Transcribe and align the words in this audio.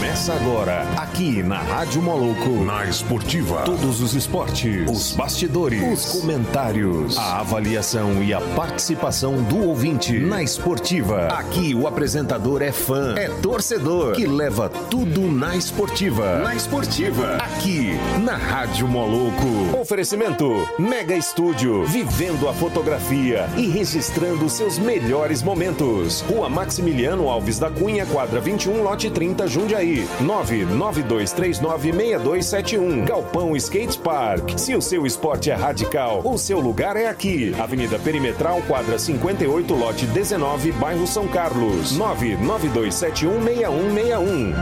Começa 0.00 0.32
agora, 0.32 0.80
aqui 0.96 1.42
na 1.42 1.58
Rádio 1.58 2.00
Moloco. 2.00 2.64
Na 2.64 2.86
Esportiva. 2.86 3.64
Todos 3.66 4.00
os 4.00 4.14
esportes, 4.14 4.88
os 4.88 5.12
bastidores, 5.12 5.82
os 5.82 6.20
comentários, 6.20 7.18
a 7.18 7.40
avaliação 7.40 8.22
e 8.22 8.32
a 8.32 8.40
participação 8.40 9.42
do 9.42 9.58
ouvinte 9.58 10.18
na 10.18 10.42
Esportiva. 10.42 11.26
Aqui 11.26 11.74
o 11.74 11.86
apresentador 11.86 12.62
é 12.62 12.72
fã, 12.72 13.14
é 13.14 13.28
torcedor, 13.28 14.14
que 14.14 14.26
leva 14.26 14.70
tudo 14.70 15.20
na 15.30 15.54
Esportiva. 15.54 16.38
Na 16.38 16.54
Esportiva. 16.54 17.36
Aqui 17.36 17.90
na 18.24 18.36
Rádio 18.36 18.88
Moloco. 18.88 19.78
Oferecimento 19.78 20.66
Mega 20.78 21.14
Estúdio, 21.14 21.84
vivendo 21.84 22.48
a 22.48 22.54
fotografia 22.54 23.50
e 23.54 23.68
registrando 23.68 24.48
seus 24.48 24.78
melhores 24.78 25.42
momentos. 25.42 26.22
Rua 26.22 26.48
Maximiliano 26.48 27.28
Alves 27.28 27.58
da 27.58 27.68
Cunha, 27.68 28.06
quadra 28.06 28.40
21, 28.40 28.82
lote 28.82 29.10
30, 29.10 29.46
Jundiaí. 29.46 29.89
992396271. 30.22 33.04
Galpão 33.04 33.54
Skate 33.56 33.98
Park. 33.98 34.58
Se 34.58 34.74
o 34.74 34.82
seu 34.82 35.06
esporte 35.06 35.50
é 35.50 35.54
radical, 35.54 36.22
o 36.24 36.38
seu 36.38 36.58
lugar 36.60 36.96
é 36.96 37.06
aqui. 37.06 37.54
Avenida 37.58 37.98
Perimetral, 37.98 38.62
quadra 38.62 38.98
58, 38.98 39.74
lote 39.74 40.06
19, 40.06 40.72
bairro 40.72 41.06
São 41.06 41.28
Carlos. 41.28 41.98
992716161. 41.98 44.54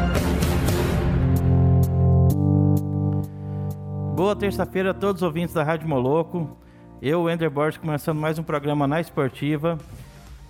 Boa 4.14 4.34
terça-feira 4.34 4.90
a 4.90 4.94
todos 4.94 5.22
os 5.22 5.26
ouvintes 5.26 5.54
da 5.54 5.62
Rádio 5.62 5.88
Moloco. 5.88 6.58
Eu, 7.00 7.30
Ender 7.30 7.48
Borges, 7.48 7.78
começando 7.78 8.18
mais 8.18 8.36
um 8.38 8.42
programa 8.42 8.88
na 8.88 9.00
Esportiva. 9.00 9.78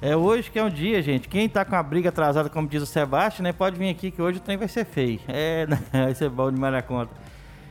É 0.01 0.16
hoje 0.16 0.48
que 0.48 0.59
é 0.59 0.62
um 0.62 0.70
dia, 0.70 1.02
gente. 1.02 1.29
Quem 1.29 1.48
tá 1.48 1.65
com 1.65 1.75
a 1.75 1.83
briga 1.83 2.11
atrasada, 2.11 2.48
como 2.48 2.69
diz 2.69 2.80
o 2.80 2.87
Sebastião, 2.87 3.43
né? 3.43 3.52
Pode 3.52 3.77
vir 3.77 3.91
aqui 3.91 4.12
que 4.12 4.23
hoje 4.23 4.38
o 4.38 4.41
trem 4.41 4.57
vai 4.57 4.69
ser 4.69 4.84
feio. 4.84 5.19
É, 5.27 5.66
né, 5.69 5.80
vai 5.93 6.15
ser 6.15 6.30
bom 6.30 6.52
demais 6.52 6.73
na 6.73 6.83
conta. 6.83 7.11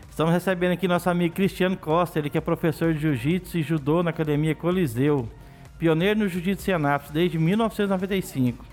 Estamos 0.10 0.34
recebendo 0.34 0.74
aqui 0.74 0.90
nosso 0.90 1.10
amigo 1.10 1.34
Cristiano 1.34 1.78
Costa, 1.78 2.20
ele 2.20 2.30
que 2.30 2.38
é 2.38 2.42
professor 2.42 2.94
de 2.94 3.00
Jiu-Jitsu 3.00 3.60
e 3.60 3.62
Judô 3.62 4.04
na 4.04 4.10
Academia 4.10 4.54
Coliseu. 4.54 5.30
Pioneiro 5.80 6.20
no 6.20 6.28
Jiu-Jitsu 6.28 6.70
em 6.70 6.74
Anápolis 6.74 7.12
desde 7.14 7.40
1995. 7.40 8.66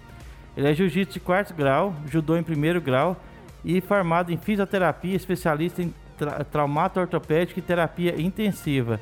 Ele 0.56 0.68
é 0.68 0.74
Jiu-Jitsu 0.74 1.12
de 1.12 1.20
quarto 1.20 1.54
grau, 1.54 1.94
Judô 2.10 2.36
em 2.36 2.42
primeiro 2.42 2.80
grau 2.80 3.16
e 3.64 3.80
formado 3.80 4.32
em 4.32 4.36
fisioterapia, 4.36 5.14
especialista 5.14 5.80
em 5.80 5.94
tra 6.16 6.42
traumato 6.44 6.98
ortopédico 6.98 7.60
e 7.60 7.62
terapia 7.62 8.20
intensiva. 8.20 9.00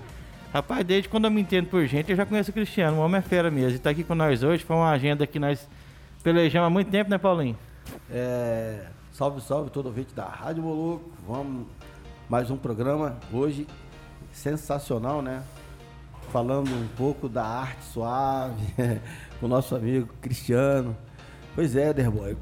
Rapaz, 0.53 0.85
desde 0.85 1.09
quando 1.09 1.25
eu 1.25 1.31
me 1.31 1.41
entendo 1.41 1.69
por 1.69 1.87
gente, 1.87 2.11
eu 2.11 2.17
já 2.17 2.27
conheço 2.27 2.51
o 2.51 2.53
Cristiano, 2.53 2.99
o 2.99 3.01
homem 3.01 3.19
é 3.19 3.23
fera 3.23 3.51
mesmo. 3.51 3.77
E 3.77 3.79
tá 3.79 3.89
aqui 3.89 4.05
com 4.05 4.15
nós 4.15 4.43
hoje, 4.43 4.63
foi 4.63 4.77
uma 4.77 4.91
agenda 4.91 5.27
que 5.27 5.39
nós 5.39 5.67
pelejamos 6.23 6.67
há 6.67 6.71
muito 6.71 6.91
tempo, 6.91 7.09
né, 7.09 7.17
Paulinho? 7.17 7.57
É, 8.11 8.85
salve, 9.13 9.41
salve 9.41 9.71
todo 9.71 9.87
ouvinte 9.87 10.15
da 10.15 10.27
Rádio 10.27 10.63
Moluco. 10.63 11.11
Vamos 11.27 11.67
mais 12.29 12.51
um 12.51 12.59
programa 12.59 13.17
hoje 13.33 13.67
sensacional, 14.31 15.23
né? 15.23 15.43
Falando 16.31 16.71
um 16.71 16.89
pouco 16.99 17.31
da 17.31 17.47
arte 17.47 17.83
suave 17.85 18.63
com 19.41 19.47
o 19.47 19.49
nosso 19.49 19.75
amigo 19.75 20.09
Cristiano. 20.21 20.95
Pois 21.55 21.75
é, 21.77 21.95
Derboy. 21.95 22.37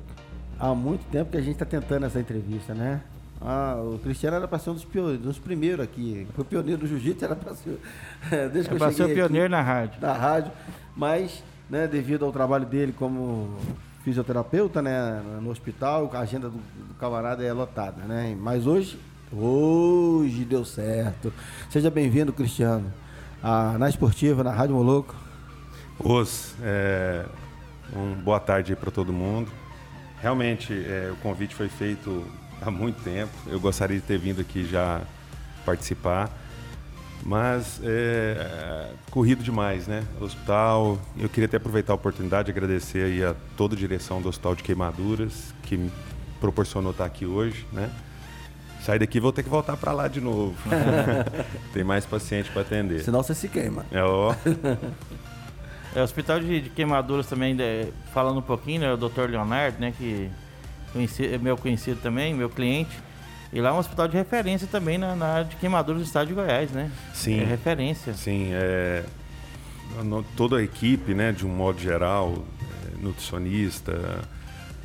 Há 0.58 0.74
muito 0.74 1.04
tempo 1.12 1.30
que 1.30 1.36
a 1.36 1.40
gente 1.40 1.52
está 1.52 1.64
tentando 1.64 2.06
essa 2.06 2.18
entrevista, 2.18 2.74
né? 2.74 3.02
Ah, 3.40 3.76
o 3.82 3.98
Cristiano 3.98 4.36
era 4.36 4.46
para 4.46 4.58
ser 4.58 4.70
um 4.70 4.74
dos, 4.74 4.84
dos 5.18 5.38
primeiros 5.38 5.82
aqui. 5.82 6.26
Foi 6.34 6.44
pioneiro 6.44 6.82
do 6.82 6.86
jiu-jitsu, 6.86 7.24
era 7.24 7.34
para 7.34 7.54
ser. 7.54 7.78
Desde 8.52 8.68
que 8.68 8.74
é 8.74 8.78
para 8.78 8.92
ser 8.92 9.04
o 9.04 9.14
pioneiro 9.14 9.48
na 9.48 9.62
rádio. 9.62 10.00
Na 10.00 10.12
rádio. 10.12 10.52
Mas, 10.94 11.42
né, 11.68 11.86
devido 11.86 12.24
ao 12.26 12.32
trabalho 12.32 12.66
dele 12.66 12.92
como 12.92 13.56
fisioterapeuta, 14.04 14.82
né, 14.82 15.22
no 15.40 15.50
hospital, 15.50 16.10
a 16.12 16.20
agenda 16.20 16.50
do, 16.50 16.58
do 16.58 16.94
camarada 16.98 17.42
é 17.42 17.52
lotada, 17.52 18.02
né? 18.02 18.36
Mas 18.38 18.66
hoje, 18.66 18.98
hoje 19.32 20.44
deu 20.44 20.64
certo. 20.64 21.32
Seja 21.70 21.90
bem-vindo, 21.90 22.32
Cristiano. 22.32 22.92
Ah, 23.42 23.76
na 23.78 23.88
Esportiva, 23.88 24.44
na 24.44 24.52
Rádio 24.52 24.74
Moloco. 24.74 25.14
Os, 25.98 26.54
é, 26.62 27.24
um 27.96 28.14
boa 28.14 28.40
tarde 28.40 28.76
para 28.76 28.90
todo 28.90 29.12
mundo. 29.12 29.50
Realmente, 30.20 30.72
é, 30.74 31.10
o 31.10 31.16
convite 31.16 31.54
foi 31.54 31.68
feito 31.68 32.26
há 32.60 32.70
muito 32.70 33.02
tempo. 33.02 33.32
Eu 33.46 33.60
gostaria 33.60 33.96
de 33.96 34.02
ter 34.02 34.18
vindo 34.18 34.40
aqui 34.40 34.64
já 34.64 35.02
participar. 35.64 36.30
Mas 37.22 37.80
é, 37.84 38.90
corrido 39.10 39.42
demais, 39.42 39.86
né? 39.86 40.02
Hospital. 40.20 40.98
Eu 41.18 41.28
queria 41.28 41.46
até 41.46 41.58
aproveitar 41.58 41.92
a 41.92 41.96
oportunidade 41.96 42.46
de 42.46 42.52
agradecer 42.52 43.04
aí 43.04 43.24
a 43.24 43.34
toda 43.56 43.74
a 43.74 43.78
direção 43.78 44.22
do 44.22 44.28
Hospital 44.28 44.54
de 44.54 44.62
Queimaduras 44.62 45.54
que 45.62 45.76
me 45.76 45.92
proporcionou 46.40 46.92
estar 46.92 47.04
aqui 47.04 47.26
hoje, 47.26 47.66
né? 47.72 47.90
Sair 48.82 48.98
daqui 48.98 49.20
vou 49.20 49.30
ter 49.30 49.42
que 49.42 49.50
voltar 49.50 49.76
para 49.76 49.92
lá 49.92 50.08
de 50.08 50.20
novo. 50.20 50.56
Tem 51.74 51.84
mais 51.84 52.06
paciente 52.06 52.50
para 52.50 52.62
atender. 52.62 53.00
Senão 53.00 53.22
você 53.22 53.34
se 53.34 53.48
queima. 53.48 53.84
É, 53.92 54.02
ó. 54.02 54.34
É, 55.94 56.00
o 56.00 56.04
Hospital 56.04 56.40
de, 56.40 56.62
de 56.62 56.70
Queimaduras 56.70 57.26
também, 57.26 57.52
né, 57.52 57.88
falando 58.14 58.38
um 58.38 58.42
pouquinho, 58.42 58.80
né? 58.80 58.92
O 58.92 58.96
Dr. 58.96 59.28
Leonardo, 59.28 59.78
né? 59.78 59.92
Que 59.96 60.30
conhecido, 60.92 61.40
meu 61.40 61.56
conhecido 61.56 62.00
também, 62.00 62.34
meu 62.34 62.48
cliente. 62.48 62.96
E 63.52 63.60
lá 63.60 63.70
é 63.70 63.72
um 63.72 63.78
hospital 63.78 64.06
de 64.06 64.16
referência 64.16 64.68
também 64.68 64.96
na, 64.96 65.16
na 65.16 65.26
área 65.26 65.44
de 65.44 65.56
queimaduras 65.56 66.02
do 66.02 66.06
estado 66.06 66.28
de 66.28 66.34
Goiás, 66.34 66.70
né? 66.70 66.90
Sim. 67.12 67.40
É 67.40 67.44
referência. 67.44 68.14
Sim, 68.14 68.50
é, 68.52 69.04
toda 70.36 70.58
a 70.58 70.62
equipe, 70.62 71.14
né, 71.14 71.32
de 71.32 71.44
um 71.44 71.50
modo 71.50 71.80
geral, 71.80 72.44
é, 72.62 73.02
nutricionista, 73.02 74.20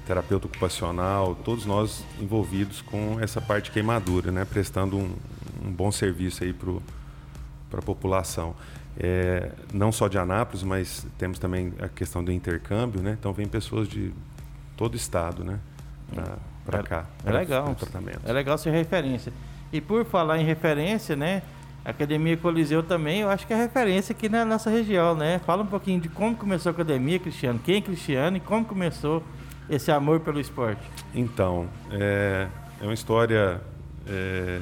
terapeuta 0.07 0.47
ocupacional, 0.47 1.35
todos 1.35 1.65
nós 1.65 2.03
envolvidos 2.19 2.81
com 2.81 3.19
essa 3.19 3.39
parte 3.39 3.65
de 3.65 3.71
queimadura, 3.71 4.31
né, 4.31 4.45
prestando 4.45 4.97
um, 4.97 5.15
um 5.63 5.71
bom 5.71 5.91
serviço 5.91 6.43
aí 6.43 6.53
para 6.53 7.79
a 7.79 7.83
população. 7.83 8.55
É, 8.97 9.51
não 9.73 9.91
só 9.91 10.07
de 10.07 10.17
Anápolis, 10.17 10.63
mas 10.63 11.05
temos 11.17 11.37
também 11.37 11.73
a 11.79 11.87
questão 11.87 12.23
do 12.23 12.31
intercâmbio, 12.31 13.01
né? 13.01 13.17
Então 13.19 13.33
vem 13.33 13.45
pessoas 13.45 13.89
de 13.89 14.13
todo 14.77 14.93
o 14.93 14.95
estado, 14.95 15.43
né? 15.43 15.59
Para 16.65 16.83
cá. 16.83 17.05
É 17.23 17.31
legal. 17.31 17.75
É 18.25 18.33
legal 18.33 18.57
ser 18.57 18.71
referência. 18.71 19.31
E 19.71 19.81
por 19.81 20.05
falar 20.05 20.39
em 20.39 20.45
referência, 20.45 21.15
né? 21.15 21.41
A 21.83 21.91
Academia 21.91 22.35
Coliseu 22.35 22.81
também, 22.81 23.21
eu 23.21 23.29
acho 23.29 23.45
que 23.45 23.53
é 23.53 23.55
referência 23.55 24.11
aqui 24.11 24.27
na 24.27 24.43
nossa 24.43 24.71
região, 24.71 25.13
né? 25.13 25.39
Fala 25.45 25.61
um 25.61 25.67
pouquinho 25.67 26.01
de 26.01 26.09
como 26.09 26.35
começou 26.35 26.71
a 26.71 26.73
academia, 26.73 27.19
Cristiano. 27.19 27.59
Quem 27.63 27.75
é 27.75 27.81
Cristiano 27.81 28.37
e 28.37 28.39
como 28.39 28.65
começou 28.65 29.23
esse 29.69 29.91
amor 29.91 30.19
pelo 30.21 30.39
esporte? 30.39 30.81
Então, 31.13 31.67
é, 31.91 32.47
é 32.81 32.83
uma 32.83 32.93
história 32.93 33.61
é, 34.07 34.61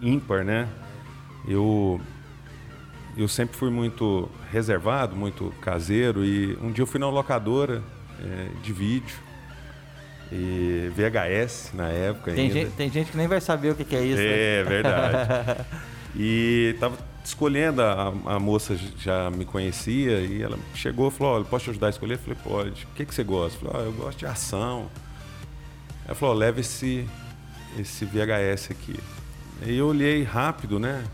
ímpar, 0.00 0.44
né? 0.44 0.68
Eu, 1.46 2.00
eu 3.16 3.28
sempre 3.28 3.56
fui 3.56 3.70
muito 3.70 4.28
reservado, 4.50 5.14
muito 5.14 5.54
caseiro 5.60 6.24
e 6.24 6.58
um 6.60 6.72
dia 6.72 6.82
eu 6.82 6.86
fui 6.86 6.98
na 6.98 7.08
locadora 7.08 7.80
é, 8.20 8.48
de 8.60 8.72
vídeo 8.72 9.16
e 10.34 10.90
VHS 10.96 11.72
na 11.74 11.88
época 11.90 12.32
tem 12.32 12.50
gente, 12.50 12.70
tem 12.70 12.90
gente, 12.90 13.10
que 13.10 13.16
nem 13.18 13.28
vai 13.28 13.38
saber 13.38 13.72
o 13.72 13.74
que, 13.74 13.84
que 13.84 13.94
é 13.94 14.02
isso. 14.02 14.22
É, 14.22 14.64
né? 14.64 14.70
verdade. 14.70 15.64
e 16.16 16.74
tava 16.80 16.96
escolhendo, 17.22 17.82
a, 17.82 18.08
a, 18.24 18.40
moça 18.40 18.74
já 18.96 19.30
me 19.30 19.44
conhecia 19.44 20.20
e 20.20 20.42
ela 20.42 20.58
chegou 20.74 21.08
e 21.08 21.10
falou, 21.10 21.34
olha, 21.34 21.44
posso 21.44 21.64
te 21.64 21.70
ajudar 21.70 21.88
a 21.88 21.90
escolher? 21.90 22.14
Eu 22.14 22.18
falei, 22.18 22.38
pode. 22.42 22.84
O 22.84 22.94
que, 22.94 23.04
que 23.04 23.14
você 23.14 23.22
gosta? 23.22 23.58
Eu 23.62 23.70
falei, 23.70 23.86
oh, 23.86 23.90
eu 23.90 23.92
gosto 23.92 24.18
de 24.18 24.26
ação. 24.26 24.90
Ela 26.06 26.14
falou, 26.14 26.34
oh, 26.34 26.38
leva 26.38 26.60
esse, 26.60 27.06
esse 27.78 28.06
VHS 28.06 28.70
aqui. 28.70 28.98
E 29.66 29.76
eu 29.76 29.88
olhei 29.88 30.22
rápido, 30.22 30.80
né? 30.80 31.04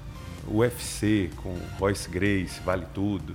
UFC 0.49 1.29
com 1.39 1.59
Royce 1.81 2.09
Grace, 2.09 2.61
vale 2.65 2.87
tudo. 2.95 3.35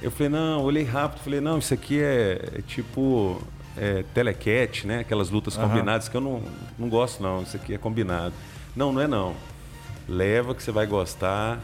Eu 0.00 0.12
falei, 0.12 0.28
não, 0.28 0.62
olhei 0.62 0.84
rápido, 0.84 1.24
falei, 1.24 1.40
não, 1.40 1.58
isso 1.58 1.74
aqui 1.74 2.00
é, 2.00 2.50
é 2.54 2.62
tipo 2.62 3.42
é, 3.80 4.04
telecat, 4.12 4.86
né? 4.86 5.00
Aquelas 5.00 5.30
lutas 5.30 5.56
uhum. 5.56 5.66
combinadas 5.66 6.06
que 6.06 6.14
eu 6.14 6.20
não, 6.20 6.42
não 6.78 6.88
gosto, 6.90 7.22
não. 7.22 7.42
Isso 7.42 7.56
aqui 7.56 7.72
é 7.72 7.78
combinado. 7.78 8.34
Não, 8.76 8.92
não 8.92 9.00
é 9.00 9.08
não. 9.08 9.34
Leva 10.06 10.54
que 10.54 10.62
você 10.62 10.70
vai 10.70 10.86
gostar 10.86 11.58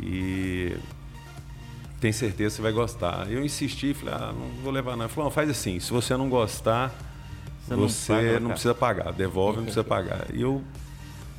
e 0.00 0.76
tem 2.00 2.10
certeza 2.10 2.50
que 2.50 2.56
você 2.56 2.62
vai 2.62 2.72
gostar. 2.72 3.30
Eu 3.30 3.44
insisti, 3.44 3.94
falei, 3.94 4.14
ah, 4.14 4.32
não 4.32 4.62
vou 4.62 4.72
levar 4.72 4.96
não. 4.96 5.04
Ele 5.04 5.12
falou, 5.12 5.30
faz 5.30 5.48
assim, 5.48 5.78
se 5.78 5.92
você 5.92 6.16
não 6.16 6.28
gostar, 6.28 6.92
você, 7.62 7.76
você 7.76 8.12
não, 8.12 8.18
paga, 8.18 8.40
não 8.40 8.50
precisa 8.50 8.74
pagar, 8.74 9.12
devolve, 9.12 9.58
não 9.58 9.64
precisa 9.64 9.84
pagar. 9.84 10.26
E 10.34 10.42
eu 10.42 10.64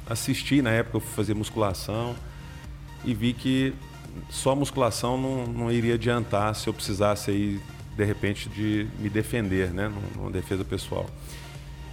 assisti 0.09 0.61
na 0.61 0.71
época, 0.71 0.97
eu 0.97 1.01
fui 1.01 1.13
fazer 1.13 1.33
musculação 1.33 2.15
e 3.03 3.13
vi 3.13 3.33
que 3.33 3.73
só 4.29 4.55
musculação 4.55 5.17
não, 5.17 5.45
não 5.47 5.71
iria 5.71 5.95
adiantar 5.95 6.55
se 6.55 6.67
eu 6.67 6.73
precisasse 6.73 7.29
aí 7.29 7.61
de 7.97 8.03
repente, 8.05 8.47
de 8.47 8.87
me 8.99 9.09
defender, 9.09 9.71
né, 9.71 9.91
numa 10.15 10.29
defesa 10.29 10.63
pessoal. 10.63 11.07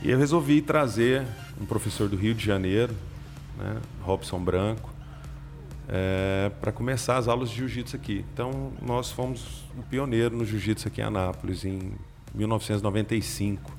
E 0.02 0.10
eu 0.10 0.18
resolvi 0.18 0.60
trazer 0.60 1.26
um 1.58 1.64
professor 1.64 2.10
do 2.10 2.16
Rio 2.16 2.34
de 2.34 2.44
Janeiro, 2.44 2.94
né, 3.58 3.76
Robson 4.02 4.38
Branco, 4.38 4.92
é, 5.88 6.50
para 6.60 6.70
começar 6.70 7.16
as 7.16 7.26
aulas 7.26 7.48
de 7.48 7.56
jiu-jitsu 7.56 7.96
aqui. 7.96 8.22
Então, 8.34 8.70
nós 8.82 9.10
fomos 9.10 9.64
um 9.78 9.80
pioneiro 9.80 10.36
no 10.36 10.44
jiu-jitsu 10.44 10.88
aqui 10.88 11.00
em 11.00 11.04
Anápolis, 11.04 11.64
em 11.64 11.92
1995. 12.34 13.72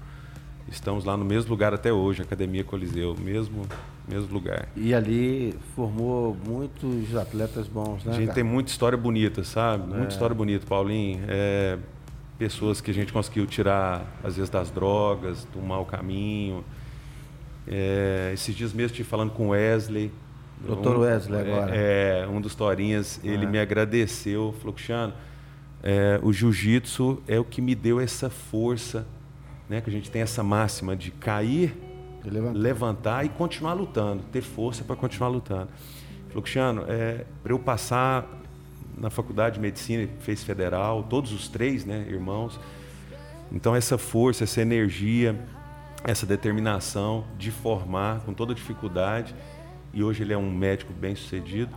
estamos 0.67 1.05
lá 1.05 1.15
no 1.15 1.23
mesmo 1.23 1.51
lugar 1.51 1.75
até 1.75 1.93
hoje, 1.93 2.23
Academia 2.23 2.63
Coliseu, 2.63 3.15
mesmo, 3.19 3.67
mesmo 4.07 4.33
lugar. 4.33 4.67
E 4.75 4.95
ali 4.95 5.53
formou 5.75 6.35
muitos 6.43 7.15
atletas 7.15 7.67
bons, 7.67 8.03
né? 8.03 8.13
A 8.13 8.15
gente 8.15 8.27
cara? 8.27 8.33
tem 8.33 8.43
muita 8.43 8.71
história 8.71 8.97
bonita, 8.97 9.43
sabe? 9.43 9.87
Muita 9.87 10.13
história 10.13 10.35
bonita, 10.35 10.65
Paulinho. 10.65 11.23
É, 11.27 11.77
pessoas 12.37 12.81
que 12.81 12.91
a 12.91 12.93
gente 12.93 13.13
conseguiu 13.13 13.45
tirar, 13.45 14.05
às 14.23 14.35
vezes, 14.35 14.49
das 14.49 14.69
drogas, 14.71 15.45
do 15.53 15.61
mau 15.61 15.85
caminho. 15.85 16.63
É, 17.67 18.31
esses 18.33 18.53
dias 18.55 18.73
mesmo 18.73 18.87
estive 18.87 19.07
falando 19.07 19.31
com 19.31 19.47
o 19.47 19.49
Wesley. 19.49 20.11
Dr. 20.61 20.87
Um- 20.89 20.99
Wesley 20.99 21.39
agora. 21.41 21.75
É, 21.75 22.27
um 22.27 22.39
dos 22.39 22.55
Torinhas, 22.55 23.19
ele 23.23 23.45
me 23.45 23.59
agradeceu, 23.59 24.53
falou, 24.59 24.73
Cristiano, 24.73 25.13
é, 25.83 26.19
o 26.23 26.31
jiu-jitsu 26.31 27.21
é 27.27 27.39
o 27.39 27.43
que 27.43 27.61
me 27.61 27.75
deu 27.75 27.99
essa 27.99 28.29
força, 28.29 29.05
né? 29.69 29.81
Que 29.81 29.89
a 29.89 29.93
gente 29.93 30.09
tem 30.11 30.21
essa 30.21 30.43
máxima 30.43 30.95
de 30.95 31.11
cair, 31.11 31.75
De 32.23 32.29
levantar. 32.29 32.59
levantar 32.59 33.25
e 33.25 33.29
continuar 33.29 33.73
lutando, 33.73 34.23
ter 34.31 34.41
força 34.41 34.83
para 34.83 34.95
continuar 34.95 35.29
lutando. 35.29 35.69
Falou, 36.29 36.41
Cristiano, 36.41 36.85
é, 36.87 37.25
para 37.43 37.53
eu 37.53 37.59
passar 37.59 38.25
na 38.97 39.09
faculdade 39.09 39.55
de 39.55 39.61
medicina, 39.61 40.07
fez 40.19 40.43
federal, 40.43 41.03
todos 41.03 41.31
os 41.31 41.47
três, 41.47 41.85
né, 41.85 42.05
irmãos. 42.09 42.59
Então 43.51 43.75
essa 43.75 43.97
força, 43.97 44.43
essa 44.43 44.61
energia, 44.61 45.39
essa 46.03 46.25
determinação 46.25 47.25
de 47.37 47.51
formar 47.51 48.21
com 48.21 48.33
toda 48.33 48.53
dificuldade, 48.53 49.35
e 49.93 50.03
hoje 50.03 50.23
ele 50.23 50.33
é 50.33 50.37
um 50.37 50.51
médico 50.51 50.91
bem 50.93 51.15
sucedido. 51.15 51.71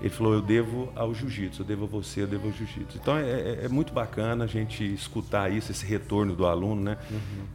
Ele 0.00 0.10
falou: 0.10 0.32
Eu 0.32 0.40
devo 0.42 0.92
ao 0.94 1.12
jiu-jitsu, 1.12 1.62
eu 1.62 1.66
devo 1.66 1.84
a 1.84 1.86
você, 1.88 2.22
eu 2.22 2.26
devo 2.26 2.46
ao 2.46 2.52
jiu-jitsu. 2.52 2.98
Então 3.02 3.16
é, 3.16 3.22
é- 3.28 3.58
é 3.64 3.68
muito 3.68 3.92
bacana 3.92 4.44
a 4.44 4.46
gente 4.46 4.84
escutar 4.94 5.50
isso, 5.52 5.72
esse 5.72 5.84
retorno 5.84 6.36
do 6.36 6.46
aluno. 6.46 6.80
Né? 6.82 6.96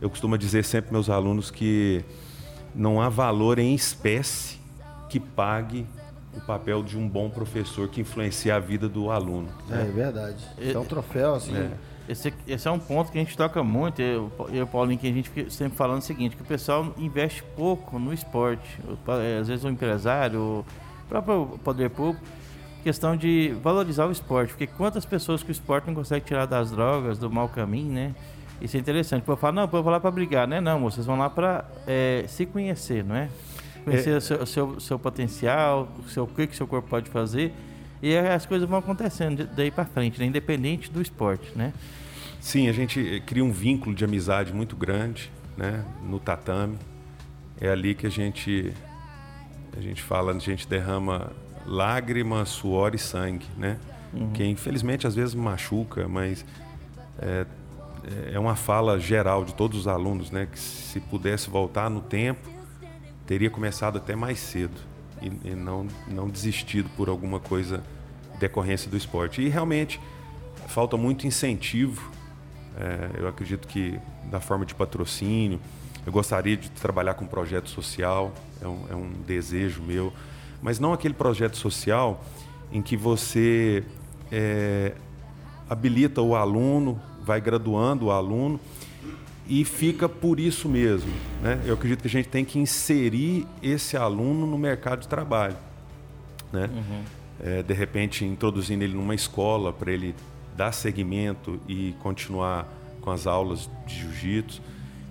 Eu 0.02 0.10
costumo 0.10 0.38
dizer 0.38 0.64
sempre 0.66 0.92
meus 0.92 1.10
alunos 1.10 1.50
que 1.50 2.04
não 2.76 3.02
há 3.02 3.08
valor 3.08 3.60
em 3.60 3.74
espécie 3.74 4.58
que 5.10 5.20
pague 5.20 5.86
o 6.36 6.42
papel 6.42 6.84
de 6.84 6.98
um 6.98 7.08
bom 7.08 7.30
professor 7.30 7.88
que 7.88 8.02
influencia 8.02 8.56
a 8.56 8.60
vida 8.60 8.90
do 8.90 9.12
aluno. 9.12 9.50
É, 9.70 9.82
é 9.82 9.86
verdade. 9.86 10.44
É 10.60 10.78
um 10.78 10.86
troféu, 10.86 11.36
assim. 11.36 11.54
Esse, 12.08 12.34
esse 12.46 12.68
é 12.68 12.72
um 12.72 12.80
ponto 12.80 13.12
que 13.12 13.18
a 13.18 13.22
gente 13.22 13.38
toca 13.38 13.64
muito, 13.64 14.02
eu 14.02 14.30
eu 14.50 14.56
e 14.56 14.62
o 14.62 14.68
Paulinho, 14.68 15.00
que 15.00 15.08
a 15.08 15.12
gente 15.12 15.30
fica 15.30 15.50
sempre 15.50 15.78
falando 15.78 16.00
o 16.00 16.04
seguinte, 16.04 16.36
que 16.36 16.42
o 16.42 16.46
pessoal 16.46 16.94
investe 16.98 17.42
pouco 17.56 17.98
no 17.98 18.14
esporte. 18.14 18.78
O 19.08 19.12
é, 19.14 19.38
Às 19.38 19.48
vezes 19.48 19.64
o 19.64 19.70
empresário, 19.70 20.40
o 20.42 20.66
próprio 21.08 21.58
poder 21.64 21.90
público, 21.90 22.26
questão 22.84 23.16
de 23.16 23.56
valorizar 23.64 24.06
o 24.06 24.12
esporte. 24.12 24.50
Porque 24.50 24.68
quantas 24.68 25.06
pessoas 25.06 25.42
que 25.42 25.50
o 25.50 25.54
esporte 25.54 25.88
não 25.88 25.96
consegue 25.96 26.26
tirar 26.26 26.46
das 26.46 26.72
drogas, 26.72 27.18
do 27.18 27.32
mau 27.32 27.48
caminho, 27.48 27.94
né? 27.94 28.16
Isso 28.62 28.76
é 28.76 28.80
interessante. 28.80 29.24
Pô, 29.24 29.38
fala, 29.38 29.62
não, 29.62 29.68
pô, 29.68 29.78
eu 29.78 29.84
vou 29.84 29.92
lá 29.92 30.00
para 30.00 30.12
brigar, 30.12 30.46
né? 30.46 30.60
Não, 30.60 30.82
vocês 30.82 31.06
vão 31.06 31.18
lá 31.18 31.30
para 31.30 31.66
se 32.28 32.46
conhecer, 32.46 33.04
não 33.04 33.16
é? 33.16 33.30
Conhecer 33.84 34.18
o 34.18 34.22
seu, 34.22 34.46
seu, 34.46 34.80
seu 34.80 35.00
potencial, 35.00 35.92
o, 36.00 36.10
seu, 36.10 36.24
o 36.24 36.28
que 36.28 36.48
que 36.48 36.56
seu 36.56 36.68
corpo 36.68 36.90
pode 36.90 37.10
fazer. 37.10 37.54
E 38.02 38.18
as 38.18 38.46
coisas 38.46 38.68
vão 38.68 38.80
acontecendo 38.80 39.48
daí 39.56 39.72
para 39.72 39.86
frente, 39.86 40.20
né? 40.20 40.26
independente 40.26 40.92
do 40.92 41.02
esporte, 41.02 41.52
né? 41.56 41.74
Sim, 42.40 42.68
a 42.68 42.74
gente 42.74 43.00
eh, 43.00 43.20
cria 43.22 43.44
um 43.44 43.52
vínculo 43.52 43.96
de 43.96 44.04
amizade 44.04 44.52
muito 44.52 44.76
grande, 44.76 45.32
né, 45.56 45.86
no 46.04 46.20
tatame. 46.20 46.78
É 47.62 47.70
ali 47.70 47.96
que 47.96 48.06
a 48.06 48.10
gente 48.10 48.74
a 49.76 49.80
gente 49.80 50.02
fala, 50.02 50.34
a 50.34 50.40
gente 50.40 50.68
derrama 50.68 51.32
lágrima, 51.66 52.44
suor 52.46 52.94
e 52.94 52.98
sangue, 52.98 53.46
né? 53.58 53.80
Que 54.34 54.44
infelizmente 54.46 55.08
às 55.08 55.16
vezes 55.16 55.34
machuca, 55.34 56.08
mas 56.08 56.46
é, 57.20 57.46
é 58.34 58.40
uma 58.40 58.56
fala 58.56 59.00
geral 59.00 59.44
de 59.44 59.54
todos 59.56 59.80
os 59.80 59.88
alunos, 59.88 60.30
né, 60.30 60.48
que 60.52 60.60
se 60.60 61.00
pudesse 61.00 61.50
voltar 61.50 61.90
no 61.90 62.02
tempo, 62.02 62.50
teria 63.26 63.50
começado 63.50 63.98
até 63.98 64.16
mais 64.16 64.40
cedo 64.40 64.80
e, 65.22 65.50
e 65.50 65.56
não 65.56 65.88
não 66.08 66.30
desistido 66.30 66.90
por 66.98 67.10
alguma 67.10 67.40
coisa 67.40 67.84
decorrência 68.40 68.90
do 68.90 68.98
esporte. 68.98 69.42
E 69.42 69.50
realmente 69.50 70.00
falta 70.68 70.98
muito 70.98 71.28
incentivo 71.28 72.12
é, 72.76 73.22
eu 73.22 73.28
acredito 73.28 73.68
que 73.68 74.00
da 74.30 74.40
forma 74.40 74.66
de 74.66 74.74
patrocínio, 74.74 75.60
eu 76.06 76.12
gostaria 76.12 76.58
de 76.58 76.70
trabalhar 76.72 77.14
com 77.14 77.26
projeto 77.26 77.70
social, 77.70 78.34
é 78.62 78.68
um, 78.68 78.86
é 78.90 78.96
um 78.96 79.12
desejo 79.26 79.82
meu, 79.82 80.12
mas 80.62 80.80
não 80.80 80.94
aquele 80.94 81.14
projeto 81.14 81.58
social 81.58 82.24
em 82.72 82.82
que 82.82 82.98
você 82.98 83.84
é, 84.32 84.94
habilita 85.70 86.22
o 86.22 86.36
aluno, 86.36 87.00
vai 87.24 87.40
graduando 87.40 88.06
o 88.06 88.12
aluno 88.12 88.60
e 89.48 89.66
fica 89.66 90.08
por 90.08 90.40
isso 90.40 90.70
mesmo. 90.70 91.12
Né? 91.42 91.62
Eu 91.66 91.74
acredito 91.74 92.02
que 92.02 92.08
a 92.08 92.10
gente 92.10 92.30
tem 92.30 92.46
que 92.46 92.58
inserir 92.60 93.46
esse 93.62 93.98
aluno 93.98 94.46
no 94.48 94.58
mercado 94.58 95.02
de 95.02 95.08
trabalho. 95.08 95.56
Né? 96.52 96.70
É, 97.44 97.64
de 97.64 97.74
repente, 97.74 98.24
introduzindo 98.24 98.84
ele 98.84 98.94
numa 98.94 99.16
escola 99.16 99.74
para 99.74 99.92
ele 99.92 100.16
dar 100.56 100.72
seguimento 100.72 101.60
e 101.68 101.94
continuar 102.02 102.68
com 103.02 103.10
as 103.12 103.26
aulas 103.28 103.70
de 103.86 103.96
jiu-jitsu. 104.02 104.62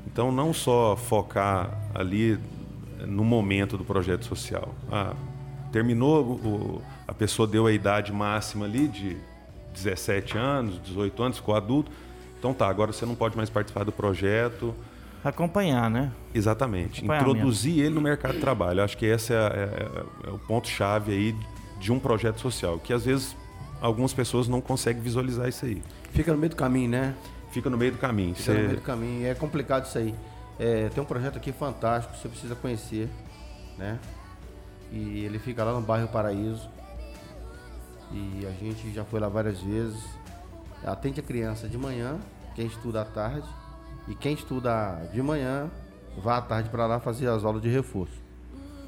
Então, 0.06 0.31
não 0.32 0.52
só 0.52 0.96
focar 0.96 1.79
ali 1.94 2.38
no 3.06 3.25
momento 3.25 3.76
do 3.76 3.84
projeto 3.84 4.25
social. 4.25 4.75
Ah, 4.90 5.14
terminou, 5.73 6.23
o- 6.23 6.82
a 7.08 7.12
pessoa 7.12 7.46
deu 7.49 7.67
a 7.67 7.73
idade 7.73 8.12
máxima 8.12 8.64
ali 8.64 8.87
de 8.88 9.17
17 9.75 10.38
anos, 10.38 10.81
18 10.82 11.23
anos, 11.23 11.37
ficou 11.38 11.55
adulto. 11.55 11.90
Então 12.43 12.53
tá, 12.53 12.67
agora 12.67 12.93
você 12.93 13.06
não 13.06 13.15
pode 13.15 13.37
mais 13.37 13.49
participar 13.49 13.85
do 13.85 13.93
projeto. 13.93 14.75
Acompanhar, 15.23 15.89
né? 15.89 16.11
Exatamente. 16.35 17.05
Introduzir 17.05 17.79
ele 17.79 17.94
no 17.94 18.00
mercado 18.00 18.35
de 18.35 18.41
trabalho. 18.41 18.81
Eu 18.81 18.85
acho 18.85 18.99
que 18.99 19.06
esse 19.06 19.33
é, 19.33 19.37
é- 19.37 20.27
é 20.27 20.31
o 20.31 20.41
ponto-chave 20.41 21.12
aí 21.12 21.37
de 21.79 21.93
um 21.93 22.00
projeto 22.00 22.41
social, 22.41 22.81
que 22.81 22.93
às 22.93 23.05
vezes 23.05 23.37
algumas 23.81 24.12
pessoas 24.12 24.49
não 24.49 24.61
conseguem 24.61 25.00
visualizar 25.00 25.49
isso 25.49 25.65
aí. 25.65 25.81
Fica 26.11 26.33
no 26.33 26.39
meio 26.39 26.50
do 26.50 26.56
caminho, 26.56 26.91
né? 26.91 27.15
Fica 27.53 27.71
no 27.71 27.79
meio 27.79 27.93
do 27.93 27.99
caminho. 27.99 28.35
Fica 28.35 28.50
no 28.50 28.59
Você- 28.59 28.67
meio 28.67 28.77
do 28.81 28.83
caminho. 28.83 29.25
É 29.29 29.35
complicado 29.37 29.85
isso 29.87 29.97
aí. 29.99 30.12
É, 30.59 30.89
tem 30.89 31.00
um 31.00 31.06
projeto 31.06 31.37
aqui 31.37 31.53
fantástico, 31.53 32.17
você 32.17 32.29
precisa 32.29 32.56
conhecer, 32.56 33.09
né? 33.79 34.00
E 34.91 35.25
ele 35.25 35.39
fica 35.39 35.62
lá 35.62 35.73
no 35.73 35.81
bairro 35.81 36.09
Paraíso. 36.09 36.69
E 38.11 38.44
a 38.44 38.50
gente 38.50 38.93
já 38.93 39.05
foi 39.05 39.21
lá 39.21 39.29
várias 39.29 39.61
vezes. 39.61 40.03
Atende 40.85 41.21
a 41.21 41.23
criança 41.23 41.69
de 41.69 41.79
manhã, 41.79 42.19
quem 42.55 42.67
estuda 42.67 43.03
à 43.03 43.05
tarde. 43.05 43.49
E 44.09 44.15
quem 44.15 44.35
estuda 44.35 45.09
de 45.13 45.23
manhã, 45.23 45.71
vá 46.19 46.39
à 46.39 46.43
tarde 46.43 46.69
para 46.69 46.87
lá 46.87 46.99
fazer 46.99 47.29
as 47.29 47.44
aulas 47.44 47.63
de 47.63 47.69
reforço. 47.69 48.21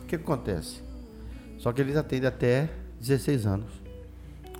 O 0.02 0.06
que 0.06 0.16
acontece? 0.16 0.82
Só 1.58 1.72
que 1.72 1.80
eles 1.80 1.96
atendem 1.96 2.28
até 2.28 2.68
16 3.00 3.46
anos. 3.46 3.70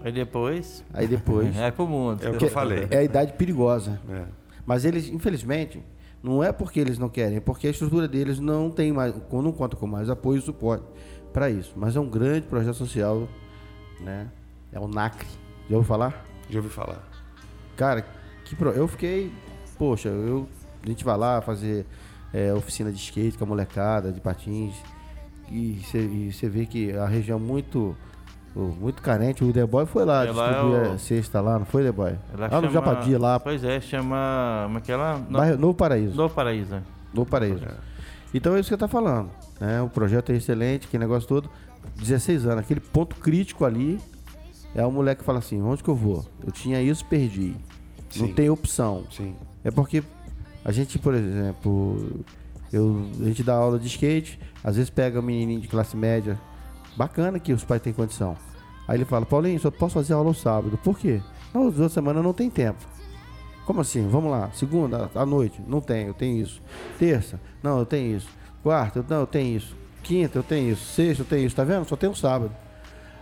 Aí 0.02 0.12
depois. 0.12 0.84
Aí 0.92 1.06
depois. 1.06 1.54
É 1.56 1.70
pro 1.70 1.86
mundo. 1.86 2.22
É 2.24 2.30
o 2.30 2.36
que 2.36 2.44
eu 2.44 2.50
falei. 2.50 2.86
É 2.90 2.98
a 2.98 3.02
idade 3.02 3.32
perigosa. 3.32 4.00
É. 4.08 4.24
Mas 4.66 4.84
eles, 4.84 5.08
infelizmente, 5.08 5.82
não 6.22 6.42
é 6.42 6.52
porque 6.52 6.80
eles 6.80 6.98
não 6.98 7.08
querem, 7.08 7.36
é 7.36 7.40
porque 7.40 7.66
a 7.66 7.70
estrutura 7.70 8.08
deles 8.08 8.38
não 8.38 8.70
tem 8.70 8.92
mais, 8.92 9.14
não 9.30 9.52
conta 9.52 9.76
com 9.76 9.86
mais 9.86 10.08
apoio 10.08 10.38
e 10.38 10.42
suporte 10.42 10.84
para 11.32 11.50
isso. 11.50 11.74
Mas 11.76 11.96
é 11.96 12.00
um 12.00 12.08
grande 12.08 12.46
projeto 12.46 12.74
social, 12.76 13.28
né? 14.00 14.30
É 14.72 14.80
o 14.80 14.88
NACRE. 14.88 15.26
Já 15.68 15.76
ouviu 15.76 15.88
falar? 15.88 16.24
Já 16.48 16.58
ouvi 16.58 16.70
falar. 16.70 17.06
Cara, 17.76 18.06
que 18.44 18.54
pro... 18.56 18.70
eu 18.70 18.86
fiquei, 18.88 19.32
poxa, 19.78 20.08
eu 20.08 20.48
a 20.84 20.88
gente 20.88 21.04
vai 21.04 21.16
lá 21.16 21.40
fazer 21.40 21.86
é, 22.32 22.52
oficina 22.52 22.90
de 22.92 22.98
skate 22.98 23.38
com 23.38 23.44
a 23.44 23.46
molecada, 23.46 24.12
de 24.12 24.20
patins, 24.20 24.74
e 25.50 25.80
você 26.32 26.48
vê 26.48 26.66
que 26.66 26.92
a 26.92 27.06
região 27.06 27.38
muito 27.38 27.96
oh, 28.54 28.60
muito 28.80 29.02
carente, 29.02 29.44
o 29.44 29.52
The 29.52 29.64
Boy 29.66 29.86
foi 29.86 30.04
lá 30.04 30.26
É 30.26 30.30
lá 30.32 30.48
distribuir 30.48 30.80
é 30.84 30.88
o- 30.90 30.98
cesta 30.98 31.40
lá, 31.40 31.58
não 31.58 31.66
foi 31.66 31.84
The 31.84 31.92
Boy? 31.92 32.16
Ela 32.32 32.48
Lá 32.48 32.60
no 32.60 32.68
chama- 32.68 32.72
Japadia, 32.72 33.18
lá, 33.18 33.40
Pois 33.40 33.62
é, 33.64 33.80
chama. 33.80 34.62
Como 34.66 34.78
é 34.78 34.80
que 34.80 34.92
ela. 34.92 35.18
No, 35.28 35.56
Novo 35.56 35.74
Paraíso. 35.74 36.16
Novo 36.16 36.34
Paraíso. 36.34 36.70
né? 36.70 36.82
No 37.12 37.24
Paraíso. 37.26 37.64
Então 38.32 38.54
é 38.56 38.60
isso 38.60 38.64
que 38.64 38.68
você 38.70 38.74
está 38.74 38.88
falando. 38.88 39.30
Né? 39.60 39.80
O 39.82 39.88
projeto 39.88 40.32
é 40.32 40.36
excelente, 40.36 40.86
aquele 40.86 41.02
negócio 41.04 41.28
todo. 41.28 41.48
16 41.96 42.46
anos, 42.46 42.58
aquele 42.60 42.80
ponto 42.80 43.14
crítico 43.16 43.64
ali 43.64 44.00
é 44.74 44.84
o 44.84 44.90
moleque 44.90 45.20
que 45.20 45.24
fala 45.24 45.38
assim: 45.38 45.62
onde 45.62 45.82
que 45.82 45.88
eu 45.88 45.94
vou? 45.94 46.24
Eu 46.44 46.50
tinha 46.50 46.80
isso, 46.82 47.04
perdi. 47.04 47.54
Não 48.16 48.26
Sim. 48.28 48.32
tem 48.32 48.50
opção. 48.50 49.04
Sim. 49.10 49.34
É 49.62 49.70
porque 49.70 50.02
a 50.64 50.72
gente, 50.72 50.98
por 50.98 51.14
exemplo, 51.14 52.24
eu, 52.72 53.06
a 53.20 53.24
gente 53.24 53.42
dá 53.42 53.54
aula 53.54 53.78
de 53.78 53.86
skate, 53.86 54.38
às 54.62 54.76
vezes 54.76 54.90
pega 54.90 55.20
um 55.20 55.22
menininho 55.22 55.60
de 55.60 55.68
classe 55.68 55.96
média, 55.96 56.38
bacana 56.96 57.38
que 57.38 57.52
os 57.52 57.64
pais 57.64 57.82
têm 57.82 57.92
condição. 57.92 58.36
Aí 58.86 58.96
ele 58.96 59.04
fala, 59.04 59.24
Paulinho, 59.24 59.58
só 59.58 59.70
posso 59.70 59.94
fazer 59.94 60.12
aula 60.12 60.28
no 60.28 60.34
sábado. 60.34 60.78
Por 60.82 60.98
quê? 60.98 61.20
Não, 61.52 61.62
as 61.62 61.74
outras 61.74 61.92
semanas 61.92 62.22
não 62.22 62.32
tem 62.32 62.50
tempo. 62.50 62.84
Como 63.64 63.80
assim? 63.80 64.06
Vamos 64.08 64.30
lá. 64.30 64.50
Segunda, 64.52 65.10
à 65.14 65.24
noite? 65.24 65.60
Não 65.66 65.80
tenho, 65.80 66.08
eu 66.08 66.14
tenho 66.14 66.42
isso. 66.42 66.60
Terça? 66.98 67.40
Não, 67.62 67.78
eu 67.78 67.86
tenho 67.86 68.16
isso. 68.16 68.28
Quarta? 68.62 69.04
Não, 69.08 69.20
eu 69.20 69.26
tenho 69.26 69.56
isso. 69.56 69.74
Quinta, 70.02 70.38
eu 70.38 70.42
tenho 70.42 70.72
isso. 70.72 70.84
Sexta, 70.92 71.22
eu 71.22 71.26
tenho 71.26 71.46
isso. 71.46 71.56
Tá 71.56 71.64
vendo? 71.64 71.86
Só 71.88 71.96
tem 71.96 72.10
um 72.10 72.14
sábado. 72.14 72.54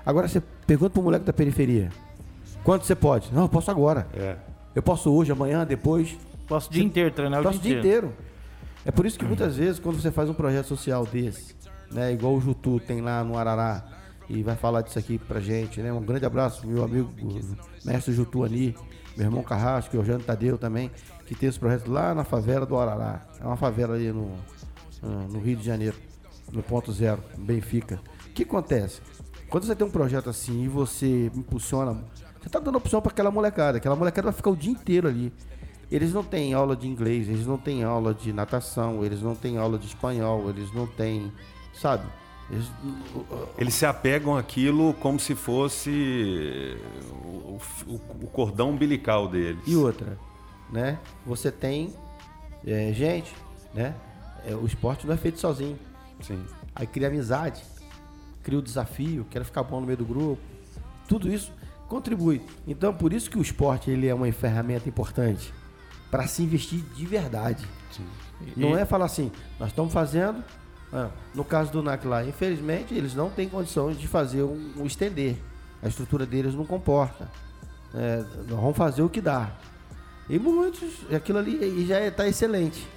Agora 0.05 0.27
você 0.27 0.43
pergunta 0.67 0.91
pro 0.91 1.03
moleque 1.03 1.25
da 1.25 1.33
periferia. 1.33 1.91
Quanto 2.65 2.85
você 2.85 2.95
pode? 2.97 3.33
Não, 3.33 3.43
eu 3.43 3.49
posso 3.49 3.71
agora. 3.71 4.09
É. 4.15 4.37
Eu 4.75 4.83
posso 4.83 5.13
hoje, 5.13 5.33
amanhã, 5.33 5.67
depois. 5.67 6.17
Posso 6.47 6.69
o 6.69 6.73
dia 6.73 6.83
inteiro 6.83 7.11
treinar 7.11 7.41
o 7.41 7.43
Posso 7.43 7.59
o 7.59 7.63
dia 7.63 7.79
inteiro. 7.79 8.13
É 8.85 8.91
por 8.91 9.07
isso 9.07 9.19
que 9.19 9.25
muitas 9.25 9.57
vezes, 9.57 9.79
quando 9.79 10.01
você 10.01 10.11
faz 10.11 10.29
um 10.29 10.35
projeto 10.35 10.67
social 10.67 11.07
desse, 11.07 11.55
né, 11.91 12.13
igual 12.13 12.35
o 12.35 12.41
Jutu 12.41 12.81
tem 12.81 13.01
lá 13.01 13.23
no 13.23 13.39
Arará, 13.39 13.85
e 14.29 14.43
vai 14.43 14.57
falar 14.57 14.83
disso 14.83 14.99
aqui 14.99 15.19
pra 15.19 15.41
gente, 15.41 15.81
né? 15.81 15.93
Um 15.93 16.01
grande 16.01 16.25
abraço, 16.25 16.67
meu 16.67 16.83
amigo 16.83 17.11
mestre 17.85 18.15
Jutu 18.15 18.43
Ani, 18.45 18.75
meu 19.17 19.27
irmão 19.27 19.43
Carrasco, 19.43 19.97
o 19.99 20.05
Jânio 20.05 20.25
Tadeu 20.25 20.57
também, 20.57 20.91
que 21.27 21.35
tem 21.35 21.49
esse 21.49 21.59
projeto 21.59 21.91
lá 21.91 22.15
na 22.15 22.25
favela 22.25 22.65
do 22.65 22.77
Arará. 22.79 23.27
É 23.41 23.45
uma 23.45 23.57
favela 23.57 23.95
ali 23.95 24.11
no, 24.11 24.33
no 25.03 25.39
Rio 25.41 25.57
de 25.57 25.65
Janeiro, 25.65 25.97
no 26.51 26.63
ponto 26.63 26.91
zero, 26.93 27.23
Benfica. 27.37 28.01
O 28.27 28.33
que 28.33 28.43
acontece? 28.45 29.01
Quando 29.51 29.67
você 29.67 29.77
tem 29.77 29.87
um 29.87 29.91
projeto 29.91 30.31
assim 30.31 30.65
e 30.65 30.69
você 30.69 31.31
impulsiona, 31.35 32.03
você 32.43 32.49
tá 32.49 32.59
dando 32.59 32.77
opção 32.77 33.01
para 33.01 33.13
aquela 33.13 33.31
molecada, 33.31 33.79
aquela 33.79 33.95
molecada 33.97 34.27
vai 34.27 34.33
ficar 34.35 34.51
o 34.51 34.57
dia 34.57 34.73
inteiro 34.73 35.07
ali. 35.09 35.33
Eles 35.91 36.13
não 36.13 36.25
têm 36.25 36.55
aula 36.55 36.75
de 36.75 36.89
inglês, 36.89 37.29
eles 37.29 37.47
não 37.47 37.59
têm 37.59 37.85
aula 37.85 38.15
de 38.15 38.33
natação, 38.33 39.05
eles 39.05 39.21
não 39.23 39.35
têm 39.35 39.59
aula 39.59 39.79
de 39.79 39.87
espanhol, 39.87 40.49
eles 40.49 40.73
não 40.73 40.87
têm, 40.87 41.31
sabe? 41.75 42.05
Eles, 42.51 42.67
Eles 43.59 43.75
se 43.75 43.87
apegam 43.87 44.37
àquilo 44.37 44.93
como 44.95 45.21
se 45.21 45.35
fosse 45.35 46.77
o, 47.13 47.59
o- 47.87 48.01
o 48.23 48.27
cordão 48.27 48.71
umbilical 48.71 49.29
deles. 49.29 49.63
E 49.67 49.77
outra, 49.77 50.19
né? 50.71 50.99
Você 51.27 51.51
tem 51.53 51.95
é, 52.67 52.93
gente, 52.93 53.33
né? 53.75 53.95
É, 54.47 54.55
o 54.55 54.67
esporte 54.67 55.07
não 55.07 55.15
é 55.15 55.17
feito 55.17 55.39
sozinho. 55.39 55.79
Sim. 56.21 56.45
Aí 56.75 56.87
cria 56.87 57.09
amizade, 57.09 57.63
cria 58.43 58.59
o 58.59 58.63
desafio, 58.63 59.27
quer 59.31 59.45
ficar 59.45 59.63
bom 59.63 59.81
no 59.81 59.87
meio 59.87 59.99
do 59.99 60.05
grupo. 60.05 60.41
Tudo 61.07 61.33
isso 61.33 61.53
contribui. 61.93 62.41
Então, 62.67 62.95
por 62.95 63.13
isso 63.13 63.31
que 63.31 63.37
o 63.37 63.43
esporte 63.43 63.91
ele 63.91 64.09
é 64.09 64.15
uma 64.15 64.31
ferramenta 64.33 64.89
importante 64.89 65.53
para 66.11 66.27
se 66.27 66.43
investir 66.43 66.81
de 66.97 67.05
verdade. 67.05 67.69
Não 68.57 68.75
é 68.77 68.87
falar 68.87 69.05
assim, 69.05 69.31
nós 69.61 69.69
estamos 69.69 69.93
fazendo. 69.93 70.43
ah, 70.91 71.11
no 71.35 71.45
caso 71.45 71.71
do 71.71 71.83
NAC 71.83 72.07
lá, 72.07 72.25
infelizmente, 72.25 72.95
eles 72.95 73.15
não 73.15 73.29
têm 73.29 73.47
condições 73.47 73.99
de 73.99 74.09
fazer 74.09 74.43
um, 74.43 74.73
um 74.79 74.87
estender. 74.87 75.37
A 75.83 75.89
estrutura 75.89 76.25
deles 76.25 76.55
não 76.55 76.65
comporta. 76.65 77.31
É, 77.95 78.25
nós 78.49 78.61
vamos 78.61 78.77
fazer 78.77 79.03
o 79.03 79.09
que 79.11 79.21
dá. 79.21 79.53
E 80.31 80.39
muitos, 80.39 81.05
aquilo 81.15 81.41
ali 81.41 81.85
já 81.87 82.01
está 82.01 82.27
excelente. 82.27 82.89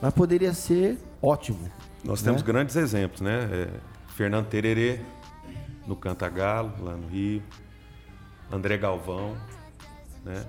Mas 0.00 0.14
poderia 0.14 0.54
ser 0.54 0.96
ótimo. 1.20 1.68
Nós 2.04 2.22
né? 2.22 2.26
temos 2.26 2.42
grandes 2.42 2.76
exemplos, 2.76 3.20
né? 3.20 3.48
É, 3.50 3.68
Fernando 4.14 4.46
Tererê, 4.46 5.00
no 5.88 5.96
Cantagalo, 5.96 6.72
lá 6.80 6.96
no 6.96 7.08
Rio. 7.08 7.42
André 8.50 8.76
Galvão, 8.76 9.36
né? 10.24 10.44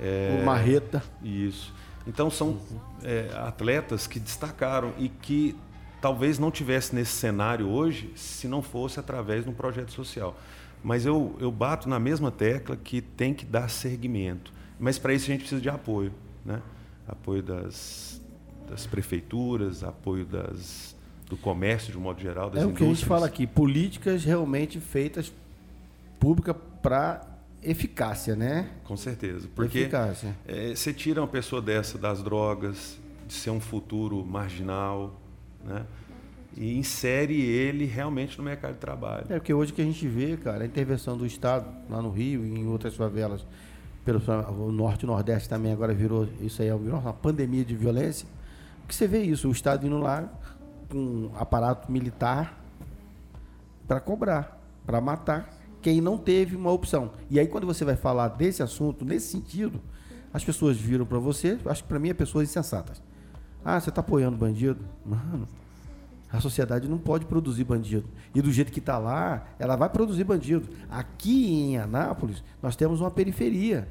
É, 0.00 0.38
O 0.40 0.44
Marreta. 0.44 1.02
Isso. 1.22 1.72
Então 2.06 2.30
são 2.30 2.58
é, 3.02 3.30
atletas 3.36 4.06
que 4.06 4.18
destacaram 4.18 4.92
e 4.98 5.08
que 5.08 5.56
talvez 6.00 6.38
não 6.38 6.50
tivesse 6.50 6.94
nesse 6.94 7.12
cenário 7.12 7.68
hoje 7.68 8.10
se 8.16 8.48
não 8.48 8.62
fosse 8.62 8.98
através 8.98 9.44
de 9.44 9.50
um 9.50 9.52
projeto 9.52 9.92
social. 9.92 10.36
Mas 10.82 11.04
eu, 11.04 11.36
eu 11.38 11.52
bato 11.52 11.88
na 11.88 11.98
mesma 11.98 12.30
tecla 12.30 12.76
que 12.76 13.02
tem 13.02 13.34
que 13.34 13.44
dar 13.44 13.68
seguimento. 13.68 14.50
Mas 14.78 14.98
para 14.98 15.12
isso 15.12 15.26
a 15.26 15.32
gente 15.32 15.40
precisa 15.40 15.60
de 15.60 15.68
apoio, 15.68 16.12
né? 16.44 16.62
Apoio 17.06 17.42
das, 17.42 18.20
das 18.68 18.86
prefeituras, 18.86 19.84
apoio 19.84 20.24
das, 20.24 20.96
do 21.28 21.36
comércio 21.36 21.92
de 21.92 21.98
um 21.98 22.00
modo 22.00 22.20
geral, 22.20 22.48
das 22.48 22.62
É 22.62 22.66
o 22.66 22.72
que 22.72 22.82
a 22.82 22.86
gente 22.86 23.04
fala 23.04 23.26
aqui, 23.26 23.46
políticas 23.46 24.24
realmente 24.24 24.80
feitas 24.80 25.30
pública 26.18 26.54
para 26.54 27.29
eficácia, 27.62 28.34
né? 28.34 28.70
Com 28.84 28.96
certeza. 28.96 29.48
Porque 29.54 29.80
Eficácia. 29.80 30.34
é, 30.46 30.74
você 30.74 30.92
tira 30.92 31.20
uma 31.20 31.28
pessoa 31.28 31.60
dessa 31.60 31.98
das 31.98 32.22
drogas, 32.22 32.98
de 33.26 33.34
ser 33.34 33.50
um 33.50 33.60
futuro 33.60 34.24
marginal, 34.24 35.20
né? 35.64 35.84
E 36.56 36.76
insere 36.76 37.40
ele 37.40 37.84
realmente 37.84 38.36
no 38.36 38.42
mercado 38.42 38.74
de 38.74 38.80
trabalho. 38.80 39.26
É 39.28 39.34
porque 39.34 39.54
hoje 39.54 39.72
que 39.72 39.80
a 39.80 39.84
gente 39.84 40.06
vê, 40.08 40.36
cara, 40.36 40.64
a 40.64 40.66
intervenção 40.66 41.16
do 41.16 41.24
Estado 41.24 41.66
lá 41.88 42.02
no 42.02 42.10
Rio 42.10 42.44
e 42.44 42.58
em 42.58 42.66
outras 42.66 42.96
favelas, 42.96 43.46
pelo 44.04 44.20
o 44.58 44.72
Norte 44.72 45.04
e 45.04 45.06
Nordeste 45.06 45.48
também 45.48 45.72
agora 45.72 45.94
virou, 45.94 46.28
isso 46.40 46.60
aí 46.60 46.68
é 46.68 46.74
uma 46.74 47.12
pandemia 47.12 47.64
de 47.64 47.76
violência. 47.76 48.26
Que 48.88 48.94
você 48.94 49.06
vê 49.06 49.22
isso, 49.22 49.48
o 49.48 49.52
Estado 49.52 49.86
indo 49.86 49.98
lá 49.98 50.28
com 50.88 50.98
um 50.98 51.30
aparato 51.36 51.90
militar 51.90 52.60
para 53.86 54.00
cobrar, 54.00 54.60
para 54.84 55.00
matar 55.00 55.59
quem 55.82 56.00
não 56.00 56.18
teve 56.18 56.56
uma 56.56 56.70
opção. 56.70 57.12
E 57.30 57.38
aí 57.38 57.46
quando 57.46 57.66
você 57.66 57.84
vai 57.84 57.96
falar 57.96 58.28
desse 58.28 58.62
assunto, 58.62 59.04
nesse 59.04 59.28
sentido, 59.28 59.80
as 60.32 60.44
pessoas 60.44 60.76
viram 60.76 61.04
para 61.04 61.18
você, 61.18 61.58
acho 61.66 61.82
que 61.82 61.88
para 61.88 61.98
mim 61.98 62.10
é 62.10 62.14
pessoas 62.14 62.48
insensatas. 62.48 63.02
Ah, 63.64 63.80
você 63.80 63.90
está 63.90 64.00
apoiando 64.00 64.36
bandido? 64.36 64.84
Mano, 65.04 65.46
a 66.32 66.40
sociedade 66.40 66.88
não 66.88 66.98
pode 66.98 67.26
produzir 67.26 67.64
bandido. 67.64 68.08
E 68.34 68.40
do 68.40 68.52
jeito 68.52 68.72
que 68.72 68.78
está 68.78 68.96
lá, 68.98 69.46
ela 69.58 69.76
vai 69.76 69.88
produzir 69.88 70.24
bandido. 70.24 70.68
Aqui 70.88 71.52
em 71.52 71.78
Anápolis, 71.78 72.42
nós 72.62 72.76
temos 72.76 73.00
uma 73.00 73.10
periferia. 73.10 73.88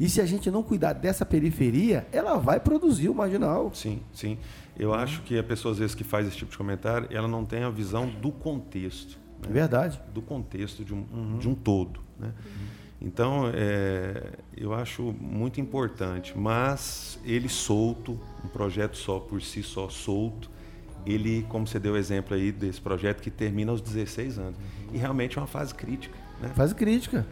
E 0.00 0.08
se 0.08 0.20
a 0.20 0.26
gente 0.26 0.50
não 0.50 0.62
cuidar 0.62 0.94
dessa 0.94 1.24
periferia, 1.24 2.06
ela 2.10 2.36
vai 2.36 2.58
produzir 2.58 3.08
o 3.08 3.14
marginal. 3.14 3.70
Sim, 3.74 4.00
sim. 4.12 4.38
Eu 4.76 4.92
acho 4.92 5.22
que 5.22 5.38
a 5.38 5.42
pessoa, 5.42 5.72
às 5.72 5.78
vezes, 5.78 5.94
que 5.94 6.02
faz 6.02 6.26
esse 6.26 6.36
tipo 6.36 6.50
de 6.50 6.58
comentário, 6.58 7.06
ela 7.10 7.28
não 7.28 7.44
tem 7.44 7.62
a 7.62 7.70
visão 7.70 8.08
do 8.08 8.32
contexto. 8.32 9.23
Né? 9.48 9.52
Verdade. 9.52 10.00
do 10.12 10.22
contexto 10.22 10.84
de 10.84 10.94
um, 10.94 11.38
de 11.38 11.48
um 11.48 11.54
todo. 11.54 12.00
Né? 12.18 12.32
Então, 13.00 13.50
é, 13.52 14.32
eu 14.56 14.72
acho 14.72 15.14
muito 15.20 15.60
importante, 15.60 16.36
mas 16.36 17.18
ele 17.24 17.48
solto, 17.48 18.18
um 18.44 18.48
projeto 18.48 18.96
só 18.96 19.18
por 19.18 19.42
si 19.42 19.62
só 19.62 19.88
solto, 19.88 20.50
ele, 21.04 21.44
como 21.50 21.66
você 21.66 21.78
deu 21.78 21.92
o 21.92 21.96
exemplo 21.96 22.34
aí 22.34 22.50
desse 22.50 22.80
projeto 22.80 23.20
que 23.20 23.30
termina 23.30 23.70
aos 23.70 23.82
16 23.82 24.38
anos, 24.38 24.56
e 24.92 24.96
realmente 24.96 25.36
é 25.36 25.40
uma 25.40 25.46
fase 25.46 25.74
crítica. 25.74 26.16
Né? 26.40 26.50
Faz 26.54 26.72
crítica. 26.72 27.26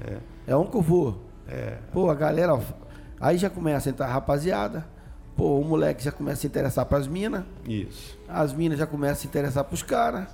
É. 0.47 0.55
um 0.57 0.67
que 0.67 0.77
eu 0.77 0.83
vou. 0.83 1.23
Pô, 1.93 2.11
a 2.11 2.15
galera. 2.15 2.61
Aí 3.21 3.39
já 3.39 3.49
começa 3.49 3.89
a 3.89 3.91
entrar 3.91 4.07
a 4.07 4.13
rapaziada. 4.13 4.87
Pô, 5.37 5.59
o 5.59 5.65
moleque 5.65 6.05
já 6.05 6.13
começa 6.13 6.39
a 6.39 6.41
se 6.43 6.47
interessar 6.47 6.85
pras 6.85 7.07
minas. 7.07 7.45
Isso. 7.67 8.19
As 8.29 8.53
minas 8.53 8.79
já 8.79 8.87
começam 8.87 9.15
a 9.15 9.17
se 9.17 9.27
interessar 9.27 9.65
pros 9.65 9.83
caras. 9.83 10.29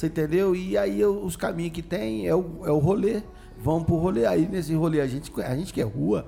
Você 0.00 0.06
entendeu? 0.06 0.56
E 0.56 0.78
aí 0.78 0.98
eu- 0.98 1.22
os 1.22 1.36
caminhos 1.36 1.72
que 1.72 1.82
tem 1.82 2.26
é 2.26 2.34
o, 2.34 2.62
é 2.64 2.70
o 2.70 2.78
rolê. 2.78 3.22
Vamos 3.58 3.84
pro 3.84 3.96
rolê. 3.96 4.24
Aí 4.24 4.48
nesse 4.48 4.72
rolê 4.74 4.98
a 4.98 5.06
gente, 5.06 5.30
a 5.42 5.54
gente 5.54 5.74
que 5.74 5.80
é 5.82 5.84
rua 5.84 6.26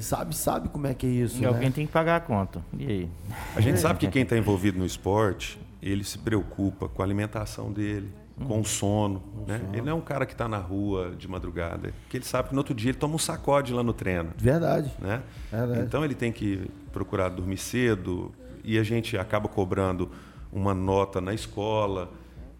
sabe, 0.00 0.34
sabe 0.34 0.70
como 0.70 0.86
é 0.86 0.94
que 0.94 1.06
é 1.06 1.10
isso. 1.10 1.36
E 1.36 1.42
né? 1.42 1.48
alguém 1.48 1.70
tem 1.70 1.86
que 1.86 1.92
pagar 1.92 2.16
a 2.16 2.20
conta. 2.20 2.64
E 2.78 2.86
aí? 2.86 3.10
A 3.54 3.60
gente 3.60 3.78
sabe 3.78 3.98
que 3.98 4.08
quem 4.10 4.22
está 4.22 4.34
envolvido 4.34 4.78
no 4.78 4.86
esporte, 4.86 5.60
ele 5.82 6.04
se 6.04 6.16
preocupa 6.16 6.88
com 6.88 7.02
a 7.02 7.04
alimentação 7.04 7.70
dele, 7.70 8.10
com 8.48 8.62
o 8.62 8.64
sono. 8.64 9.22
Né? 9.46 9.60
Ele 9.74 9.82
não 9.82 9.92
é 9.92 9.94
um 9.94 10.00
cara 10.00 10.24
que 10.24 10.32
está 10.32 10.48
na 10.48 10.56
rua 10.56 11.14
de 11.14 11.28
madrugada, 11.28 11.92
porque 12.04 12.16
ele 12.16 12.24
sabe 12.24 12.48
que 12.48 12.54
no 12.54 12.60
outro 12.60 12.74
dia 12.74 12.92
ele 12.92 12.98
toma 12.98 13.16
um 13.16 13.18
sacode 13.18 13.74
lá 13.74 13.82
no 13.82 13.92
treino. 13.92 14.30
Verdade. 14.38 14.90
né? 14.98 15.22
Verdade. 15.50 15.80
Então 15.82 16.02
ele 16.02 16.14
tem 16.14 16.32
que 16.32 16.66
procurar 16.90 17.28
dormir 17.28 17.58
cedo 17.58 18.32
e 18.64 18.78
a 18.78 18.82
gente 18.82 19.18
acaba 19.18 19.50
cobrando 19.50 20.10
uma 20.50 20.72
nota 20.72 21.20
na 21.20 21.34
escola, 21.34 22.10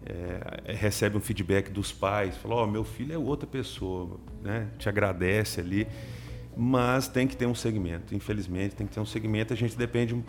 é, 0.05 0.73
recebe 0.73 1.17
um 1.17 1.21
feedback 1.21 1.69
dos 1.69 1.91
pais, 1.91 2.35
fala, 2.37 2.55
ó, 2.55 2.67
meu 2.67 2.83
filho 2.83 3.13
é 3.13 3.17
outra 3.17 3.47
pessoa, 3.47 4.19
né? 4.41 4.67
Te 4.77 4.89
agradece 4.89 5.61
ali, 5.61 5.87
mas 6.55 7.07
tem 7.07 7.27
que 7.27 7.35
ter 7.37 7.45
um 7.45 7.55
segmento. 7.55 8.13
Infelizmente 8.13 8.75
tem 8.75 8.85
que 8.85 8.93
ter 8.93 8.99
um 8.99 9.05
segmento. 9.05 9.53
A 9.53 9.55
gente 9.55 9.77
depende 9.77 10.21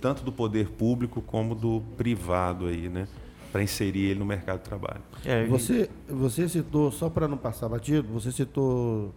tanto 0.00 0.22
do 0.22 0.32
poder 0.32 0.68
público 0.68 1.22
como 1.22 1.54
do 1.54 1.82
privado 1.96 2.66
aí, 2.66 2.88
né? 2.88 3.08
Para 3.50 3.62
inserir 3.62 4.06
ele 4.06 4.18
no 4.18 4.24
mercado 4.26 4.58
de 4.58 4.64
trabalho. 4.64 5.02
É, 5.24 5.44
Você, 5.46 5.88
você 6.08 6.48
citou, 6.48 6.90
só 6.90 7.08
para 7.08 7.28
não 7.28 7.36
passar 7.36 7.68
batido, 7.68 8.08
você 8.08 8.32
citou 8.32 9.12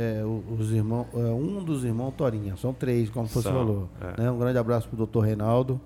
é, 0.00 0.24
o- 0.24 0.44
os 0.58 0.70
irmãos, 0.70 1.06
é, 1.14 1.18
um 1.32 1.62
dos 1.64 1.82
irmãos 1.84 2.12
Torinha, 2.16 2.56
são 2.56 2.72
três, 2.72 3.10
como 3.10 3.26
você 3.26 3.42
São, 3.42 3.52
falou. 3.52 3.88
é. 4.00 4.22
Né? 4.22 4.30
Um 4.30 4.38
grande 4.38 4.56
abraço 4.58 4.86
pro 4.88 4.96
doutor 4.96 5.20
Reinaldo, 5.20 5.80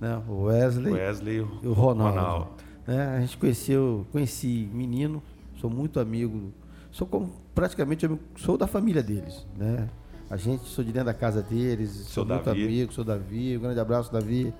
né? 0.00 0.20
o 0.28 0.42
Wesley, 0.44 0.92
Wesley 0.92 1.46
e 1.62 1.66
o 1.66 1.72
Ronaldo. 1.72 2.48
Né? 2.86 3.16
A 3.16 3.20
gente 3.20 3.38
conheceu, 3.38 4.06
conheci 4.12 4.68
menino, 4.72 5.22
sou 5.56 5.70
muito 5.70 5.98
amigo, 5.98 6.52
sou 6.90 7.06
como, 7.06 7.30
praticamente 7.54 8.04
amigo, 8.04 8.20
sou 8.36 8.58
da 8.58 8.66
família 8.66 9.02
deles, 9.02 9.46
né? 9.56 9.88
A 10.28 10.36
gente 10.36 10.64
sou 10.64 10.82
de 10.84 10.90
dentro 10.92 11.06
da 11.06 11.14
casa 11.14 11.42
deles, 11.42 11.90
sou 11.90 12.24
muito 12.24 12.44
Davi. 12.44 12.64
amigo, 12.64 12.92
sou 12.92 13.04
Davi, 13.04 13.56
um 13.56 13.60
grande 13.60 13.78
abraço, 13.80 14.12
Davi. 14.12 14.52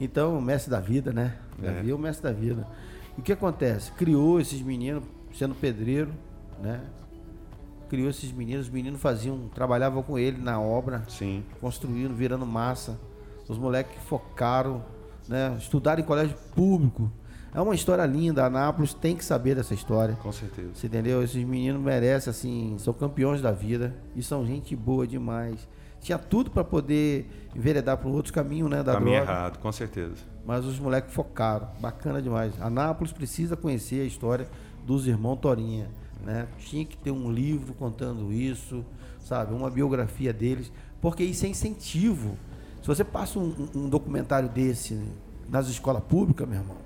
Então, 0.00 0.36
o 0.38 0.42
mestre 0.42 0.70
da 0.70 0.80
vida, 0.80 1.12
né? 1.12 1.36
É. 1.62 1.66
Davi 1.66 1.90
é 1.90 1.94
o 1.94 1.98
mestre 1.98 2.22
da 2.24 2.32
vida. 2.32 2.66
E 3.16 3.20
o 3.20 3.22
que 3.22 3.32
acontece? 3.32 3.92
Criou 3.92 4.40
esses 4.40 4.60
meninos, 4.62 5.04
sendo 5.34 5.54
pedreiro, 5.54 6.10
né? 6.62 6.80
Criou 7.88 8.10
esses 8.10 8.30
meninos, 8.32 8.66
os 8.66 8.72
meninos 8.72 9.00
faziam, 9.00 9.48
trabalhavam 9.54 10.02
com 10.02 10.18
ele 10.18 10.38
na 10.40 10.60
obra, 10.60 11.04
Sim. 11.08 11.42
construindo, 11.60 12.14
virando 12.14 12.44
massa. 12.46 12.98
Os 13.48 13.56
moleques 13.58 13.96
focaram, 14.04 14.84
né? 15.26 15.56
Estudaram 15.58 16.00
em 16.02 16.04
colégio 16.04 16.36
público. 16.54 17.10
É 17.54 17.60
uma 17.62 17.74
história 17.74 18.04
linda, 18.04 18.44
Anápolis 18.44 18.92
tem 18.92 19.16
que 19.16 19.24
saber 19.24 19.54
dessa 19.54 19.72
história. 19.72 20.14
Com 20.22 20.30
certeza. 20.30 20.68
Você 20.74 20.86
entendeu? 20.86 21.22
Esses 21.22 21.42
meninos 21.42 21.80
merecem, 21.82 22.30
assim, 22.30 22.76
são 22.78 22.92
campeões 22.92 23.40
da 23.40 23.50
vida 23.50 23.94
e 24.14 24.22
são 24.22 24.46
gente 24.46 24.76
boa 24.76 25.06
demais. 25.06 25.66
tinha 26.00 26.18
tudo 26.18 26.50
para 26.50 26.62
poder 26.62 27.48
enveredar 27.56 27.96
para 27.96 28.06
um 28.08 28.12
outro 28.12 28.32
caminho, 28.34 28.68
né? 28.68 28.82
Da 28.82 28.92
Caminho 28.92 29.16
droga. 29.16 29.32
errado, 29.32 29.58
com 29.58 29.72
certeza. 29.72 30.16
Mas 30.46 30.64
os 30.66 30.78
moleques 30.78 31.12
focaram. 31.14 31.68
Bacana 31.80 32.20
demais. 32.20 32.52
Anápolis 32.60 33.12
precisa 33.12 33.56
conhecer 33.56 34.02
a 34.02 34.04
história 34.04 34.46
dos 34.86 35.06
irmãos 35.06 35.36
Torinha. 35.36 35.88
Né? 36.24 36.46
Tinha 36.58 36.84
que 36.84 36.96
ter 36.96 37.10
um 37.10 37.30
livro 37.30 37.74
contando 37.74 38.32
isso, 38.32 38.84
sabe? 39.20 39.54
Uma 39.54 39.70
biografia 39.70 40.32
deles. 40.32 40.72
Porque 41.00 41.22
isso 41.22 41.46
é 41.46 41.48
incentivo. 41.48 42.36
Se 42.82 42.88
você 42.88 43.04
passa 43.04 43.38
um, 43.38 43.68
um 43.74 43.88
documentário 43.88 44.48
desse 44.48 45.00
nas 45.48 45.68
escolas 45.68 46.02
públicas, 46.04 46.46
meu 46.46 46.58
irmão, 46.58 46.76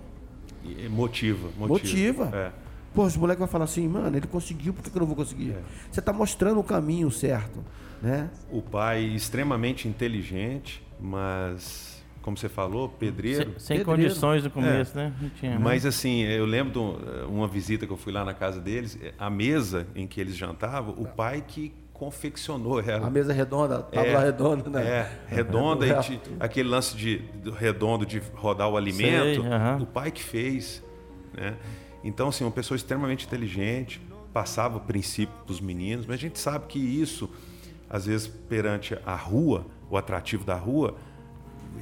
E 0.64 0.88
motiva, 0.88 1.48
motiva. 1.58 2.24
Motiva. 2.26 2.30
É. 2.36 2.52
Pô, 2.94 3.04
os 3.04 3.16
moleques 3.16 3.38
vão 3.38 3.48
falar 3.48 3.64
assim, 3.64 3.88
mano, 3.88 4.16
ele 4.16 4.26
conseguiu, 4.26 4.74
por 4.74 4.82
que 4.82 4.94
eu 4.94 5.00
não 5.00 5.06
vou 5.06 5.16
conseguir? 5.16 5.56
Você 5.90 6.00
está 6.00 6.12
mostrando 6.12 6.60
o 6.60 6.64
caminho 6.64 7.10
certo, 7.10 7.58
né? 8.02 8.28
O 8.50 8.60
pai 8.60 9.02
extremamente 9.02 9.88
inteligente, 9.88 10.82
mas, 11.00 12.01
como 12.22 12.36
você 12.36 12.48
falou, 12.48 12.88
pedreiro. 12.88 13.50
Sem, 13.50 13.58
sem 13.58 13.76
Pedreiro. 13.78 13.84
condições 14.04 14.44
no 14.44 14.50
começo, 14.50 14.96
né? 14.96 15.12
Não 15.20 15.28
tinha. 15.30 15.58
Mas 15.58 15.84
assim, 15.84 16.22
eu 16.22 16.46
lembro 16.46 16.72
de 16.72 16.78
um- 16.78 17.28
uma 17.28 17.48
visita 17.48 17.86
que 17.86 17.92
eu 17.92 17.96
fui 17.96 18.12
lá 18.12 18.24
na 18.24 18.32
casa 18.32 18.60
deles, 18.60 18.98
a 19.18 19.28
mesa 19.28 19.86
em 19.94 20.06
que 20.06 20.20
eles 20.20 20.36
jantavam, 20.36 20.94
o 20.96 21.06
pai 21.06 21.44
que 21.46 21.74
confeccionou 21.92 22.80
ela. 22.80 23.06
A 23.06 23.10
mesa 23.10 23.32
redonda, 23.32 23.80
tábua 23.82 24.06
É, 24.10 24.24
redonda, 24.24 24.70
né? 24.70 24.82
É, 24.86 25.10
redonda, 25.28 25.86
e 25.86 25.94
ti- 26.02 26.20
aquele 26.40 26.68
lance 26.68 26.96
de 26.96 27.18
do 27.42 27.50
redondo 27.52 28.04
de 28.04 28.20
rodar 28.34 28.68
o 28.68 28.76
alimento, 28.76 29.42
Sei, 29.42 29.50
aham. 29.52 29.78
o 29.82 29.86
pai 29.86 30.10
que 30.10 30.22
fez. 30.22 30.82
Né? 31.32 31.54
Então, 32.04 32.28
assim, 32.28 32.44
uma 32.44 32.50
pessoa 32.50 32.76
extremamente 32.76 33.26
inteligente, 33.26 34.00
passava 34.32 34.78
o 34.78 34.80
princípio 34.80 35.34
para 35.44 35.52
os 35.52 35.60
meninos, 35.60 36.04
mas 36.06 36.16
a 36.16 36.18
gente 36.20 36.38
sabe 36.38 36.66
que 36.66 36.78
isso, 36.78 37.30
às 37.88 38.06
vezes, 38.06 38.26
perante 38.26 38.98
a 39.06 39.14
rua, 39.14 39.66
o 39.88 39.96
atrativo 39.96 40.44
da 40.44 40.56
rua, 40.56 40.96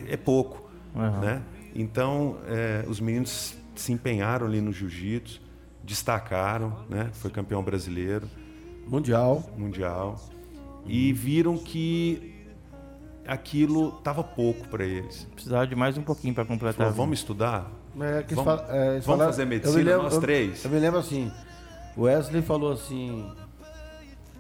é 0.09 0.17
pouco. 0.17 0.69
Aham. 0.97 1.21
Né? 1.21 1.43
Então, 1.75 2.39
é, 2.47 2.85
os 2.89 3.01
meninos 3.01 3.55
se 3.75 3.93
empenharam 3.93 4.47
ali 4.47 4.61
no 4.61 4.73
jiu-jitsu, 4.73 5.41
destacaram, 5.85 6.77
né? 6.89 7.11
foi 7.13 7.31
campeão 7.31 7.63
brasileiro 7.63 8.29
Mundial. 8.87 9.43
mundial 9.57 10.17
e 10.85 11.13
viram 11.13 11.57
que 11.57 12.35
aquilo 13.27 13.97
estava 13.99 14.23
pouco 14.25 14.67
para 14.69 14.85
eles. 14.85 15.27
Precisava 15.35 15.67
de 15.67 15.77
mais 15.77 15.97
um 15.97 16.03
pouquinho 16.03 16.35
para 16.35 16.45
completar. 16.45 16.77
Falou, 16.79 16.93
vamos 16.93 17.19
estudar? 17.21 17.71
É, 18.01 18.23
Vamos- 18.35 18.45
fala- 18.45 18.67
é, 18.71 18.89
vamos 18.91 19.05
falaram- 19.07 19.31
fazer 19.31 19.43
eu 19.43 19.47
me 19.47 19.55
medicina, 19.57 19.97
nós 19.99 20.15
eu- 20.15 20.21
três? 20.21 20.65
Eu 20.65 20.71
me 20.71 20.79
lembro 20.79 20.99
assim, 21.01 21.31
o 21.97 22.03
Wesley 22.03 22.43
falou 22.43 22.73
assim, 22.73 23.31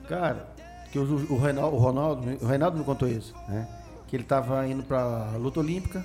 cara, 0.08 0.48
que 0.92 0.98
o, 0.98 1.32
o, 1.32 1.38
Reinaldo, 1.38 1.76
o 1.76 1.78
Ronaldo, 1.78 2.38
o 2.42 2.46
Reinaldo 2.46 2.78
me 2.78 2.84
contou 2.84 3.08
isso, 3.08 3.34
né? 3.48 3.68
Que 4.10 4.16
ele 4.16 4.24
estava 4.24 4.66
indo 4.66 4.82
para 4.82 5.30
luta 5.38 5.60
olímpica, 5.60 6.04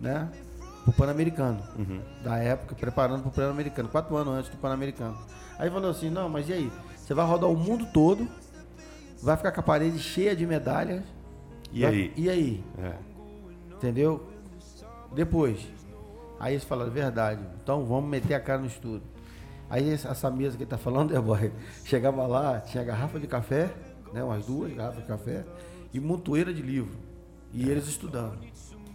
né? 0.00 0.30
Pro 0.84 0.92
Pan-Americano. 0.92 1.60
Uhum. 1.76 2.00
Da 2.22 2.36
época, 2.38 2.74
preparando 2.74 3.22
pro 3.22 3.30
Pan-Americano, 3.32 3.88
quatro 3.88 4.14
anos 4.14 4.34
antes 4.34 4.50
do 4.50 4.58
Pan-Americano. 4.58 5.16
Aí 5.58 5.70
falou 5.70 5.90
assim, 5.90 6.10
não, 6.10 6.28
mas 6.28 6.48
e 6.48 6.52
aí? 6.52 6.72
Você 6.96 7.14
vai 7.14 7.26
rodar 7.26 7.48
o 7.50 7.56
mundo 7.56 7.86
todo, 7.94 8.28
vai 9.22 9.36
ficar 9.38 9.52
com 9.52 9.60
a 9.60 9.62
parede 9.62 9.98
cheia 9.98 10.36
de 10.36 10.46
medalhas. 10.46 11.02
E 11.72 11.80
vai- 11.80 11.90
aí? 11.90 12.12
E 12.14 12.28
aí? 12.30 12.64
É. 12.78 12.92
Entendeu? 13.74 14.28
Depois. 15.14 15.66
Aí 16.38 16.52
eles 16.54 16.64
falaram, 16.64 16.90
verdade, 16.90 17.40
então 17.62 17.84
vamos 17.86 18.10
meter 18.10 18.34
a 18.34 18.40
cara 18.40 18.60
no 18.60 18.66
estudo. 18.66 19.02
Aí 19.70 19.90
essa 19.90 20.08
essa 20.10 20.30
mesa 20.30 20.56
que 20.58 20.62
ele 20.64 20.70
tá 20.70 20.76
falando, 20.78 21.12
é 21.16 21.20
boy, 21.20 21.50
chegava 21.84 22.26
lá, 22.26 22.60
tinha 22.60 22.84
garrafa 22.84 23.18
de 23.18 23.26
café, 23.26 23.72
né? 24.12 24.22
Umas 24.22 24.44
duas 24.44 24.72
garrafas 24.74 25.00
de 25.00 25.06
café 25.08 25.44
e 25.94 25.98
montoeira 25.98 26.52
de 26.52 26.60
livro. 26.60 27.05
E 27.56 27.68
eles 27.70 27.86
estudando. 27.88 28.38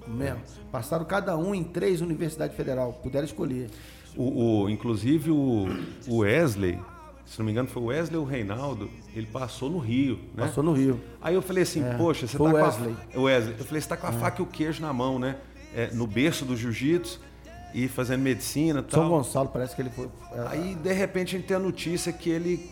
Mesmo. 0.07 0.41
Passaram 0.71 1.05
cada 1.05 1.37
um 1.37 1.53
em 1.53 1.63
três 1.63 2.01
universidades 2.01 2.55
federal, 2.55 2.93
puderam 3.03 3.25
escolher. 3.25 3.69
O, 4.15 4.63
o- 4.63 4.69
inclusive 4.69 5.31
o, 5.31 5.67
o 6.07 6.17
Wesley, 6.19 6.79
se 7.25 7.37
não 7.39 7.45
me 7.45 7.51
engano 7.51 7.67
foi 7.69 7.81
o 7.81 7.85
Wesley 7.85 8.17
ou 8.17 8.25
o 8.25 8.27
Reinaldo, 8.27 8.89
ele 9.15 9.25
passou 9.27 9.69
no 9.69 9.77
Rio, 9.79 10.15
né? 10.35 10.45
Passou 10.47 10.63
no 10.63 10.73
Rio. 10.73 10.99
Aí 11.21 11.33
eu 11.35 11.41
falei 11.41 11.63
assim, 11.63 11.83
É, 11.83 11.93
poxa, 11.95 12.27
você 12.27 12.37
foi 12.37 12.51
tá 12.51 12.57
o 12.57 12.59
com 12.59 12.65
Wesley. 12.65 12.95
a... 13.15 13.19
o 13.19 13.23
Wesley. 13.23 13.55
Eu 13.57 13.65
falei, 13.65 13.81
você 13.81 13.87
tá 13.87 13.97
com 13.97 14.07
a 14.07 14.11
faca 14.11 14.41
e 14.41 14.43
o 14.43 14.47
queijo 14.47 14.81
na 14.81 14.91
mão, 14.91 15.17
né? 15.19 15.37
É, 15.73 15.89
no 15.93 16.05
berço 16.05 16.43
do 16.45 16.55
jiu-jitsu 16.57 17.19
e 17.73 17.87
fazendo 17.87 18.21
medicina 18.21 18.83
e 18.85 18.91
São 18.91 19.01
tal. 19.03 19.09
Gonçalo, 19.09 19.47
parece 19.49 19.75
que 19.75 19.81
ele 19.81 19.89
foi. 19.91 20.09
é, 20.33 20.47
Aí, 20.47 20.75
de 20.75 20.91
repente, 20.93 21.35
a 21.35 21.39
gente 21.39 21.47
tem 21.47 21.55
a 21.55 21.59
notícia 21.59 22.11
que 22.11 22.29
ele 22.29 22.69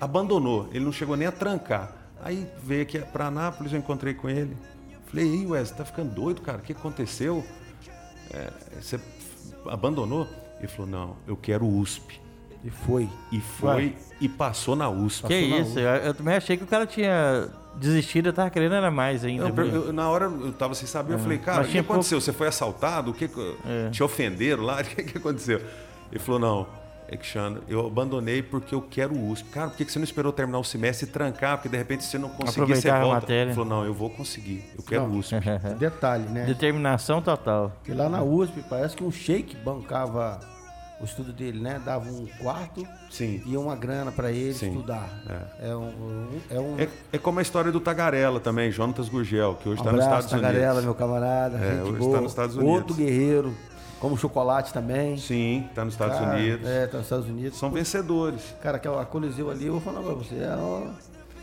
abandonou. 0.00 0.68
Ele 0.72 0.84
não 0.84 0.92
chegou 0.92 1.16
nem 1.16 1.26
a 1.28 1.32
trancar. 1.32 1.94
Aí 2.22 2.46
veio 2.62 2.82
aqui 2.82 2.98
para 2.98 3.26
Anápolis, 3.26 3.72
eu 3.72 3.78
encontrei 3.78 4.14
com 4.14 4.28
ele. 4.28 4.56
Falei, 5.10 5.26
ei, 5.26 5.46
Wesley, 5.46 5.78
tá 5.78 5.84
ficando 5.84 6.14
doido, 6.14 6.42
cara? 6.42 6.58
O 6.58 6.60
que 6.60 6.72
aconteceu? 6.72 7.44
É, 8.30 8.50
você 8.80 9.00
abandonou? 9.66 10.26
Ele 10.58 10.68
falou, 10.68 10.90
não, 10.90 11.16
eu 11.26 11.36
quero 11.36 11.66
USP. 11.66 12.20
E 12.64 12.70
foi. 12.70 13.08
E 13.30 13.40
foi 13.40 13.86
Ué. 13.86 13.92
e 14.20 14.28
passou 14.28 14.74
na 14.74 14.88
USP. 14.90 15.26
Que 15.28 15.40
Passou 15.42 15.48
na 15.48 15.58
isso, 15.58 15.78
eu, 15.78 15.88
eu 15.88 16.14
também 16.14 16.34
achei 16.34 16.56
que 16.56 16.64
o 16.64 16.66
cara 16.66 16.86
tinha 16.86 17.48
desistido, 17.76 18.26
eu 18.30 18.32
tava 18.32 18.50
querendo 18.50 18.74
era 18.74 18.90
mais 18.90 19.24
ainda. 19.24 19.48
Eu, 19.48 19.66
eu- 19.86 19.92
na 19.92 20.08
hora 20.10 20.24
eu 20.24 20.52
tava 20.52 20.74
sem 20.74 20.86
saber, 20.88 21.14
eu 21.14 21.18
falei, 21.20 21.38
cara, 21.38 21.62
o 21.62 21.68
que 21.68 21.78
aconteceu? 21.78 22.20
Você 22.20 22.32
foi 22.32 22.48
assaltado? 22.48 23.12
O 23.12 23.14
que, 23.14 23.28
que- 23.28 23.56
É. 23.64 23.90
Te 23.90 24.02
ofenderam 24.02 24.64
lá? 24.64 24.80
O 24.82 24.84
que, 24.84 25.04
que 25.04 25.18
aconteceu? 25.18 25.62
Ele 26.10 26.18
falou, 26.18 26.40
não, 26.40 26.66
Alexandre, 27.10 27.62
eu 27.68 27.86
abandonei 27.86 28.42
porque 28.42 28.74
eu 28.74 28.82
quero 28.82 29.14
o 29.14 29.30
USP. 29.30 29.48
Cara, 29.50 29.68
por 29.68 29.76
que 29.76 29.90
você 29.90 29.98
não 29.98 30.04
esperou 30.04 30.30
terminar 30.32 30.58
o 30.58 30.64
semestre 30.64 31.08
e 31.08 31.10
trancar? 31.10 31.56
Porque 31.56 31.68
de 31.68 31.76
repente 31.76 32.04
você 32.04 32.18
não 32.18 32.28
conseguir, 32.28 32.50
você 32.52 32.60
Aproveitar 32.60 32.96
a 32.96 33.00
volta. 33.00 33.20
matéria. 33.20 33.42
Ele 33.50 33.54
falou, 33.54 33.68
não, 33.68 33.84
eu 33.84 33.94
vou 33.94 34.10
conseguir, 34.10 34.64
eu 34.76 34.82
quero 34.84 35.04
o 35.04 35.16
USP. 35.18 35.34
Detalhe, 35.78 36.24
né? 36.28 36.44
Determinação 36.44 37.22
total. 37.22 37.72
Porque 37.78 37.92
lá 37.94 38.08
na 38.08 38.22
USP 38.22 38.62
parece 38.68 38.94
que 38.96 39.02
um 39.02 39.10
sheik 39.10 39.56
bancava 39.56 40.38
o 41.00 41.04
estudo 41.04 41.32
dele, 41.32 41.60
né? 41.60 41.80
Dava 41.84 42.10
um 42.10 42.26
quarto 42.40 42.84
Sim. 43.08 43.40
e 43.46 43.56
uma 43.56 43.76
grana 43.76 44.10
para 44.10 44.32
ele 44.32 44.52
Sim, 44.52 44.70
estudar. 44.70 45.08
É, 45.60 45.74
um, 45.74 45.84
um- 45.86 46.40
é 46.50 46.58
um 46.60 46.78
É, 46.78 46.88
é 47.12 47.18
como 47.18 47.38
a 47.38 47.42
história 47.42 47.70
do 47.70 47.78
Tagarela 47.80 48.40
também, 48.40 48.70
Jonatas 48.72 49.08
Gurgel, 49.08 49.54
que 49.62 49.68
hoje 49.68 49.80
está 49.80 49.92
nos 49.92 50.02
abraço, 50.04 50.26
Estados 50.26 50.42
Tagarela, 50.42 50.80
Unidos. 50.80 50.84
meu 50.84 50.94
camarada. 50.94 51.56
É, 51.56 51.70
gente 51.76 51.82
hoje 51.90 51.98
boa. 52.00 52.14
tá 52.16 52.20
nos 52.20 52.32
Estados 52.32 52.56
Unidos. 52.56 52.74
Outro 52.74 52.94
guerreiro, 52.96 53.54
como 54.00 54.16
chocolate 54.16 54.72
também. 54.72 55.16
Sim, 55.16 55.66
está 55.68 55.84
nos 55.84 55.94
Estados 55.94 56.18
Cara, 56.18 56.36
Unidos. 56.36 56.66
É, 56.68 56.86
tá 56.86 56.98
nos 56.98 57.06
Estados 57.06 57.28
Unidos. 57.28 57.58
São 57.58 57.70
vencedores. 57.70 58.54
Cara, 58.62 58.76
aquela 58.76 59.04
Coliseu 59.04 59.50
ali, 59.50 59.66
eu 59.66 59.72
vou 59.72 59.80
falar 59.80 60.00
pra 60.02 60.14
você, 60.14 60.36
é 60.36 60.56
um, 60.56 60.92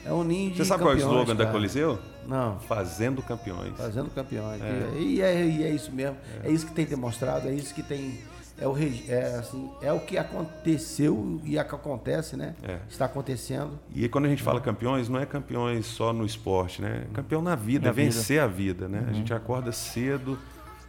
é 0.06 0.14
um 0.14 0.24
ninja. 0.24 0.58
Você 0.58 0.66
sabe 0.66 0.84
qual 0.84 0.94
é 0.94 0.96
o 0.96 1.00
campeões, 1.00 1.18
slogan 1.18 1.36
da 1.36 1.44
cara. 1.46 1.56
Coliseu? 1.56 2.00
Não. 2.28 2.60
Fazendo 2.60 3.22
campeões. 3.22 3.74
Fazendo 3.76 4.10
campeões. 4.10 4.62
E, 4.98 5.22
é, 5.22 5.46
e 5.46 5.64
é 5.64 5.70
isso 5.70 5.92
mesmo. 5.92 6.18
É. 6.44 6.50
isso 6.50 6.66
que 6.66 6.74
tem 6.74 6.86
demonstrado, 6.86 7.48
é 7.48 7.54
isso 7.54 7.74
que 7.74 7.84
tem. 7.84 8.20
É 8.58 8.66
o, 8.66 8.74
é, 9.10 9.36
assim, 9.38 9.70
é 9.82 9.92
o 9.92 10.00
que 10.00 10.18
aconteceu 10.18 11.42
e 11.44 11.58
é 11.58 11.62
o 11.62 11.66
que 11.66 11.76
acontece, 11.76 12.38
né? 12.38 12.56
É. 12.64 12.80
Está 12.90 13.04
acontecendo. 13.04 13.78
E 13.94 14.08
quando 14.08 14.26
a 14.26 14.30
gente 14.30 14.42
fala 14.42 14.62
campeões, 14.62 15.10
não 15.10 15.20
é 15.20 15.26
campeões 15.26 15.86
só 15.86 16.14
no 16.14 16.26
esporte, 16.26 16.82
né? 16.82 17.04
É 17.12 17.14
Campeão 17.14 17.42
na 17.42 17.56
vida, 17.56 17.84
Na 17.84 17.90
é 17.90 17.94
vencer 17.94 18.40
a 18.40 18.48
vida, 18.48 18.88
né? 18.88 19.06
A 19.10 19.12
gente 19.12 19.34
acorda 19.34 19.74
cedo 19.74 20.40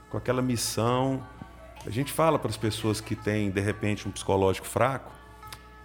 com 0.09 0.17
aquela 0.17 0.41
missão. 0.41 1.21
A 1.87 1.91
gente 1.91 2.13
fala 2.13 2.37
para 2.37 2.51
as 2.51 2.57
pessoas 2.57 3.01
que 3.01 3.15
têm, 3.15 3.49
de 3.49 3.61
repente, 3.61 4.09
um 4.09 4.11
psicológico 4.11 4.67
fraco, 4.67 5.13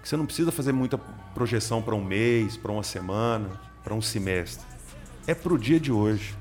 que 0.01 0.09
você 0.09 0.17
não 0.17 0.25
precisa 0.25 0.51
fazer 0.51 0.71
muita 0.71 0.97
projeção 0.97 1.79
para 1.79 1.93
um 1.93 2.03
mês, 2.03 2.57
para 2.57 2.71
uma 2.71 2.81
semana, 2.81 3.61
para 3.83 3.93
um 3.93 4.01
semestre. 4.01 4.65
É 5.27 5.35
para 5.35 5.53
o 5.53 5.59
dia 5.59 5.79
de 5.79 5.91
hoje. 5.91 6.35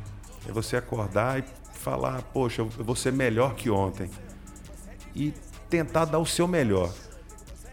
É 0.49 0.53
você 0.53 0.79
acordar 0.79 1.40
e 1.40 1.44
falar, 1.75 2.23
poxa, 2.23 2.62
eu 2.62 2.68
vou 2.68 2.96
ser 2.96 3.12
melhor 3.12 3.55
que 3.55 3.68
ontem. 3.68 4.11
E 5.14 5.35
tentar 5.68 6.07
dar 6.07 6.18
o 6.18 6.27
seu 6.27 6.49
melhor. 6.49 6.90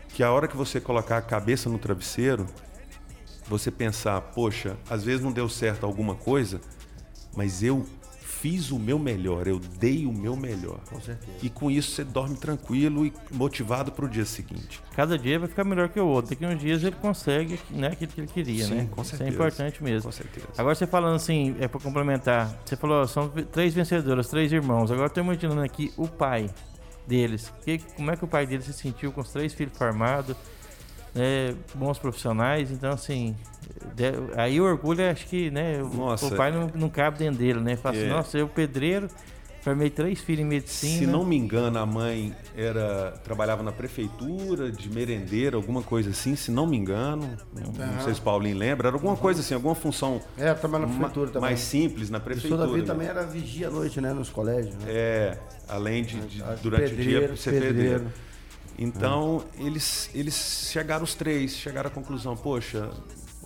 Que 0.09 0.23
a 0.23 0.31
hora 0.31 0.47
que 0.47 0.57
você 0.57 0.81
colocar 0.81 1.17
a 1.17 1.21
cabeça 1.21 1.69
no 1.69 1.77
travesseiro, 1.77 2.45
você 3.47 3.71
pensar, 3.71 4.19
poxa, 4.19 4.75
às 4.89 5.05
vezes 5.05 5.23
não 5.23 5.31
deu 5.31 5.47
certo 5.47 5.85
alguma 5.85 6.15
coisa, 6.15 6.59
mas 7.33 7.63
eu 7.63 7.85
fiz 8.41 8.71
o 8.71 8.79
meu 8.79 8.99
melhor, 8.99 9.47
eu 9.47 9.59
dei 9.59 10.05
o 10.05 10.13
meu 10.13 10.35
melhor. 10.35 10.79
Com 10.89 11.01
certeza. 11.01 11.37
E 11.41 11.49
com 11.49 11.71
isso 11.71 11.91
você 11.91 12.03
dorme 12.03 12.35
tranquilo 12.37 13.05
e 13.05 13.13
motivado 13.31 13.91
para 13.91 14.05
o 14.05 14.09
dia 14.09 14.25
seguinte. 14.25 14.81
Cada 14.95 15.17
dia 15.17 15.39
vai 15.39 15.47
ficar 15.47 15.63
melhor 15.63 15.89
que 15.89 15.99
o 15.99 16.05
outro. 16.05 16.29
Daqui 16.31 16.45
uns 16.45 16.59
dias 16.59 16.83
ele 16.83 16.95
consegue 16.95 17.59
né, 17.69 17.87
aquilo 17.87 18.11
que 18.11 18.21
ele 18.21 18.27
queria, 18.27 18.65
Sim, 18.65 18.75
né? 18.75 18.87
com 18.91 19.01
Isso 19.01 19.15
é 19.15 19.17
certeza. 19.17 19.35
importante 19.35 19.83
mesmo. 19.83 20.03
Com 20.03 20.11
certeza. 20.11 20.47
Agora 20.57 20.75
você 20.75 20.85
falando 20.85 21.15
assim, 21.15 21.55
é 21.59 21.67
para 21.67 21.79
complementar, 21.79 22.57
você 22.63 22.75
falou, 22.75 23.07
são 23.07 23.29
três 23.29 23.73
vencedoras, 23.73 24.27
três 24.27 24.51
irmãos. 24.51 24.91
Agora 24.91 25.07
eu 25.07 25.13
tô 25.13 25.21
imaginando 25.21 25.61
aqui 25.61 25.91
o 25.97 26.07
pai 26.07 26.49
deles. 27.07 27.51
Que, 27.63 27.79
como 27.95 28.11
é 28.11 28.15
que 28.15 28.23
o 28.23 28.27
pai 28.27 28.45
deles 28.45 28.65
se 28.65 28.73
sentiu 28.73 29.11
com 29.11 29.21
os 29.21 29.31
três 29.31 29.53
filhos 29.53 29.75
formados, 29.77 30.35
né, 31.17 31.55
bons 31.75 31.97
profissionais? 31.99 32.71
Então, 32.71 32.91
assim, 32.91 33.35
de- 33.95 34.13
aí 34.35 34.61
o 34.61 34.63
orgulho, 34.63 35.09
acho 35.09 35.25
que, 35.27 35.49
né, 35.51 35.81
o- 35.81 35.89
Nossa. 35.97 36.27
o 36.27 36.35
pai 36.35 36.51
não, 36.51 36.71
não 36.75 36.89
cabe 36.89 37.17
dentro 37.17 37.39
dele, 37.39 37.59
né? 37.59 37.75
Fala 37.75 37.95
assim, 37.97 38.05
É. 38.05 38.09
nossa, 38.09 38.37
eu 38.37 38.47
pedreiro, 38.47 39.07
Formei 39.59 39.89
três 39.89 40.21
filhos 40.21 40.45
em 40.45 40.47
medicina. 40.47 40.99
Se 40.99 41.05
não 41.05 41.25
me 41.25 41.35
engano, 41.35 41.77
a 41.77 41.85
mãe 41.85 42.33
era 42.55 43.11
trabalhava 43.21 43.61
na 43.61 43.71
prefeitura, 43.73 44.71
de 44.71 44.89
merendeira, 44.89 45.57
alguma 45.57 45.81
coisa 45.83 46.11
assim, 46.11 46.37
se 46.37 46.49
não 46.51 46.65
me 46.65 46.77
engano. 46.77 47.29
Não 47.53 48.01
sei 48.01 48.13
se 48.13 48.19
o 48.21 48.23
Paulinho 48.23 48.57
lembra, 48.57 48.87
era 48.87 48.95
alguma 48.95 49.17
coisa 49.17 49.41
assim, 49.41 49.53
alguma 49.53 49.75
função 49.75 50.21
É, 50.37 50.53
também 50.53 50.79
na 50.79 50.87
prefeitura 50.87 51.27
também. 51.31 51.41
mais 51.49 51.59
simples 51.59 52.09
na 52.09 52.17
prefeitura. 52.17 52.61
toda 52.61 52.73
vida 52.73 52.87
né? 52.87 52.93
também 52.93 53.07
era 53.09 53.23
vigia 53.27 53.67
à 53.67 53.71
noite, 53.71 53.99
né? 53.99 54.13
Nos 54.13 54.29
colégios, 54.29 54.73
né? 54.75 54.85
É, 54.87 55.37
além 55.67 56.01
de, 56.05 56.17
de- 56.21 56.41
durante 56.63 56.85
o 56.85 56.89
pedreiro, 56.95 57.27
dia 57.27 57.35
ser 57.35 57.51
pedreiro. 57.51 57.75
pedreiro. 57.75 58.05
Então, 58.77 59.43
eles, 59.57 60.09
eles 60.13 60.69
chegaram 60.71 61.03
os 61.03 61.15
três, 61.15 61.55
chegaram 61.55 61.87
à 61.87 61.91
conclusão, 61.91 62.35
poxa, 62.37 62.89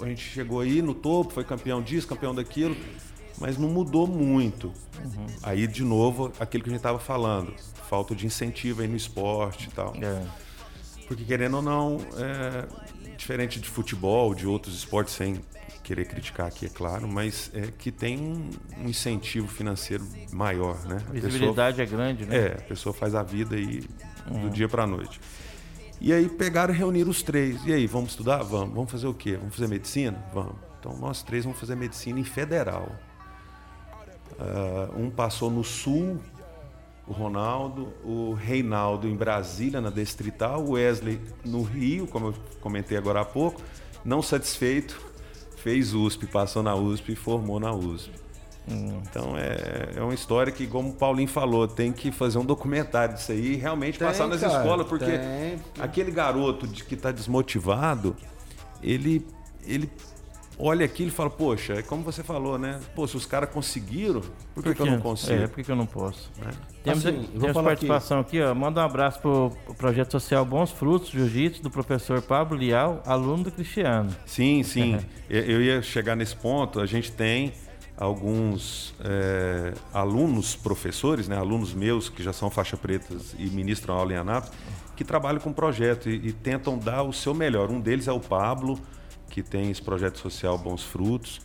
a 0.02 0.06
gente 0.08 0.22
chegou 0.22 0.60
aí 0.60 0.82
no 0.82 0.94
topo, 0.94 1.34
foi 1.34 1.44
campeão 1.44 1.82
disso, 1.82 2.08
campeão 2.08 2.36
daquilo, 2.36 2.76
mas 3.40 3.58
não 3.58 3.70
mudou 3.70 4.06
muito. 4.08 4.72
Aí, 5.42 5.66
de 5.68 5.84
novo, 5.84 6.32
aquilo 6.40 6.64
que 6.64 6.70
a 6.70 6.74
gente 6.74 6.80
estava 6.80 7.00
falando, 7.00 7.54
falta 7.90 8.14
de 8.14 8.26
incentivo 8.26 8.82
aí 8.82 8.88
no 8.88 8.96
esporte 8.98 9.68
e 9.68 9.72
tal. 9.72 9.94
É. 10.02 10.22
Porque 11.08 11.24
querendo 11.24 11.56
ou 11.58 11.62
não, 11.62 11.98
é, 12.18 12.68
diferente 13.18 13.60
de 13.60 13.70
futebol, 13.70 14.34
de 14.36 14.46
outros 14.48 14.76
esportes, 14.76 15.14
sem 15.14 15.40
querer 15.84 16.06
criticar 16.06 16.48
aqui, 16.48 16.68
é 16.68 16.70
claro, 16.70 17.08
mas 17.08 17.50
é 17.54 17.68
que 17.78 17.92
tem 17.92 18.18
um, 18.20 18.50
incentivo 18.88 19.48
financeiro 19.48 20.06
maior, 20.32 20.78
né? 20.86 20.96
A 20.96 20.98
A 20.98 21.00
pessoa- 21.12 21.22
visibilidade 21.30 21.82
é 21.82 21.86
grande, 21.86 22.26
né? 22.26 22.38
é, 22.38 22.48
a 22.60 22.62
pessoa 22.62 22.94
faz 22.94 23.14
a 23.16 23.24
vida 23.24 23.56
aí 23.56 23.84
do 24.28 24.50
dia 24.50 24.68
pra 24.68 24.86
noite. 24.86 25.20
E 26.00 26.12
aí 26.12 26.28
pegaram 26.28 26.74
e 26.74 26.78
reuniram 26.78 27.12
os 27.12 27.22
três. 27.22 27.64
E 27.66 27.72
aí, 27.72 27.86
vamos 27.86 28.12
estudar? 28.12 28.44
Vamos. 28.44 28.74
Vamos 28.74 28.92
fazer 28.92 29.08
o 29.08 29.14
quê? 29.14 29.38
Vamos 29.38 29.56
fazer 29.56 29.68
medicina? 29.68 30.24
Vamos. 30.34 30.56
Então 30.80 30.98
nós 30.98 31.22
três 31.22 31.44
vamos 31.44 31.60
fazer 31.60 31.76
medicina 31.76 32.20
em 32.20 32.24
federal. 32.24 32.92
Ah, 34.40 34.90
um 34.98 35.10
passou 35.12 35.52
no 35.52 35.64
sul, 35.64 36.20
o 37.08 37.14
Ronaldo, 37.14 37.94
o 38.04 38.34
Reinaldo 38.34 39.08
em 39.08 39.16
Brasília, 39.16 39.80
na 39.80 39.90
Distrital, 39.90 40.64
o 40.64 40.72
Wesley 40.72 41.22
no 41.46 41.62
Rio, 41.62 42.08
como 42.08 42.28
eu 42.28 42.36
comentei 42.60 42.98
agora 42.98 43.22
há 43.22 43.26
pouco, 43.26 43.62
não 44.04 44.22
satisfeito, 44.22 45.00
fez 45.58 45.94
USP, 45.94 46.26
passou 46.26 46.64
na 46.64 46.74
USP 46.76 47.12
e 47.12 47.16
formou 47.16 47.60
na 47.60 47.72
USP. 47.72 48.21
Então 48.68 49.36
é, 49.38 49.98
é 49.98 50.02
uma 50.02 50.14
história 50.14 50.52
que, 50.52 50.68
como 50.68 50.90
o 50.90 50.94
Paulinho 50.94 51.28
falou, 51.28 51.68
tem 51.68 51.92
que 51.92 52.12
fazer 52.12 52.38
um 52.38 52.46
documentário 52.46 53.16
disso 53.16 53.32
aí 53.32 53.54
e 53.54 53.56
realmente 53.56 53.98
Tem, 54.00 54.08
passar 54.08 54.28
nas 54.28 54.40
cara, 54.40 54.58
escolas, 54.60 54.88
porque 54.88 55.06
tem. 55.18 55.60
aquele 55.80 56.12
garoto 56.12 56.68
de, 56.68 56.84
que 56.84 56.94
está 56.94 57.12
desmotivado, 57.12 58.16
ele, 58.82 59.26
ele 59.66 59.90
olha 60.60 60.86
aquilo 60.86 61.10
e 61.10 61.12
fala, 61.12 61.30
poxa, 61.30 61.74
é 61.74 61.82
como 61.82 62.04
você 62.04 62.24
falou, 62.24 62.58
né? 62.58 62.80
Pô, 62.96 63.08
se 63.08 63.18
os 63.18 63.26
caras 63.26 63.50
conseguiram, 63.50 64.22
por 64.54 64.64
que, 64.64 64.76
que 64.76 64.82
eu 64.82 64.86
não 64.86 65.00
consigo? 65.02 65.34
É, 65.44 65.48
por 65.48 65.56
que, 65.56 65.64
que 65.64 65.72
eu 65.72 65.76
não 65.76 65.88
posso? 65.88 66.32
Né? 66.40 66.52
Temos, 66.84 67.06
Assim, 67.06 67.24
temos 67.40 67.62
participação 67.64 68.20
aqui. 68.20 68.42
ó. 68.42 68.54
Manda 68.56 68.82
um 68.82 68.86
abraço 68.86 69.20
pro, 69.20 69.52
pro 69.66 69.74
projeto 69.74 70.12
social 70.12 70.46
Bons 70.46 70.72
Frutos 70.72 71.10
Jiu-Jitsu 71.10 71.62
do 71.64 71.70
professor 71.72 72.22
Pablo 72.22 72.56
Lial, 72.58 73.02
aluno 73.06 73.44
do 73.46 73.52
Cristiano. 73.52 74.16
Sim, 74.26 74.62
sim. 74.64 75.00
Eu- 75.30 75.44
Eu 75.46 75.62
ia 75.62 75.82
chegar 75.82 76.16
nesse 76.16 76.36
ponto. 76.36 76.80
A 76.80 76.86
gente 76.86 77.12
tem 77.12 77.54
alguns 77.98 78.94
é, 79.00 79.74
alunos, 79.94 80.56
professores, 80.56 81.28
né, 81.28 81.38
alunos 81.38 81.74
meus 81.74 82.10
que 82.10 82.24
já 82.24 82.34
são 82.34 82.50
faixa 82.50 82.76
pretas 82.76 83.36
e 83.38 83.46
ministram 83.48 83.96
aula 83.96 84.14
em 84.14 84.18
Anápolis, 84.18 84.56
que 84.96 85.04
trabalham 85.04 85.40
com 85.40 85.54
projeto 85.54 86.10
e, 86.10 86.28
e 86.28 86.34
tentam 86.34 86.78
dar 86.78 87.04
o 87.04 87.14
seu 87.14 87.34
melhor. 87.34 87.70
Um 87.70 87.80
deles 87.80 88.08
é 88.08 88.12
o 88.12 88.20
Pablo, 88.20 88.80
que 89.30 89.42
tem 89.42 89.70
esse 89.72 89.82
projeto 89.82 90.20
social 90.20 90.58
Bons 90.58 90.84
Frutos. 90.84 91.42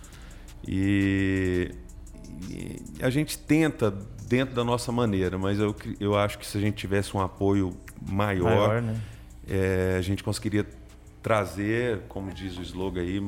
E, 0.66 1.72
e 2.48 2.82
a 3.00 3.10
gente 3.10 3.38
tenta 3.38 3.90
dentro 4.28 4.54
da 4.54 4.64
nossa 4.64 4.90
maneira, 4.90 5.38
mas 5.38 5.58
eu, 5.58 5.74
eu 6.00 6.16
acho 6.16 6.38
que 6.38 6.46
se 6.46 6.58
a 6.58 6.60
gente 6.60 6.76
tivesse 6.76 7.16
um 7.16 7.20
apoio 7.20 7.76
maior, 8.02 8.44
Maior, 8.44 8.82
né? 8.82 9.00
é, 9.48 9.96
a 9.98 10.02
gente 10.02 10.22
conseguiria 10.22 10.66
trazer, 11.22 12.02
como 12.08 12.32
diz 12.32 12.56
o 12.58 12.62
slogan 12.62 13.00
aí, 13.00 13.20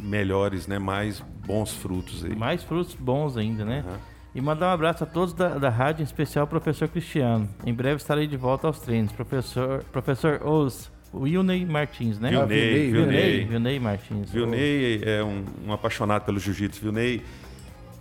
melhores, 0.00 0.66
né, 0.66 0.78
mais 0.78 1.22
bons 1.46 1.72
frutos 1.72 2.24
aí. 2.24 2.34
Mais 2.34 2.62
frutos 2.62 2.94
bons 2.94 3.36
ainda, 3.36 3.64
né? 3.64 3.84
Aham. 3.86 3.98
E 4.34 4.40
mandar 4.40 4.70
um 4.70 4.74
abraço 4.74 5.04
a 5.04 5.06
todos 5.06 5.32
da, 5.32 5.50
da 5.58 5.70
rádio, 5.70 6.02
em 6.02 6.04
especial 6.04 6.42
ao 6.42 6.48
professor 6.48 6.88
Cristiano. 6.88 7.48
Em 7.64 7.72
breve 7.72 7.96
estarei 7.96 8.26
de 8.26 8.36
volta 8.36 8.66
aos 8.66 8.80
treinos. 8.80 9.12
Professor, 9.12 9.84
professor 9.92 10.44
Os, 10.44 10.90
Wilney 11.14 11.64
Martins, 11.64 12.18
né? 12.18 12.30
Vilney, 12.30 12.46
Vilney, 12.48 12.90
Vilney, 12.90 13.16
Vilney. 13.16 13.44
Vilney 13.44 13.78
Martins. 13.78 14.30
Vilney 14.32 15.00
é 15.04 15.22
um, 15.22 15.44
um 15.68 15.72
apaixonado 15.72 16.24
pelo 16.24 16.40
jiu-jitsu. 16.40 16.82
Vilney, 16.82 17.22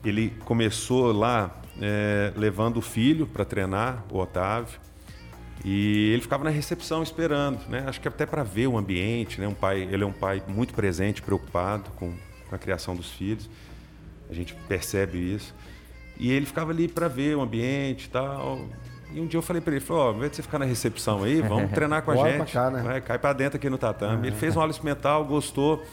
ele 0.03 0.34
começou 0.43 1.12
lá 1.12 1.62
é, 1.79 2.34
levando 2.36 2.77
o 2.77 2.82
filho 2.82 3.27
para 3.27 3.45
treinar, 3.45 4.03
o 4.12 4.17
Otávio, 4.17 4.79
e 5.63 6.12
ele 6.12 6.21
ficava 6.21 6.43
na 6.43 6.49
recepção 6.49 7.03
esperando, 7.03 7.60
né? 7.69 7.86
Acho 7.88 8.01
que 8.01 8.08
até 8.08 8.25
para 8.25 8.43
ver 8.43 8.67
o 8.67 8.77
ambiente, 8.77 9.39
né? 9.39 9.47
Um 9.47 9.53
pai, 9.53 9.88
ele 9.89 10.03
é 10.03 10.06
um 10.06 10.12
pai 10.12 10.41
muito 10.47 10.73
presente, 10.73 11.21
preocupado 11.21 11.89
com, 11.91 12.12
com 12.53 12.55
a 12.55 12.59
criação 12.59 12.95
dos 12.95 13.09
filhos. 13.09 13.49
A 14.29 14.33
gente 14.33 14.53
percebe 14.67 15.17
isso. 15.17 15.53
E 16.17 16.31
ele 16.31 16.45
ficava 16.45 16.71
ali 16.71 16.87
para 16.87 17.07
ver 17.07 17.35
o 17.35 17.41
ambiente 17.41 18.05
e 18.05 18.09
tal. 18.09 18.61
E 19.11 19.19
um 19.19 19.25
dia 19.25 19.37
eu 19.37 19.41
falei 19.41 19.61
para 19.61 19.73
ele, 19.73 19.81
falou, 19.81 20.03
ó, 20.03 20.07
ao 20.09 20.15
invés 20.15 20.31
de 20.31 20.37
você 20.37 20.43
ficar 20.43 20.59
na 20.59 20.65
recepção 20.65 21.23
aí, 21.23 21.41
vamos 21.41 21.69
treinar 21.73 22.03
com 22.03 22.11
a 22.11 22.15
Bora 22.15 22.29
gente. 22.29 22.51
pra 22.51 22.61
cá, 22.61 22.69
né? 22.69 22.81
Vai, 22.81 23.01
cai 23.01 23.19
para 23.19 23.33
dentro 23.33 23.57
aqui 23.57 23.69
no 23.69 23.77
tatame. 23.77 24.27
Ele 24.27 24.35
fez 24.35 24.55
uma 24.55 24.63
aula 24.63 24.71
experimental, 24.71 25.25
gostou. 25.25 25.83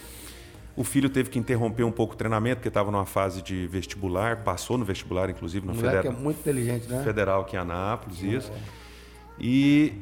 O 0.77 0.85
filho 0.85 1.11
teve 1.11 1.29
que 1.29 1.39
interromper 1.39 1.85
um 1.85 1.91
pouco 1.91 2.15
o 2.15 2.17
treinamento, 2.17 2.57
porque 2.57 2.69
estava 2.69 2.91
numa 2.91 3.05
fase 3.05 3.43
de 3.43 3.67
vestibular, 3.67 4.39
passou 4.39 4.79
no 4.79 4.85
vestibular, 4.85 5.29
inclusive, 5.29 5.67
no 5.67 5.75
moleque 5.75 5.97
é 5.97 6.03
federal, 6.03 6.23
muito 6.23 6.39
inteligente, 6.39 6.89
né? 6.89 7.03
federal 7.03 7.43
aqui 7.43 7.57
em 7.57 7.59
Anápolis, 7.59 8.23
isso. 8.23 8.53
E, 9.39 9.95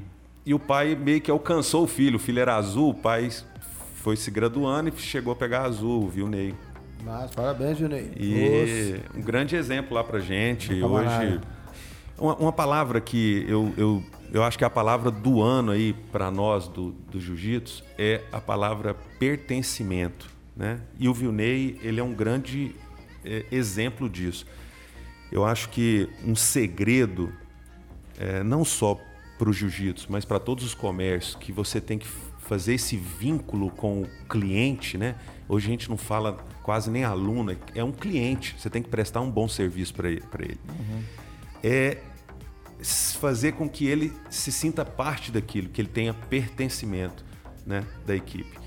e 0.45 0.53
o 0.53 0.59
pai 0.59 0.95
meio 0.95 1.21
que 1.21 1.31
alcançou 1.31 1.85
o 1.85 1.87
filho. 1.87 2.17
O 2.17 2.21
filho 2.21 2.39
era 2.39 2.55
azul, 2.55 2.91
o 2.91 2.95
pai 2.95 3.29
foi 4.09 4.17
se 4.17 4.31
graduando 4.31 4.89
e 4.89 4.99
chegou 4.99 5.35
a 5.35 5.37
pegar 5.37 5.65
azul, 5.65 6.09
viu, 6.09 6.27
Ney? 6.29 6.55
Mas 7.05 7.31
parabéns, 7.31 7.77
Junei. 7.77 8.11
E 8.17 9.03
um 9.15 9.21
grande 9.21 9.55
exemplo 9.55 9.95
lá 9.95 10.03
pra 10.03 10.19
gente. 10.19 10.81
Camarada. 10.81 11.27
Hoje, 11.27 11.41
uma, 12.17 12.35
uma 12.37 12.53
palavra 12.53 13.03
que 13.03 13.45
eu, 13.47 13.71
eu, 13.77 14.03
eu 14.33 14.43
acho 14.43 14.57
que 14.57 14.65
é 14.65 14.67
a 14.67 14.71
palavra 14.71 15.11
do 15.11 15.43
ano 15.43 15.73
aí 15.73 15.93
para 16.11 16.31
nós 16.31 16.69
do, 16.69 16.93
do 17.11 17.21
jiu-jitsu 17.21 17.85
é 17.99 18.23
a 18.33 18.41
palavra 18.41 18.97
pertencimento. 19.19 20.27
Né? 20.57 20.81
E 20.99 21.07
o 21.07 21.13
Vilney, 21.13 21.79
ele 21.83 22.01
é 22.01 22.03
um 22.03 22.15
grande 22.15 22.75
é, 23.23 23.45
exemplo 23.53 24.09
disso. 24.09 24.47
Eu 25.31 25.45
acho 25.45 25.69
que 25.69 26.09
um 26.25 26.35
segredo, 26.35 27.31
é, 28.19 28.43
não 28.43 28.65
só 28.65 28.99
para 29.39 29.51
o 29.51 29.53
jiu-jitsu, 29.53 30.07
mas 30.09 30.25
para 30.25 30.39
todos 30.39 30.65
os 30.65 30.73
comércios, 30.73 31.35
que 31.35 31.53
você 31.53 31.79
tem 31.79 31.99
que 31.99 32.09
fazer 32.49 32.75
esse 32.75 32.97
vínculo 32.97 33.71
com 33.71 34.03
o 34.03 34.09
cliente, 34.29 34.97
né? 34.97 35.17
Hoje 35.47 35.67
a 35.67 35.71
gente 35.71 35.91
não 35.91 35.99
fala 35.99 36.39
quase 36.63 36.91
nem 36.91 37.05
aluno, 37.05 37.55
é 37.75 37.85
um 37.85 37.93
cliente. 37.93 38.57
Você 38.59 38.71
tem 38.71 38.83
que 38.83 38.89
prestar 38.89 39.21
um 39.21 39.31
bom 39.31 39.47
serviço 39.47 39.95
para 39.95 40.09
ele. 40.09 40.25
ele. 40.41 40.61
É 41.63 41.99
fazer 43.21 43.53
com 43.53 43.69
que 43.69 43.87
ele 43.87 44.13
se 44.31 44.51
sinta 44.51 44.85
parte 44.85 45.31
daquilo, 45.31 45.69
que 45.69 45.81
ele 45.81 45.89
tenha 45.89 46.15
pertencimento 46.15 47.25
né, 47.67 47.85
da 48.07 48.17
equipe. 48.17 48.59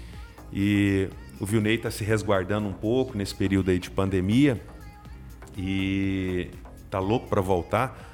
E 0.54 1.10
o 1.39 1.46
Vilney 1.46 1.76
está 1.76 1.89
se 1.89 2.04
resguardando 2.04 2.67
um 2.67 2.74
pouco 2.74 3.17
nesse 3.17 3.34
período 3.34 3.72
aí 3.72 3.80
de 3.80 3.89
pandemia 3.89 4.62
e 5.58 6.52
tá 6.89 7.00
louco 7.00 7.28
para 7.28 7.41
voltar, 7.41 8.11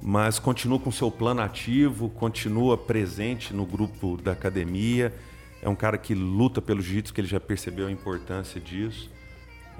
mas 0.00 0.38
continua 0.38 0.78
com 0.78 0.90
seu 0.90 1.10
plano 1.10 1.40
ativo, 1.40 2.08
continua 2.10 2.76
presente 2.76 3.52
no 3.52 3.66
grupo 3.66 4.16
da 4.16 4.32
academia. 4.32 5.12
É 5.60 5.68
um 5.68 5.74
cara 5.74 5.98
que 5.98 6.14
luta 6.14 6.62
pelo 6.62 6.80
jiu-jitsu, 6.80 7.12
que 7.12 7.20
ele 7.20 7.28
já 7.28 7.40
percebeu 7.40 7.88
a 7.88 7.90
importância 7.90 8.60
disso. 8.60 9.10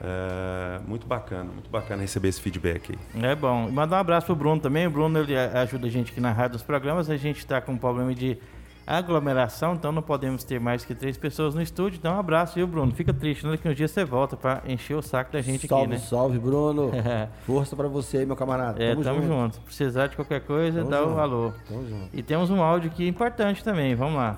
É, 0.01 0.81
muito 0.87 1.07
bacana, 1.07 1.51
muito 1.53 1.69
bacana 1.69 2.03
receber 2.03 2.29
esse 2.29 2.41
feedback 2.41 2.93
aí. 2.93 3.25
É 3.25 3.35
bom. 3.35 3.69
E 3.69 3.73
mandar 3.73 3.97
um 3.97 4.01
abraço 4.01 4.27
pro 4.27 4.37
Bruno 4.37 4.61
também. 4.61 4.87
O 4.87 4.91
Bruno 4.91 5.19
ele 5.19 5.37
ajuda 5.37 5.87
a 5.87 5.91
gente 5.91 6.13
aqui 6.13 6.21
na 6.21 6.33
rádio 6.33 6.53
dos 6.53 6.63
programas. 6.63 7.11
A 7.11 7.17
gente 7.17 7.39
está 7.39 7.61
com 7.61 7.73
um 7.73 7.79
problema 7.79 8.15
de 8.15 8.39
aglomeração, 8.96 9.74
então 9.74 9.92
não 9.92 10.01
podemos 10.01 10.42
ter 10.44 10.59
mais 10.59 10.85
que 10.85 10.94
três 10.94 11.16
pessoas 11.18 11.55
no 11.55 11.61
estúdio. 11.61 11.98
Então 11.98 12.14
um 12.16 12.18
abraço, 12.18 12.55
viu, 12.55 12.66
Bruno? 12.66 12.92
Fica 12.92 13.12
triste, 13.12 13.46
né? 13.46 13.57
Que 13.57 13.68
um 13.68 13.74
dia 13.74 13.87
você 13.87 14.05
volta 14.05 14.37
para 14.37 14.62
encher 14.66 14.94
o 14.96 15.03
saco 15.03 15.33
da 15.33 15.40
gente 15.42 15.66
salve, 15.68 15.85
aqui, 15.85 15.92
né? 15.92 15.98
salve, 15.98 16.38
Bruno. 16.38 16.90
Força 17.46 17.77
pra 17.77 17.87
você 17.88 18.18
aí, 18.18 18.27
meu 18.27 18.35
camarada. 18.37 18.83
É, 18.83 18.96
tamo, 18.96 19.22
junto. 19.22 19.57
Se 19.57 19.61
precisar 19.61 20.07
de 20.07 20.16
qualquer 20.16 20.40
coisa, 20.40 20.79
Tamo 20.79 20.90
dá 20.90 21.03
o 21.03 21.09
junto. 21.09 21.20
alô. 21.20 21.53
Tamo 21.68 21.87
junto. 21.87 22.09
E 22.12 22.22
temos 22.22 22.48
um 22.51 22.62
áudio 22.62 22.90
aqui 22.90 23.07
importante 23.07 23.62
também. 23.62 23.94
Vamos 23.94 24.16
lá. 24.16 24.37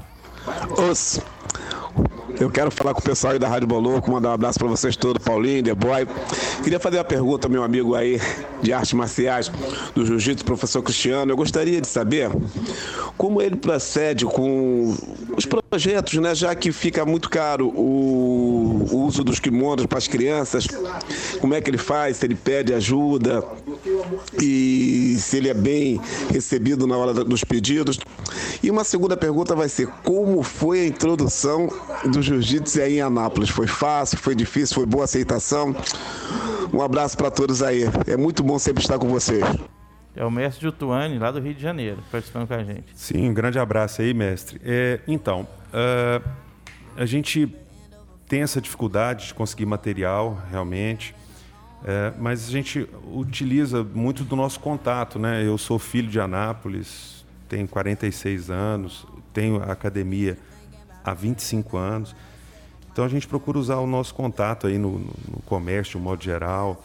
Os, 0.90 1.20
eu 2.38 2.48
quero 2.48 2.70
falar 2.70 2.94
com 2.94 3.00
o 3.00 3.02
pessoal 3.02 3.34
aí 3.34 3.38
da 3.38 3.48
Rádio 3.48 3.68
Boloco, 3.68 4.10
mandar 4.10 4.30
um 4.30 4.32
abraço 4.32 4.58
para 4.58 4.68
vocês 4.68 4.96
todos, 4.96 5.22
Paulinho, 5.22 5.62
The 5.62 5.74
Boy. 5.74 6.06
Queria 6.62 6.80
fazer 6.80 6.96
uma 6.96 7.04
pergunta 7.04 7.50
meu 7.50 7.62
amigo 7.62 7.94
aí 7.94 8.18
de 8.62 8.72
artes 8.72 8.94
marciais 8.94 9.50
do 9.94 10.06
Jiu-Jitsu, 10.06 10.44
professor 10.44 10.82
Cristiano. 10.82 11.32
Eu 11.32 11.36
gostaria 11.36 11.80
de 11.80 11.86
saber 11.86 12.30
como 13.18 13.42
ele 13.42 13.56
procede 13.56 14.24
com 14.24 14.96
os 15.36 15.44
projetos, 15.44 16.14
né? 16.14 16.34
Já 16.34 16.54
que 16.54 16.72
fica 16.72 17.04
muito 17.04 17.28
caro 17.28 17.68
o, 17.68 18.86
o 18.90 19.04
uso 19.04 19.22
dos 19.22 19.38
kimonos 19.38 19.84
para 19.84 19.98
as 19.98 20.08
crianças. 20.08 20.66
Como 21.40 21.54
é 21.54 21.60
que 21.60 21.68
ele 21.68 21.78
faz? 21.78 22.16
Se 22.18 22.26
ele 22.26 22.36
pede 22.36 22.72
ajuda? 22.72 23.44
e 24.40 25.16
se 25.18 25.36
ele 25.36 25.48
é 25.48 25.54
bem 25.54 26.00
recebido 26.30 26.86
na 26.86 26.96
hora 26.96 27.12
dos 27.12 27.44
pedidos. 27.44 27.98
E 28.62 28.70
uma 28.70 28.84
segunda 28.84 29.16
pergunta 29.16 29.54
vai 29.54 29.68
ser: 29.68 29.88
como 30.04 30.39
foi 30.42 30.81
a 30.81 30.87
introdução 30.87 31.68
do 32.11 32.22
jiu-jitsu 32.22 32.81
aí 32.81 32.98
em 32.98 33.00
Anápolis? 33.00 33.50
Foi 33.50 33.66
fácil? 33.66 34.18
Foi 34.18 34.35
difícil? 34.35 34.74
Foi 34.74 34.87
boa 34.87 35.05
aceitação? 35.05 35.74
Um 36.72 36.83
abraço 36.83 37.16
para 37.16 37.31
todos 37.31 37.62
aí. 37.62 37.83
É 38.07 38.16
muito 38.16 38.42
bom 38.42 38.59
sempre 38.59 38.83
estar 38.83 38.98
com 38.98 39.09
vocês. 39.09 39.44
É 40.14 40.24
o 40.24 40.31
mestre 40.31 40.62
Jutuane, 40.62 41.18
lá 41.18 41.31
do 41.31 41.40
Rio 41.40 41.55
de 41.55 41.62
Janeiro, 41.62 41.98
participando 42.11 42.48
com 42.48 42.55
a 42.55 42.64
gente. 42.64 42.85
Sim, 42.94 43.31
um 43.31 43.35
grande 43.35 43.59
abraço 43.59 44.03
aí, 44.03 44.12
mestre. 44.12 44.61
É, 44.64 45.00
então, 45.07 45.46
uh, 45.72 46.29
a 46.96 47.07
gente 47.07 47.55
tem 48.29 48.42
essa 48.42 48.61
dificuldade 48.61 49.29
de 49.29 49.35
conseguir 49.35 49.66
material, 49.66 50.40
realmente. 50.50 51.14
É, 51.85 52.12
mas 52.18 52.46
a 52.46 52.50
gente 52.50 52.87
utiliza 53.12 53.83
muito 53.83 54.22
do 54.22 54.37
nosso 54.37 54.61
contato, 54.61 55.18
né? 55.18 55.44
Eu 55.44 55.57
sou 55.57 55.79
filho 55.79 56.09
de 56.09 56.20
Anápolis, 56.20 57.24
tenho 57.48 57.66
46 57.66 58.50
anos, 58.50 59.07
tenho 59.33 59.62
a 59.62 59.73
academia 59.73 60.38
há 61.05 61.14
25 61.14 61.77
anos. 61.77 62.14
Então 62.93 63.05
a 63.05 63.09
gente 63.09 63.27
procura 63.27 63.59
usar 63.59 63.77
o 63.77 63.87
nosso 63.87 64.14
contato 64.14 64.66
aí 64.66 64.79
no, 64.79 64.99
no 64.99 65.43
comércio, 65.47 65.99
de 65.99 66.05
modo 66.05 66.23
geral. 66.23 66.83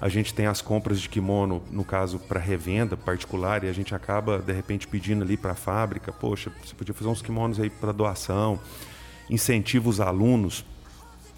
A 0.00 0.08
gente 0.08 0.32
tem 0.32 0.46
as 0.46 0.62
compras 0.62 1.00
de 1.00 1.08
kimono, 1.08 1.62
no 1.70 1.84
caso, 1.84 2.18
para 2.18 2.40
revenda 2.40 2.96
particular, 2.96 3.62
e 3.62 3.68
a 3.68 3.72
gente 3.72 3.94
acaba, 3.94 4.38
de 4.38 4.52
repente, 4.52 4.88
pedindo 4.88 5.22
ali 5.22 5.36
para 5.36 5.52
a 5.52 5.54
fábrica: 5.54 6.10
poxa, 6.12 6.50
você 6.64 6.74
podia 6.74 6.94
fazer 6.94 7.08
uns 7.08 7.22
kimonos 7.22 7.60
aí 7.60 7.68
para 7.68 7.92
doação, 7.92 8.58
incentiva 9.28 9.88
os 9.88 10.00
alunos 10.00 10.64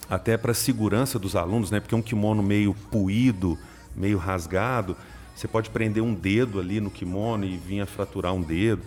até 0.09 0.37
para 0.37 0.53
a 0.53 0.55
segurança 0.55 1.19
dos 1.19 1.35
alunos, 1.35 1.71
né? 1.71 1.81
Porque 1.81 1.95
um 1.95 2.03
kimono 2.03 2.43
meio 2.43 2.75
puído, 2.91 3.59
meio 3.97 4.19
rasgado, 4.19 4.97
você 5.35 5.49
pode 5.49 5.71
prender 5.71 6.03
um 6.03 6.15
dedo 6.15 6.61
ali 6.61 6.81
no 6.81 6.91
kimono 6.91 7.45
e 7.45 7.57
vir 7.57 7.81
a 7.81 7.87
fraturar 7.87 8.33
um 8.33 8.43
dedo. 8.43 8.83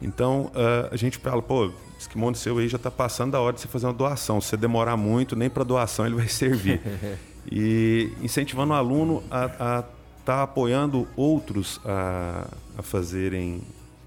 Então 0.00 0.50
uh, 0.54 0.88
a 0.90 0.96
gente 0.96 1.18
fala, 1.18 1.42
pô, 1.42 1.70
esse 1.98 2.08
kimono 2.08 2.36
seu 2.36 2.58
aí 2.58 2.68
já 2.68 2.76
está 2.76 2.90
passando 2.90 3.32
da 3.32 3.40
hora 3.40 3.54
de 3.54 3.60
você 3.60 3.68
fazer 3.68 3.86
uma 3.86 3.92
doação. 3.92 4.40
Se 4.40 4.48
você 4.48 4.56
demorar 4.56 4.96
muito, 4.96 5.36
nem 5.36 5.50
para 5.50 5.64
doação 5.64 6.06
ele 6.06 6.14
vai 6.16 6.28
servir. 6.28 6.80
e 7.50 8.12
incentivando 8.22 8.72
o 8.72 8.76
aluno 8.76 9.22
a 9.30 9.44
estar 9.46 9.84
tá 10.24 10.42
apoiando 10.42 11.06
outros 11.16 11.80
a, 11.84 12.46
a 12.78 12.82
fazerem 12.82 13.62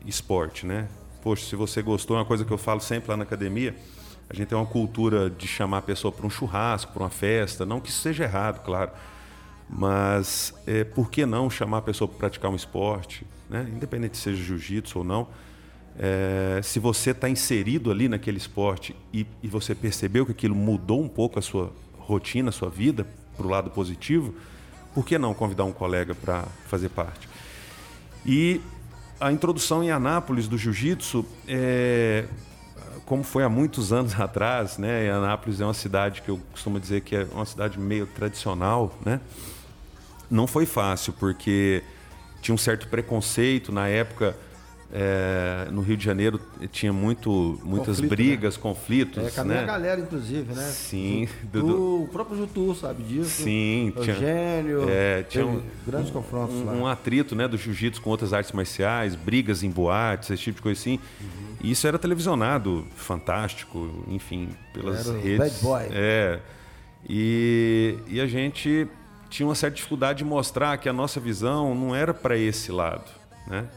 esporte, 0.05 0.65
né? 0.65 0.87
Poxa, 1.21 1.45
se 1.45 1.55
você 1.55 1.81
gostou, 1.81 2.17
é 2.17 2.19
uma 2.19 2.25
coisa 2.25 2.43
que 2.43 2.51
eu 2.51 2.57
falo 2.57 2.81
sempre 2.81 3.09
lá 3.09 3.17
na 3.17 3.23
academia 3.23 3.75
a 4.29 4.35
gente 4.35 4.47
tem 4.47 4.57
uma 4.57 4.65
cultura 4.65 5.29
de 5.29 5.47
chamar 5.47 5.77
a 5.77 5.81
pessoa 5.81 6.11
para 6.11 6.25
um 6.25 6.29
churrasco, 6.29 6.91
para 6.91 7.03
uma 7.03 7.09
festa, 7.09 7.65
não 7.65 7.79
que 7.79 7.89
isso 7.89 8.01
seja 8.01 8.23
errado, 8.23 8.63
claro, 8.63 8.91
mas 9.69 10.53
é, 10.65 10.83
por 10.83 11.09
que 11.11 11.25
não 11.25 11.49
chamar 11.49 11.77
a 11.77 11.81
pessoa 11.81 12.07
para 12.07 12.17
praticar 12.17 12.49
um 12.49 12.55
esporte, 12.55 13.25
né? 13.49 13.69
independente 13.71 14.17
se 14.17 14.23
seja 14.23 14.43
jiu-jitsu 14.43 14.99
ou 14.99 15.05
não. 15.05 15.27
É, 15.97 16.59
se 16.63 16.79
você 16.79 17.11
está 17.11 17.29
inserido 17.29 17.91
ali 17.91 18.09
naquele 18.09 18.37
esporte 18.37 18.95
e, 19.13 19.27
e, 19.43 19.47
você 19.47 19.75
percebeu 19.75 20.25
que 20.25 20.31
aquilo 20.31 20.55
mudou 20.55 20.99
um 21.01 21.07
pouco 21.07 21.37
a 21.37 21.41
sua 21.41 21.71
rotina, 21.99 22.49
a 22.49 22.51
sua 22.51 22.69
vida 22.69 23.05
para 23.37 23.45
o 23.45 23.49
lado 23.49 23.69
positivo, 23.69 24.33
por 24.93 25.05
que 25.05 25.17
não 25.19 25.33
convidar 25.35 25.65
um 25.65 25.71
colega 25.71 26.15
para 26.15 26.45
fazer 26.67 26.89
parte? 26.89 27.29
E 28.25 28.59
a 29.19 29.31
introdução 29.31 29.83
em 29.83 29.91
Anápolis 29.91 30.47
do 30.47 30.57
jiu-jitsu 30.57 31.25
é, 31.47 32.25
como 33.05 33.23
foi 33.23 33.43
há 33.43 33.49
muitos 33.49 33.91
anos 33.91 34.17
atrás, 34.19 34.77
né? 34.77 35.11
Anápolis 35.11 35.61
é 35.61 35.65
uma 35.65 35.73
cidade 35.73 36.21
que 36.21 36.29
eu 36.29 36.39
costumo 36.51 36.79
dizer 36.79 37.01
que 37.01 37.15
é 37.15 37.27
uma 37.31 37.45
cidade 37.45 37.79
meio 37.79 38.07
tradicional, 38.07 38.97
né? 39.05 39.19
Não 40.29 40.47
foi 40.47 40.65
fácil 40.65 41.13
porque 41.13 41.83
tinha 42.41 42.55
um 42.55 42.57
certo 42.57 42.87
preconceito 42.87 43.71
na 43.71 43.87
época. 43.87 44.35
É, 44.95 45.69
no 45.71 45.81
Rio 45.81 45.97
de 45.97 46.05
Janeiro 46.05 46.39
tinha 46.71 46.93
muito, 46.93 47.59
muitas 47.63 47.95
Conflito, 47.95 48.09
brigas, 48.11 48.55
né? 48.55 48.61
conflitos. 48.61 49.25
É, 49.25 49.31
com 49.31 49.41
a 49.41 49.43
né? 49.43 49.53
minha 49.55 49.65
galera, 49.65 49.99
inclusive, 49.99 50.53
né? 50.53 50.61
Sim. 50.65 51.27
Do, 51.45 52.03
o 52.03 52.07
próprio 52.09 52.37
Jutu 52.37 52.75
sabe 52.75 53.01
disso. 53.01 53.41
Sim. 53.41 53.91
Eugênio. 53.95 54.81
Tinha, 54.81 54.91
é, 54.91 55.23
tinha 55.23 55.47
um, 55.47 55.63
grandes 55.87 56.11
confrontos 56.11 56.57
um, 56.57 56.65
lá. 56.65 56.73
Um 56.73 56.85
atrito 56.85 57.35
né, 57.35 57.47
do 57.47 57.57
jiu-jitsu 57.57 57.99
com 58.03 58.11
outras 58.11 58.33
artes 58.33 58.51
marciais, 58.51 59.15
brigas 59.15 59.63
em 59.63 59.71
boates, 59.71 60.29
esse 60.29 60.43
tipo 60.43 60.57
de 60.57 60.61
coisa 60.61 60.79
assim. 60.79 60.99
Uhum. 61.19 61.55
E 61.61 61.71
isso 61.71 61.87
era 61.87 61.97
televisionado, 61.97 62.85
fantástico, 62.95 64.05
enfim, 64.07 64.49
pelas 64.75 65.09
era 65.09 65.17
redes. 65.17 65.39
Bad 65.39 65.63
boy. 65.63 65.87
É. 65.91 66.39
E, 67.09 67.97
e 68.07 68.21
a 68.21 68.27
gente 68.27 68.87
tinha 69.27 69.47
uma 69.47 69.55
certa 69.55 69.75
dificuldade 69.75 70.19
de 70.19 70.25
mostrar 70.25 70.77
que 70.77 70.87
a 70.87 70.93
nossa 70.93 71.19
visão 71.19 71.73
não 71.73 71.95
era 71.95 72.13
para 72.13 72.37
esse 72.37 72.71
lado, 72.71 73.09
né? 73.47 73.67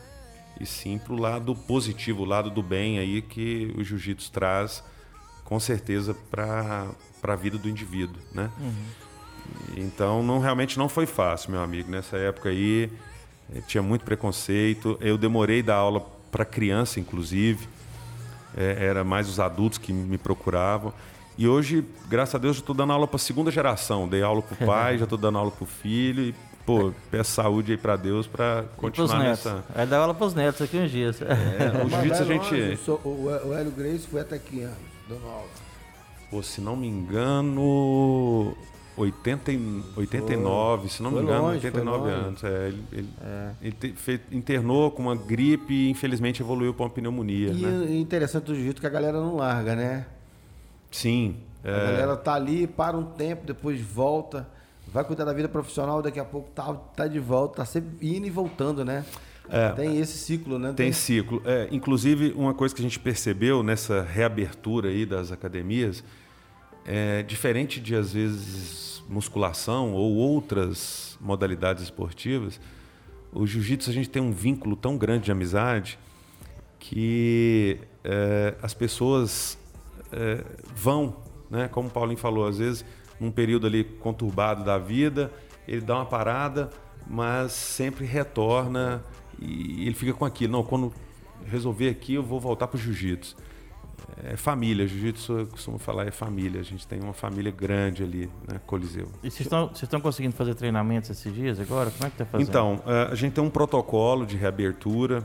E 0.60 0.66
sim 0.66 0.98
para 0.98 1.12
o 1.12 1.18
lado 1.18 1.54
positivo, 1.54 2.22
o 2.22 2.24
lado 2.24 2.50
do 2.50 2.62
bem 2.62 2.98
aí 2.98 3.20
que 3.20 3.74
o 3.76 3.84
jiu-jitsu 3.84 4.30
traz, 4.32 4.82
com 5.44 5.60
certeza, 5.60 6.14
para 6.30 6.88
a 7.22 7.36
vida 7.36 7.58
do 7.58 7.68
indivíduo, 7.68 8.20
né? 8.32 8.50
Uhum. 8.58 8.72
Então, 9.76 10.22
não, 10.22 10.38
realmente 10.38 10.78
não 10.78 10.88
foi 10.88 11.06
fácil, 11.06 11.50
meu 11.52 11.60
amigo. 11.60 11.90
Nessa 11.90 12.16
época 12.16 12.48
aí, 12.48 12.90
eh, 13.54 13.60
tinha 13.66 13.82
muito 13.82 14.04
preconceito. 14.04 14.98
Eu 15.00 15.16
demorei 15.16 15.62
da 15.62 15.74
aula 15.74 16.00
para 16.30 16.44
criança, 16.44 16.98
inclusive 16.98 17.68
é, 18.56 18.86
era 18.86 19.04
mais 19.04 19.28
os 19.28 19.38
adultos 19.38 19.78
que 19.78 19.92
me 19.92 20.16
procuravam. 20.16 20.92
E 21.38 21.46
hoje, 21.46 21.84
graças 22.08 22.34
a 22.34 22.38
Deus, 22.38 22.56
já 22.56 22.60
estou 22.60 22.74
dando 22.74 22.94
aula 22.94 23.06
para 23.06 23.16
a 23.16 23.18
segunda 23.18 23.50
geração. 23.50 24.08
Dei 24.08 24.22
aula 24.22 24.40
para 24.40 24.64
o 24.64 24.66
pai, 24.66 24.96
já 24.98 25.04
estou 25.04 25.18
dando 25.18 25.36
aula 25.36 25.50
para 25.50 25.64
o 25.64 25.66
filho. 25.66 26.24
E, 26.24 26.34
pô, 26.66 26.92
peço 27.10 27.30
saúde 27.30 27.72
aí 27.72 27.78
para 27.78 27.96
Deus 27.96 28.26
para 28.26 28.64
continuar 28.76 29.20
nessa. 29.20 29.64
Vai 29.72 29.86
dar 29.86 29.98
aula 29.98 30.12
para 30.12 30.26
os 30.26 30.34
netos 30.34 30.60
aqui 30.60 30.76
uns 30.76 30.90
dias. 30.90 31.22
É, 31.22 31.84
o 31.84 31.88
jiu-jitsu 31.88 32.22
a 32.22 32.26
gente. 32.26 32.76
Sou, 32.78 33.00
o 33.04 33.54
Hélio 33.54 33.70
Grace 33.70 34.06
foi 34.06 34.20
até 34.20 34.34
aqui 34.34 34.62
anos, 34.62 34.76
dando 35.08 35.24
aula. 35.24 35.48
Pô, 36.28 36.42
se 36.42 36.60
não 36.60 36.74
me 36.76 36.88
engano, 36.88 38.56
80, 38.96 39.52
89, 39.96 40.82
foi. 40.82 40.90
se 40.90 41.02
não 41.02 41.12
me 41.12 41.20
engano, 41.20 41.42
longe, 41.42 41.56
89 41.56 42.10
anos. 42.10 42.42
É, 42.42 42.68
ele, 42.68 42.84
ele, 42.92 43.08
é. 43.22 43.50
ele 43.62 43.92
fez, 43.94 44.20
internou 44.32 44.90
com 44.90 45.02
uma 45.02 45.14
gripe 45.14 45.72
e 45.72 45.90
infelizmente 45.90 46.42
evoluiu 46.42 46.74
para 46.74 46.84
uma 46.84 46.90
pneumonia. 46.90 47.50
E 47.50 47.62
né? 47.62 47.96
interessante 47.96 48.44
do 48.44 48.56
jeito 48.56 48.80
que 48.80 48.86
a 48.86 48.90
galera 48.90 49.20
não 49.20 49.36
larga, 49.36 49.76
né? 49.76 50.06
Sim. 50.90 51.36
A 51.62 51.68
é... 51.68 51.86
galera 51.92 52.16
tá 52.16 52.34
ali, 52.34 52.66
para 52.66 52.96
um 52.96 53.04
tempo, 53.04 53.46
depois 53.46 53.80
volta, 53.80 54.48
vai 54.86 55.04
cuidar 55.04 55.24
da 55.24 55.32
vida 55.32 55.48
profissional, 55.48 56.00
daqui 56.02 56.20
a 56.20 56.24
pouco 56.24 56.50
tá, 56.50 56.72
tá 56.72 57.06
de 57.06 57.18
volta, 57.18 57.56
tá 57.56 57.64
sempre 57.64 58.16
indo 58.16 58.26
e 58.26 58.30
voltando, 58.30 58.84
né? 58.84 59.04
É, 59.48 59.70
tem 59.70 59.98
esse 59.98 60.18
ciclo, 60.18 60.58
né? 60.58 60.68
Tem, 60.68 60.86
tem 60.86 60.92
ciclo. 60.92 61.40
É, 61.44 61.68
inclusive, 61.70 62.32
uma 62.36 62.52
coisa 62.52 62.74
que 62.74 62.80
a 62.80 62.84
gente 62.84 62.98
percebeu 62.98 63.62
nessa 63.62 64.02
reabertura 64.02 64.88
aí 64.88 65.06
das 65.06 65.30
academias, 65.30 66.02
é 66.84 67.22
diferente 67.22 67.80
de 67.80 67.94
às 67.94 68.12
vezes 68.12 69.02
musculação 69.08 69.92
ou 69.92 70.14
outras 70.14 71.16
modalidades 71.20 71.84
esportivas, 71.84 72.60
o 73.32 73.46
jiu-jitsu 73.46 73.90
a 73.90 73.92
gente 73.92 74.08
tem 74.08 74.22
um 74.22 74.32
vínculo 74.32 74.76
tão 74.76 74.96
grande 74.96 75.26
de 75.26 75.32
amizade 75.32 75.98
que 76.78 77.78
é, 78.02 78.54
as 78.62 78.72
pessoas 78.72 79.58
é, 80.12 80.42
vão, 80.74 81.16
né? 81.50 81.68
como 81.68 81.88
o 81.88 81.90
Paulinho 81.90 82.18
falou, 82.18 82.46
às 82.46 82.58
vezes 82.58 82.84
num 83.20 83.30
período 83.30 83.66
ali 83.66 83.84
conturbado 83.84 84.64
da 84.64 84.78
vida, 84.78 85.32
ele 85.66 85.80
dá 85.80 85.96
uma 85.96 86.06
parada, 86.06 86.70
mas 87.06 87.52
sempre 87.52 88.04
retorna 88.04 89.02
e 89.38 89.86
ele 89.86 89.94
fica 89.94 90.12
com 90.12 90.24
aquilo. 90.24 90.52
Não, 90.52 90.62
quando 90.62 90.92
resolver 91.46 91.88
aqui, 91.88 92.14
eu 92.14 92.22
vou 92.22 92.40
voltar 92.40 92.66
para 92.66 92.76
o 92.76 92.80
jiu-jitsu 92.80 93.36
é 94.24 94.36
família. 94.36 94.86
Jiu-jitsu, 94.86 95.32
eu 95.40 95.46
costumo 95.46 95.78
falar, 95.78 96.06
é 96.06 96.10
família. 96.10 96.60
A 96.60 96.64
gente 96.64 96.86
tem 96.86 97.00
uma 97.00 97.12
família 97.12 97.52
grande 97.52 98.02
ali, 98.02 98.30
né? 98.48 98.60
Coliseu. 98.66 99.08
E 99.22 99.30
vocês 99.30 99.48
estão 99.82 100.00
conseguindo 100.00 100.34
fazer 100.34 100.54
treinamentos 100.54 101.10
esses 101.10 101.32
dias 101.32 101.60
agora? 101.60 101.90
Como 101.90 102.06
é 102.06 102.08
que 102.08 102.14
está 102.14 102.24
fazendo? 102.24 102.48
Então, 102.48 102.82
é, 102.86 103.12
a 103.12 103.14
gente 103.14 103.34
tem 103.34 103.44
um 103.44 103.50
protocolo 103.50 104.24
de 104.24 104.36
reabertura. 104.36 105.22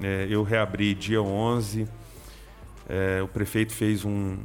É, 0.00 0.26
eu 0.30 0.42
reabri 0.42 0.94
dia 0.94 1.22
11. 1.22 1.86
É, 2.88 3.22
o 3.22 3.28
prefeito 3.28 3.72
fez 3.72 4.04
um, 4.04 4.38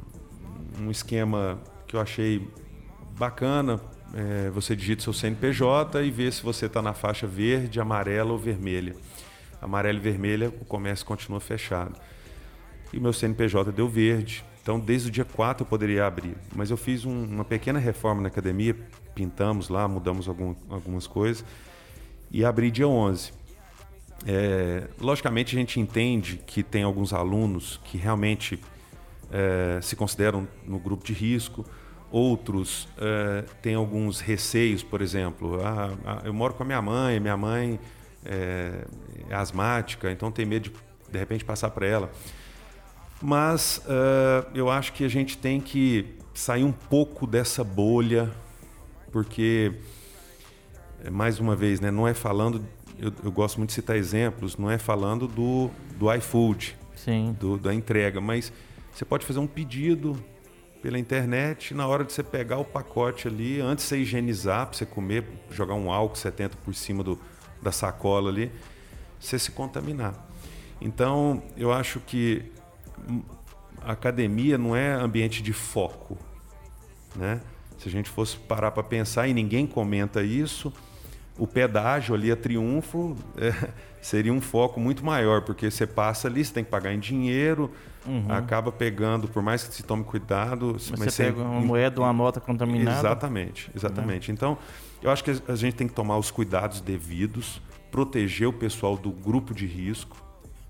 um 0.79 0.91
esquema 0.91 1.59
que 1.87 1.95
eu 1.95 2.01
achei 2.01 2.47
bacana. 3.17 3.79
É, 4.13 4.49
você 4.49 4.75
digita 4.75 5.03
seu 5.03 5.13
CNPJ 5.13 6.03
e 6.03 6.11
vê 6.11 6.31
se 6.31 6.41
você 6.41 6.67
está 6.67 6.81
na 6.81 6.93
faixa 6.93 7.27
verde, 7.27 7.79
amarela 7.79 8.31
ou 8.31 8.37
vermelha. 8.37 8.95
Amarela 9.61 9.97
e 9.97 10.01
vermelha, 10.01 10.49
o 10.49 10.65
comércio 10.65 11.05
continua 11.05 11.39
fechado 11.39 11.95
e 12.95 12.99
meu 12.99 13.11
CNPJ 13.11 13.71
deu 13.73 13.89
verde. 13.89 14.43
Então, 14.63 14.79
desde 14.79 15.09
o 15.09 15.11
dia 15.11 15.25
4 15.25 15.63
eu 15.63 15.67
poderia 15.67 16.07
abrir. 16.07 16.35
Mas 16.55 16.71
eu 16.71 16.77
fiz 16.77 17.05
um, 17.05 17.25
uma 17.25 17.43
pequena 17.43 17.77
reforma 17.77 18.21
na 18.21 18.29
academia, 18.29 18.75
pintamos 19.13 19.69
lá, 19.69 19.87
mudamos 19.87 20.27
algum, 20.27 20.55
algumas 20.69 21.05
coisas 21.05 21.45
e 22.31 22.43
abri 22.43 22.71
dia 22.71 22.87
11. 22.87 23.31
É, 24.25 24.87
logicamente, 24.99 25.55
a 25.55 25.59
gente 25.59 25.79
entende 25.79 26.41
que 26.47 26.63
tem 26.63 26.83
alguns 26.83 27.13
alunos 27.13 27.79
que 27.83 27.97
realmente 27.97 28.59
é, 29.29 29.79
se 29.81 29.95
consideram 29.95 30.47
no 30.65 30.79
grupo 30.79 31.05
de 31.05 31.13
risco, 31.13 31.65
Outros 32.11 32.87
é, 32.97 33.43
têm 33.61 33.75
alguns 33.75 34.19
receios, 34.19 34.83
por 34.83 35.01
exemplo. 35.01 35.59
Ah, 35.63 35.91
ah, 36.05 36.21
eu 36.23 36.33
moro 36.33 36.53
com 36.53 36.63
a 36.63 36.65
minha 36.65 36.81
mãe, 36.81 37.19
minha 37.19 37.35
mãe 37.35 37.79
é, 38.23 38.85
é 39.29 39.35
asmática, 39.35 40.11
então 40.11 40.31
tem 40.31 40.45
medo 40.45 40.69
de 40.69 40.85
de 41.15 41.19
repente 41.19 41.45
passar 41.45 41.69
para 41.69 41.87
ela. 41.87 42.11
Mas 43.21 43.81
uh, 43.85 44.47
eu 44.53 44.69
acho 44.69 44.93
que 44.93 45.03
a 45.03 45.07
gente 45.07 45.37
tem 45.37 45.59
que 45.59 46.05
sair 46.33 46.63
um 46.63 46.71
pouco 46.71 47.25
dessa 47.25 47.63
bolha, 47.63 48.29
porque, 49.11 49.73
mais 51.11 51.39
uma 51.39 51.55
vez, 51.55 51.79
né, 51.79 51.89
não 51.89 52.07
é 52.07 52.13
falando, 52.13 52.63
eu, 52.99 53.11
eu 53.23 53.31
gosto 53.31 53.57
muito 53.57 53.69
de 53.69 53.75
citar 53.75 53.95
exemplos, 53.95 54.57
não 54.57 54.69
é 54.69 54.77
falando 54.77 55.27
do, 55.27 55.69
do 55.97 56.13
iFood, 56.13 56.75
Sim. 56.95 57.35
Do, 57.39 57.57
da 57.57 57.73
entrega, 57.73 58.19
mas 58.19 58.51
você 58.93 59.05
pode 59.05 59.25
fazer 59.25 59.39
um 59.39 59.47
pedido 59.47 60.21
pela 60.85 60.99
internet, 60.99 61.73
na 61.73 61.87
hora 61.87 62.03
de 62.03 62.13
você 62.13 62.21
pegar 62.21 62.59
o 62.59 62.63
pacote 62.63 63.27
ali, 63.27 63.59
antes 63.59 63.85
de 63.85 63.89
você 63.89 63.97
higienizar, 64.01 64.67
para 64.67 64.77
você 64.77 64.85
comer, 64.85 65.25
jogar 65.49 65.73
um 65.73 65.91
álcool 65.91 66.15
70 66.15 66.57
por 66.57 66.75
cima 66.75 67.03
do, 67.03 67.19
da 67.59 67.71
sacola 67.71 68.29
ali, 68.29 68.51
você 69.19 69.39
se 69.39 69.49
contaminar. 69.49 70.13
Então, 70.79 71.41
eu 71.57 71.73
acho 71.73 71.99
que 72.01 72.51
a 73.81 73.93
academia 73.93 74.59
não 74.59 74.75
é 74.75 74.93
ambiente 74.93 75.41
de 75.41 75.53
foco, 75.53 76.19
né? 77.15 77.41
Se 77.79 77.89
a 77.89 77.91
gente 77.91 78.07
fosse 78.07 78.37
parar 78.37 78.69
para 78.69 78.83
pensar 78.83 79.27
e 79.27 79.33
ninguém 79.33 79.65
comenta 79.65 80.21
isso, 80.21 80.71
o 81.37 81.45
pedágio 81.45 82.15
ali 82.15 82.31
a 82.31 82.35
Triunfo 82.35 83.15
é, 83.37 83.53
seria 84.01 84.31
um 84.31 84.41
foco 84.41 84.79
muito 84.79 85.03
maior, 85.03 85.41
porque 85.41 85.69
você 85.69 85.85
passa 85.85 86.27
ali, 86.27 86.43
você 86.43 86.53
tem 86.53 86.63
que 86.63 86.69
pagar 86.69 86.93
em 86.93 86.99
dinheiro, 86.99 87.71
uhum. 88.05 88.25
acaba 88.29 88.71
pegando, 88.71 89.27
por 89.27 89.41
mais 89.43 89.63
que 89.63 89.73
se 89.73 89.83
tome 89.83 90.03
cuidado. 90.03 90.73
Você 90.73 90.93
mas 90.97 91.17
pega 91.17 91.41
uma 91.41 91.61
moeda, 91.61 92.01
uma 92.01 92.13
nota 92.13 92.39
contaminada. 92.39 92.99
Exatamente, 92.99 93.69
exatamente. 93.75 94.29
Uhum. 94.29 94.33
Então, 94.33 94.57
eu 95.01 95.11
acho 95.11 95.23
que 95.23 95.31
a 95.47 95.55
gente 95.55 95.75
tem 95.75 95.87
que 95.87 95.93
tomar 95.93 96.17
os 96.17 96.31
cuidados 96.31 96.81
devidos, 96.81 97.61
proteger 97.91 98.47
o 98.47 98.53
pessoal 98.53 98.97
do 98.97 99.11
grupo 99.11 99.53
de 99.53 99.65
risco, 99.65 100.17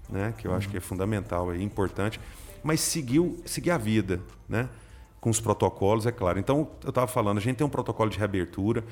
né? 0.09 0.33
que 0.37 0.47
eu 0.47 0.51
uhum. 0.51 0.57
acho 0.57 0.69
que 0.69 0.77
é 0.77 0.81
fundamental, 0.81 1.53
é 1.53 1.61
importante, 1.61 2.19
mas 2.63 2.79
seguiu, 2.79 3.37
seguir 3.45 3.71
a 3.71 3.77
vida, 3.77 4.21
né? 4.49 4.67
com 5.19 5.29
os 5.29 5.39
protocolos, 5.39 6.05
é 6.05 6.11
claro. 6.11 6.37
Então, 6.37 6.69
eu 6.83 6.89
estava 6.89 7.07
falando, 7.07 7.39
a 7.39 7.41
gente 7.41 7.55
tem 7.55 7.65
um 7.65 7.69
protocolo 7.69 8.09
de 8.09 8.17
reabertura, 8.17 8.83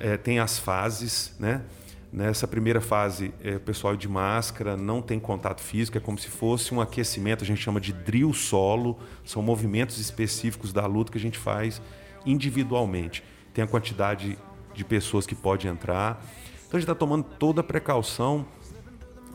é, 0.00 0.16
tem 0.16 0.38
as 0.38 0.58
fases, 0.58 1.34
né? 1.38 1.62
Nessa 2.10 2.48
primeira 2.48 2.80
fase, 2.80 3.34
é, 3.44 3.56
o 3.56 3.60
pessoal 3.60 3.94
de 3.94 4.08
máscara 4.08 4.78
não 4.78 5.02
tem 5.02 5.20
contato 5.20 5.60
físico, 5.60 5.98
é 5.98 6.00
como 6.00 6.18
se 6.18 6.28
fosse 6.28 6.72
um 6.72 6.80
aquecimento, 6.80 7.44
a 7.44 7.46
gente 7.46 7.60
chama 7.60 7.78
de 7.80 7.92
drill 7.92 8.32
solo, 8.32 8.98
são 9.24 9.42
movimentos 9.42 9.98
específicos 9.98 10.72
da 10.72 10.86
luta 10.86 11.12
que 11.12 11.18
a 11.18 11.20
gente 11.20 11.38
faz 11.38 11.82
individualmente. 12.24 13.22
Tem 13.52 13.62
a 13.62 13.66
quantidade 13.66 14.38
de 14.72 14.84
pessoas 14.84 15.26
que 15.26 15.34
pode 15.34 15.68
entrar. 15.68 16.24
Então 16.66 16.78
a 16.78 16.80
gente 16.80 16.90
está 16.90 16.94
tomando 16.94 17.24
toda 17.24 17.60
a 17.60 17.64
precaução 17.64 18.46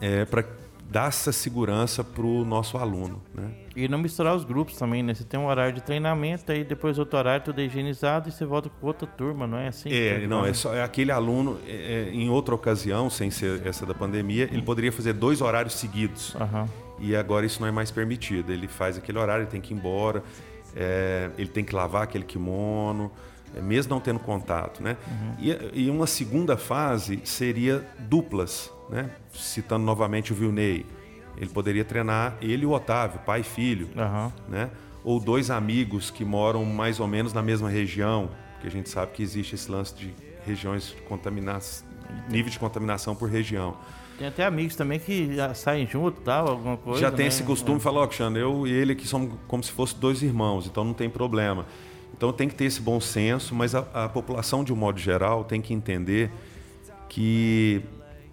é, 0.01 0.25
para 0.25 0.43
dar 0.93 1.07
essa 1.07 1.31
segurança 1.31 2.03
para 2.03 2.23
o 2.23 2.45
nosso 2.45 2.77
aluno. 2.77 3.19
Né? 3.33 3.49
E 3.75 3.87
não 3.87 3.97
misturar 3.97 4.35
os 4.35 4.45
grupos 4.45 4.77
também, 4.77 5.01
né? 5.01 5.15
Você 5.15 5.23
tem 5.23 5.39
um 5.39 5.47
horário 5.47 5.73
de 5.73 5.81
treinamento, 5.81 6.51
aí 6.51 6.63
depois 6.63 6.99
outro 6.99 7.17
horário 7.17 7.43
tudo 7.43 7.59
é 7.59 7.65
higienizado 7.65 8.29
e 8.29 8.31
você 8.31 8.45
volta 8.45 8.69
com 8.69 8.85
outra 8.85 9.07
turma, 9.07 9.47
não 9.47 9.57
é 9.57 9.69
assim? 9.69 9.89
É, 9.91 10.27
não, 10.27 10.45
é 10.45 10.53
só 10.53 10.71
é 10.71 10.83
aquele 10.83 11.11
aluno, 11.11 11.59
é, 11.67 11.71
é, 11.71 12.13
em 12.13 12.29
outra 12.29 12.53
ocasião, 12.53 13.09
sem 13.09 13.31
ser 13.31 13.65
essa 13.65 13.87
da 13.87 13.95
pandemia, 13.95 14.47
ele 14.51 14.61
poderia 14.61 14.91
fazer 14.91 15.13
dois 15.13 15.41
horários 15.41 15.73
seguidos. 15.73 16.35
Uhum. 16.35 16.67
E 16.99 17.15
agora 17.15 17.43
isso 17.43 17.59
não 17.59 17.67
é 17.67 17.71
mais 17.71 17.89
permitido. 17.89 18.53
Ele 18.53 18.67
faz 18.67 18.95
aquele 18.95 19.17
horário, 19.17 19.41
ele 19.41 19.49
tem 19.49 19.59
que 19.59 19.73
ir 19.73 19.77
embora, 19.77 20.23
é, 20.75 21.31
ele 21.39 21.49
tem 21.49 21.65
que 21.65 21.73
lavar 21.73 22.03
aquele 22.03 22.23
kimono, 22.23 23.11
mesmo 23.61 23.93
não 23.93 23.99
tendo 23.99 24.19
contato, 24.19 24.81
né? 24.81 24.97
Uhum. 25.07 25.35
E, 25.39 25.85
e 25.85 25.89
uma 25.89 26.07
segunda 26.07 26.57
fase 26.57 27.21
seria 27.23 27.87
duplas 27.99 28.71
né? 28.89 29.09
citando 29.33 29.83
novamente 29.83 30.31
o 30.31 30.35
Vilney, 30.35 30.85
ele 31.37 31.49
poderia 31.49 31.83
treinar 31.83 32.37
ele 32.41 32.63
e 32.63 32.65
o 32.65 32.71
Otávio, 32.71 33.19
pai 33.25 33.41
e 33.41 33.43
filho, 33.43 33.89
uhum. 33.95 34.31
né? 34.47 34.69
ou 35.03 35.19
dois 35.19 35.49
amigos 35.49 36.09
que 36.09 36.23
moram 36.23 36.63
mais 36.63 36.99
ou 36.99 37.07
menos 37.07 37.33
na 37.33 37.41
mesma 37.41 37.69
região, 37.69 38.29
porque 38.53 38.67
a 38.67 38.71
gente 38.71 38.89
sabe 38.89 39.11
que 39.11 39.23
existe 39.23 39.55
esse 39.55 39.69
lance 39.69 39.93
de 39.95 40.13
regiões 40.45 40.95
contaminadas, 41.07 41.83
nível 42.29 42.51
de 42.51 42.59
contaminação 42.59 43.15
por 43.15 43.29
região. 43.29 43.75
Tem 44.17 44.27
até 44.27 44.45
amigos 44.45 44.75
também 44.75 44.99
que 44.99 45.29
saem 45.55 45.87
junto, 45.87 46.21
tal, 46.21 46.47
alguma 46.47 46.77
coisa. 46.77 47.01
Já 47.01 47.11
tem 47.11 47.25
né? 47.25 47.29
esse 47.29 47.43
costume, 47.43 47.77
é. 47.77 47.79
falou, 47.79 48.03
Alexandre, 48.03 48.41
eu 48.41 48.67
e 48.67 48.71
ele 48.71 48.93
aqui 48.93 49.07
somos 49.07 49.33
como 49.47 49.63
se 49.63 49.71
fossem 49.71 49.97
dois 49.99 50.21
irmãos, 50.21 50.67
então 50.67 50.83
não 50.83 50.93
tem 50.93 51.09
problema. 51.09 51.65
Então 52.23 52.31
tem 52.31 52.47
que 52.47 52.55
ter 52.55 52.63
esse 52.63 52.79
bom 52.79 53.01
senso, 53.01 53.53
mas 53.53 53.75
a, 53.75 53.79
a 53.93 54.07
população 54.07 54.63
de 54.63 54.71
um 54.71 54.77
modo 54.77 54.97
geral 54.97 55.43
tem 55.43 55.61
que 55.61 55.73
entender 55.73 56.31
que 57.09 57.81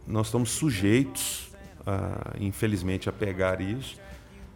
nós 0.07 0.29
estamos 0.29 0.51
sujeitos, 0.51 1.51
a, 1.85 2.37
infelizmente, 2.39 3.09
a 3.09 3.13
pegar 3.13 3.61
isso, 3.61 3.97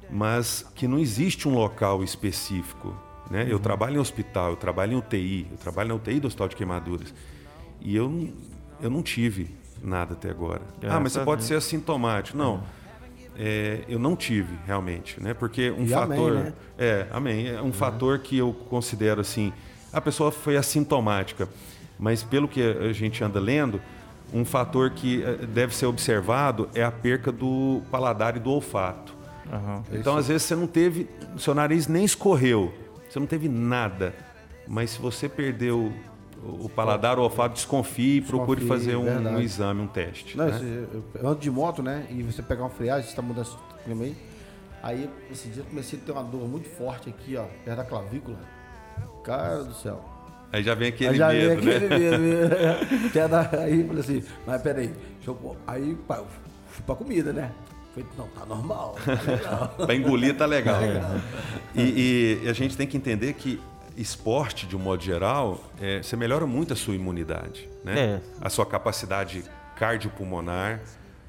mas 0.09 0.65
que 0.77 0.87
não 0.87 1.01
existe 1.01 1.49
um 1.49 1.55
local 1.55 2.05
específico. 2.05 2.97
Né? 3.29 3.43
Uhum. 3.43 3.49
Eu 3.49 3.59
trabalho 3.59 3.97
em 3.97 3.99
hospital, 3.99 4.51
eu 4.51 4.57
trabalho 4.57 4.93
em 4.93 4.97
UTI, 4.99 5.49
eu 5.51 5.57
trabalho 5.57 5.89
na 5.89 5.95
UTI 5.97 6.21
do 6.21 6.29
Hospital 6.29 6.47
de 6.47 6.55
Queimaduras. 6.55 7.13
E 7.81 7.97
eu, 7.97 8.33
eu 8.81 8.89
não 8.89 9.03
tive 9.03 9.51
nada 9.83 10.13
até 10.13 10.31
agora. 10.31 10.63
ah, 10.89 11.01
mas 11.01 11.13
você 11.13 11.25
pode 11.25 11.43
ser 11.43 11.57
assintomático. 11.57 12.39
Não. 12.39 12.59
É, 12.59 12.84
eu 13.89 13.99
não 13.99 14.15
tive 14.15 14.55
realmente, 14.67 15.21
né? 15.23 15.35
Porque 15.35 15.71
um 15.71 15.85
e 15.85 15.89
fator, 15.89 16.33
amém, 16.33 16.45
né? 16.45 16.53
é, 16.79 17.07
amém, 17.11 17.49
é 17.49 17.61
um 17.61 17.67
uhum. 17.67 17.73
fator 17.73 18.19
que 18.19 18.39
eu 18.39 18.53
considero 18.69 19.21
assim, 19.21 19.53
a 19.93 20.01
pessoa 20.01 20.31
foi 20.31 20.57
assintomática, 20.57 21.49
mas 21.99 22.23
pelo 22.23 22.49
que 22.49 22.63
a 22.63 22.93
gente 22.93 23.23
anda 23.23 23.39
lendo, 23.41 23.81
um 24.33 24.45
fator 24.45 24.91
que 24.91 25.23
eh, 25.23 25.47
deve 25.47 25.75
ser 25.75 25.87
observado 25.87 26.69
é 26.75 26.83
a 26.83 26.91
perca 26.91 27.31
do 27.31 27.83
paladar 27.91 28.37
e 28.37 28.41
do 28.41 28.51
olfato. 28.51 29.15
Uhum, 29.53 29.83
então, 29.93 30.17
às 30.17 30.27
vezes, 30.27 30.43
você 30.43 30.57
não 30.57 30.67
teve, 30.67 31.09
seu 31.39 31.55
nariz 31.55 31.87
nem 31.87 32.05
escorreu, 32.05 32.75
você 33.09 33.21
não 33.21 33.27
teve 33.27 33.49
nada. 33.49 34.15
Mas 34.67 34.91
se 34.91 34.99
você 34.99 35.29
perdeu 35.29 35.93
o 36.45 36.69
paladar, 36.69 37.19
o 37.19 37.23
olfato, 37.23 37.55
desconfie 37.55 38.19
e 38.19 38.21
procure 38.21 38.67
fazer 38.67 38.97
um, 38.97 39.09
um, 39.09 39.41
exame, 39.41 39.81
um 39.81 39.87
teste. 39.87 40.37
Não, 40.37 40.47
né? 40.47 40.61
eu, 40.93 41.05
eu 41.15 41.29
ando 41.29 41.41
de 41.41 41.51
moto, 41.51 41.83
né? 41.83 42.07
E 42.11 42.23
você 42.23 42.43
pegar 42.43 42.63
uma 42.63 42.71
friagem, 42.71 43.05
você 43.05 43.11
está 43.11 43.23
mudando 43.23 43.47
o 43.47 43.85
clima 43.85 44.05
aí. 44.05 44.17
Aí, 44.83 45.11
esse 45.31 45.49
dia 45.49 45.63
eu 45.63 45.67
comecei 45.67 45.99
a 45.99 46.03
ter 46.03 46.13
uma 46.13 46.23
dor 46.23 46.47
muito 46.47 46.69
forte 46.69 47.09
aqui, 47.09 47.37
ó, 47.37 47.45
perto 47.65 47.79
da 47.79 47.85
clavícula. 47.85 48.39
Cara 49.25 49.65
do 49.65 49.75
céu. 49.75 50.05
Aí 50.53 50.63
já 50.63 50.75
vem 50.75 50.89
aquele 50.89 51.17
já 51.17 51.29
medo, 51.29 51.63
vem 51.63 51.77
aquele 51.77 51.89
né? 52.19 52.19
Medo, 53.15 53.35
aí 53.59 53.85
falei 53.85 54.01
assim, 54.01 54.25
mas 54.47 54.63
peraí, 54.63 54.93
eu... 55.27 55.57
aí 55.67 55.97
pá, 56.07 56.23
fui 56.69 56.85
pra 56.85 56.95
comida, 56.95 57.33
né? 57.33 57.51
Falei, 57.95 58.09
não, 58.19 58.29
tá 58.29 58.45
normal. 58.45 58.97
Tá 59.05 59.33
legal. 59.33 59.69
pra 59.87 59.95
engolir 59.95 60.37
tá 60.37 60.47
legal. 60.47 60.81
Tá 60.81 61.21
e, 61.75 62.41
e, 62.45 62.49
a 62.49 62.53
gente 62.53 62.77
tem 62.77 62.87
que 62.87 62.97
entender 62.97 63.33
que 63.33 63.61
esporte, 63.97 64.67
de 64.67 64.77
um 64.77 64.79
modo 64.79 65.03
geral, 65.03 65.63
é, 65.81 66.03
você 66.03 66.17
melhora 66.17 66.47
muito 66.47 66.73
a 66.73 66.77
sua 66.77 66.95
imunidade, 66.95 67.69
né? 67.85 67.99
É. 67.99 68.21
A 68.41 68.49
sua 68.49 68.67
capacidade 68.67 69.45
cardiopulmonar, 69.77 70.81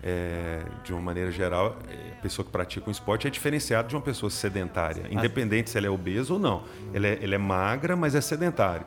é, 0.03 0.61
de 0.83 0.93
uma 0.93 1.01
maneira 1.01 1.31
geral, 1.31 1.77
é, 1.89 2.17
a 2.17 2.21
pessoa 2.21 2.45
que 2.45 2.51
pratica 2.51 2.87
um 2.87 2.91
esporte 2.91 3.27
é 3.27 3.29
diferenciada 3.29 3.87
de 3.87 3.95
uma 3.95 4.01
pessoa 4.01 4.29
sedentária, 4.29 5.05
independente 5.09 5.69
se 5.69 5.77
ela 5.77 5.87
é 5.87 5.89
obesa 5.89 6.33
ou 6.33 6.39
não. 6.39 6.63
Ela 6.93 7.07
é, 7.07 7.19
ela 7.21 7.35
é 7.35 7.39
magra, 7.39 7.95
mas 7.95 8.15
é 8.15 8.21
sedentária 8.21 8.85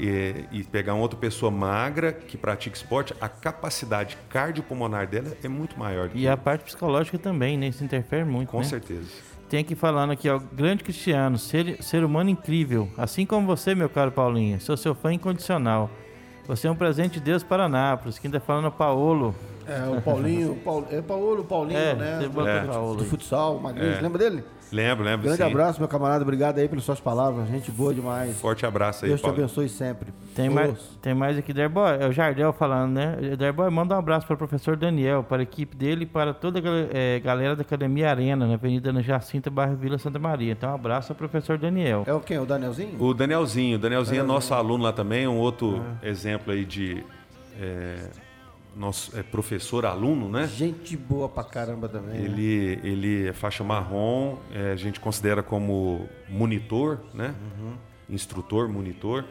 e, 0.00 0.46
e, 0.50 0.64
pegar 0.64 0.94
uma 0.94 1.02
outra 1.02 1.18
pessoa 1.18 1.50
magra 1.50 2.12
que 2.12 2.38
pratica 2.38 2.74
esporte, 2.74 3.14
a 3.20 3.28
capacidade 3.28 4.16
cardiopulmonar 4.30 5.06
dela 5.06 5.36
é 5.44 5.48
muito 5.48 5.78
maior. 5.78 6.10
e 6.14 6.26
a 6.26 6.36
parte 6.36 6.64
psicológica 6.64 7.18
também, 7.18 7.58
né? 7.58 7.68
Isso 7.68 7.84
interfere 7.84 8.24
muito. 8.24 8.48
Com 8.48 8.58
né? 8.58 8.64
certeza. 8.64 9.08
Tem 9.50 9.58
aqui 9.58 9.74
falando 9.74 10.12
aqui, 10.12 10.28
ó, 10.28 10.38
grande 10.52 10.84
Cristiano, 10.84 11.36
ser, 11.36 11.82
ser 11.82 12.04
humano 12.04 12.30
incrível, 12.30 12.88
assim 12.96 13.26
como 13.26 13.48
você, 13.48 13.74
meu 13.74 13.88
caro 13.88 14.12
Paulinho, 14.12 14.60
sou 14.60 14.76
seu 14.76 14.94
fã 14.94 15.12
incondicional. 15.12 15.90
Você 16.46 16.68
é 16.68 16.70
um 16.70 16.76
presente 16.76 17.14
de 17.14 17.20
Deus 17.20 17.42
para 17.42 17.68
Nápoles. 17.68 18.16
Quem 18.16 18.28
está 18.28 18.38
falando 18.38 18.68
o 18.68 18.70
Paulo. 18.70 19.34
É, 19.70 19.88
o 19.88 20.02
Paulinho, 20.02 20.56
Paul, 20.64 20.84
é 20.90 21.00
Paulo, 21.00 21.44
Paulinho, 21.44 21.78
é, 21.78 21.94
né? 21.94 22.28
Do, 22.28 22.48
é. 22.48 22.62
do, 22.62 22.96
do 22.96 23.04
futsal, 23.04 23.60
Magrinho, 23.60 23.92
é. 23.92 24.00
lembra 24.00 24.18
dele? 24.18 24.42
Lembro, 24.72 25.04
lembro. 25.04 25.22
Grande 25.22 25.42
sim. 25.42 25.48
abraço, 25.48 25.80
meu 25.80 25.88
camarada. 25.88 26.22
Obrigado 26.22 26.58
aí 26.58 26.68
pelas 26.68 26.84
suas 26.84 27.00
palavras. 27.00 27.48
Gente 27.48 27.70
boa 27.70 27.92
demais. 27.92 28.36
Forte 28.40 28.64
abraço 28.66 29.04
aí, 29.04 29.10
Deus 29.10 29.20
Paulo. 29.20 29.36
te 29.36 29.40
abençoe 29.40 29.68
sempre. 29.68 30.12
Tem 30.34 30.48
mais, 30.48 30.78
tem 31.02 31.14
mais 31.14 31.38
aqui, 31.38 31.52
Derboy. 31.52 31.98
É 32.00 32.06
o 32.06 32.12
Jardel 32.12 32.52
falando, 32.52 32.92
né? 32.92 33.16
Derboy, 33.36 33.68
manda 33.70 33.94
um 33.94 33.98
abraço 33.98 34.26
para 34.26 34.34
o 34.34 34.38
professor 34.38 34.76
Daniel, 34.76 35.24
para 35.24 35.38
a 35.38 35.42
equipe 35.42 35.76
dele 35.76 36.04
e 36.04 36.06
para 36.06 36.32
toda 36.32 36.60
a 36.60 36.62
é, 36.92 37.18
galera 37.18 37.56
da 37.56 37.62
Academia 37.62 38.10
Arena, 38.10 38.46
na 38.46 38.54
Avenida 38.54 38.92
na 38.92 39.02
Jacinta, 39.02 39.50
bairro 39.50 39.76
Vila 39.76 39.98
Santa 39.98 40.18
Maria. 40.18 40.52
Então, 40.52 40.70
um 40.70 40.74
abraço 40.74 41.12
ao 41.12 41.16
professor 41.16 41.58
Daniel. 41.58 42.04
É 42.06 42.12
o 42.12 42.20
quem? 42.20 42.38
O 42.38 42.46
Danielzinho? 42.46 43.02
O 43.02 43.12
Danielzinho. 43.12 43.76
O 43.76 43.80
Danielzinho 43.80 44.20
é 44.20 44.24
nosso 44.24 44.54
aluno 44.54 44.84
lá 44.84 44.92
também, 44.92 45.26
um 45.26 45.38
outro 45.38 45.80
ah. 45.80 46.06
exemplo 46.06 46.52
aí 46.52 46.64
de. 46.64 47.04
É 48.74 48.78
nosso 48.78 49.18
é 49.18 49.22
professor 49.22 49.84
aluno, 49.84 50.28
né? 50.28 50.46
Gente 50.46 50.96
boa 50.96 51.28
pra 51.28 51.44
caramba 51.44 51.88
também. 51.88 52.20
Né? 52.20 52.24
Ele, 52.24 52.76
né? 52.76 52.88
ele 52.88 53.28
é 53.28 53.32
faixa 53.32 53.62
marrom, 53.64 54.36
é, 54.52 54.72
a 54.72 54.76
gente 54.76 55.00
considera 55.00 55.42
como 55.42 56.08
monitor, 56.28 57.00
né? 57.14 57.34
Uhum. 57.58 57.74
instrutor, 58.08 58.68
monitor. 58.68 59.24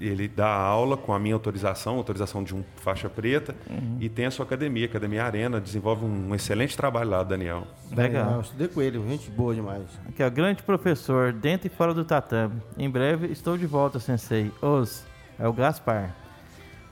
Ele 0.00 0.26
dá 0.26 0.48
aula 0.48 0.96
com 0.96 1.12
a 1.12 1.18
minha 1.18 1.34
autorização, 1.34 1.96
autorização 1.96 2.42
de 2.42 2.54
um 2.54 2.64
faixa 2.76 3.10
preta, 3.10 3.54
uhum. 3.68 3.98
e 4.00 4.08
tem 4.08 4.24
a 4.24 4.30
sua 4.30 4.46
academia, 4.46 4.86
Academia 4.86 5.22
Arena, 5.22 5.60
desenvolve 5.60 6.02
um 6.02 6.34
excelente 6.34 6.74
trabalho 6.74 7.10
lá, 7.10 7.22
Daniel. 7.22 7.66
Legal. 7.94 8.36
Eu 8.36 8.40
estudei 8.40 8.68
com 8.68 8.80
ele, 8.80 8.98
gente 9.06 9.30
boa 9.30 9.54
demais. 9.54 9.82
Aqui, 10.08 10.22
ó, 10.22 10.30
grande 10.30 10.62
professor, 10.62 11.30
dentro 11.30 11.66
e 11.66 11.70
fora 11.70 11.92
do 11.92 12.06
tatame. 12.06 12.62
Em 12.78 12.88
breve 12.88 13.26
estou 13.26 13.58
de 13.58 13.66
volta, 13.66 14.00
sensei. 14.00 14.50
Os, 14.62 15.04
é 15.38 15.46
o 15.46 15.52
Gaspar. 15.52 16.25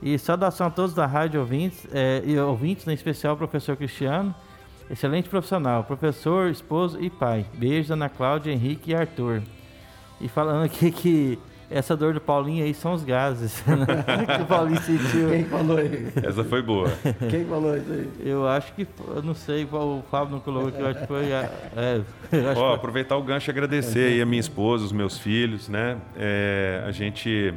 E 0.02 0.18
saudação 0.18 0.66
a 0.66 0.70
todos 0.70 0.94
da 0.94 1.06
rádio 1.06 1.40
ouvintes, 1.40 1.86
é, 1.92 2.22
e 2.24 2.38
ouvintes, 2.38 2.86
em 2.86 2.92
especial 2.92 3.34
o 3.34 3.38
professor 3.38 3.76
Cristiano. 3.76 4.34
Excelente 4.90 5.28
profissional, 5.28 5.82
professor, 5.84 6.50
esposo 6.50 7.00
e 7.00 7.08
pai. 7.08 7.46
Beijos, 7.54 7.90
Ana 7.90 8.08
Cláudia, 8.08 8.52
Henrique 8.52 8.90
e 8.90 8.94
Arthur. 8.94 9.42
E 10.20 10.28
falando 10.28 10.64
aqui 10.64 10.90
que 10.90 11.38
essa 11.70 11.96
dor 11.96 12.14
do 12.14 12.20
Paulinho 12.20 12.64
aí 12.64 12.74
são 12.74 12.92
os 12.92 13.02
gases 13.02 13.64
né? 13.66 14.36
que 14.36 14.42
o 14.42 14.46
Paulinho 14.46 14.80
sentiu. 14.80 15.30
Quem 15.30 15.44
falou 15.44 15.78
aí? 15.78 16.08
Essa 16.22 16.44
foi 16.44 16.62
boa. 16.62 16.88
Quem 17.30 17.44
falou 17.46 17.76
isso 17.76 17.90
aí? 17.90 18.10
Eu 18.20 18.46
acho 18.46 18.72
que, 18.74 18.86
eu 19.08 19.22
não 19.22 19.34
sei, 19.34 19.64
o 19.64 20.02
Fábio 20.10 20.32
não 20.32 20.40
colocou 20.40 20.68
aqui, 20.68 20.80
eu 20.80 20.86
acho 20.86 21.00
que 21.00 21.06
foi. 21.06 21.32
É, 21.32 21.50
é 21.76 22.02
Ó, 22.56 22.74
aproveitar 22.74 23.16
o 23.16 23.22
gancho 23.22 23.50
e 23.50 23.52
agradecer 23.52 24.12
aí 24.12 24.20
a 24.22 24.26
minha 24.26 24.40
esposa, 24.40 24.84
os 24.84 24.92
meus 24.92 25.18
filhos, 25.18 25.68
né? 25.68 25.96
É, 26.16 26.84
a 26.86 26.90
gente. 26.90 27.54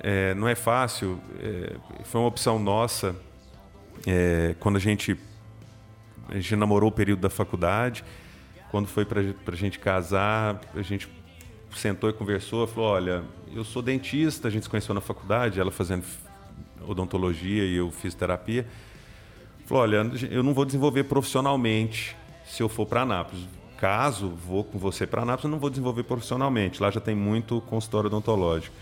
É, 0.00 0.34
não 0.34 0.48
é 0.48 0.54
fácil, 0.54 1.20
é, 1.40 1.76
foi 2.04 2.20
uma 2.20 2.28
opção 2.28 2.58
nossa 2.58 3.16
é, 4.06 4.54
quando 4.60 4.76
a 4.76 4.78
gente, 4.78 5.18
a 6.28 6.34
gente 6.34 6.54
namorou 6.56 6.88
o 6.90 6.92
período 6.92 7.20
da 7.20 7.30
faculdade. 7.30 8.04
Quando 8.70 8.86
foi 8.86 9.04
para 9.04 9.20
a 9.20 9.56
gente 9.56 9.78
casar, 9.78 10.60
a 10.74 10.82
gente 10.82 11.08
sentou 11.74 12.10
e 12.10 12.12
conversou, 12.12 12.66
falou, 12.66 12.90
olha, 12.90 13.24
eu 13.54 13.64
sou 13.64 13.80
dentista, 13.80 14.48
a 14.48 14.50
gente 14.50 14.64
se 14.64 14.68
conheceu 14.68 14.94
na 14.94 15.00
faculdade, 15.00 15.58
ela 15.58 15.70
fazendo 15.70 16.04
odontologia 16.86 17.64
e 17.64 17.76
eu 17.76 17.90
fiz 17.90 18.14
terapia. 18.14 18.66
Falou, 19.64 19.82
olha, 19.82 20.10
eu 20.30 20.42
não 20.42 20.54
vou 20.54 20.64
desenvolver 20.64 21.04
profissionalmente 21.04 22.16
se 22.44 22.62
eu 22.62 22.68
for 22.68 22.86
para 22.86 23.02
Anápolis. 23.02 23.46
Caso 23.78 24.28
vou 24.28 24.64
com 24.64 24.78
você 24.78 25.06
para 25.06 25.22
Anápolis, 25.22 25.44
eu 25.44 25.50
não 25.50 25.58
vou 25.58 25.70
desenvolver 25.70 26.02
profissionalmente. 26.02 26.82
Lá 26.82 26.90
já 26.90 27.00
tem 27.00 27.14
muito 27.14 27.60
consultório 27.62 28.08
odontológico. 28.08 28.74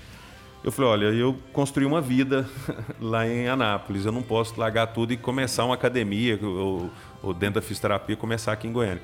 Eu 0.67 0.73
falei, 0.73 0.91
olha, 0.91 1.07
eu 1.07 1.39
construí 1.53 1.87
uma 1.87 2.01
vida 2.01 2.47
lá 3.01 3.27
em 3.27 3.47
Anápolis, 3.49 4.05
eu 4.05 4.11
não 4.11 4.23
posso 4.23 4.59
largar 4.59 4.89
tudo 4.89 5.13
e 5.13 5.17
começar 5.17 5.65
uma 5.65 5.77
academia 5.77 6.39
ou, 6.43 6.91
ou 7.23 7.33
dentro 7.33 7.55
da 7.55 7.63
fisioterapia 7.63 8.17
começar 8.17 8.53
aqui 8.53 8.67
em 8.67 8.73
Goiânia. 8.73 9.03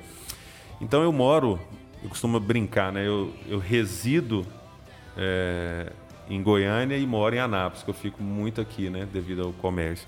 Então 0.81 1.01
eu 1.01 1.11
moro 1.13 1.57
eu 2.03 2.09
costumo 2.09 2.37
brincar, 2.37 2.91
né? 2.91 3.07
Eu, 3.07 3.33
eu 3.47 3.59
resido 3.59 4.45
é, 5.17 5.89
em 6.29 6.43
Goiânia 6.43 6.97
e 6.97 7.07
moro 7.07 7.33
em 7.33 7.39
Anápolis, 7.39 7.81
que 7.81 7.89
eu 7.89 7.93
fico 7.93 8.21
muito 8.21 8.59
aqui, 8.59 8.89
né? 8.89 9.07
Devido 9.11 9.43
ao 9.43 9.53
comércio. 9.53 10.05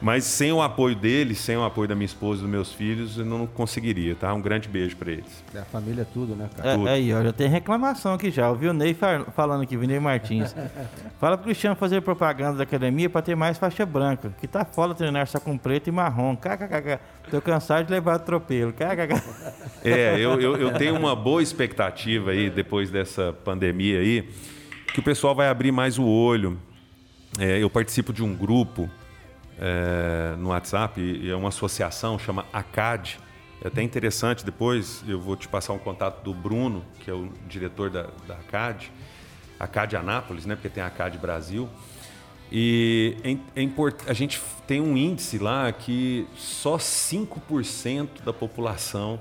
Mas 0.00 0.24
sem 0.24 0.52
o 0.52 0.62
apoio 0.62 0.94
deles, 0.94 1.38
sem 1.38 1.56
o 1.56 1.64
apoio 1.64 1.88
da 1.88 1.94
minha 1.94 2.06
esposa 2.06 2.40
e 2.40 2.42
dos 2.42 2.50
meus 2.50 2.72
filhos, 2.72 3.18
eu 3.18 3.24
não 3.24 3.46
conseguiria, 3.46 4.14
tá? 4.14 4.32
Um 4.32 4.40
grande 4.40 4.68
beijo 4.68 4.96
para 4.96 5.10
eles. 5.10 5.44
É, 5.52 5.58
a 5.58 5.64
família 5.64 6.02
é 6.02 6.04
tudo, 6.04 6.36
né, 6.36 6.48
cara? 6.56 6.70
É, 6.70 6.74
tudo. 6.76 6.88
aí, 6.88 7.12
ó, 7.12 7.22
já 7.22 7.32
tem 7.32 7.48
reclamação 7.48 8.14
aqui 8.14 8.30
já. 8.30 8.48
Ouviu 8.48 8.70
o 8.70 8.74
Ney 8.74 8.96
falando 9.34 9.62
aqui, 9.62 9.76
Vinei 9.76 9.98
Martins. 9.98 10.54
Fala 11.18 11.36
pro 11.36 11.46
Cristiano 11.46 11.74
fazer 11.74 12.00
propaganda 12.02 12.58
da 12.58 12.62
academia 12.62 13.10
para 13.10 13.22
ter 13.22 13.34
mais 13.34 13.58
faixa 13.58 13.84
branca. 13.84 14.32
Que 14.40 14.46
tá 14.46 14.64
foda 14.64 14.94
treinar 14.94 15.26
só 15.26 15.40
com 15.40 15.58
preto 15.58 15.88
e 15.88 15.90
marrom. 15.90 16.36
KKK. 16.36 17.00
Tô 17.30 17.40
cansado 17.40 17.86
de 17.86 17.92
levar 17.92 18.14
atropelo. 18.14 18.72
KKK. 18.72 19.22
É, 19.84 20.14
eu, 20.18 20.40
eu, 20.40 20.56
eu 20.56 20.74
tenho 20.74 20.96
uma 20.96 21.16
boa 21.16 21.42
expectativa 21.42 22.30
aí, 22.30 22.48
depois 22.50 22.90
dessa 22.90 23.32
pandemia 23.44 23.98
aí, 23.98 24.28
que 24.92 25.00
o 25.00 25.02
pessoal 25.02 25.34
vai 25.34 25.48
abrir 25.48 25.72
mais 25.72 25.98
o 25.98 26.04
olho. 26.04 26.58
É, 27.38 27.62
eu 27.62 27.68
participo 27.68 28.12
de 28.12 28.22
um 28.22 28.34
grupo 28.34 28.88
é, 29.58 30.36
no 30.36 30.48
WhatsApp, 30.48 31.00
e 31.00 31.30
é 31.30 31.34
uma 31.34 31.48
associação, 31.48 32.18
chama 32.18 32.46
ACAD. 32.52 33.18
É 33.62 33.68
até 33.68 33.82
interessante, 33.82 34.44
depois 34.44 35.02
eu 35.08 35.20
vou 35.20 35.34
te 35.34 35.48
passar 35.48 35.72
um 35.72 35.78
contato 35.78 36.22
do 36.22 36.32
Bruno, 36.32 36.84
que 37.00 37.10
é 37.10 37.14
o 37.14 37.28
diretor 37.48 37.90
da, 37.90 38.06
da 38.26 38.34
ACAD, 38.34 38.92
ACAD 39.58 39.96
Anápolis, 39.96 40.46
né, 40.46 40.54
porque 40.54 40.68
tem 40.68 40.82
a 40.82 40.86
ACAD 40.86 41.18
Brasil. 41.18 41.68
E 42.50 43.16
é, 43.56 43.62
é 43.62 43.68
a 44.06 44.12
gente 44.12 44.40
tem 44.66 44.80
um 44.80 44.96
índice 44.96 45.38
lá 45.38 45.70
que 45.72 46.26
só 46.36 46.76
5% 46.76 48.22
da 48.24 48.32
população 48.32 49.20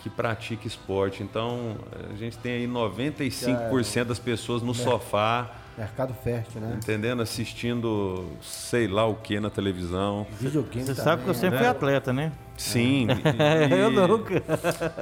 que 0.00 0.10
pratica 0.10 0.68
esporte. 0.68 1.22
Então, 1.22 1.76
a 2.08 2.16
gente 2.16 2.38
tem 2.38 2.52
aí 2.52 2.66
95% 2.68 4.04
das 4.04 4.18
pessoas 4.18 4.62
no 4.62 4.74
sofá 4.74 5.50
Mercado 5.76 6.14
fértil, 6.14 6.60
né? 6.60 6.74
Entendendo? 6.76 7.20
Assistindo 7.20 8.32
sei 8.40 8.88
lá 8.88 9.06
o 9.06 9.14
que 9.14 9.38
na 9.38 9.50
televisão. 9.50 10.26
Videogame 10.40 10.86
Você 10.86 10.94
também, 10.94 11.04
sabe 11.04 11.22
que 11.22 11.28
eu 11.28 11.34
sempre 11.34 11.56
né? 11.56 11.58
fui 11.58 11.66
atleta, 11.66 12.12
né? 12.12 12.32
Sim. 12.56 13.08
É. 13.38 13.68
E, 13.68 13.78
eu 13.78 13.90
nunca. 13.90 14.42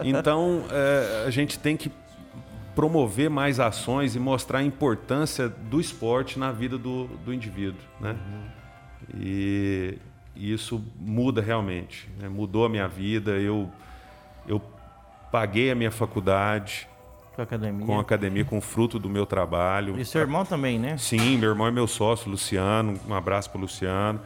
Então, 0.03 0.65
é, 0.71 1.25
a 1.27 1.31
gente 1.31 1.59
tem 1.59 1.77
que 1.77 1.93
promover 2.75 3.31
mais 3.31 3.61
ações 3.61 4.17
e 4.17 4.19
mostrar 4.19 4.59
a 4.59 4.63
importância 4.65 5.49
do 5.49 5.81
esporte 5.81 6.39
na 6.39 6.51
vida 6.51 6.77
do, 6.77 7.07
do 7.25 7.33
indivíduo, 7.33 7.81
né? 8.01 8.11
Uhum. 8.11 9.21
E, 9.21 9.99
e, 10.35 10.53
isso 10.53 10.85
muda 10.99 11.41
realmente. 11.41 12.09
Né? 12.19 12.29
Mudou 12.29 12.67
a 12.67 12.69
minha 12.69 12.89
vida. 12.89 13.33
Eu, 13.33 13.71
eu 14.49 14.61
paguei 15.31 15.71
a 15.71 15.75
minha 15.75 15.93
faculdade, 15.93 16.89
com 17.35 17.41
a 17.41 17.45
academia. 17.45 17.87
Com 17.87 17.99
a 17.99 18.01
academia, 18.01 18.45
com 18.45 18.59
o 18.59 18.61
fruto 18.61 18.99
do 18.99 19.09
meu 19.09 19.27
trabalho. 19.27 19.99
E 19.99 20.05
seu 20.05 20.21
irmão 20.21 20.45
também, 20.45 20.79
né? 20.79 20.97
Sim, 20.97 21.37
meu 21.37 21.51
irmão 21.51 21.67
é 21.67 21.71
meu 21.71 21.87
sócio, 21.87 22.31
Luciano. 22.31 22.99
Um 23.09 23.15
abraço 23.15 23.51
para 23.51 23.59
o 23.59 23.61
Luciano. 23.63 24.21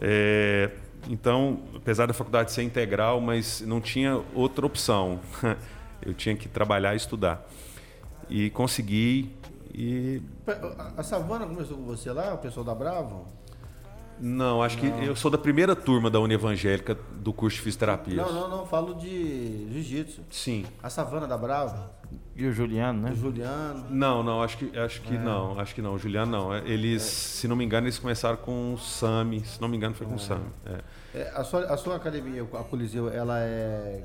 É, 0.00 0.70
então, 1.08 1.60
apesar 1.76 2.06
da 2.06 2.14
faculdade 2.14 2.52
ser 2.52 2.62
integral, 2.62 3.20
mas 3.20 3.60
não 3.60 3.80
tinha 3.80 4.22
outra 4.34 4.64
opção. 4.66 5.20
Eu 6.02 6.14
tinha 6.14 6.34
que 6.34 6.48
trabalhar 6.48 6.94
e 6.94 6.96
estudar. 6.96 7.46
E 8.28 8.48
consegui. 8.50 9.36
E... 9.74 10.22
A 10.96 11.02
Savana 11.02 11.46
começou 11.46 11.76
com 11.76 11.84
você 11.84 12.10
lá, 12.10 12.32
o 12.32 12.38
pessoal 12.38 12.64
da 12.64 12.74
Bravo? 12.74 13.26
Não, 14.18 14.62
acho 14.62 14.82
não. 14.82 14.98
que 14.98 15.04
eu 15.06 15.16
sou 15.16 15.30
da 15.30 15.38
primeira 15.38 15.74
turma 15.74 16.10
da 16.10 16.20
União 16.20 16.38
Evangélica 16.38 16.94
do 16.94 17.32
curso 17.32 17.56
de 17.56 17.62
fisioterapia. 17.62 18.22
Não, 18.22 18.32
não, 18.32 18.48
não, 18.48 18.66
falo 18.66 18.94
de 18.94 19.66
jiu-jitsu. 19.72 20.22
Sim. 20.30 20.66
A 20.82 20.90
Savana 20.90 21.26
da 21.26 21.38
Brava. 21.38 21.90
E 22.40 22.46
o 22.46 22.52
Juliano, 22.54 23.02
né? 23.02 23.10
O 23.12 23.16
Juliano. 23.16 23.84
Não, 23.90 24.22
não, 24.22 24.42
acho 24.42 24.56
que, 24.56 24.78
acho 24.78 25.02
que 25.02 25.14
é. 25.14 25.18
não, 25.18 25.60
acho 25.60 25.74
que 25.74 25.82
não. 25.82 25.92
O 25.92 25.98
Juliano 25.98 26.32
não. 26.32 26.56
Eles, 26.56 27.02
é. 27.02 27.04
se 27.04 27.46
não 27.46 27.54
me 27.54 27.62
engano, 27.62 27.86
eles 27.86 27.98
começaram 27.98 28.38
com 28.38 28.72
o 28.72 28.78
Sami. 28.78 29.44
Se 29.44 29.60
não 29.60 29.68
me 29.68 29.76
engano, 29.76 29.94
foi 29.94 30.06
com 30.06 30.14
o 30.14 30.16
é. 30.16 30.20
Sami. 30.20 30.46
É. 31.14 31.30
a, 31.34 31.44
sua, 31.44 31.66
a 31.66 31.76
sua 31.76 31.96
academia, 31.96 32.42
a 32.42 32.64
Coliseu, 32.64 33.10
ela 33.10 33.38
é 33.40 34.04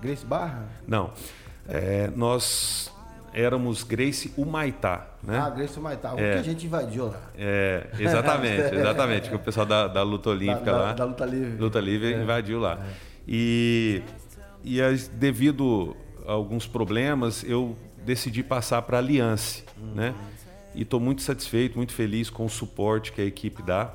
Grace 0.00 0.24
Barra? 0.24 0.68
Não. 0.86 1.10
nós 2.14 2.92
éramos 3.34 3.82
Grace 3.82 4.32
Humaitá, 4.36 5.08
né? 5.20 5.38
Ah, 5.38 5.50
Grace 5.50 5.76
Humaitá, 5.76 6.14
o 6.14 6.20
é, 6.20 6.34
que 6.34 6.38
a 6.38 6.42
gente 6.42 6.66
invadiu 6.66 7.06
lá. 7.06 7.20
É, 7.36 7.88
exatamente, 7.98 8.62
exatamente, 8.76 9.28
que 9.28 9.34
o 9.34 9.40
pessoal 9.40 9.66
da, 9.66 9.88
da 9.88 10.02
luta 10.04 10.30
olímpica 10.30 10.70
da, 10.70 10.78
lá. 10.78 10.86
Da, 10.88 10.92
da, 10.92 11.04
luta 11.06 11.24
livre. 11.24 11.56
Luta 11.56 11.80
livre 11.80 12.14
é. 12.14 12.22
invadiu 12.22 12.60
lá. 12.60 12.74
É. 12.74 12.92
E, 13.26 14.02
e 14.62 14.80
devido 15.14 15.96
alguns 16.26 16.66
problemas, 16.66 17.44
eu 17.44 17.76
decidi 18.04 18.42
passar 18.42 18.82
para 18.82 18.98
a 18.98 19.00
Aliança, 19.00 19.62
uhum. 19.76 19.94
né? 19.94 20.14
E 20.74 20.82
estou 20.82 20.98
muito 20.98 21.22
satisfeito, 21.22 21.76
muito 21.76 21.92
feliz 21.92 22.30
com 22.30 22.46
o 22.46 22.50
suporte 22.50 23.12
que 23.12 23.20
a 23.20 23.24
equipe 23.24 23.62
dá. 23.62 23.92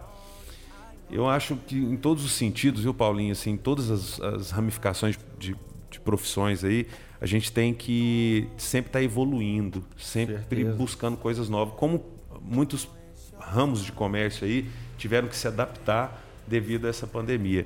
Eu 1.10 1.28
acho 1.28 1.56
que 1.56 1.76
em 1.76 1.96
todos 1.96 2.24
os 2.24 2.34
sentidos, 2.34 2.82
viu, 2.82 2.94
Paulinho, 2.94 3.32
assim, 3.32 3.52
em 3.52 3.58
todas 3.58 3.90
as, 3.90 4.20
as 4.22 4.52
ramificações 4.52 5.18
de, 5.40 5.56
de 5.90 6.00
profissões 6.00 6.64
aí, 6.64 6.86
a 7.20 7.26
gente 7.26 7.52
tem 7.52 7.74
que 7.74 8.48
sempre 8.58 8.90
estar 8.90 9.00
tá 9.00 9.04
evoluindo, 9.04 9.84
sempre 9.98 10.36
Certeza. 10.36 10.74
buscando 10.74 11.18
coisas 11.18 11.50
novas. 11.50 11.74
Como 11.76 12.06
muitos 12.42 12.88
ramos 13.40 13.84
de 13.84 13.92
comércio 13.92 14.46
aí 14.46 14.70
tiveram 14.98 15.28
que 15.28 15.36
se 15.36 15.48
adaptar 15.48 16.24
devido 16.46 16.86
a 16.86 16.90
essa 16.90 17.08
pandemia. 17.08 17.66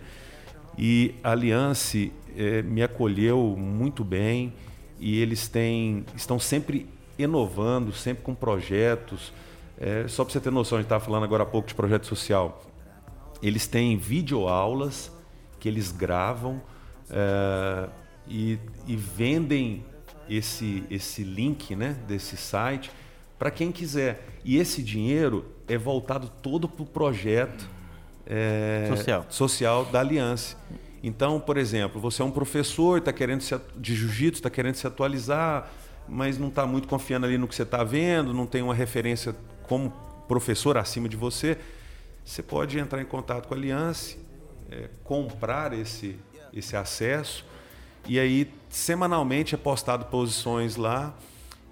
E 0.77 1.15
a 1.23 1.31
Aliança 1.31 1.97
é, 2.37 2.61
me 2.61 2.81
acolheu 2.83 3.55
muito 3.57 4.03
bem 4.03 4.53
e 4.99 5.19
eles 5.19 5.47
têm, 5.47 6.05
estão 6.15 6.39
sempre 6.39 6.87
inovando, 7.17 7.91
sempre 7.93 8.23
com 8.23 8.35
projetos. 8.35 9.33
É, 9.79 10.07
só 10.07 10.23
para 10.23 10.33
você 10.33 10.39
ter 10.39 10.51
noção, 10.51 10.77
a 10.77 10.81
gente 10.81 10.85
estava 10.85 11.03
falando 11.03 11.23
agora 11.23 11.43
há 11.43 11.45
pouco 11.45 11.67
de 11.67 11.75
projeto 11.75 12.05
social. 12.05 12.63
Eles 13.41 13.67
têm 13.67 13.97
videoaulas 13.97 15.11
que 15.59 15.67
eles 15.67 15.91
gravam. 15.91 16.61
É, 17.09 17.89
e, 18.27 18.57
e 18.87 18.95
vendem 18.95 19.83
esse, 20.29 20.83
esse 20.89 21.23
link 21.23 21.75
né, 21.75 21.97
desse 22.07 22.37
site 22.37 22.91
para 23.37 23.51
quem 23.51 23.71
quiser. 23.71 24.25
E 24.45 24.57
esse 24.57 24.81
dinheiro 24.81 25.45
é 25.67 25.77
voltado 25.77 26.31
todo 26.41 26.67
para 26.67 26.83
o 26.83 26.85
projeto 26.85 27.69
é, 28.25 28.85
social. 28.89 29.25
social 29.29 29.85
da 29.85 29.99
Aliança. 29.99 30.55
Então, 31.03 31.39
por 31.39 31.57
exemplo, 31.57 31.99
você 31.99 32.21
é 32.21 32.25
um 32.25 32.31
professor, 32.31 32.99
está 32.99 33.11
querendo 33.11 33.41
se, 33.41 33.59
de 33.75 33.95
jiu-jitsu, 33.95 34.39
está 34.39 34.49
querendo 34.49 34.75
se 34.75 34.85
atualizar, 34.85 35.71
mas 36.07 36.37
não 36.37 36.49
está 36.49 36.65
muito 36.65 36.87
confiando 36.87 37.25
ali 37.25 37.37
no 37.37 37.47
que 37.47 37.55
você 37.55 37.63
está 37.63 37.83
vendo, 37.83 38.33
não 38.33 38.45
tem 38.45 38.61
uma 38.61 38.73
referência 38.73 39.35
como 39.63 39.91
professor 40.27 40.77
acima 40.77 41.09
de 41.09 41.17
você, 41.17 41.57
você 42.23 42.43
pode 42.43 42.77
entrar 42.77 43.01
em 43.01 43.05
contato 43.05 43.47
com 43.47 43.53
a 43.53 43.57
Aliança, 43.57 44.15
é, 44.69 44.89
comprar 45.03 45.73
esse, 45.73 46.17
esse 46.53 46.75
acesso 46.75 47.45
e 48.07 48.19
aí 48.19 48.51
semanalmente 48.69 49.55
é 49.55 49.57
postado 49.57 50.05
posições 50.05 50.75
lá 50.75 51.15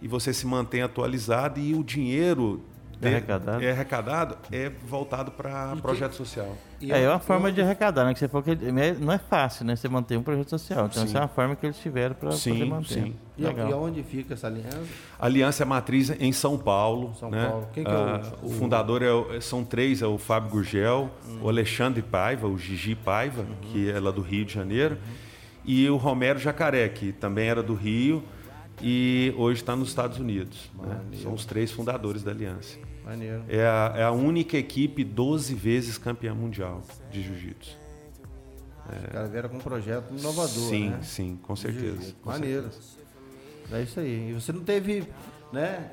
e 0.02 0.08
você 0.08 0.34
se 0.34 0.46
mantém 0.46 0.82
atualizado 0.82 1.60
e 1.60 1.74
o 1.74 1.84
dinheiro 1.84 2.64
é 3.02 3.08
arrecadado. 3.08 3.64
É 3.64 3.72
arrecadado, 3.72 4.38
é 4.52 4.72
voltado 4.86 5.32
para 5.32 5.76
projeto 5.78 6.14
social. 6.14 6.56
É, 6.82 7.04
é 7.04 7.10
uma 7.10 7.20
forma 7.20 7.52
de 7.52 7.62
arrecadar, 7.62 8.06
né? 8.06 8.14
Que 8.14 8.20
você 8.20 8.28
falou 8.28 8.44
que 8.44 8.56
não 9.00 9.14
é 9.14 9.18
fácil, 9.18 9.66
né? 9.66 9.76
Você 9.76 9.88
manter 9.88 10.18
um 10.18 10.24
projeto 10.24 10.50
social. 10.50 10.86
Então, 10.86 11.04
sim. 11.04 11.10
essa 11.10 11.18
é 11.18 11.22
uma 11.22 11.28
forma 11.28 11.56
que 11.56 11.66
eles 11.66 11.78
tiveram 11.78 12.16
para 12.16 12.30
poder 12.30 12.66
manter. 12.66 12.88
Sim. 12.88 13.16
E, 13.38 13.44
e 13.44 13.74
onde 13.74 14.04
fica 14.04 14.34
essa 14.34 14.48
aliança? 14.48 14.82
A 15.18 15.26
aliança 15.26 15.64
é 15.64 15.66
matriz 15.66 16.10
em 16.10 16.32
São 16.34 16.58
Paulo. 16.58 17.14
São 17.16 17.30
né? 17.30 17.48
Paulo. 17.48 17.68
Quem 17.74 17.84
que 17.84 17.90
é 17.90 17.94
o, 17.94 17.98
ah, 17.98 18.22
o... 18.42 18.48
o 18.48 18.50
fundador 18.50 19.02
é, 19.02 19.40
são 19.40 19.64
três: 19.64 20.02
é 20.02 20.08
o 20.08 20.18
Fábio 20.18 20.52
Gurgel, 20.52 21.10
hum. 21.28 21.40
o 21.44 21.50
Alexandre 21.50 22.02
Paiva, 22.02 22.48
o 22.48 22.58
Gigi 22.58 22.96
Paiva, 22.96 23.42
uhum. 23.42 23.72
que 23.72 23.90
é 23.90 24.00
lá 24.00 24.12
do 24.12 24.22
Rio 24.22 24.44
de 24.44 24.54
Janeiro, 24.54 24.96
uhum. 24.96 25.14
e 25.64 25.90
o 25.90 25.96
Romero 25.96 26.38
Jacaré, 26.38 26.90
que 26.90 27.14
também 27.14 27.48
era 27.48 27.64
do 27.64 27.74
Rio 27.74 28.24
e 28.82 29.34
hoje 29.38 29.62
está 29.62 29.76
nos 29.76 29.90
Estados 29.90 30.18
Unidos. 30.18 30.70
Né? 30.82 31.00
São 31.22 31.34
os 31.34 31.46
três 31.46 31.72
fundadores 31.72 32.24
da 32.24 32.32
aliança. 32.32 32.78
Maneiro. 33.10 33.44
É 33.50 33.66
a, 33.66 33.94
é 33.96 34.04
a 34.04 34.12
única 34.12 34.56
equipe 34.56 35.04
12 35.04 35.56
vezes 35.56 35.98
campeã 35.98 36.36
mundial 36.36 36.84
de 37.12 37.24
jiu-jitsu. 37.24 37.76
É... 38.88 39.08
Os 39.08 39.14
caras 39.14 39.32
vieram 39.32 39.50
com 39.50 39.58
um 39.58 39.62
projeto 39.62 40.14
inovador, 40.16 40.48
sim, 40.48 40.90
né? 40.92 41.00
Sim, 41.02 41.40
com 41.42 41.56
certeza. 41.56 42.14
Com 42.22 42.30
Maneiro. 42.30 42.72
Certeza. 42.72 43.00
É 43.72 43.82
isso 43.82 44.00
aí. 44.00 44.30
E 44.30 44.34
você 44.34 44.52
não 44.52 44.64
teve, 44.64 45.08
né, 45.52 45.90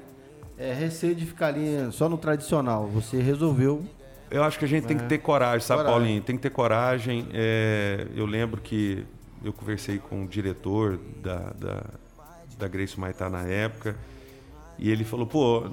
é, 0.59 0.75
receio 0.75 1.15
de 1.15 1.25
ficar 1.25 1.49
ali 1.49 1.91
só 1.91 2.07
no 2.07 2.19
tradicional. 2.19 2.87
Você 2.89 3.23
resolveu. 3.23 3.83
Eu 4.31 4.45
acho 4.45 4.59
que 4.59 4.67
a 4.67 4.69
gente 4.69 4.85
é. 4.85 4.89
tem 4.89 4.99
que 4.99 5.05
ter 5.05 5.19
coragem, 5.19 5.61
sabe, 5.61 5.85
coragem. 5.85 6.01
Paulinho? 6.01 6.23
Tem 6.23 6.37
que 6.37 6.43
ter 6.43 6.51
coragem. 6.51 7.29
É, 7.33 8.09
eu 8.15 8.27
lembro 8.27 8.61
que 8.61 9.07
eu 9.43 9.55
conversei 9.55 9.99
com 9.99 10.25
o 10.25 10.29
diretor 10.29 10.99
da, 11.23 11.51
da, 11.59 11.85
da 12.59 12.69
Grace 12.69 13.01
Maitá 13.01 13.31
na 13.31 13.43
época 13.43 13.97
e 14.79 14.91
ele 14.91 15.05
falou: 15.05 15.27
pô, 15.27 15.65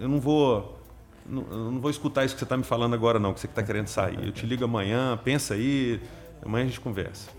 eu 0.00 0.08
não 0.08 0.20
vou 0.20 0.81
não, 1.26 1.42
não 1.70 1.80
vou 1.80 1.90
escutar 1.90 2.24
isso 2.24 2.34
que 2.34 2.38
você 2.38 2.44
está 2.44 2.56
me 2.56 2.64
falando 2.64 2.94
agora, 2.94 3.18
não, 3.18 3.32
que 3.32 3.40
você 3.40 3.46
está 3.46 3.62
querendo 3.62 3.88
sair. 3.88 4.24
Eu 4.24 4.32
te 4.32 4.46
ligo 4.46 4.64
amanhã, 4.64 5.18
pensa 5.22 5.54
aí, 5.54 6.00
amanhã 6.44 6.64
a 6.64 6.68
gente 6.68 6.80
conversa. 6.80 7.30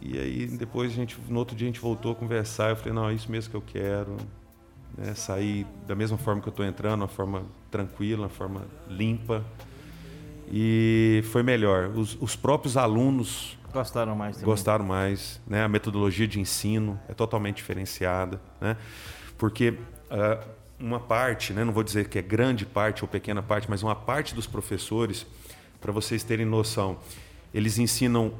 E 0.00 0.18
aí, 0.18 0.46
depois, 0.46 0.90
a 0.90 0.94
gente, 0.94 1.16
no 1.28 1.38
outro 1.38 1.54
dia, 1.54 1.66
a 1.68 1.70
gente 1.70 1.80
voltou 1.80 2.12
a 2.12 2.14
conversar. 2.14 2.70
Eu 2.70 2.76
falei: 2.76 2.92
não, 2.92 3.08
é 3.08 3.14
isso 3.14 3.30
mesmo 3.30 3.50
que 3.50 3.56
eu 3.56 3.62
quero. 3.62 4.16
Né? 4.98 5.14
Sair 5.14 5.64
da 5.86 5.94
mesma 5.94 6.18
forma 6.18 6.42
que 6.42 6.48
eu 6.48 6.50
estou 6.50 6.66
entrando, 6.66 7.02
uma 7.02 7.08
forma 7.08 7.44
tranquila, 7.70 8.22
uma 8.22 8.28
forma 8.28 8.66
limpa. 8.88 9.44
E 10.50 11.22
foi 11.30 11.44
melhor. 11.44 11.90
Os, 11.94 12.18
os 12.20 12.34
próprios 12.34 12.76
alunos 12.76 13.56
gostaram 13.72 14.16
mais. 14.16 14.36
Também. 14.36 14.46
Gostaram 14.46 14.84
mais. 14.84 15.40
Né? 15.46 15.62
A 15.62 15.68
metodologia 15.68 16.26
de 16.26 16.40
ensino 16.40 17.00
é 17.08 17.14
totalmente 17.14 17.56
diferenciada. 17.56 18.40
Né? 18.60 18.76
Porque. 19.38 19.70
Uh, 20.10 20.61
uma 20.82 20.98
parte, 20.98 21.52
né, 21.52 21.64
não 21.64 21.72
vou 21.72 21.84
dizer 21.84 22.08
que 22.08 22.18
é 22.18 22.22
grande 22.22 22.66
parte 22.66 23.04
ou 23.04 23.08
pequena 23.08 23.40
parte, 23.40 23.70
mas 23.70 23.84
uma 23.84 23.94
parte 23.94 24.34
dos 24.34 24.48
professores, 24.48 25.24
para 25.80 25.92
vocês 25.92 26.24
terem 26.24 26.44
noção, 26.44 26.98
eles 27.54 27.78
ensinam 27.78 28.34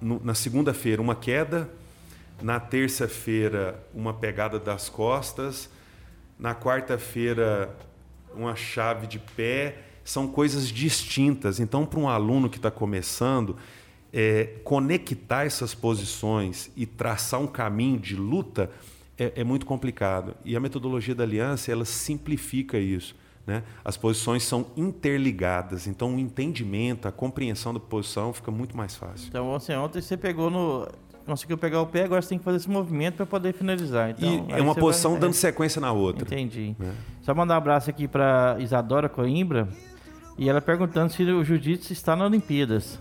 no, 0.00 0.20
na 0.22 0.32
segunda-feira 0.32 1.02
uma 1.02 1.16
queda, 1.16 1.68
na 2.40 2.60
terça-feira 2.60 3.84
uma 3.92 4.14
pegada 4.14 4.60
das 4.60 4.88
costas, 4.88 5.68
na 6.38 6.54
quarta-feira 6.54 7.76
uma 8.32 8.54
chave 8.54 9.08
de 9.08 9.18
pé, 9.18 9.78
são 10.04 10.28
coisas 10.28 10.68
distintas. 10.68 11.58
Então, 11.58 11.84
para 11.84 11.98
um 11.98 12.08
aluno 12.08 12.48
que 12.48 12.58
está 12.58 12.70
começando, 12.70 13.56
é, 14.12 14.54
conectar 14.62 15.44
essas 15.44 15.74
posições 15.74 16.70
e 16.76 16.86
traçar 16.86 17.40
um 17.40 17.46
caminho 17.48 17.98
de 17.98 18.14
luta 18.14 18.70
é, 19.18 19.32
é, 19.36 19.44
muito 19.44 19.66
complicado. 19.66 20.34
E 20.44 20.54
a 20.54 20.60
metodologia 20.60 21.14
da 21.14 21.24
aliança 21.24 21.72
ela 21.72 21.84
simplifica 21.84 22.78
isso. 22.78 23.16
Né? 23.46 23.62
As 23.84 23.96
posições 23.96 24.42
são 24.42 24.66
interligadas, 24.76 25.86
então 25.86 26.14
o 26.14 26.18
entendimento, 26.18 27.08
a 27.08 27.12
compreensão 27.12 27.72
da 27.72 27.80
posição 27.80 28.32
fica 28.32 28.50
muito 28.50 28.76
mais 28.76 28.94
fácil. 28.94 29.28
Então, 29.28 29.54
assim, 29.54 29.72
ontem 29.72 30.00
você 30.00 30.16
pegou 30.16 30.50
no. 30.50 30.86
Conseguiu 31.24 31.58
pegar 31.58 31.82
o 31.82 31.86
pé, 31.86 32.04
agora 32.04 32.22
você 32.22 32.30
tem 32.30 32.38
que 32.38 32.44
fazer 32.44 32.58
esse 32.58 32.70
movimento 32.70 33.16
para 33.16 33.26
poder 33.26 33.52
finalizar. 33.52 34.10
Então, 34.10 34.46
e 34.48 34.52
é 34.52 34.62
uma 34.62 34.74
posição 34.74 35.12
vai... 35.12 35.20
dando 35.20 35.34
sequência 35.34 35.78
na 35.78 35.92
outra. 35.92 36.24
Entendi. 36.24 36.74
É. 36.80 36.90
Só 37.20 37.34
mandar 37.34 37.54
um 37.54 37.58
abraço 37.58 37.90
aqui 37.90 38.08
para 38.08 38.56
Isadora 38.60 39.10
Coimbra 39.10 39.68
e 40.38 40.48
ela 40.48 40.60
perguntando 40.62 41.12
se 41.12 41.22
o 41.22 41.44
jiu-jitsu 41.44 41.92
está 41.92 42.16
nas 42.16 42.28
Olimpíadas. 42.28 42.98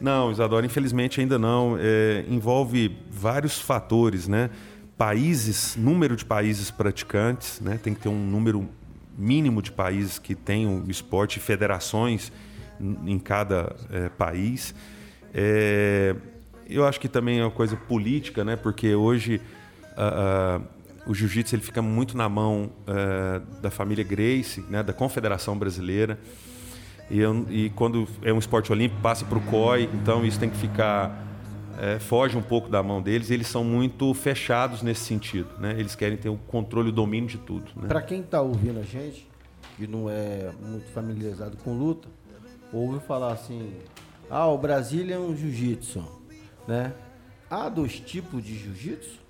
Não, 0.00 0.30
Isadora, 0.30 0.66
infelizmente 0.66 1.20
ainda 1.20 1.38
não. 1.38 1.76
É, 1.80 2.24
envolve 2.28 2.96
vários 3.10 3.58
fatores, 3.60 4.28
né? 4.28 4.50
Países, 4.96 5.76
número 5.76 6.16
de 6.16 6.24
países 6.24 6.70
praticantes, 6.70 7.60
né? 7.60 7.78
tem 7.82 7.94
que 7.94 8.00
ter 8.00 8.08
um 8.08 8.26
número 8.26 8.68
mínimo 9.16 9.60
de 9.60 9.70
países 9.70 10.18
que 10.18 10.34
tenham 10.34 10.84
esporte, 10.88 11.38
federações 11.38 12.32
em 12.80 13.18
cada 13.18 13.74
é, 13.90 14.08
país. 14.08 14.74
É, 15.34 16.14
eu 16.68 16.86
acho 16.86 16.98
que 16.98 17.08
também 17.08 17.40
é 17.40 17.42
uma 17.44 17.50
coisa 17.50 17.76
política, 17.76 18.44
né? 18.44 18.56
porque 18.56 18.94
hoje 18.94 19.40
o 21.06 21.14
jiu-jitsu 21.14 21.58
fica 21.60 21.80
muito 21.80 22.16
na 22.16 22.28
mão 22.28 22.70
é, 22.86 23.40
da 23.62 23.70
família 23.70 24.04
Grace, 24.04 24.62
né? 24.68 24.82
da 24.82 24.92
Confederação 24.92 25.56
Brasileira. 25.56 26.18
E, 27.10 27.20
eu, 27.20 27.46
e 27.48 27.70
quando 27.70 28.08
é 28.22 28.32
um 28.32 28.38
esporte 28.38 28.72
olímpico, 28.72 29.00
passa 29.00 29.24
para 29.24 29.38
o 29.38 29.40
COI, 29.42 29.88
então 29.94 30.24
isso 30.24 30.40
tem 30.40 30.50
que 30.50 30.56
ficar 30.56 31.25
é, 31.78 31.98
foge 31.98 32.36
um 32.36 32.42
pouco 32.42 32.68
da 32.68 32.82
mão 32.82 33.02
deles. 33.02 33.30
Eles 33.30 33.46
são 33.46 33.62
muito 33.62 34.12
fechados 34.14 34.82
nesse 34.82 35.02
sentido, 35.02 35.48
né? 35.58 35.74
Eles 35.78 35.94
querem 35.94 36.16
ter 36.16 36.28
o 36.28 36.36
controle, 36.36 36.88
o 36.88 36.92
domínio 36.92 37.28
de 37.28 37.38
tudo. 37.38 37.70
Né? 37.76 37.88
Para 37.88 38.02
quem 38.02 38.20
está 38.20 38.40
ouvindo 38.40 38.80
a 38.80 38.82
gente 38.82 39.28
e 39.78 39.86
não 39.86 40.08
é 40.08 40.50
muito 40.60 40.90
familiarizado 40.92 41.56
com 41.58 41.76
luta, 41.76 42.08
ouve 42.72 43.00
falar 43.00 43.32
assim: 43.32 43.74
ah, 44.30 44.46
o 44.46 44.58
Brasília 44.58 45.16
é 45.16 45.18
um 45.18 45.36
jiu-jitsu, 45.36 46.04
né? 46.66 46.92
Há 47.48 47.68
dois 47.68 48.00
tipos 48.00 48.42
de 48.42 48.56
jiu-jitsu? 48.56 49.20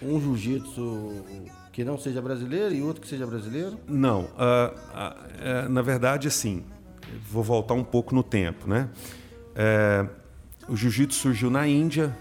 Um 0.00 0.20
jiu-jitsu 0.20 1.24
que 1.72 1.84
não 1.84 1.98
seja 1.98 2.22
brasileiro 2.22 2.74
e 2.74 2.82
outro 2.82 3.02
que 3.02 3.08
seja 3.08 3.26
brasileiro? 3.26 3.78
Não. 3.86 4.22
Uh, 4.22 4.24
uh, 4.24 5.66
uh, 5.66 5.68
na 5.68 5.82
verdade, 5.82 6.28
assim, 6.28 6.64
vou 7.28 7.42
voltar 7.42 7.74
um 7.74 7.84
pouco 7.84 8.14
no 8.14 8.22
tempo, 8.22 8.68
né? 8.68 8.88
O 10.68 10.76
jiu-jitsu 10.76 11.20
surgiu 11.20 11.48
na 11.48 11.66
Índia, 11.68 12.16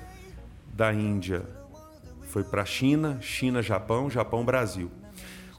da 0.73 0.93
Índia 0.93 1.43
foi 2.21 2.43
para 2.43 2.61
a 2.61 2.65
China, 2.65 3.17
China, 3.21 3.61
Japão, 3.61 4.09
Japão, 4.09 4.45
Brasil. 4.45 4.91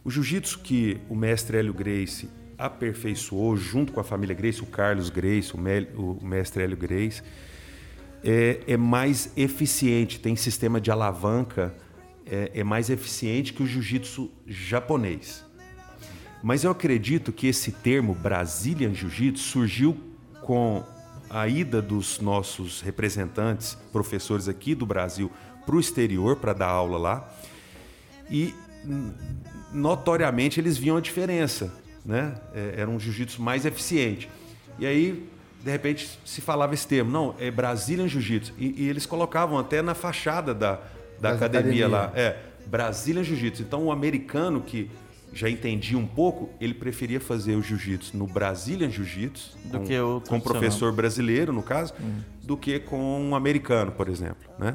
O 0.04 0.10
jiu-jitsu 0.10 0.60
que 0.60 1.00
o 1.08 1.16
mestre 1.16 1.56
Hélio 1.56 1.74
Grace 1.74 2.28
aperfeiçoou 2.56 3.56
junto 3.56 3.92
com 3.92 3.98
a 3.98 4.04
família 4.04 4.36
Grace, 4.36 4.62
o 4.62 4.66
Carlos 4.66 5.10
Grace, 5.10 5.52
o, 5.54 5.58
Mel, 5.58 5.86
o 5.96 6.24
mestre 6.24 6.62
Hélio 6.62 6.76
Grace, 6.76 7.22
é, 8.22 8.60
é, 8.68 8.76
mais 8.76 9.32
eficiente, 9.36 10.20
tem 10.20 10.36
sistema 10.36 10.80
de 10.80 10.90
alavanca, 10.90 11.74
é, 12.24 12.52
é 12.54 12.62
mais 12.62 12.88
eficiente 12.88 13.52
que 13.52 13.62
o 13.62 13.66
jiu-jitsu 13.66 14.30
japonês. 14.46 15.44
Mas 16.42 16.62
eu 16.62 16.70
acredito 16.70 17.32
que 17.32 17.48
esse 17.48 17.72
termo 17.72 18.14
Brazilian 18.14 18.94
Jiu-Jitsu 18.94 19.42
surgiu 19.42 19.96
com 20.42 20.84
a 21.28 21.46
ida 21.48 21.82
dos 21.82 22.20
nossos 22.20 22.80
representantes, 22.80 23.76
professores 23.92 24.48
aqui 24.48 24.74
do 24.74 24.86
Brasil, 24.86 25.30
para 25.64 25.76
o 25.76 25.80
exterior 25.80 26.36
para 26.36 26.52
dar 26.52 26.68
aula 26.68 26.98
lá. 26.98 27.32
E 28.30 28.54
notoriamente 29.72 30.60
eles 30.60 30.76
viam 30.78 30.96
a 30.96 31.00
diferença, 31.00 31.72
né? 32.04 32.34
É, 32.54 32.74
era 32.78 32.90
um 32.90 32.98
jiu-jitsu 32.98 33.42
mais 33.42 33.66
eficiente. 33.66 34.28
E 34.78 34.86
aí, 34.86 35.28
de 35.62 35.70
repente, 35.70 36.18
se 36.24 36.40
falava 36.40 36.74
esse 36.74 36.86
termo, 36.86 37.10
não, 37.10 37.34
é 37.38 37.50
Brazilian 37.50 38.06
Jiu-Jitsu. 38.06 38.52
E, 38.58 38.84
e, 38.84 38.88
eles 38.88 39.06
colocavam 39.06 39.58
até 39.58 39.82
na 39.82 39.94
fachada 39.94 40.54
da, 40.54 40.80
da 41.20 41.30
academia, 41.30 41.86
academia 41.86 41.88
lá, 41.88 42.12
é, 42.14 42.36
Brazilian 42.66 43.24
Jiu-Jitsu. 43.24 43.62
Então, 43.62 43.84
o 43.84 43.90
americano 43.90 44.60
que 44.60 44.90
já 45.36 45.50
entendia 45.50 45.98
um 45.98 46.06
pouco, 46.06 46.48
ele 46.58 46.72
preferia 46.72 47.20
fazer 47.20 47.56
o 47.56 47.62
jiu-jitsu 47.62 48.16
no 48.16 48.26
Brazilian 48.26 48.88
Jiu-Jitsu, 48.88 49.58
com, 49.70 49.84
que 49.84 50.00
o 50.00 50.22
com 50.26 50.36
um 50.36 50.40
professor 50.40 50.90
brasileiro, 50.92 51.52
no 51.52 51.62
caso, 51.62 51.92
uhum. 52.00 52.20
do 52.42 52.56
que 52.56 52.80
com 52.80 53.20
um 53.20 53.34
americano, 53.34 53.92
por 53.92 54.08
exemplo. 54.08 54.48
Né? 54.58 54.74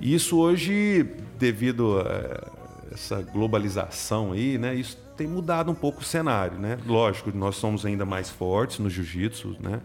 E 0.00 0.14
isso 0.14 0.38
hoje, 0.38 1.06
devido 1.38 2.00
a 2.00 2.64
essa 2.94 3.20
globalização 3.20 4.32
aí, 4.32 4.56
né, 4.56 4.74
isso 4.74 4.96
tem 5.16 5.26
mudado 5.26 5.70
um 5.70 5.74
pouco 5.74 6.00
o 6.00 6.04
cenário. 6.04 6.58
Né? 6.58 6.78
Lógico, 6.86 7.30
nós 7.36 7.56
somos 7.56 7.84
ainda 7.84 8.06
mais 8.06 8.30
fortes 8.30 8.78
no 8.78 8.88
jiu-jitsu, 8.88 9.54
né? 9.60 9.82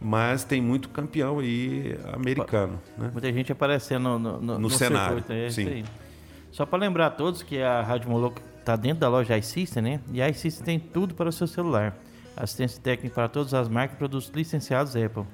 mas 0.00 0.42
tem 0.42 0.60
muito 0.60 0.88
campeão 0.88 1.38
aí 1.38 1.96
americano. 2.12 2.80
Né? 2.96 3.10
Muita 3.12 3.32
gente 3.32 3.52
aparecendo 3.52 4.02
no, 4.02 4.18
no, 4.18 4.40
no, 4.40 4.58
no 4.58 4.70
cenário. 4.70 5.18
Circuito, 5.18 5.32
é 5.32 5.50
sim. 5.50 5.84
Só 6.50 6.66
para 6.66 6.78
lembrar 6.78 7.06
a 7.06 7.10
todos 7.10 7.42
que 7.42 7.62
a 7.62 7.82
Rádio 7.82 8.10
Moloco 8.10 8.40
está 8.68 8.76
dentro 8.76 9.00
da 9.00 9.08
loja 9.08 9.38
iSystem, 9.38 9.82
né? 9.82 9.98
E 10.12 10.20
a 10.20 10.28
iSystem 10.28 10.78
tem 10.78 10.88
tudo 10.88 11.14
para 11.14 11.30
o 11.30 11.32
seu 11.32 11.46
celular. 11.46 11.96
Assistência 12.36 12.78
técnica 12.82 13.14
para 13.14 13.26
todas 13.26 13.54
as 13.54 13.66
marcas 13.66 13.96
e 13.96 13.98
produtos 13.98 14.30
licenciados 14.34 14.94
Apple. 14.94 15.24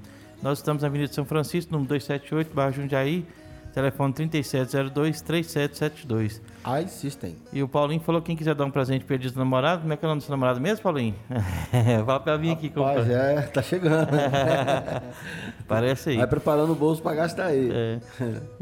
Nós 0.41 0.59
estamos 0.59 0.83
na 0.83 0.89
Avenida 0.89 1.13
São 1.13 1.25
Francisco, 1.25 1.73
número 1.73 1.89
278, 1.89 2.55
bairro 2.55 2.73
Jundiaí, 2.73 3.27
telefone 3.75 4.15
3702-3772. 4.15 6.41
iSystem. 6.85 7.37
E 7.53 7.63
o 7.63 7.69
Paulinho 7.69 8.01
falou 8.01 8.21
que 8.21 8.27
quem 8.27 8.37
quiser 8.37 8.55
dar 8.55 8.65
um 8.65 8.71
presente 8.71 9.05
ele 9.09 9.19
de 9.19 9.37
namorado, 9.37 9.83
como 9.83 9.93
é 9.93 9.97
que 9.97 10.05
é 10.05 10.07
o 10.07 10.11
nome 10.11 10.21
do 10.21 10.25
seu 10.25 10.31
namorado 10.33 10.61
mesmo, 10.61 10.83
Paulinho? 10.83 11.15
Fala 12.07 12.21
para 12.21 12.37
vir 12.37 12.53
aqui 12.53 12.69
Rapaz, 12.69 13.01
comprar. 13.01 13.15
é, 13.15 13.43
tá 13.43 13.63
chegando. 13.63 14.09
Parece 15.69 16.11
aí. 16.11 16.17
Vai 16.17 16.27
preparando 16.27 16.73
o 16.73 16.75
bolso 16.75 17.03
pra 17.03 17.15
gastar 17.15 17.47
aí. 17.47 17.71
É. 17.71 17.99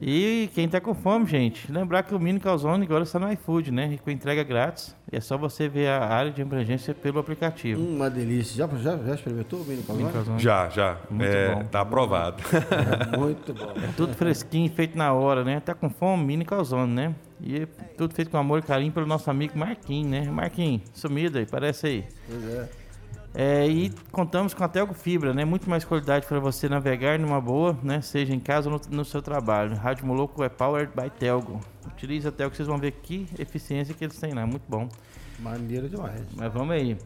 E 0.00 0.50
quem 0.54 0.68
tá 0.68 0.80
com 0.80 0.94
fome, 0.94 1.26
gente, 1.26 1.70
lembrar 1.70 2.02
que 2.02 2.14
o 2.14 2.18
Mini 2.20 2.40
Calzone 2.40 2.84
agora 2.84 3.04
está 3.04 3.18
no 3.18 3.30
iFood, 3.32 3.70
né? 3.70 3.92
E 3.94 3.98
com 3.98 4.10
entrega 4.10 4.42
grátis. 4.42 4.94
É 5.12 5.20
só 5.20 5.36
você 5.36 5.68
ver 5.68 5.88
a 5.88 6.06
área 6.06 6.30
de 6.32 6.40
abrangência 6.40 6.94
pelo 6.94 7.18
aplicativo. 7.18 7.82
Hum, 7.82 7.96
Uma 7.96 8.08
delícia. 8.08 8.66
Já, 8.66 8.78
já, 8.78 8.96
já 8.96 9.14
experimentou 9.14 9.60
o 9.60 9.64
mini 9.64 9.82
calzone? 9.82 10.42
Já, 10.42 10.70
já. 10.70 10.96
Muito 11.10 11.30
é, 11.30 11.54
bom. 11.54 11.64
Tá 11.64 11.82
aprovado. 11.82 12.42
Muito 13.18 13.52
bom. 13.52 13.74
Tudo 13.94 14.14
fresquinho, 14.14 14.72
feito 14.72 14.96
na 14.96 15.12
hora, 15.12 15.44
né? 15.44 15.60
Tá 15.60 15.74
com 15.74 15.90
fome, 15.90 16.24
Mini 16.24 16.46
Calzone, 16.46 16.94
né? 16.94 17.14
E 17.38 17.56
é 17.56 17.66
tudo 17.98 18.14
feito 18.14 18.30
com 18.30 18.38
amor 18.38 18.60
e 18.60 18.62
carinho 18.62 18.90
pelo 18.90 19.04
nosso 19.04 19.30
amigo 19.30 19.58
Marquinhos, 19.58 20.10
né? 20.10 20.30
Marquinhos, 20.30 20.82
sumido 20.94 21.36
aí, 21.36 21.44
parece 21.44 21.86
aí. 21.86 22.04
Pois 22.26 22.44
é. 22.48 22.81
É, 23.34 23.66
e 23.66 23.90
contamos 24.10 24.52
com 24.52 24.62
a 24.62 24.68
Telgo 24.68 24.92
Fibra, 24.92 25.32
né? 25.32 25.44
Muito 25.44 25.68
mais 25.68 25.84
qualidade 25.84 26.26
para 26.26 26.38
você 26.38 26.68
navegar 26.68 27.18
numa 27.18 27.40
boa, 27.40 27.78
né? 27.82 28.02
Seja 28.02 28.34
em 28.34 28.40
casa 28.40 28.70
ou 28.70 28.78
no, 28.78 28.96
no 28.96 29.04
seu 29.04 29.22
trabalho. 29.22 29.74
Rádio 29.74 30.06
Moloco 30.06 30.44
é 30.44 30.50
powered 30.50 30.92
by 30.94 31.08
Telgo. 31.08 31.58
Utilize 31.86 32.28
a 32.28 32.32
Telgo, 32.32 32.54
vocês 32.54 32.68
vão 32.68 32.76
ver 32.76 32.92
que 32.92 33.26
eficiência 33.38 33.94
que 33.94 34.04
eles 34.04 34.18
têm 34.18 34.34
lá, 34.34 34.46
muito 34.46 34.64
bom. 34.68 34.88
Maneiro 35.38 35.88
demais. 35.88 36.20
Mas 36.36 36.52
vamos 36.52 36.74
aí. 36.74 36.96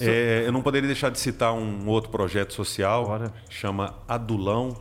É, 0.00 0.44
eu 0.46 0.52
não 0.52 0.62
poderia 0.62 0.86
deixar 0.86 1.10
de 1.10 1.18
citar 1.18 1.52
um 1.52 1.86
outro 1.88 2.10
projeto 2.10 2.54
social, 2.54 3.04
Bora. 3.04 3.32
chama 3.48 3.94
Adulão, 4.08 4.74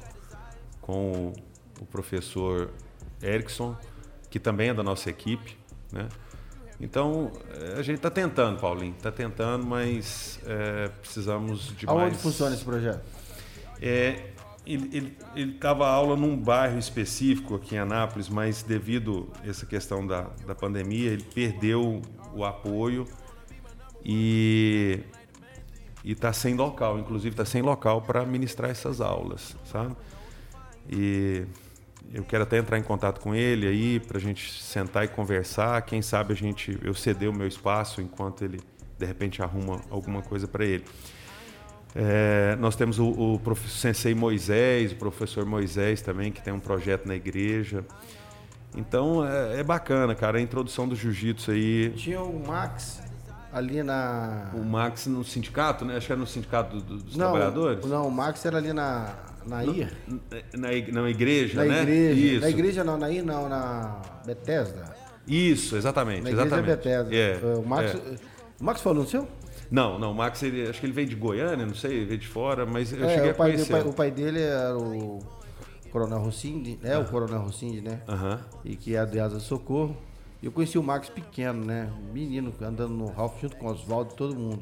com 0.81 1.11
o, 1.11 1.33
o 1.81 1.85
professor 1.85 2.71
Erickson, 3.21 3.75
que 4.29 4.39
também 4.39 4.69
é 4.69 4.73
da 4.73 4.81
nossa 4.81 5.09
equipe. 5.09 5.57
Né? 5.91 6.07
Então, 6.83 7.31
é, 7.49 7.79
a 7.79 7.81
gente 7.81 7.95
está 7.95 8.09
tentando, 8.09 8.59
Paulinho, 8.59 8.93
está 8.97 9.09
tentando, 9.09 9.65
mas 9.65 10.37
é, 10.45 10.89
precisamos 10.99 11.73
de 11.77 11.87
Aonde 11.87 12.11
mais... 12.11 12.21
funciona 12.21 12.53
esse 12.53 12.65
projeto? 12.65 13.01
É, 13.81 14.31
ele, 14.65 15.15
dava 15.59 15.87
aula 15.87 16.17
num 16.17 16.35
bairro 16.35 16.77
específico 16.77 17.55
aqui 17.55 17.75
em 17.75 17.77
Anápolis, 17.77 18.27
mas 18.27 18.63
devido 18.63 19.29
a 19.41 19.47
essa 19.47 19.65
questão 19.65 20.05
da, 20.05 20.29
da 20.45 20.53
pandemia, 20.53 21.11
ele 21.11 21.23
perdeu 21.23 22.01
o 22.33 22.43
apoio 22.43 23.07
e 24.03 24.99
está 26.03 26.33
sem 26.33 26.53
local, 26.53 26.99
inclusive 26.99 27.29
está 27.29 27.45
sem 27.45 27.61
local 27.61 28.01
para 28.01 28.25
ministrar 28.25 28.69
essas 28.69 28.99
aulas, 28.99 29.55
sabe? 29.63 29.95
E 30.89 31.45
eu 32.11 32.23
quero 32.23 32.43
até 32.43 32.57
entrar 32.57 32.77
em 32.77 32.83
contato 32.83 33.19
com 33.19 33.35
ele 33.35 33.67
aí 33.67 33.99
para 33.99 34.17
a 34.17 34.21
gente 34.21 34.61
sentar 34.61 35.05
e 35.05 35.07
conversar. 35.07 35.81
Quem 35.83 36.01
sabe 36.01 36.33
a 36.33 36.35
gente 36.35 36.77
eu 36.81 36.93
ceder 36.93 37.29
o 37.29 37.33
meu 37.33 37.47
espaço 37.47 38.01
enquanto 38.01 38.43
ele 38.43 38.59
de 38.97 39.05
repente 39.05 39.41
arruma 39.41 39.81
alguma 39.89 40.21
coisa 40.21 40.47
para 40.47 40.65
ele. 40.65 40.85
É, 41.95 42.55
nós 42.59 42.75
temos 42.75 42.97
o, 42.97 43.07
o 43.07 43.39
professor 43.39 43.77
Sensei 43.77 44.15
Moisés, 44.15 44.91
o 44.91 44.95
professor 44.95 45.45
Moisés 45.45 46.01
também, 46.01 46.31
que 46.31 46.41
tem 46.41 46.53
um 46.53 46.59
projeto 46.59 47.05
na 47.05 47.15
igreja. 47.15 47.85
Então 48.75 49.27
é, 49.27 49.59
é 49.59 49.63
bacana, 49.63 50.15
cara, 50.15 50.39
a 50.39 50.41
introdução 50.41 50.87
do 50.87 50.95
jiu-jitsu 50.95 51.51
aí. 51.51 51.93
Tinha 51.95 52.21
o 52.21 52.47
Max 52.47 53.02
ali 53.53 53.83
na. 53.83 54.49
O 54.53 54.63
Max 54.63 55.05
no 55.07 55.23
sindicato, 55.23 55.85
né? 55.85 55.95
Acho 55.97 56.07
que 56.07 56.11
era 56.13 56.19
no 56.19 56.27
sindicato 56.27 56.77
do- 56.81 56.97
dos 56.97 57.15
não, 57.15 57.31
trabalhadores. 57.31 57.85
não, 57.85 58.07
o 58.07 58.11
Max 58.11 58.45
era 58.45 58.57
ali 58.57 58.73
na, 58.73 59.13
na 59.45 59.63
IA. 59.63 59.89
Na, 60.57 60.73
ig- 60.73 60.91
na 60.91 61.09
igreja, 61.09 61.63
Na 61.63 61.71
né? 61.71 61.81
igreja. 61.83 62.19
Isso. 62.19 62.41
Na 62.41 62.49
igreja 62.49 62.83
não, 62.83 62.97
na 62.97 63.09
IA 63.11 63.23
não, 63.23 63.47
na 63.47 64.01
Bethesda. 64.25 64.95
Isso, 65.27 65.77
exatamente. 65.77 66.23
Na 66.23 66.31
igreja 66.31 66.47
exatamente. 66.47 66.75
Bethesda. 66.77 67.15
É, 67.15 67.39
o, 67.57 67.65
Max, 67.65 67.95
é. 67.95 67.97
o 68.59 68.63
Max 68.63 68.81
falou 68.81 69.03
no 69.03 69.09
seu? 69.09 69.27
Não, 69.71 69.97
não, 69.97 70.11
o 70.11 70.15
Max, 70.15 70.43
ele, 70.43 70.67
acho 70.67 70.79
que 70.79 70.85
ele 70.85 70.93
veio 70.93 71.07
de 71.07 71.15
Goiânia, 71.15 71.65
não 71.65 71.73
sei, 71.73 72.05
veio 72.05 72.19
de 72.19 72.27
fora, 72.27 72.65
mas 72.65 72.91
eu 72.91 73.03
É, 73.05 73.07
cheguei 73.09 73.19
a 73.19 73.21
dele, 73.21 73.31
o, 73.31 73.35
conhecer. 73.35 73.71
pai, 73.71 73.81
o 73.83 73.93
pai 73.93 74.11
dele 74.11 74.41
era 74.41 74.77
o 74.77 75.19
Coronel 75.91 76.19
Rossindi, 76.19 76.77
é 76.83 76.97
o 76.97 77.05
Coronel 77.05 77.39
Rossindi, 77.39 77.81
né? 77.81 78.01
Aham. 78.07 78.39
E 78.65 78.75
que 78.75 78.95
é 78.95 79.05
de 79.05 79.19
Asa 79.19 79.39
Socorro. 79.39 79.95
Eu 80.43 80.51
conheci 80.51 80.77
o 80.77 80.83
Max 80.83 81.09
pequeno, 81.09 81.63
né? 81.63 81.89
Menino, 82.11 82.53
andando 82.61 82.93
no 82.93 83.05
Ralph 83.05 83.39
junto 83.39 83.55
com 83.55 83.67
o 83.67 83.71
Oswaldo 83.71 84.13
e 84.13 84.17
todo 84.17 84.35
mundo, 84.35 84.61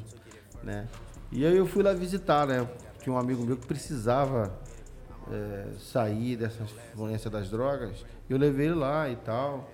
né? 0.63 0.87
E 1.31 1.43
aí 1.43 1.57
eu 1.57 1.65
fui 1.65 1.81
lá 1.81 1.91
visitar, 1.91 2.45
né? 2.45 2.69
Tinha 3.01 3.11
um 3.11 3.17
amigo 3.17 3.43
meu 3.43 3.57
que 3.57 3.65
precisava 3.65 4.53
é, 5.31 5.65
sair 5.79 6.35
dessa 6.35 6.61
influência 6.61 7.31
das 7.31 7.49
drogas. 7.49 8.05
Eu 8.29 8.37
levei 8.37 8.67
ele 8.67 8.75
lá 8.75 9.09
e 9.09 9.15
tal. 9.15 9.71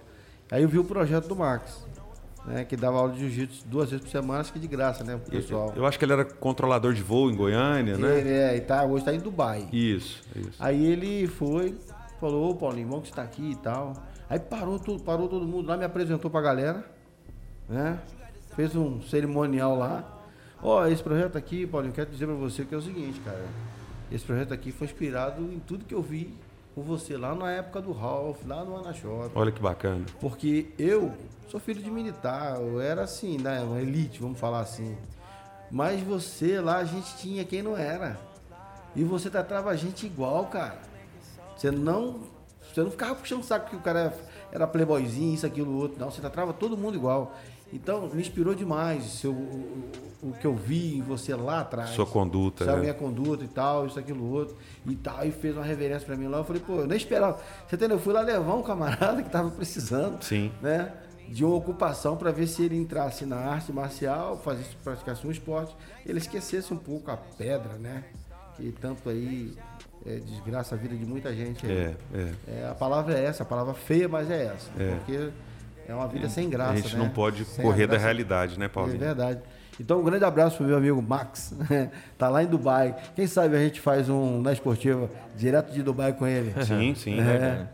Aí 0.50 0.64
eu 0.64 0.70
vi 0.70 0.80
o 0.80 0.84
projeto 0.86 1.28
do 1.28 1.36
Max, 1.36 1.86
né? 2.46 2.64
Que 2.64 2.78
dava 2.78 3.00
aula 3.00 3.12
de 3.12 3.20
jiu-jitsu 3.20 3.68
duas 3.68 3.90
vezes 3.90 4.06
por 4.06 4.10
semana, 4.10 4.40
acho 4.40 4.54
que 4.54 4.60
de 4.60 4.68
graça, 4.68 5.04
né? 5.04 5.18
Pro 5.18 5.30
pessoal. 5.30 5.74
Eu 5.76 5.86
acho 5.86 6.00
que 6.00 6.06
ele 6.06 6.14
era 6.14 6.24
controlador 6.24 6.94
de 6.94 7.04
voo 7.04 7.30
em 7.30 7.36
Goiânia, 7.36 7.98
né? 7.98 8.20
Ele 8.20 8.30
é, 8.30 8.56
e 8.56 8.62
tá, 8.62 8.86
hoje 8.86 9.04
tá 9.04 9.14
em 9.14 9.20
Dubai. 9.20 9.68
Isso, 9.74 10.24
isso. 10.34 10.56
Aí 10.58 10.86
ele 10.86 11.28
foi, 11.28 11.78
falou, 12.18 12.52
ô 12.52 12.56
Paulinho, 12.56 12.88
bom 12.88 13.02
que 13.02 13.10
você 13.10 13.14
tá 13.16 13.24
aqui 13.24 13.52
e 13.52 13.56
tal. 13.58 13.92
Aí 14.30 14.40
parou 14.40 14.78
tudo, 14.78 15.04
parou 15.04 15.28
todo 15.28 15.46
mundo 15.46 15.68
lá, 15.68 15.78
me 15.78 15.86
apresentou 15.86 16.30
pra 16.30 16.42
galera, 16.42 16.86
né? 17.70 18.00
Fez 18.56 18.76
um 18.76 19.02
cerimonial 19.02 19.78
lá. 19.78 20.04
Ó, 20.62 20.86
esse 20.88 21.04
projeto 21.04 21.38
aqui, 21.38 21.66
Paulinho, 21.66 21.94
quero 21.94 22.10
dizer 22.10 22.26
pra 22.26 22.36
você 22.36 22.66
que 22.66 22.74
é 22.74 22.78
o 22.78 22.82
seguinte, 22.82 23.20
cara. 23.22 23.46
Esse 24.12 24.26
projeto 24.26 24.54
aqui 24.54 24.72
foi 24.72 24.88
inspirado 24.88 25.42
em 25.44 25.60
tudo 25.60 25.86
que 25.86 25.94
eu 25.94 26.02
vi 26.02 26.34
com 26.74 26.82
você 26.82 27.18
lá 27.18 27.34
na 27.34 27.52
época 27.52 27.82
do 27.82 27.92
Ralph, 27.92 28.46
lá 28.46 28.64
no 28.64 28.78
Anashop. 28.78 29.32
Olha 29.36 29.52
que 29.52 29.62
bacana. 29.62 30.06
Porque 30.20 30.68
eu 30.78 31.14
sou 31.50 31.60
filho 31.60 31.82
de 31.82 31.90
militar, 31.90 32.60
eu 32.60 32.80
era 32.82 33.04
assim, 33.04 33.38
né? 33.38 33.62
Uma 33.62 33.82
elite, 33.82 34.20
vamos 34.20 34.40
falar 34.40 34.60
assim. 34.60 34.98
Mas 35.72 36.02
você 36.02 36.60
lá, 36.60 36.78
a 36.78 36.86
gente 36.86 37.18
tinha 37.18 37.44
quem 37.44 37.62
não 37.62 37.78
era. 37.78 38.18
E 38.96 39.04
você 39.04 39.30
tratava 39.30 39.70
a 39.70 39.76
gente 39.76 40.06
igual, 40.06 40.46
cara. 40.48 40.80
Você 41.56 41.72
não. 41.72 42.22
Você 42.74 42.82
não 42.82 42.92
ficava 42.92 43.16
puxando 43.16 43.42
o 43.42 43.44
saco 43.46 43.70
que 43.70 43.76
o 43.76 43.80
cara 43.82 44.14
era 44.52 44.68
playboyzinho, 44.68 45.34
isso, 45.34 45.46
aquilo, 45.46 45.76
outro. 45.78 46.00
Não, 46.00 46.12
você 46.12 46.22
tratava 46.22 46.54
todo 46.54 46.78
mundo 46.78 46.96
igual. 46.96 47.36
Então, 47.74 48.08
me 48.14 48.22
inspirou 48.22 48.56
demais 48.56 49.04
seu, 49.04 49.34
o, 49.34 49.90
o- 50.24 50.34
que 50.40 50.48
eu 50.48 50.56
vi 50.56 50.98
em 50.98 51.02
você 51.02 51.36
lá 51.36 51.60
atrás. 51.60 51.90
Sua 51.90 52.06
conduta, 52.06 52.64
Sabe, 52.64 52.78
né? 52.78 52.82
minha 52.84 52.94
conduta 52.94 53.44
e 53.44 53.48
tal, 53.48 53.86
isso, 53.86 54.00
aquilo, 54.00 54.26
outro. 54.32 54.56
E 54.86 54.96
tal, 54.96 55.26
e 55.26 55.32
fez 55.32 55.54
uma 55.56 55.66
reverência 55.66 56.06
pra 56.06 56.16
mim 56.16 56.28
lá. 56.28 56.38
Eu 56.38 56.44
falei, 56.46 56.62
pô, 56.66 56.76
eu 56.76 56.88
nem 56.88 56.96
esperava. 56.98 57.40
Você 57.68 57.76
entendeu? 57.76 57.98
Eu 57.98 58.02
fui 58.02 58.14
lá 58.14 58.22
levar 58.22 58.54
um 58.56 58.64
camarada 58.64 59.22
que 59.22 59.30
tava 59.30 59.50
precisando 59.52 60.24
Sim. 60.24 60.50
né, 60.62 60.94
de 61.28 61.44
uma 61.44 61.56
ocupação 61.56 62.16
para 62.16 62.32
ver 62.32 62.48
se 62.48 62.64
ele 62.64 62.78
entrasse 62.78 63.26
na 63.26 63.36
arte 63.36 63.74
marcial, 63.74 64.38
fazesse, 64.38 64.74
praticasse 64.82 65.28
um 65.28 65.32
esporte, 65.32 65.76
ele 66.06 66.20
esquecesse 66.20 66.74
um 66.74 66.78
pouco 66.78 67.12
a 67.12 67.18
pedra, 67.18 67.74
né? 67.74 68.06
Que 68.56 68.72
tanto 68.72 69.10
aí 69.10 69.54
é, 70.08 70.20
desgraça 70.20 70.76
a 70.76 70.78
vida 70.78 70.96
de 70.96 71.06
muita 71.06 71.34
gente. 71.36 71.66
aí. 71.66 71.72
É, 71.72 71.96
é. 72.14 72.34
É, 72.62 72.68
a 72.70 72.74
palavra 72.76 73.18
é 73.18 73.26
essa, 73.26 73.44
a 73.44 73.46
palavra 73.46 73.74
feia, 73.74 74.08
mas 74.08 74.30
é 74.32 74.46
essa. 74.46 74.70
Porque 74.72 75.30
é 75.88 75.94
uma 75.94 76.08
vida 76.08 76.30
sem 76.30 76.50
graça. 76.50 76.74
a 76.74 76.76
gente 76.78 76.96
né? 76.96 77.04
não 77.04 77.10
pode 77.10 77.46
Sem 77.46 77.64
correr 77.64 77.84
a 77.84 77.88
da 77.88 77.98
realidade, 77.98 78.58
né, 78.58 78.66
É 78.66 78.70
Paulinho? 78.70 79.00
verdade. 79.00 79.42
Então, 79.80 80.00
um 80.00 80.04
grande 80.04 80.26
abraço 80.26 80.58
pro 80.58 80.66
meu 80.66 80.78
amigo 80.78 81.02
Max. 81.02 81.54
tá 82.18 82.30
lá 82.30 82.42
em 82.42 82.48
Dubai. 82.48 82.96
Quem 83.16 83.28
sabe 83.28 83.56
a 83.56 83.60
gente 83.60 83.80
faz 83.80 84.10
um 84.10 84.42
na 84.42 84.52
esportiva 84.52 85.10
direto 85.36 85.72
de 85.72 85.84
Dubai 85.84 86.14
com 86.14 86.26
ele. 86.26 86.52
Sim, 86.66 86.96
sim. 86.96 87.20
É. 87.20 87.24
né? 87.24 87.68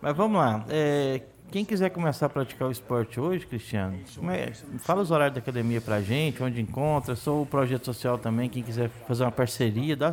Mas 0.00 0.16
vamos 0.16 0.38
lá. 0.38 0.64
É, 0.70 1.20
quem 1.50 1.62
quiser 1.62 1.90
começar 1.90 2.26
a 2.26 2.28
praticar 2.30 2.68
o 2.68 2.70
esporte 2.70 3.20
hoje, 3.20 3.44
Cristiano, 3.46 3.98
como 4.16 4.30
é- 4.30 4.52
fala 4.78 5.02
os 5.02 5.10
horários 5.10 5.34
da 5.34 5.40
academia 5.40 5.80
pra 5.80 6.00
gente, 6.00 6.42
onde 6.42 6.58
encontra. 6.60 7.14
Sou 7.14 7.42
o 7.42 7.46
projeto 7.46 7.84
social 7.84 8.16
também, 8.16 8.48
quem 8.48 8.62
quiser 8.62 8.88
fazer 9.06 9.24
uma 9.24 9.32
parceria, 9.32 9.94
dá, 9.94 10.10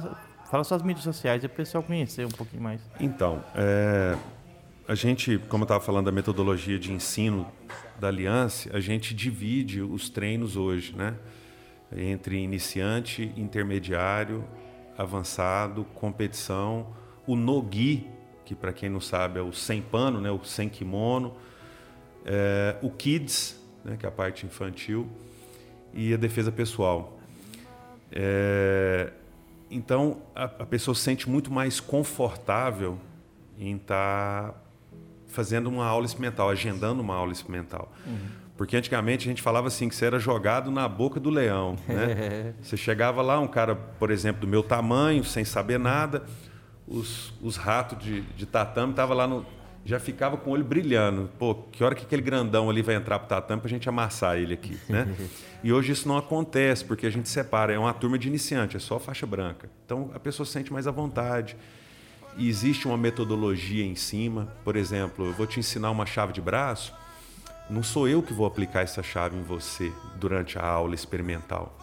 fala 0.50 0.64
suas 0.64 0.82
mídias 0.82 1.04
sociais, 1.04 1.44
e 1.44 1.46
o 1.46 1.50
pessoal 1.50 1.84
conhecer 1.84 2.26
um 2.26 2.32
pouquinho 2.32 2.64
mais. 2.64 2.82
Então, 3.00 3.44
é, 3.56 4.18
a 4.88 4.96
gente, 4.96 5.38
como 5.50 5.64
eu 5.64 5.66
estava 5.66 5.84
falando 5.84 6.06
da 6.06 6.12
metodologia 6.12 6.80
de 6.80 6.92
ensino 6.92 7.46
da 8.00 8.08
Aliança, 8.08 8.70
a 8.76 8.80
gente 8.80 9.14
divide 9.14 9.82
os 9.82 10.10
treinos 10.10 10.56
hoje, 10.56 10.96
né? 10.96 11.16
Entre 11.96 12.38
iniciante, 12.38 13.32
intermediário, 13.36 14.44
avançado, 14.98 15.86
competição, 15.94 16.88
o 17.26 17.36
nogi, 17.36 18.08
que 18.46 18.56
para 18.56 18.72
quem 18.72 18.90
não 18.90 19.02
sabe 19.02 19.40
é 19.40 19.42
o 19.42 19.52
sem 19.52 19.82
pano, 19.82 20.22
né? 20.22 20.32
O 20.32 20.44
sem 20.44 20.70
kimono, 20.70 21.36
é, 22.26 22.78
o 22.82 22.90
kids, 22.90 23.62
né? 23.84 23.98
Que 23.98 24.06
é 24.06 24.10
a 24.10 24.12
parte 24.12 24.46
infantil, 24.46 25.08
e 25.94 26.14
a 26.14 26.18
defesa 26.18 26.52
pessoal. 26.52 27.20
É, 28.12 29.12
então, 29.70 30.22
a, 30.36 30.46
a 30.46 30.66
pessoa 30.66 30.96
se 30.96 31.02
sente 31.02 31.30
muito 31.30 31.52
mais 31.52 31.80
confortável 31.80 32.98
em 33.58 33.76
estar 33.76 34.54
fazendo 35.28 35.68
uma 35.68 35.86
aula 35.86 36.06
experimental, 36.06 36.50
agendando 36.50 37.02
uma 37.02 37.16
aula 37.16 37.32
experimental. 37.32 37.92
Porque 38.56 38.76
antigamente 38.76 39.28
a 39.28 39.30
gente 39.30 39.42
falava 39.42 39.68
assim 39.68 39.88
que 39.88 39.96
você 39.96 40.06
era 40.06 40.18
jogado 40.18 40.72
na 40.72 40.88
boca 40.88 41.20
do 41.20 41.30
leão, 41.30 41.76
né? 41.88 42.54
você 42.62 42.76
chegava 42.76 43.22
lá, 43.22 43.40
um 43.40 43.48
cara, 43.48 43.76
por 43.76 44.10
exemplo, 44.10 44.42
do 44.42 44.48
meu 44.48 44.64
tamanho, 44.64 45.24
sem 45.24 45.46
saber 45.46 45.78
nada, 45.78 46.24
os, 46.88 47.34
os 47.42 47.56
ratos 47.56 48.00
de, 48.00 48.22
de 48.22 48.46
tatame 48.46 48.92
estavam 48.92 49.16
lá 49.16 49.28
no, 49.28 49.46
já 49.88 50.02
ficava 50.02 50.36
com 50.36 50.50
o 50.50 50.54
olho 50.54 50.66
brilhando. 50.66 51.30
Pô, 51.40 51.56
que 51.56 51.82
hora 51.82 51.96
que 51.96 52.04
aquele 52.04 52.22
grandão 52.22 52.70
ali 52.70 52.82
vai 52.82 52.96
entrar 52.96 53.18
pro 53.20 53.30
tatame 53.30 53.62
pra 53.62 53.70
gente 53.70 53.88
amassar 53.88 54.38
ele 54.38 54.54
aqui, 54.54 54.78
né? 54.90 55.08
e 55.64 55.72
hoje 55.72 55.94
isso 55.94 56.06
não 56.10 56.18
acontece, 56.18 56.84
porque 56.84 57.08
a 57.08 57.10
gente 57.10 57.30
separa, 57.30 57.72
é 57.72 57.80
uma 57.80 57.94
turma 57.94 58.20
de 58.20 58.28
iniciante, 58.28 58.76
é 58.76 58.80
só 58.82 59.00
faixa 59.00 59.26
branca. 59.26 59.70
Então 59.86 60.12
a 60.14 60.20
pessoa 60.20 60.46
se 60.46 60.52
sente 60.52 60.74
mais 60.74 60.88
à 60.88 60.92
vontade. 60.92 61.56
E 62.38 62.50
existe 62.50 62.86
uma 62.86 62.98
metodologia 62.98 63.86
em 63.86 63.96
cima. 63.96 64.54
Por 64.62 64.76
exemplo, 64.76 65.26
eu 65.26 65.34
vou 65.34 65.48
te 65.48 65.58
ensinar 65.58 65.90
uma 65.90 66.06
chave 66.06 66.34
de 66.34 66.42
braço, 66.42 66.94
não 67.70 67.82
sou 67.82 68.10
eu 68.10 68.22
que 68.22 68.34
vou 68.34 68.46
aplicar 68.46 68.82
essa 68.82 69.02
chave 69.02 69.38
em 69.38 69.42
você 69.42 69.92
durante 70.18 70.60
a 70.60 70.66
aula 70.66 70.96
experimental. 70.96 71.78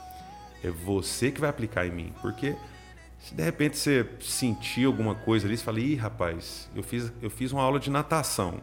É 0.62 0.70
você 0.70 1.30
que 1.30 1.40
vai 1.40 1.48
aplicar 1.48 1.86
em 1.86 1.90
mim, 1.90 2.12
porque 2.20 2.55
se 3.25 3.35
de 3.35 3.43
repente 3.43 3.79
você 3.79 4.07
sentir 4.20 4.85
alguma 4.85 5.14
coisa 5.14 5.47
ali, 5.47 5.57
você 5.57 5.64
fala, 5.64 5.81
ih, 5.81 5.95
rapaz, 5.95 6.68
eu 6.77 6.83
fiz, 6.83 7.11
eu 7.22 7.31
fiz 7.31 7.53
uma 7.53 7.62
aula 7.62 7.81
de 7.81 7.91
natação, 7.91 8.61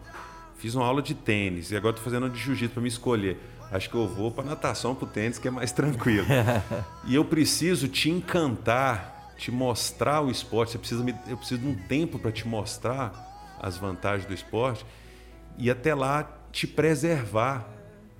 fiz 0.55 0.76
uma 0.76 0.86
aula 0.86 1.01
de 1.01 1.16
tênis, 1.16 1.72
e 1.72 1.76
agora 1.76 1.95
estou 1.95 2.03
fazendo 2.03 2.26
uma 2.26 2.30
de 2.30 2.39
jiu-jitsu 2.39 2.76
para 2.76 2.84
me 2.84 2.88
escolher. 2.88 3.39
Acho 3.72 3.89
que 3.89 3.95
eu 3.95 4.07
vou 4.07 4.30
para 4.30 4.43
natação, 4.43 4.93
para 4.93 5.05
o 5.05 5.07
tênis, 5.07 5.39
que 5.39 5.47
é 5.47 5.51
mais 5.51 5.72
tranquilo. 5.72 6.28
e 7.07 7.16
eu 7.16 7.26
preciso 7.26 7.88
te 7.88 8.12
encantar, 8.12 9.34
te 9.36 9.49
mostrar 9.49 10.22
o 10.22 10.30
esporte. 10.30 10.74
Você 10.74 10.78
precisa 10.78 11.03
me, 11.03 11.16
eu 11.28 11.38
preciso 11.38 11.62
de 11.62 11.68
um 11.68 11.76
tempo 11.88 12.20
para 12.20 12.32
te 12.32 12.47
mostrar 12.47 13.57
as 13.59 13.78
vantagens 13.78 14.28
do 14.28 14.34
esporte. 14.34 14.86
E 15.57 15.72
até 15.72 15.95
lá 15.95 16.30
te 16.51 16.68
preservar 16.68 17.68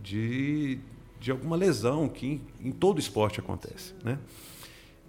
de, 0.02 0.80
de 1.20 1.30
alguma 1.30 1.58
lesão 1.58 2.08
que 2.08 2.26
em, 2.26 2.70
em 2.70 2.72
todo 2.72 2.98
esporte 2.98 3.40
acontece. 3.40 3.94
Né? 4.04 4.18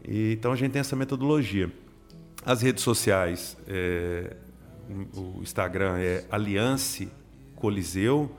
E, 0.06 0.32
então 0.32 0.52
a 0.52 0.56
gente 0.56 0.72
tem 0.72 0.80
essa 0.80 0.96
metodologia. 0.96 1.70
As 2.44 2.60
redes 2.62 2.82
sociais, 2.82 3.56
é, 3.68 4.36
o 5.14 5.40
Instagram 5.42 5.98
é 5.98 6.24
Aliance 6.30 7.08
Coliseu, 7.54 8.34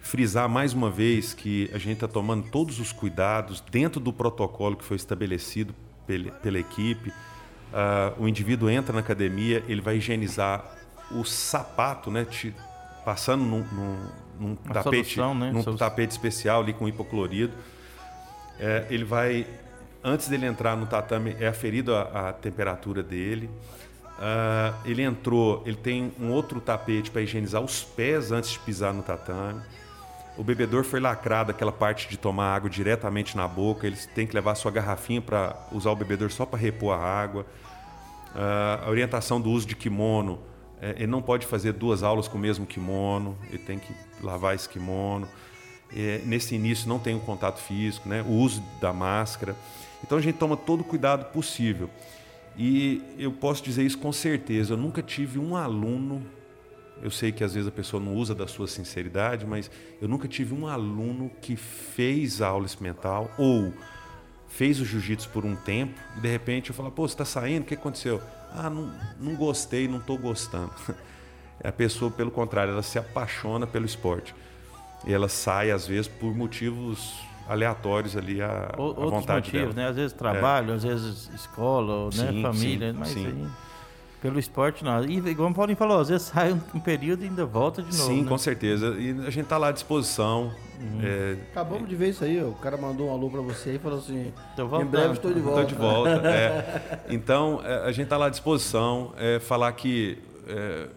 frisar 0.00 0.48
mais 0.48 0.72
uma 0.72 0.90
vez 0.90 1.34
que 1.34 1.70
a 1.72 1.78
gente 1.78 1.94
está 1.94 2.08
tomando 2.08 2.50
todos 2.50 2.80
os 2.80 2.92
cuidados 2.92 3.62
dentro 3.70 4.00
do 4.00 4.12
protocolo 4.12 4.76
que 4.76 4.84
foi 4.84 4.96
estabelecido 4.96 5.74
pela, 6.06 6.30
pela 6.30 6.58
equipe. 6.58 7.12
Uh, 7.72 8.22
o 8.22 8.28
indivíduo 8.28 8.70
entra 8.70 8.92
na 8.92 9.00
academia, 9.00 9.62
ele 9.68 9.80
vai 9.80 9.96
higienizar 9.96 10.64
o 11.10 11.24
sapato, 11.24 12.10
né, 12.10 12.24
te, 12.24 12.54
passando 13.04 13.44
num, 13.44 13.64
num, 13.72 14.08
num 14.38 14.56
tapete, 14.56 15.14
solução, 15.14 15.34
né? 15.34 15.50
num 15.52 15.76
tapete 15.76 16.10
especial 16.10 16.62
ali 16.62 16.72
com 16.72 16.88
hipoclorido. 16.88 17.52
É, 18.58 18.86
ele 18.90 19.04
vai, 19.04 19.46
antes 20.02 20.28
dele 20.28 20.46
entrar 20.46 20.76
no 20.76 20.86
tatame, 20.86 21.36
é 21.38 21.46
aferido 21.46 21.94
a, 21.94 22.28
a 22.28 22.32
temperatura 22.32 23.02
dele. 23.02 23.48
Uh, 24.18 24.74
ele 24.84 25.02
entrou, 25.02 25.62
ele 25.64 25.76
tem 25.76 26.12
um 26.18 26.32
outro 26.32 26.60
tapete 26.60 27.10
para 27.10 27.22
higienizar 27.22 27.62
os 27.62 27.84
pés 27.84 28.32
antes 28.32 28.50
de 28.50 28.58
pisar 28.58 28.92
no 28.92 29.02
tatame. 29.02 29.60
O 30.38 30.44
bebedor 30.44 30.84
foi 30.84 31.00
lacrado, 31.00 31.50
aquela 31.50 31.72
parte 31.72 32.08
de 32.08 32.16
tomar 32.16 32.54
água 32.54 32.70
diretamente 32.70 33.36
na 33.36 33.48
boca. 33.48 33.88
Eles 33.88 34.06
têm 34.06 34.24
que 34.24 34.32
levar 34.32 34.54
sua 34.54 34.70
garrafinha 34.70 35.20
para 35.20 35.56
usar 35.72 35.90
o 35.90 35.96
bebedor 35.96 36.30
só 36.30 36.46
para 36.46 36.56
repor 36.56 36.94
a 36.94 37.02
água. 37.02 37.44
Uh, 38.36 38.86
a 38.86 38.88
orientação 38.88 39.40
do 39.40 39.50
uso 39.50 39.66
de 39.66 39.74
kimono. 39.74 40.38
É, 40.80 40.90
ele 40.90 41.08
não 41.08 41.20
pode 41.20 41.44
fazer 41.44 41.72
duas 41.72 42.04
aulas 42.04 42.28
com 42.28 42.38
o 42.38 42.40
mesmo 42.40 42.64
kimono, 42.64 43.36
ele 43.48 43.58
tem 43.58 43.80
que 43.80 43.92
lavar 44.22 44.54
esse 44.54 44.68
kimono. 44.68 45.26
É, 45.92 46.20
nesse 46.24 46.54
início 46.54 46.88
não 46.88 47.00
tem 47.00 47.16
o 47.16 47.20
contato 47.20 47.58
físico, 47.58 48.08
né? 48.08 48.22
o 48.22 48.30
uso 48.30 48.62
da 48.80 48.92
máscara. 48.92 49.56
Então 50.04 50.16
a 50.16 50.20
gente 50.20 50.36
toma 50.36 50.56
todo 50.56 50.82
o 50.82 50.84
cuidado 50.84 51.32
possível. 51.32 51.90
E 52.56 53.02
eu 53.18 53.32
posso 53.32 53.60
dizer 53.60 53.82
isso 53.82 53.98
com 53.98 54.12
certeza. 54.12 54.74
Eu 54.74 54.76
nunca 54.76 55.02
tive 55.02 55.36
um 55.36 55.56
aluno 55.56 56.22
eu 57.02 57.10
sei 57.10 57.32
que 57.32 57.44
às 57.44 57.54
vezes 57.54 57.68
a 57.68 57.72
pessoa 57.72 58.02
não 58.02 58.14
usa 58.14 58.34
da 58.34 58.46
sua 58.46 58.66
sinceridade, 58.66 59.46
mas 59.46 59.70
eu 60.00 60.08
nunca 60.08 60.26
tive 60.26 60.54
um 60.54 60.66
aluno 60.66 61.30
que 61.40 61.56
fez 61.56 62.42
a 62.42 62.48
aula 62.48 62.66
experimental 62.66 63.30
ou 63.38 63.72
fez 64.48 64.80
o 64.80 64.84
jiu-jitsu 64.84 65.28
por 65.28 65.44
um 65.44 65.54
tempo 65.54 65.94
e 66.16 66.20
de 66.20 66.28
repente 66.28 66.70
eu 66.70 66.74
falo, 66.74 66.90
pô, 66.90 67.06
você 67.06 67.14
está 67.14 67.24
saindo? 67.24 67.62
O 67.62 67.66
que 67.66 67.74
aconteceu? 67.74 68.20
Ah, 68.52 68.70
não, 68.70 68.92
não 69.20 69.34
gostei, 69.34 69.86
não 69.86 69.98
estou 69.98 70.18
gostando. 70.18 70.72
A 71.62 71.72
pessoa, 71.72 72.08
pelo 72.08 72.30
contrário, 72.30 72.72
ela 72.72 72.82
se 72.82 73.00
apaixona 73.00 73.66
pelo 73.66 73.84
esporte. 73.84 74.32
E 75.04 75.12
ela 75.12 75.28
sai, 75.28 75.72
às 75.72 75.88
vezes, 75.88 76.06
por 76.06 76.32
motivos 76.32 77.14
aleatórios 77.48 78.16
ali 78.16 78.42
a, 78.42 78.74
o, 78.76 78.90
a 78.90 79.10
vontade 79.10 79.46
motivos, 79.46 79.74
dela. 79.74 79.86
né? 79.86 79.90
Às 79.90 79.96
vezes 79.96 80.12
trabalho, 80.12 80.72
é. 80.72 80.74
às 80.74 80.84
vezes 80.84 81.30
escola, 81.34 82.10
né? 82.14 82.30
sim, 82.30 82.42
família, 82.42 82.92
sim, 82.92 82.98
mas 82.98 83.08
sim. 83.08 83.26
aí... 83.26 83.48
Pelo 84.20 84.38
esporte, 84.38 84.82
não. 84.84 85.04
E 85.04 85.16
igual 85.16 85.48
o 85.48 85.54
Paulinho 85.54 85.76
falou, 85.76 86.00
às 86.00 86.08
vezes 86.08 86.26
sai 86.26 86.52
um, 86.52 86.80
período 86.80 87.22
e 87.22 87.28
ainda 87.28 87.46
volta 87.46 87.82
de 87.82 87.96
novo. 87.96 88.10
Sim, 88.10 88.22
né? 88.22 88.28
com 88.28 88.36
certeza. 88.36 88.96
E 88.98 89.10
a 89.10 89.30
gente 89.30 89.42
está 89.42 89.56
lá 89.56 89.68
à 89.68 89.72
disposição. 89.72 90.52
Uhum. 90.80 91.00
É... 91.02 91.36
Acabamos 91.52 91.88
de 91.88 91.94
ver 91.94 92.08
isso 92.08 92.24
aí. 92.24 92.42
O 92.42 92.52
cara 92.54 92.76
mandou 92.76 93.08
um 93.08 93.12
alô 93.12 93.30
para 93.30 93.40
você 93.40 93.76
e 93.76 93.78
falou 93.78 93.98
assim: 93.98 94.32
em 94.80 94.84
breve 94.86 95.12
estou 95.12 95.32
de 95.32 95.40
volta. 95.40 95.62
Estou 95.62 95.66
de 95.66 95.74
volta. 95.74 96.28
é. 96.28 97.00
Então, 97.14 97.60
é, 97.64 97.84
a 97.84 97.92
gente 97.92 98.04
está 98.04 98.16
lá 98.16 98.26
à 98.26 98.30
disposição. 98.30 99.12
É, 99.16 99.38
falar 99.38 99.70
que 99.72 100.18
é, 100.48 100.88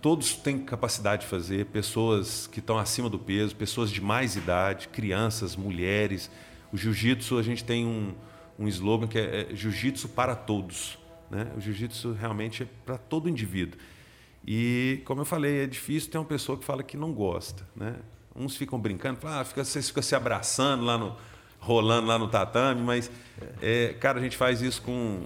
todos 0.00 0.34
têm 0.34 0.58
capacidade 0.58 1.22
de 1.22 1.28
fazer, 1.28 1.66
pessoas 1.66 2.46
que 2.46 2.60
estão 2.60 2.78
acima 2.78 3.08
do 3.08 3.18
peso, 3.18 3.56
pessoas 3.56 3.90
de 3.90 4.00
mais 4.00 4.36
idade, 4.36 4.86
crianças, 4.88 5.56
mulheres. 5.56 6.30
O 6.72 6.76
jiu-jitsu, 6.76 7.38
a 7.38 7.42
gente 7.42 7.64
tem 7.64 7.84
um, 7.84 8.14
um 8.56 8.68
slogan 8.68 9.08
que 9.08 9.18
é, 9.18 9.48
é 9.50 9.54
jiu-jitsu 9.54 10.08
para 10.10 10.36
todos. 10.36 11.01
Né? 11.32 11.50
O 11.56 11.60
jiu-jitsu 11.60 12.12
realmente 12.12 12.64
é 12.64 12.66
para 12.84 12.98
todo 12.98 13.26
indivíduo. 13.26 13.80
E, 14.46 15.00
como 15.06 15.22
eu 15.22 15.24
falei, 15.24 15.62
é 15.62 15.66
difícil 15.66 16.10
ter 16.10 16.18
uma 16.18 16.26
pessoa 16.26 16.58
que 16.58 16.64
fala 16.64 16.82
que 16.82 16.94
não 16.94 17.10
gosta. 17.10 17.66
Né? 17.74 17.94
Uns 18.36 18.54
ficam 18.54 18.78
brincando, 18.78 19.18
falam, 19.18 19.40
ah, 19.40 19.44
fica, 19.44 19.64
vocês 19.64 19.88
ficam 19.88 20.02
se 20.02 20.14
abraçando 20.14 20.84
lá 20.84 20.98
no. 20.98 21.16
rolando 21.58 22.06
lá 22.06 22.18
no 22.18 22.28
tatame, 22.28 22.82
mas, 22.82 23.10
é, 23.62 23.94
cara, 23.98 24.18
a 24.18 24.22
gente 24.22 24.36
faz 24.36 24.60
isso 24.60 24.82
com 24.82 25.22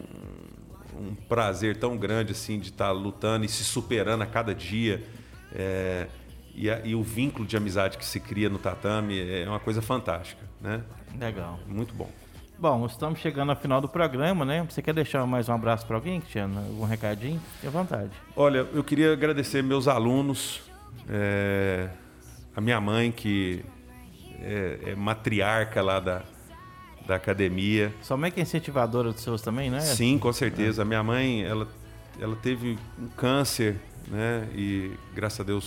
um 0.94 1.14
prazer 1.28 1.76
tão 1.76 1.96
grande 1.96 2.32
assim 2.32 2.60
de 2.60 2.68
estar 2.68 2.86
tá 2.86 2.92
lutando 2.92 3.44
e 3.44 3.48
se 3.48 3.64
superando 3.64 4.22
a 4.22 4.26
cada 4.26 4.54
dia. 4.54 5.02
É, 5.52 6.06
e, 6.54 6.70
a, 6.70 6.86
e, 6.86 6.94
o 6.94 7.02
vínculo 7.02 7.44
de 7.44 7.56
amizade 7.56 7.98
que 7.98 8.04
se 8.04 8.20
cria 8.20 8.48
no 8.48 8.58
tatame 8.58 9.18
é 9.18 9.46
uma 9.48 9.60
coisa 9.60 9.82
fantástica, 9.82 10.42
né? 10.60 10.84
Legal. 11.18 11.58
Muito 11.66 11.92
bom. 11.94 12.10
Bom, 12.58 12.86
estamos 12.86 13.18
chegando 13.18 13.50
ao 13.50 13.56
final 13.56 13.82
do 13.82 13.88
programa, 13.88 14.42
né? 14.42 14.66
Você 14.70 14.80
quer 14.80 14.94
deixar 14.94 15.26
mais 15.26 15.46
um 15.46 15.52
abraço 15.52 15.86
para 15.86 15.94
alguém, 15.94 16.20
Cristiano? 16.22 16.58
Algum 16.58 16.86
recadinho? 16.86 17.38
Fique 17.56 17.66
à 17.66 17.70
vontade. 17.70 18.10
Olha, 18.34 18.66
eu 18.72 18.82
queria 18.82 19.12
agradecer 19.12 19.62
meus 19.62 19.86
alunos, 19.86 20.62
é, 21.06 21.90
a 22.56 22.60
minha 22.62 22.80
mãe, 22.80 23.12
que 23.12 23.62
é, 24.40 24.78
é, 24.86 24.94
matriarca 24.94 25.82
lá 25.82 26.00
da, 26.00 26.22
da 27.06 27.16
academia. 27.16 27.92
Sua 28.00 28.16
mãe 28.16 28.30
que 28.30 28.40
é 28.40 28.42
incentivadora 28.42 29.12
dos 29.12 29.20
seus 29.20 29.42
também, 29.42 29.68
né? 29.70 29.80
Sim, 29.80 30.18
com 30.18 30.32
certeza. 30.32 30.80
É. 30.80 30.82
A 30.82 30.86
minha 30.86 31.02
mãe, 31.02 31.42
ela, 31.44 31.68
ela 32.18 32.36
teve 32.36 32.78
um 32.98 33.08
câncer, 33.08 33.76
né? 34.08 34.48
E 34.54 34.92
graças 35.14 35.40
a 35.40 35.44
Deus 35.44 35.64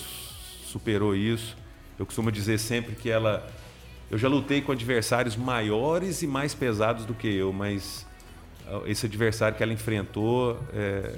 superou 0.66 1.16
isso. 1.16 1.56
Eu 2.00 2.06
costumo 2.08 2.32
dizer 2.32 2.58
sempre 2.58 2.96
que 2.96 3.12
ela 3.12 3.48
eu 4.12 4.18
já 4.18 4.28
lutei 4.28 4.62
com 4.62 4.72
adversários 4.72 5.36
maiores 5.36 6.22
e 6.22 6.28
mais 6.28 6.56
pesados 6.56 7.06
do 7.06 7.14
que 7.14 7.28
eu, 7.28 7.54
mas 7.54 8.08
ah, 8.68 8.82
esse 8.86 9.06
adversário 9.06 9.56
que 9.56 9.64
ela 9.64 9.74
enfrentou 9.74 10.60
é, 10.74 11.16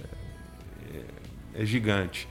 é, 1.56 1.62
é 1.62 1.66
gigante. 1.66 2.28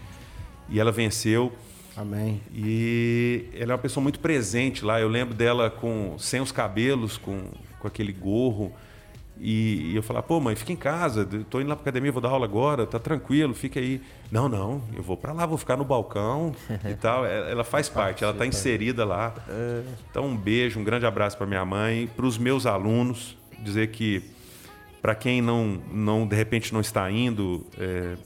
E 0.68 0.78
ela 0.78 0.92
venceu. 0.92 1.52
Amém. 1.96 2.40
E 2.54 3.48
ela 3.54 3.72
é 3.72 3.74
uma 3.74 3.80
pessoa 3.80 4.02
muito 4.02 4.20
presente 4.20 4.84
lá. 4.84 5.00
Eu 5.00 5.08
lembro 5.08 5.34
dela 5.34 5.68
com 5.68 6.16
sem 6.18 6.40
os 6.40 6.52
cabelos, 6.52 7.18
com, 7.18 7.50
com 7.78 7.88
aquele 7.88 8.12
gorro. 8.12 8.72
E, 9.42 9.92
e 9.92 9.96
eu 9.96 10.02
falava, 10.02 10.26
pô, 10.26 10.38
mãe, 10.38 10.54
fica 10.54 10.70
em 10.70 10.76
casa, 10.76 11.26
tô 11.48 11.62
indo 11.62 11.68
lá 11.68 11.74
pra 11.74 11.82
academia, 11.82 12.12
vou 12.12 12.20
dar 12.20 12.28
aula 12.28 12.44
agora, 12.44 12.86
tá 12.86 12.98
tranquilo, 12.98 13.54
fica 13.54 13.80
aí. 13.80 14.02
Não, 14.30 14.50
não, 14.50 14.82
eu 14.94 15.02
vou 15.02 15.16
para 15.16 15.32
lá, 15.32 15.46
vou 15.46 15.56
ficar 15.56 15.78
no 15.78 15.84
balcão 15.84 16.54
e 16.86 16.92
tal. 17.00 17.24
É, 17.24 17.50
ela 17.50 17.64
faz 17.64 17.88
parte, 17.88 18.22
ela 18.22 18.34
tá 18.34 18.46
inserida 18.46 19.02
lá. 19.02 19.34
É. 19.48 19.82
Então, 20.10 20.26
um 20.26 20.36
beijo, 20.36 20.78
um 20.78 20.84
grande 20.84 21.06
abraço 21.06 21.38
para 21.38 21.46
minha 21.46 21.64
mãe, 21.64 22.06
para 22.14 22.26
os 22.26 22.36
meus 22.36 22.66
alunos, 22.66 23.34
dizer 23.58 23.90
que 23.90 24.22
para 25.00 25.14
quem 25.14 25.40
não, 25.40 25.80
não, 25.90 26.26
de 26.26 26.36
repente 26.36 26.74
não 26.74 26.80
está 26.82 27.10
indo, 27.10 27.66
é, 27.78 28.16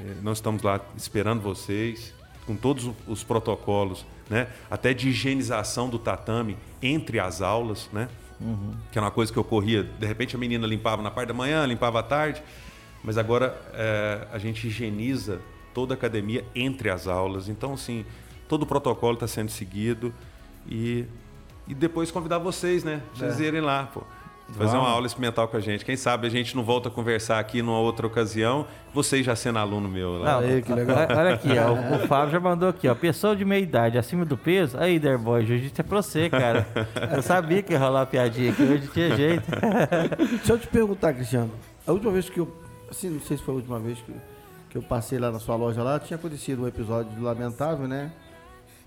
é, 0.00 0.14
nós 0.22 0.38
estamos 0.38 0.60
lá 0.60 0.80
esperando 0.96 1.40
vocês. 1.40 2.12
com 2.44 2.56
todos 2.56 2.90
os 3.06 3.22
protocolos, 3.22 4.04
né? 4.28 4.48
Até 4.68 4.92
de 4.92 5.08
higienização 5.08 5.88
do 5.88 6.00
tatame 6.00 6.56
entre 6.82 7.20
as 7.20 7.40
aulas, 7.40 7.88
né? 7.92 8.08
Uhum. 8.40 8.74
Que 8.92 8.98
era 8.98 9.06
uma 9.06 9.10
coisa 9.10 9.32
que 9.32 9.38
ocorria. 9.38 9.82
De 9.82 10.06
repente 10.06 10.36
a 10.36 10.38
menina 10.38 10.66
limpava 10.66 11.02
na 11.02 11.10
parte 11.10 11.28
da 11.28 11.34
manhã, 11.34 11.64
limpava 11.66 12.00
à 12.00 12.02
tarde, 12.02 12.42
mas 13.02 13.16
agora 13.18 13.58
é, 13.72 14.26
a 14.32 14.38
gente 14.38 14.66
higieniza 14.66 15.40
toda 15.72 15.94
a 15.94 15.96
academia 15.96 16.44
entre 16.54 16.90
as 16.90 17.06
aulas. 17.06 17.48
Então, 17.48 17.74
assim, 17.74 18.04
todo 18.48 18.62
o 18.62 18.66
protocolo 18.66 19.14
está 19.14 19.26
sendo 19.26 19.50
seguido 19.50 20.12
e, 20.66 21.04
e 21.68 21.74
depois 21.74 22.10
convidar 22.10 22.38
vocês, 22.38 22.82
né? 22.82 23.02
Vocês 23.14 23.40
é. 23.40 23.44
irem 23.44 23.60
lá, 23.60 23.84
pô. 23.92 24.02
Fazer 24.52 24.76
uma 24.76 24.88
aula 24.88 25.06
experimental 25.06 25.48
com 25.48 25.56
a 25.56 25.60
gente. 25.60 25.84
Quem 25.84 25.96
sabe 25.96 26.26
a 26.26 26.30
gente 26.30 26.54
não 26.54 26.62
volta 26.62 26.88
a 26.88 26.90
conversar 26.90 27.38
aqui 27.40 27.62
numa 27.62 27.78
outra 27.78 28.06
ocasião, 28.06 28.66
vocês 28.94 29.26
já 29.26 29.34
sendo 29.34 29.58
aluno 29.58 29.88
meu 29.88 30.18
lá. 30.18 30.40
Não, 30.40 30.62
que 30.62 30.72
legal. 30.72 30.98
Olha 31.10 31.34
aqui, 31.34 31.48
ó, 31.58 31.96
o 31.96 32.06
Fábio 32.06 32.30
já 32.30 32.40
mandou 32.40 32.68
aqui, 32.68 32.88
ó. 32.88 32.94
Pessoa 32.94 33.34
de 33.34 33.44
meia 33.44 33.60
idade, 33.60 33.98
acima 33.98 34.24
do 34.24 34.36
peso. 34.36 34.78
Aí, 34.78 34.98
Derboy, 34.98 35.44
jiu-jitsu 35.44 35.80
é 35.80 35.84
pra 35.84 36.00
você, 36.00 36.30
cara. 36.30 36.66
Eu 37.14 37.22
sabia 37.22 37.60
que 37.62 37.72
ia 37.72 37.78
rolar 37.78 38.06
piadinha 38.06 38.52
aqui, 38.52 38.62
hoje 38.62 38.86
tinha 38.88 39.16
jeito. 39.16 39.44
Deixa 40.16 40.52
eu 40.52 40.58
te 40.58 40.68
perguntar, 40.68 41.12
Cristiano. 41.12 41.50
A 41.86 41.92
última 41.92 42.12
vez 42.12 42.30
que 42.30 42.38
eu. 42.38 42.48
Assim, 42.88 43.10
não 43.10 43.20
sei 43.20 43.36
se 43.36 43.42
foi 43.42 43.52
a 43.52 43.56
última 43.56 43.80
vez 43.80 43.98
que, 43.98 44.12
que 44.70 44.78
eu 44.78 44.82
passei 44.82 45.18
lá 45.18 45.32
na 45.32 45.40
sua 45.40 45.56
loja 45.56 45.82
lá, 45.82 45.98
tinha 45.98 46.16
acontecido 46.16 46.62
um 46.62 46.68
episódio 46.68 47.20
lamentável, 47.20 47.88
né? 47.88 48.12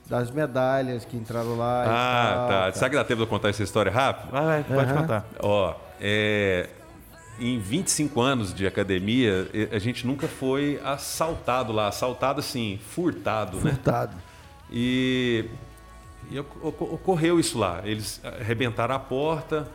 Das 0.10 0.32
medalhas 0.32 1.06
que 1.06 1.16
entraram 1.16 1.56
lá. 1.56 1.84
Ah, 1.84 2.36
tal, 2.36 2.48
tá. 2.48 2.72
Será 2.74 2.90
que 2.90 2.96
dá 2.96 3.04
tempo 3.04 3.18
de 3.18 3.24
eu 3.24 3.28
contar 3.28 3.50
essa 3.50 3.62
história 3.62 3.92
rápido? 3.92 4.32
Vai, 4.32 4.64
vai, 4.64 4.64
pode 4.64 4.92
uhum. 4.92 4.98
contar. 4.98 5.26
Ó, 5.40 5.76
é, 6.02 6.68
em 7.40 7.60
25 7.60 8.20
anos 8.20 8.54
de 8.54 8.66
academia, 8.66 9.48
a 9.72 9.78
gente 9.78 10.08
nunca 10.08 10.28
foi 10.28 10.82
assaltado 10.84 11.72
lá. 11.72 11.88
Assaltado, 11.88 12.40
assim, 12.40 12.80
furtado, 12.90 13.58
né? 13.58 13.72
Furtado. 13.72 14.18
E, 14.72 15.46
e 16.32 16.40
ocorreu 16.40 17.40
isso 17.40 17.60
lá. 17.60 17.82
Eles 17.84 18.20
arrebentaram 18.24 18.96
a 18.96 19.00
porta, 19.00 19.68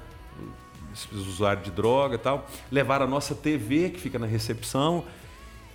os 1.12 1.28
usuários 1.28 1.64
de 1.64 1.70
droga 1.70 2.16
e 2.16 2.18
tal, 2.18 2.46
levaram 2.70 3.06
a 3.06 3.08
nossa 3.08 3.34
TV, 3.34 3.90
que 3.90 4.00
fica 4.00 4.18
na 4.18 4.26
recepção, 4.26 5.04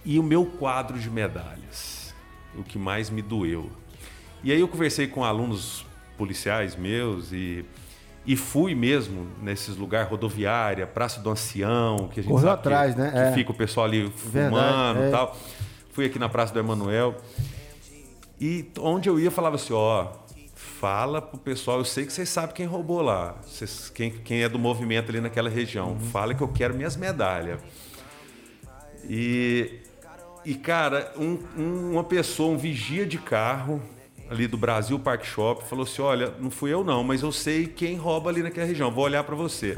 e 0.03 0.20
o 0.20 0.24
meu 0.24 0.45
quadro 0.45 0.99
de 0.99 1.10
medalhas. 1.10 2.14
O 2.55 2.64
que 2.64 2.78
mais 2.78 3.10
me 3.10 3.22
doeu. 3.22 3.70
E 4.44 4.52
aí 4.52 4.60
eu 4.60 4.68
conversei 4.68 5.08
com 5.08 5.24
alunos 5.24 5.86
policiais 6.18 6.76
meus 6.76 7.32
e, 7.32 7.66
e 8.26 8.36
fui 8.36 8.74
mesmo 8.74 9.28
nesses 9.42 9.76
lugares, 9.76 10.10
rodoviária, 10.10 10.86
Praça 10.88 11.20
do 11.20 11.30
Ancião, 11.30 12.10
que 12.14 12.20
a 12.20 12.24
gente 12.24 12.32
Correu 12.32 12.50
sabe 12.50 12.60
atrás, 12.60 12.96
que, 12.96 13.02
né? 13.02 13.12
que 13.12 13.18
é. 13.18 13.32
fica 13.34 13.52
o 13.52 13.56
pessoal 13.56 13.86
ali 13.86 14.10
fumando 14.10 15.00
e 15.00 15.04
é. 15.04 15.10
tal. 15.10 15.38
Fui 15.92 16.06
aqui 16.06 16.20
na 16.20 16.30
Praça 16.30 16.54
do 16.54 16.60
Emanuel. 16.60 17.16
E 18.40 18.66
onde 18.80 19.10
eu 19.10 19.20
ia, 19.20 19.30
falava 19.30 19.56
assim, 19.56 19.74
ó, 19.74 20.08
fala 20.56 21.22
pro 21.22 21.38
pessoal, 21.38 21.80
eu 21.80 21.86
sei 21.86 22.06
que 22.06 22.14
vocês 22.14 22.30
sabem 22.30 22.56
quem 22.56 22.66
roubou 22.66 23.02
lá, 23.02 23.36
vocês, 23.46 23.90
quem, 23.90 24.12
quem 24.12 24.44
é 24.44 24.48
do 24.48 24.58
movimento 24.58 25.10
ali 25.10 25.20
naquela 25.20 25.50
região. 25.50 25.90
Uhum. 25.90 26.00
Fala 26.00 26.34
que 26.34 26.42
eu 26.42 26.48
quero 26.48 26.74
minhas 26.74 26.96
medalhas. 26.96 27.60
E, 29.10 29.80
e 30.46 30.56
cara, 30.56 31.12
um, 31.18 31.40
um, 31.58 31.92
uma 31.94 32.04
pessoa, 32.04 32.54
um 32.54 32.58
vigia 32.58 33.06
de 33.06 33.18
carro, 33.18 33.82
ali 34.30 34.48
do 34.48 34.58
Brasil 34.58 35.00
Park 35.00 35.26
Shop 35.26 35.68
falou 35.68 35.84
assim: 35.84 36.02
Olha, 36.02 36.34
não 36.40 36.52
fui 36.52 36.72
eu 36.72 36.84
não, 36.84 37.04
mas 37.04 37.24
eu 37.24 37.32
sei 37.32 37.66
quem 37.66 37.96
rouba 37.96 38.30
ali 38.30 38.44
naquela 38.44 38.68
região, 38.68 38.92
vou 38.92 39.04
olhar 39.04 39.24
para 39.24 39.36
você. 39.36 39.74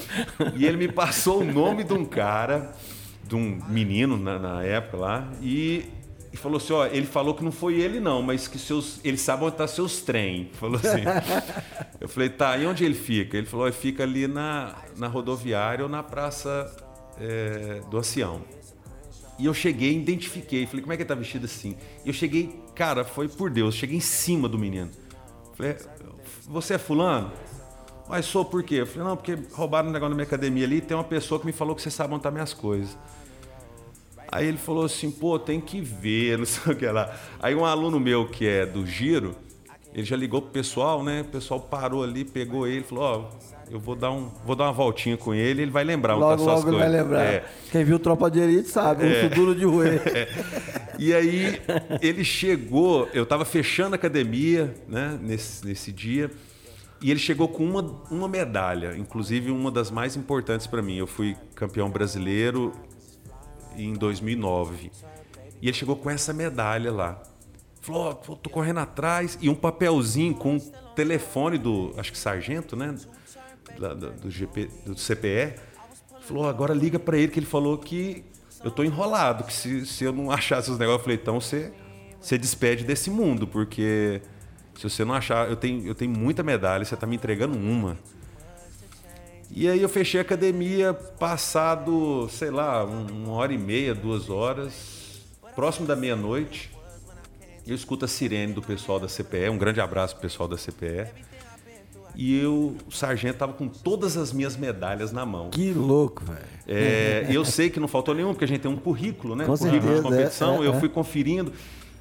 e 0.56 0.64
ele 0.64 0.76
me 0.76 0.88
passou 0.88 1.42
o 1.42 1.44
nome 1.44 1.84
de 1.84 1.92
um 1.92 2.04
cara, 2.04 2.74
de 3.22 3.36
um 3.36 3.60
menino 3.68 4.16
na, 4.16 4.38
na 4.38 4.64
época 4.64 4.96
lá, 4.96 5.28
e, 5.42 5.84
e, 6.32 6.36
falou 6.36 6.56
assim: 6.56 6.72
Ó, 6.72 6.86
ele 6.86 7.06
falou 7.06 7.34
que 7.34 7.44
não 7.44 7.52
foi 7.52 7.74
ele 7.74 8.00
não, 8.00 8.22
mas 8.22 8.48
que 8.48 8.58
seus, 8.58 9.00
ele 9.04 9.18
sabe 9.18 9.44
onde 9.44 9.56
tá 9.56 9.66
seus 9.66 10.00
trem. 10.00 10.50
Falou 10.54 10.76
assim. 10.76 11.04
eu 12.00 12.08
falei: 12.08 12.30
Tá, 12.30 12.56
e 12.56 12.66
onde 12.66 12.84
ele 12.84 12.94
fica? 12.94 13.36
Ele 13.36 13.46
falou: 13.46 13.66
Ele 13.66 13.76
fica 13.76 14.02
ali 14.02 14.26
na, 14.26 14.76
na 14.96 15.08
rodoviária 15.08 15.84
ou 15.84 15.90
na 15.90 16.02
praça 16.02 16.74
é, 17.18 17.82
do 17.90 17.98
Ancião. 17.98 18.40
E 19.40 19.46
eu 19.46 19.54
cheguei, 19.54 19.96
identifiquei, 19.96 20.66
falei, 20.66 20.82
como 20.82 20.92
é 20.92 20.96
que 20.96 21.02
ele 21.02 21.08
tá 21.08 21.14
vestido 21.14 21.46
assim? 21.46 21.74
E 22.04 22.08
eu 22.08 22.12
cheguei, 22.12 22.54
cara, 22.74 23.04
foi 23.04 23.26
por 23.26 23.48
Deus, 23.48 23.74
cheguei 23.74 23.96
em 23.96 24.00
cima 24.00 24.46
do 24.46 24.58
menino. 24.58 24.90
Falei, 25.54 25.76
você 26.46 26.74
é 26.74 26.78
fulano? 26.78 27.32
Mas 28.06 28.26
sou 28.26 28.44
por 28.44 28.62
quê? 28.62 28.82
Eu 28.82 28.86
falei, 28.86 29.08
não, 29.08 29.16
porque 29.16 29.38
roubaram 29.52 29.88
um 29.88 29.92
negócio 29.92 30.10
na 30.10 30.14
minha 30.14 30.26
academia 30.26 30.66
ali 30.66 30.82
tem 30.82 30.94
uma 30.94 31.04
pessoa 31.04 31.40
que 31.40 31.46
me 31.46 31.52
falou 31.52 31.74
que 31.74 31.80
você 31.80 31.90
sabe 31.90 32.18
tá 32.18 32.30
minhas 32.30 32.52
coisas. 32.52 32.98
Aí 34.30 34.46
ele 34.46 34.58
falou 34.58 34.84
assim, 34.84 35.10
pô, 35.10 35.38
tem 35.38 35.58
que 35.58 35.80
ver, 35.80 36.36
não 36.38 36.44
sei 36.44 36.74
o 36.74 36.76
que 36.76 36.86
lá. 36.86 37.18
Aí 37.40 37.54
um 37.54 37.64
aluno 37.64 37.98
meu 37.98 38.28
que 38.28 38.46
é 38.46 38.66
do 38.66 38.84
Giro, 38.84 39.34
ele 39.94 40.04
já 40.04 40.16
ligou 40.16 40.42
pro 40.42 40.50
pessoal, 40.50 41.02
né? 41.02 41.22
O 41.22 41.26
pessoal 41.26 41.60
parou 41.60 42.04
ali, 42.04 42.26
pegou 42.26 42.66
ele, 42.66 42.84
falou, 42.84 43.04
ó, 43.04 43.18
oh, 43.20 43.59
eu 43.70 43.78
vou 43.78 43.94
dar, 43.94 44.10
um, 44.10 44.30
vou 44.44 44.56
dar 44.56 44.64
uma 44.64 44.72
voltinha 44.72 45.16
com 45.16 45.32
ele, 45.32 45.62
ele 45.62 45.70
vai 45.70 45.84
lembrar 45.84 46.14
logo, 46.14 46.32
tá 46.32 46.38
suas 46.38 46.46
logo 46.46 46.62
coisas. 46.62 46.80
vai 46.80 46.88
lembrar. 46.88 47.22
É. 47.22 47.44
Quem 47.70 47.84
viu 47.84 47.98
Tropa 47.98 48.30
de 48.30 48.40
Elite 48.40 48.68
sabe, 48.68 49.06
é. 49.06 49.26
um 49.26 49.28
duro 49.28 49.54
de 49.54 49.64
roer. 49.64 50.00
É. 50.10 50.50
E 50.98 51.14
aí 51.14 51.62
ele 52.02 52.22
chegou, 52.22 53.08
eu 53.14 53.22
estava 53.22 53.44
fechando 53.46 53.94
a 53.94 53.96
academia, 53.96 54.74
né, 54.86 55.18
nesse, 55.22 55.64
nesse 55.64 55.90
dia, 55.92 56.30
e 57.00 57.10
ele 57.10 57.18
chegou 57.18 57.48
com 57.48 57.64
uma, 57.64 57.80
uma 58.10 58.28
medalha, 58.28 58.94
inclusive 58.98 59.50
uma 59.50 59.70
das 59.70 59.90
mais 59.90 60.14
importantes 60.14 60.66
para 60.66 60.82
mim. 60.82 60.96
Eu 60.96 61.06
fui 61.06 61.34
campeão 61.54 61.88
brasileiro 61.88 62.74
em 63.76 63.94
2009. 63.94 64.90
E 65.62 65.68
ele 65.68 65.72
chegou 65.72 65.96
com 65.96 66.10
essa 66.10 66.34
medalha 66.34 66.92
lá. 66.92 67.22
Falou, 67.80 68.20
oh, 68.28 68.36
tô 68.36 68.50
correndo 68.50 68.80
atrás. 68.80 69.38
E 69.40 69.48
um 69.48 69.54
papelzinho 69.54 70.34
com 70.34 70.56
o 70.56 70.60
telefone 70.94 71.56
do, 71.56 71.94
acho 71.96 72.12
que 72.12 72.18
sargento, 72.18 72.76
né? 72.76 72.94
Da, 73.80 73.94
da, 73.94 74.08
do, 74.10 74.30
GP, 74.30 74.68
do 74.84 74.94
CPE, 74.94 75.54
falou, 76.20 76.46
agora 76.46 76.74
liga 76.74 76.98
para 76.98 77.16
ele 77.16 77.32
que 77.32 77.38
ele 77.38 77.46
falou 77.46 77.78
que 77.78 78.22
eu 78.62 78.70
tô 78.70 78.84
enrolado, 78.84 79.44
que 79.44 79.52
se, 79.52 79.86
se 79.86 80.04
eu 80.04 80.12
não 80.12 80.30
achasse 80.30 80.70
os 80.70 80.78
negócios, 80.78 81.00
eu 81.00 81.04
falei, 81.04 81.18
então 81.20 81.40
você, 81.40 81.72
você 82.20 82.36
despede 82.36 82.84
desse 82.84 83.10
mundo, 83.10 83.46
porque 83.46 84.20
se 84.76 84.88
você 84.88 85.04
não 85.04 85.14
achar, 85.14 85.48
eu 85.48 85.56
tenho, 85.56 85.86
eu 85.86 85.94
tenho 85.94 86.10
muita 86.10 86.42
medalha, 86.42 86.84
você 86.84 86.96
tá 86.96 87.06
me 87.06 87.16
entregando 87.16 87.56
uma. 87.56 87.96
E 89.50 89.68
aí 89.68 89.82
eu 89.82 89.88
fechei 89.88 90.20
a 90.20 90.22
academia, 90.22 90.94
passado, 90.94 92.28
sei 92.30 92.50
lá, 92.50 92.84
uma 92.84 93.32
hora 93.32 93.52
e 93.52 93.58
meia, 93.58 93.94
duas 93.94 94.30
horas, 94.30 95.26
próximo 95.56 95.86
da 95.86 95.96
meia-noite, 95.96 96.70
eu 97.66 97.74
escuto 97.74 98.04
a 98.04 98.08
sirene 98.08 98.52
do 98.52 98.62
pessoal 98.62 99.00
da 99.00 99.08
CPE, 99.08 99.48
um 99.50 99.58
grande 99.58 99.80
abraço 99.80 100.14
pro 100.14 100.22
pessoal 100.22 100.48
da 100.48 100.56
CPE. 100.56 101.29
E 102.14 102.38
eu, 102.38 102.76
o 102.86 102.90
sargento 102.90 103.38
tava 103.38 103.52
com 103.52 103.68
todas 103.68 104.16
as 104.16 104.32
minhas 104.32 104.56
medalhas 104.56 105.12
na 105.12 105.24
mão. 105.24 105.50
Que 105.50 105.72
louco, 105.72 106.24
velho. 106.24 106.40
É, 106.66 107.26
eu 107.30 107.44
sei 107.44 107.70
que 107.70 107.80
não 107.80 107.88
faltou 107.88 108.14
nenhum, 108.14 108.28
porque 108.28 108.44
a 108.44 108.48
gente 108.48 108.60
tem 108.60 108.70
um 108.70 108.76
currículo, 108.76 109.34
né? 109.34 109.44
Com 109.44 109.56
currículo 109.56 109.82
certeza, 109.82 110.02
de 110.02 110.08
competição. 110.08 110.54
é, 110.56 110.64
é, 110.64 110.66
eu 110.68 110.74
é. 110.74 110.80
fui 110.80 110.88
conferindo. 110.88 111.52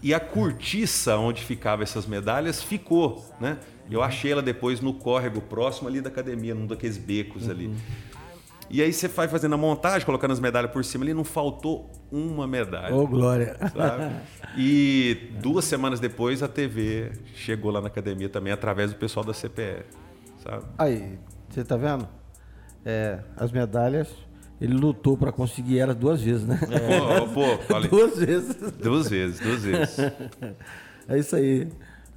E 0.02 0.14
a 0.14 0.20
cortiça 0.20 1.18
onde 1.18 1.44
ficavam 1.44 1.84
essas 1.84 2.06
medalhas 2.06 2.64
ficou, 2.64 3.26
né? 3.40 3.58
Eu 3.92 4.04
achei 4.04 4.32
ela 4.32 4.42
depois 4.42 4.82
no 4.82 4.94
córrego 4.94 5.42
próximo 5.42 5.88
ali 5.88 6.00
da 6.00 6.10
academia, 6.10 6.54
num 6.54 6.68
daqueles 6.68 6.98
becos 6.98 7.48
uhum. 7.48 7.52
E 8.70 8.82
aí 8.82 8.94
você 8.94 9.08
vai 9.08 9.28
fazendo 9.28 9.56
a 9.56 9.58
montagem, 9.58 10.06
colocando 10.06 10.32
as 10.32 10.40
medalhas 10.40 10.72
por 10.72 10.86
cima 10.86 11.04
ali, 11.04 11.14
não 11.14 11.24
faltou 11.24 11.90
uma 12.12 12.48
medalha. 12.48 12.94
Ô, 12.94 13.04
oh, 13.04 13.08
glória! 13.08 13.58
Sabe? 13.76 14.16
E 14.58 15.32
duas 15.42 15.66
semanas 15.66 16.00
depois 16.00 16.44
a 16.44 16.48
TV 16.48 17.12
chegou 17.34 17.72
lá 17.72 17.82
na 17.82 17.88
academia 17.88 18.30
também, 18.30 18.54
através 18.54 18.92
do 18.92 18.98
pessoal 18.98 19.26
da 19.26 19.34
CPE. 19.34 19.86
Sabe? 20.44 20.66
Aí, 20.78 21.18
você 21.50 21.64
tá 21.64 21.76
vendo? 21.76 22.08
É, 22.86 23.20
as 23.36 23.52
medalhas, 23.52 24.08
ele 24.62 24.74
lutou 24.74 25.18
para 25.18 25.32
conseguir 25.32 25.80
elas 25.80 25.96
duas 25.96 26.22
vezes, 26.22 26.46
né? 26.46 26.60
É. 26.70 27.20
Pô, 27.22 27.28
pô, 27.28 27.58
falei. 27.64 27.90
duas 27.92 28.18
vezes. 28.18 28.56
Duas 28.74 29.10
vezes, 29.10 29.40
duas 29.40 29.64
vezes. 29.64 29.98
É 31.12 31.18
isso 31.18 31.36
aí. 31.36 31.68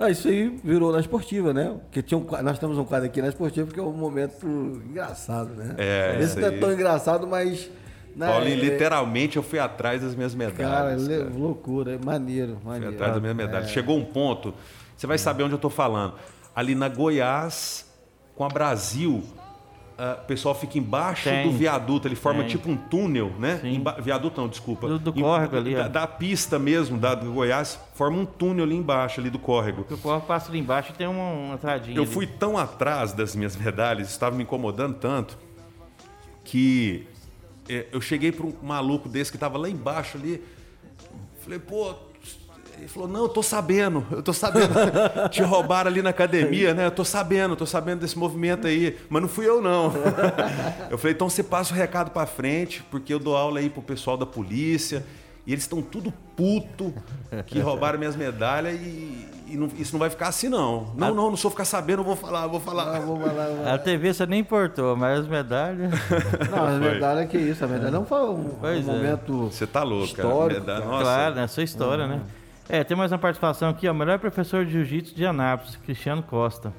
Ah, 0.02 0.10
isso 0.10 0.26
aí 0.26 0.48
virou 0.64 0.90
na 0.90 0.98
esportiva, 0.98 1.54
né? 1.54 1.76
Porque 1.84 2.02
tinha 2.02 2.18
um, 2.18 2.26
nós 2.42 2.58
temos 2.58 2.76
um 2.76 2.84
quadro 2.84 3.06
aqui 3.06 3.22
na 3.22 3.28
esportiva 3.28 3.72
que 3.72 3.78
é 3.78 3.82
um 3.82 3.92
momento 3.92 4.44
engraçado, 4.90 5.54
né? 5.54 5.76
É, 5.78 6.18
Esse 6.20 6.40
não 6.40 6.48
é 6.48 6.50
tão 6.50 6.72
engraçado, 6.72 7.24
mas. 7.24 7.70
Né, 8.16 8.26
Paulinho, 8.26 8.56
é, 8.56 8.60
literalmente 8.60 9.36
eu 9.36 9.44
fui 9.44 9.60
atrás 9.60 10.02
das 10.02 10.16
minhas 10.16 10.34
medalhas. 10.34 11.06
Cara, 11.06 11.24
cara. 11.24 11.38
loucura, 11.38 11.92
é 11.92 11.98
maneiro, 12.04 12.58
maneiro. 12.64 12.86
Fui 12.88 12.94
atrás 12.94 13.12
das 13.12 13.22
minhas 13.22 13.36
medalhas. 13.36 13.70
É. 13.70 13.72
Chegou 13.72 13.96
um 13.96 14.04
ponto, 14.04 14.52
você 14.96 15.06
vai 15.06 15.18
saber 15.18 15.44
onde 15.44 15.52
eu 15.52 15.56
estou 15.56 15.70
falando. 15.70 16.14
Ali 16.54 16.74
na 16.74 16.88
Goiás, 16.88 17.86
com 18.34 18.44
a 18.44 18.48
Brasil, 18.48 19.22
o 20.02 20.26
pessoal 20.26 20.54
fica 20.54 20.78
embaixo 20.78 21.24
tem, 21.24 21.48
do 21.48 21.56
viaduto, 21.56 22.08
ele 22.08 22.16
forma 22.16 22.40
tem. 22.40 22.48
tipo 22.48 22.68
um 22.68 22.76
túnel, 22.76 23.32
né? 23.38 23.60
Emba 23.62 23.96
viaduto 24.00 24.40
não, 24.40 24.48
desculpa. 24.48 24.88
Do, 24.88 24.98
do 24.98 25.12
córrego 25.12 25.56
ali. 25.56 25.74
Da, 25.74 25.86
da, 25.86 26.06
pista 26.06 26.58
mesmo, 26.58 26.98
da, 26.98 27.14
do 27.14 27.30
Goiás, 27.32 27.78
forma 27.94 28.18
um 28.18 28.24
túnel 28.24 28.64
ali 28.64 28.74
embaixo, 28.74 29.20
ali 29.20 29.30
do 29.30 29.38
córrego. 29.38 29.86
O 29.88 29.98
córrego 29.98 30.26
passa 30.26 30.50
ali 30.50 30.58
embaixo 30.58 30.90
e 30.92 30.94
tem 30.94 31.06
uma, 31.06 31.30
uma 31.30 31.54
entradinha. 31.54 31.96
Eu 31.96 32.02
ali. 32.02 32.12
fui 32.12 32.26
tão 32.26 32.58
atrás 32.58 33.12
das 33.12 33.36
minhas 33.36 33.54
medalhas, 33.54 34.10
estava 34.10 34.34
me 34.34 34.42
incomodando 34.42 34.96
tanto, 34.96 35.38
que 36.42 37.06
é, 37.68 37.86
eu 37.92 38.00
cheguei 38.00 38.32
para 38.32 38.44
um 38.44 38.54
maluco 38.60 39.08
desse 39.08 39.30
que 39.30 39.36
estava 39.36 39.56
lá 39.56 39.68
embaixo 39.68 40.18
ali. 40.18 40.42
Falei, 41.42 41.60
pô, 41.60 41.94
Ele 42.78 42.88
falou, 42.88 43.08
não, 43.08 43.22
eu 43.22 43.28
tô 43.28 43.42
sabendo, 43.42 44.04
eu 44.10 44.22
tô 44.22 44.32
sabendo. 44.32 44.68
Te 45.30 45.42
roubaram 45.42 45.90
ali 45.90 46.02
na 46.02 46.10
academia, 46.10 46.74
né? 46.74 46.86
Eu 46.86 46.90
tô 46.90 47.04
sabendo, 47.04 47.54
tô 47.54 47.66
sabendo 47.66 48.00
desse 48.00 48.18
movimento 48.18 48.66
aí. 48.66 48.96
Mas 49.08 49.22
não 49.22 49.28
fui 49.28 49.46
eu, 49.48 49.62
não. 49.62 49.92
Eu 50.90 50.98
falei, 50.98 51.14
então 51.14 51.28
você 51.28 51.42
passa 51.42 51.72
o 51.72 51.76
recado 51.76 52.10
pra 52.10 52.26
frente, 52.26 52.82
porque 52.90 53.12
eu 53.14 53.18
dou 53.18 53.36
aula 53.36 53.60
aí 53.60 53.70
pro 53.70 53.82
pessoal 53.82 54.16
da 54.16 54.26
polícia. 54.26 55.04
E 55.46 55.52
eles 55.52 55.64
estão 55.64 55.82
tudo 55.82 56.12
puto 56.36 56.94
que 57.46 57.58
roubaram 57.58 57.98
minhas 57.98 58.14
medalhas 58.14 58.74
e, 58.80 59.26
e 59.48 59.56
não- 59.56 59.68
isso 59.76 59.92
não 59.92 59.98
vai 59.98 60.08
ficar 60.08 60.28
assim, 60.28 60.48
não. 60.48 60.92
Não, 60.96 61.12
não, 61.12 61.30
não 61.30 61.36
sou 61.36 61.50
ficar 61.50 61.64
sabendo, 61.64 61.98
eu 62.00 62.04
vou 62.04 62.14
falar, 62.14 62.44
eu 62.44 62.50
vou 62.50 62.60
falar. 62.60 63.00
Vamos 63.00 63.26
lá. 63.26 63.74
A 63.74 63.76
TV 63.78 64.14
você 64.14 64.24
nem 64.24 64.38
importou, 64.40 64.96
mas 64.96 65.18
as 65.20 65.26
medalhas. 65.26 65.90
Não, 66.48 66.64
a 66.64 66.78
verdade 66.78 67.20
é 67.22 67.26
que 67.26 67.36
isso. 67.38 67.64
A 67.64 67.66
verdade 67.66 67.90
não 67.92 68.04
foi 68.06 68.20
um, 68.22 68.56
um 68.62 68.66
é. 68.68 68.80
momento 68.82 69.46
Você 69.50 69.66
tá 69.66 69.82
louco, 69.82 70.14
cara. 70.14 70.28
histórico. 70.28 70.60
Medalha- 70.60 70.80
cara. 70.80 70.90
Nossa. 70.92 71.04
Claro, 71.04 71.34
né? 71.34 71.46
Sua 71.48 71.62
história, 71.64 72.06
né? 72.06 72.20
É, 72.72 72.82
tem 72.82 72.96
mais 72.96 73.12
uma 73.12 73.18
participação 73.18 73.68
aqui, 73.68 73.86
ó. 73.86 73.92
Melhor 73.92 74.18
professor 74.18 74.64
de 74.64 74.72
jiu-jitsu 74.72 75.14
de 75.14 75.26
Anápolis, 75.26 75.76
Cristiano 75.76 76.22
Costa. 76.22 76.72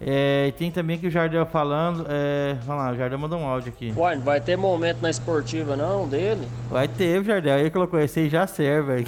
É, 0.00 0.46
e 0.46 0.52
tem 0.52 0.70
também 0.70 0.96
aqui 0.96 1.08
o 1.08 1.10
Jardel 1.10 1.44
falando. 1.44 2.06
É, 2.08 2.56
vamos 2.64 2.84
lá, 2.84 2.92
o 2.92 2.96
Jardel 2.96 3.18
mandou 3.18 3.40
um 3.40 3.44
áudio 3.44 3.72
aqui. 3.74 3.92
Uai, 3.96 4.14
não 4.14 4.22
vai 4.22 4.40
ter 4.40 4.56
momento 4.56 5.00
na 5.02 5.10
esportiva 5.10 5.74
não 5.74 6.06
dele? 6.06 6.46
Vai 6.70 6.86
ter 6.86 7.20
o 7.20 7.24
Jardel. 7.24 7.58
Ele 7.58 7.70
colocou 7.70 7.98
esse 7.98 8.20
aí 8.20 8.28
já 8.28 8.46
serve. 8.46 8.92
aí. 8.92 9.06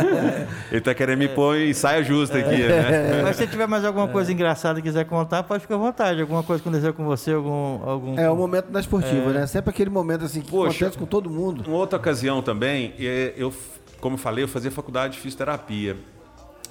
Ele 0.72 0.80
tá 0.80 0.94
querendo 0.94 1.18
me 1.18 1.28
pôr 1.28 1.58
em 1.58 1.74
saia 1.74 2.02
justa 2.02 2.38
aqui, 2.38 2.62
né? 2.62 3.20
Mas 3.24 3.36
se 3.36 3.46
tiver 3.46 3.66
mais 3.66 3.84
alguma 3.84 4.08
coisa 4.08 4.32
engraçada 4.32 4.78
e 4.78 4.82
quiser 4.82 5.04
contar, 5.04 5.42
pode 5.42 5.60
ficar 5.60 5.74
à 5.74 5.78
vontade. 5.78 6.22
Alguma 6.22 6.42
coisa 6.42 6.62
que 6.62 6.68
aconteceu 6.68 6.94
com 6.94 7.04
você, 7.04 7.32
algum. 7.32 7.86
algum... 7.86 8.18
É 8.18 8.30
o 8.30 8.36
momento 8.36 8.70
da 8.70 8.80
esportiva, 8.80 9.30
né? 9.30 9.46
Sempre 9.46 9.68
aquele 9.68 9.90
momento 9.90 10.24
assim 10.24 10.40
que 10.40 10.50
Poxa. 10.50 10.70
acontece 10.70 10.96
com 10.96 11.04
todo 11.04 11.28
mundo. 11.28 11.64
Uma 11.66 11.76
outra 11.76 11.98
ocasião 11.98 12.40
também, 12.40 12.94
é, 12.98 13.34
eu, 13.36 13.52
como 14.00 14.14
eu 14.14 14.18
falei, 14.18 14.44
eu 14.44 14.48
fazia 14.48 14.70
faculdade 14.70 15.14
de 15.14 15.20
fisioterapia. 15.20 15.96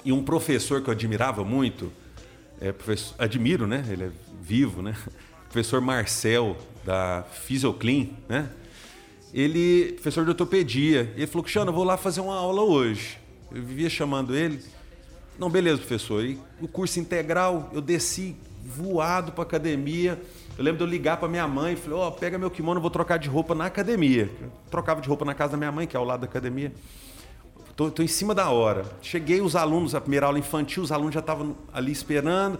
E 0.04 0.12
um 0.12 0.22
professor 0.22 0.82
que 0.82 0.88
eu 0.88 0.92
admirava 0.92 1.44
muito, 1.44 1.92
é, 2.60 2.74
admiro, 3.18 3.66
né? 3.66 3.84
Ele 3.88 4.04
é 4.04 4.10
vivo, 4.40 4.82
né? 4.82 4.96
Professor 5.50 5.80
Marcel, 5.80 6.56
da 6.84 7.24
Fisioclean, 7.32 8.06
né? 8.28 8.48
Ele, 9.32 9.92
professor 9.92 10.24
de 10.24 10.30
ortopedia, 10.30 11.12
ele 11.16 11.26
falou, 11.26 11.44
Cristiano, 11.44 11.70
eu 11.70 11.74
vou 11.74 11.84
lá 11.84 11.96
fazer 11.96 12.20
uma 12.20 12.34
aula 12.34 12.62
hoje. 12.62 13.18
Eu 13.52 13.62
vivia 13.62 13.88
chamando 13.88 14.34
ele. 14.34 14.60
Não, 15.38 15.48
beleza, 15.48 15.78
professor. 15.78 16.24
E 16.24 16.38
o 16.60 16.66
curso 16.66 16.98
integral, 16.98 17.70
eu 17.72 17.80
desci 17.80 18.36
voado 18.64 19.32
para 19.32 19.42
academia. 19.42 20.20
Eu 20.58 20.64
lembro 20.64 20.78
de 20.78 20.84
eu 20.84 20.88
ligar 20.88 21.16
para 21.16 21.28
minha 21.28 21.46
mãe 21.46 21.74
e 21.74 21.76
falei: 21.76 21.98
Ó, 21.98 22.10
pega 22.10 22.38
meu 22.38 22.50
kimono, 22.50 22.80
vou 22.80 22.90
trocar 22.90 23.18
de 23.18 23.28
roupa 23.28 23.54
na 23.54 23.66
academia. 23.66 24.28
Eu 24.40 24.52
trocava 24.70 25.00
de 25.00 25.08
roupa 25.08 25.24
na 25.24 25.34
casa 25.34 25.52
da 25.52 25.56
minha 25.56 25.72
mãe, 25.72 25.86
que 25.86 25.96
é 25.96 25.98
ao 25.98 26.04
lado 26.04 26.20
da 26.20 26.26
academia. 26.26 26.72
Tô, 27.80 27.90
tô 27.90 28.02
em 28.02 28.06
cima 28.06 28.34
da 28.34 28.50
hora. 28.50 28.84
Cheguei, 29.00 29.40
os 29.40 29.56
alunos, 29.56 29.94
a 29.94 30.02
primeira 30.02 30.26
aula 30.26 30.38
infantil, 30.38 30.82
os 30.82 30.92
alunos 30.92 31.14
já 31.14 31.20
estavam 31.20 31.56
ali 31.72 31.90
esperando. 31.90 32.58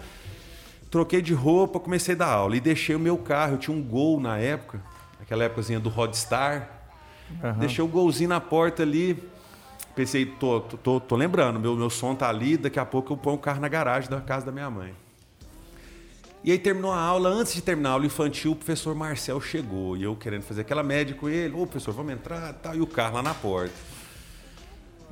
Troquei 0.91 1.21
de 1.21 1.35
roupa, 1.35 1.79
comecei 1.79 2.15
a 2.15 2.17
dar 2.17 2.29
aula. 2.29 2.57
E 2.57 2.61
deixei 2.61 2.97
o 2.97 2.99
meu 2.99 3.19
carro. 3.19 3.53
Eu 3.53 3.59
tinha 3.59 3.77
um 3.77 3.83
gol 3.83 4.19
na 4.19 4.39
época, 4.39 4.83
aquela 5.21 5.45
épocazinha 5.45 5.79
do 5.79 5.91
Rodstar. 5.91 6.71
Deixei 7.59 7.85
o 7.85 7.87
golzinho 7.87 8.31
na 8.31 8.41
porta 8.41 8.83
ali. 8.83 9.23
Pensei, 9.95 10.25
tô, 10.25 10.61
tô, 10.61 10.79
tô, 10.79 11.01
tô 11.01 11.17
lembrando, 11.17 11.61
meu, 11.61 11.77
meu 11.77 11.91
som 11.91 12.15
tá 12.15 12.27
ali, 12.27 12.57
daqui 12.57 12.81
a 12.81 12.87
pouco 12.87 13.13
eu 13.13 13.17
ponho 13.19 13.37
o 13.37 13.39
carro 13.39 13.61
na 13.61 13.69
garagem 13.69 14.09
da 14.09 14.23
casa 14.23 14.47
da 14.47 14.53
minha 14.53 14.71
mãe. 14.71 14.95
E 16.43 16.51
aí 16.51 16.59
terminou 16.59 16.93
a 16.93 16.99
aula, 16.99 17.29
antes 17.29 17.53
de 17.53 17.61
terminar 17.61 17.91
a 17.91 17.93
aula 17.93 18.07
infantil, 18.07 18.53
o 18.53 18.57
professor 18.57 18.95
Marcel 18.95 19.39
chegou. 19.39 19.99
E 19.99 20.03
eu 20.03 20.17
querendo 20.17 20.45
fazer 20.45 20.63
aquela 20.63 20.83
média 20.83 21.15
com 21.15 21.29
ele, 21.29 21.53
ô 21.53 21.67
professor, 21.67 21.93
vamos 21.93 22.15
entrar 22.15 22.55
tal, 22.55 22.75
e 22.75 22.81
o 22.81 22.87
carro 22.87 23.17
lá 23.17 23.23
na 23.23 23.35
porta. 23.35 24.00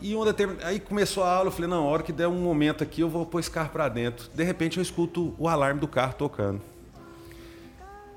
E 0.00 0.14
uma 0.14 0.24
determin... 0.24 0.56
aí 0.62 0.78
começou 0.78 1.24
a 1.24 1.32
aula, 1.32 1.48
eu 1.48 1.52
falei, 1.52 1.68
não, 1.68 1.84
a 1.84 1.90
hora 1.90 2.02
que 2.02 2.12
der 2.12 2.28
um 2.28 2.40
momento 2.40 2.82
aqui, 2.84 3.00
eu 3.00 3.08
vou 3.08 3.26
pôr 3.26 3.40
esse 3.40 3.50
carro 3.50 3.70
para 3.70 3.88
dentro. 3.88 4.30
De 4.32 4.44
repente 4.44 4.76
eu 4.78 4.82
escuto 4.82 5.34
o 5.38 5.48
alarme 5.48 5.80
do 5.80 5.88
carro 5.88 6.14
tocando. 6.14 6.60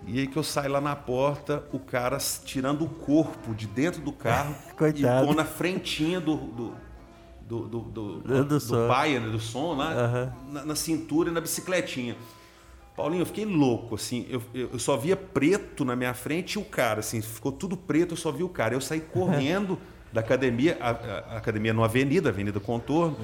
E 0.07 0.19
aí 0.19 0.27
que 0.27 0.37
eu 0.37 0.43
saio 0.43 0.71
lá 0.71 0.81
na 0.81 0.95
porta, 0.95 1.63
o 1.71 1.79
cara 1.79 2.17
tirando 2.43 2.83
o 2.83 2.89
corpo 2.89 3.53
de 3.53 3.67
dentro 3.67 4.01
do 4.01 4.11
carro 4.11 4.55
Coitado. 4.75 5.23
e 5.23 5.27
pôr 5.27 5.35
na 5.35 5.45
frentinha 5.45 6.19
do, 6.19 6.35
do, 6.35 6.73
do, 7.47 7.67
do, 7.67 7.81
do, 8.19 8.43
Do 8.45 8.59
som. 8.59 8.87
paia, 8.87 9.19
né, 9.19 9.29
do 9.29 9.39
som 9.39 9.73
lá, 9.75 9.91
Aham. 9.91 10.33
na, 10.49 10.65
na 10.65 10.75
cintura 10.75 11.29
e 11.29 11.33
na 11.33 11.41
bicicletinha. 11.41 12.15
Paulinho, 12.95 13.21
eu 13.21 13.25
fiquei 13.25 13.45
louco, 13.45 13.95
assim, 13.95 14.27
eu 14.29 14.41
eu 14.53 14.77
só 14.77 14.97
via 14.97 15.15
preto 15.15 15.85
na 15.85 15.95
minha 15.95 16.13
frente 16.13 16.53
e 16.53 16.57
o 16.59 16.63
cara, 16.65 16.99
assim, 16.99 17.21
ficou 17.21 17.51
tudo 17.51 17.77
preto, 17.77 18.13
eu 18.13 18.17
só 18.17 18.31
vi 18.31 18.43
o 18.43 18.49
cara. 18.49 18.73
Eu 18.73 18.81
saí 18.81 18.99
correndo 19.13 19.77
da 20.11 20.21
academia, 20.21 20.77
a, 20.79 20.89
a- 20.91 21.37
academia 21.37 21.73
numa 21.73 21.85
avenida, 21.85 22.29
Avenida 22.29 22.59
Contorno, 22.59 23.17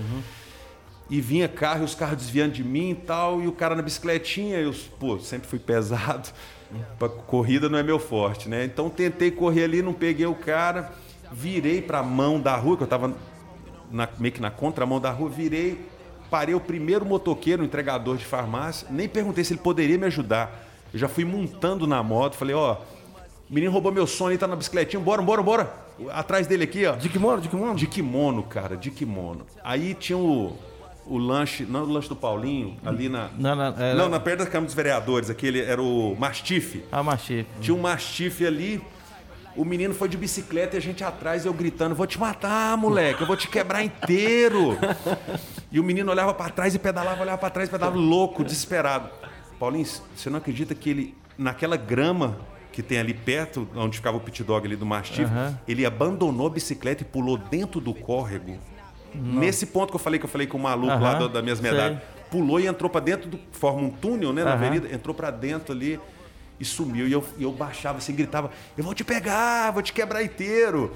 e 1.09 1.21
vinha 1.21 1.47
carro, 1.47 1.81
e 1.81 1.85
os 1.85 1.95
carros 1.95 2.17
desviando 2.17 2.53
de 2.53 2.63
mim 2.63 2.91
e 2.91 2.95
tal, 2.95 3.41
e 3.41 3.47
o 3.47 3.51
cara 3.51 3.75
na 3.75 3.81
bicicletinha, 3.81 4.57
eu, 4.59 4.73
pô, 4.99 5.19
sempre 5.19 5.47
fui 5.47 5.59
pesado, 5.59 6.29
pra 6.99 7.07
corrida 7.09 7.69
não 7.69 7.77
é 7.77 7.83
meu 7.83 7.99
forte, 7.99 8.49
né? 8.49 8.65
Então 8.65 8.89
tentei 8.89 9.31
correr 9.31 9.63
ali, 9.65 9.81
não 9.81 9.93
peguei 9.93 10.25
o 10.25 10.35
cara, 10.35 10.91
virei 11.31 11.81
pra 11.81 12.01
mão 12.03 12.39
da 12.39 12.55
rua, 12.55 12.77
que 12.77 12.83
eu 12.83 12.87
tava 12.87 13.13
na- 13.91 14.07
meio 14.19 14.33
que 14.33 14.41
na 14.41 14.51
contramão 14.51 14.99
da 14.99 15.11
rua, 15.11 15.29
virei, 15.29 15.79
parei 16.29 16.53
o 16.55 16.59
primeiro 16.59 17.05
motoqueiro, 17.05 17.63
entregador 17.63 18.17
de 18.17 18.25
farmácia, 18.25 18.87
nem 18.91 19.07
perguntei 19.07 19.43
se 19.45 19.53
ele 19.53 19.61
poderia 19.61 19.97
me 19.97 20.05
ajudar. 20.07 20.65
Eu 20.93 20.99
já 20.99 21.07
fui 21.07 21.23
montando 21.25 21.85
na 21.87 22.01
moto, 22.03 22.35
falei, 22.35 22.55
ó, 22.55 22.73
o 23.49 23.53
menino 23.53 23.71
roubou 23.71 23.91
meu 23.93 24.05
sono 24.07 24.33
e 24.33 24.37
tá 24.37 24.45
na 24.47 24.55
bicicletinha, 24.57 25.01
bora, 25.01 25.21
bora, 25.21 25.41
bora. 25.41 25.86
Atrás 26.11 26.45
dele 26.47 26.63
aqui, 26.65 26.85
ó. 26.85 26.95
De 26.95 27.09
kimono, 27.09 27.41
de 27.41 27.49
kimono? 27.49 27.75
De 27.75 27.87
kimono, 27.87 28.43
cara, 28.43 28.77
de 28.77 28.91
kimono. 28.91 29.45
Aí 29.63 29.93
tinha 29.95 30.17
o, 30.17 30.55
o 31.05 31.17
lanche, 31.17 31.63
não 31.65 31.83
o 31.83 31.87
lanche 31.91 32.07
do 32.09 32.15
Paulinho, 32.15 32.77
ali 32.85 33.09
na. 33.09 33.29
Não, 33.37 33.55
não, 33.55 33.65
era- 33.65 33.95
Não, 33.95 34.07
na 34.09 34.19
perto 34.19 34.39
da 34.39 34.45
Câmara 34.45 34.65
dos 34.65 34.75
Vereadores, 34.75 35.29
aquele 35.29 35.59
era 35.61 35.81
o 35.81 36.15
Mastife. 36.17 36.83
Ah, 36.91 37.01
machife. 37.01 37.47
Tinha 37.61 37.75
um 37.75 37.79
mastife 37.81 38.45
ali. 38.45 38.81
O 39.55 39.65
menino 39.65 39.91
foi 39.95 40.07
de 40.07 40.15
bicicleta 40.17 40.75
e 40.75 40.77
a 40.77 40.81
gente 40.81 41.03
atrás, 41.03 41.43
eu 41.45 41.51
gritando: 41.53 41.95
Vou 41.95 42.05
te 42.05 42.19
matar, 42.19 42.77
moleque, 42.77 43.21
eu 43.21 43.27
vou 43.27 43.35
te 43.35 43.47
quebrar 43.47 43.83
inteiro. 43.83 44.77
e 45.71 45.79
o 45.79 45.83
menino 45.83 46.11
olhava 46.11 46.31
pra 46.31 46.49
trás 46.49 46.75
e 46.75 46.79
pedalava, 46.79 47.21
olhava 47.23 47.39
pra 47.39 47.49
trás 47.49 47.67
e 47.67 47.71
pedalava, 47.71 47.97
louco, 47.97 48.43
desesperado. 48.43 49.09
Paulinho, 49.59 49.87
você 50.15 50.29
não 50.29 50.37
acredita 50.37 50.75
que 50.75 50.91
ele, 50.91 51.15
naquela 51.35 51.75
grama 51.75 52.37
que 52.77 52.83
tem 52.83 52.99
ali 52.99 53.11
perto, 53.15 53.67
onde 53.75 53.97
ficava 53.97 54.17
o 54.17 54.19
pit 54.19 54.43
dog 54.43 54.67
ali 54.67 54.75
do 54.75 54.85
mastife, 54.85 55.23
Aham. 55.23 55.57
ele 55.67 55.83
abandonou 55.83 56.45
a 56.45 56.49
bicicleta 56.51 57.01
e 57.01 57.05
pulou 57.07 57.35
dentro 57.35 57.81
do 57.81 57.91
córrego. 57.91 58.55
Nesse 59.15 59.65
ponto 59.65 59.89
que 59.89 59.95
eu 59.95 59.99
falei, 59.99 60.19
que 60.19 60.25
eu 60.25 60.29
falei 60.29 60.45
com 60.45 60.59
o 60.59 60.61
maluco 60.61 60.93
lá 60.99 61.13
Aham, 61.13 61.19
do- 61.21 61.29
das 61.29 61.41
minhas 61.43 61.57
sei. 61.57 61.71
medalhas. 61.71 61.97
Pulou 62.29 62.59
e 62.59 62.67
entrou 62.67 62.87
pra 62.87 63.01
dentro 63.01 63.27
do. 63.27 63.39
Forma 63.51 63.81
um 63.81 63.89
túnel, 63.89 64.31
né? 64.31 64.43
Na 64.43 64.53
avenida 64.53 64.93
entrou 64.93 65.15
pra 65.15 65.31
dentro 65.31 65.73
ali 65.73 65.99
e 66.59 66.63
sumiu. 66.65 67.07
E 67.07 67.11
eu, 67.13 67.25
e 67.39 67.41
eu 67.41 67.51
baixava 67.51 67.97
assim, 67.97 68.13
gritava: 68.13 68.51
Eu 68.77 68.83
vou 68.83 68.93
te 68.93 69.03
pegar, 69.03 69.71
vou 69.71 69.81
te 69.81 69.91
quebrar 69.91 70.21
inteiro. 70.21 70.93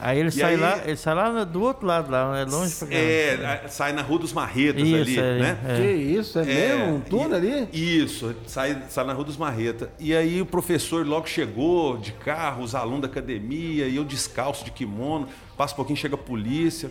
Aí 0.00 0.20
ele 0.20 0.28
E 0.28 0.32
sai 0.32 0.54
aí- 0.54 0.56
lá, 0.60 0.80
ele 0.84 0.96
sai 0.96 1.14
lá 1.14 1.42
do 1.44 1.60
outro 1.60 1.84
lado, 1.84 2.08
lá, 2.10 2.38
é 2.38 2.44
longe 2.44 2.72
pra 2.76 2.86
caramba. 2.86 3.64
É, 3.64 3.68
sai 3.68 3.92
na 3.92 4.00
Rua 4.02 4.20
dos 4.20 4.32
Marretas 4.32 4.80
Isso, 4.86 4.94
ali, 4.96 5.18
é, 5.18 5.38
né? 5.40 5.58
é. 5.66 5.76
Que 5.76 5.90
isso, 5.92 6.38
é, 6.38 6.44
mesmo? 6.44 6.94
Um 6.94 7.00
túnel 7.00 7.42
e- 7.44 7.52
ali? 7.54 7.68
Isso, 7.72 8.32
sai, 8.46 8.80
sai 8.88 9.04
na 9.04 9.12
Rua 9.12 9.24
dos 9.24 9.36
Marretas. 9.36 9.88
E 9.98 10.14
aí 10.14 10.40
o 10.40 10.46
professor 10.46 11.04
logo 11.04 11.26
chegou 11.26 11.98
de 11.98 12.12
carro, 12.12 12.62
os 12.62 12.76
alunos 12.76 13.00
da 13.00 13.06
academia, 13.08 13.86
e 13.88 13.96
eu 13.96 14.04
descalço 14.04 14.64
de 14.64 14.70
kimono, 14.70 15.28
passa 15.56 15.72
um 15.72 15.76
pouquinho, 15.76 15.96
chega 15.96 16.14
a 16.14 16.18
polícia. 16.18 16.90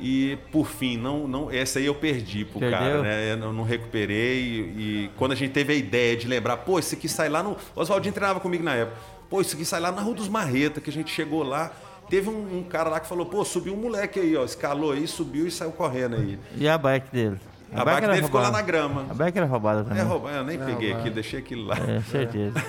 E 0.00 0.36
por 0.50 0.66
fim, 0.66 0.96
não, 0.96 1.28
não, 1.28 1.50
essa 1.50 1.78
aí 1.78 1.86
eu 1.86 1.94
perdi 1.94 2.44
pro 2.44 2.58
Perdeu? 2.58 2.78
cara, 2.78 3.02
né? 3.02 3.32
Eu 3.32 3.36
não, 3.36 3.52
não 3.52 3.62
recuperei. 3.62 4.72
E 4.76 5.10
quando 5.16 5.32
a 5.32 5.34
gente 5.36 5.52
teve 5.52 5.72
a 5.72 5.76
ideia 5.76 6.16
de 6.16 6.26
lembrar, 6.26 6.56
pô, 6.56 6.78
isso 6.80 6.94
aqui 6.96 7.08
sai 7.08 7.28
lá 7.28 7.42
no. 7.42 7.50
O 7.52 7.80
Oswaldinho 7.80 8.12
treinava 8.12 8.40
comigo 8.40 8.64
na 8.64 8.74
época. 8.74 8.96
Pô, 9.30 9.40
isso 9.40 9.54
aqui 9.54 9.64
sai 9.64 9.80
lá 9.80 9.92
na 9.92 10.02
Rua 10.02 10.14
dos 10.14 10.28
Marretas, 10.28 10.82
que 10.82 10.90
a 10.90 10.92
gente 10.92 11.10
chegou 11.12 11.42
lá. 11.44 11.70
Teve 12.08 12.28
um, 12.28 12.58
um 12.58 12.62
cara 12.62 12.90
lá 12.90 13.00
que 13.00 13.06
falou, 13.06 13.24
pô, 13.26 13.44
subiu 13.44 13.72
um 13.74 13.76
moleque 13.76 14.20
aí, 14.20 14.36
ó. 14.36 14.44
Escalou 14.44 14.92
aí, 14.92 15.06
subiu 15.06 15.46
e 15.46 15.50
saiu 15.50 15.72
correndo 15.72 16.16
aí. 16.16 16.38
E 16.56 16.68
a 16.68 16.76
bike 16.76 17.10
dele? 17.10 17.40
A 17.74 17.84
bike 17.86 18.04
era 18.04 18.12
dele 18.12 18.26
ficou 18.26 18.38
lá 18.38 18.48
roubada. 18.48 18.62
na 18.62 18.70
grama. 18.70 19.06
A 19.08 19.14
bike 19.14 19.38
era 19.38 19.46
roubada 19.46 19.82
também. 19.84 19.98
É, 19.98 20.02
rouba- 20.02 20.30
eu 20.30 20.44
nem 20.44 20.58
peguei 20.58 20.92
aqui, 20.92 21.08
deixei 21.08 21.38
aquilo 21.38 21.64
lá. 21.64 21.76
É, 21.76 22.00
certeza. 22.10 22.62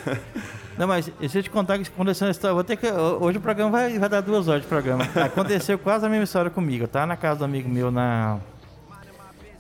Não, 0.78 0.88
mas 0.88 1.12
e 1.20 1.28
se 1.28 1.38
eu 1.40 1.44
te 1.44 1.50
contar 1.50 1.78
que 1.78 1.86
aconteceu 1.90 2.26
uma 2.26 2.32
história, 2.32 2.54
vou 2.54 2.64
ter 2.64 2.78
que. 2.78 2.90
Hoje 2.90 3.38
o 3.38 3.42
programa 3.42 3.70
vai, 3.70 4.00
vai 4.00 4.08
dar 4.08 4.22
duas 4.22 4.48
horas 4.48 4.62
de 4.62 4.68
programa. 4.70 5.04
Aconteceu 5.26 5.78
quase 5.78 6.06
a 6.06 6.10
mesma 6.10 6.24
história 6.24 6.50
comigo. 6.50 6.86
Eu 6.86 6.88
tava 6.88 7.06
na 7.06 7.18
casa 7.18 7.40
do 7.40 7.46
amigo 7.46 7.68
meu 7.68 7.92
na. 7.92 8.40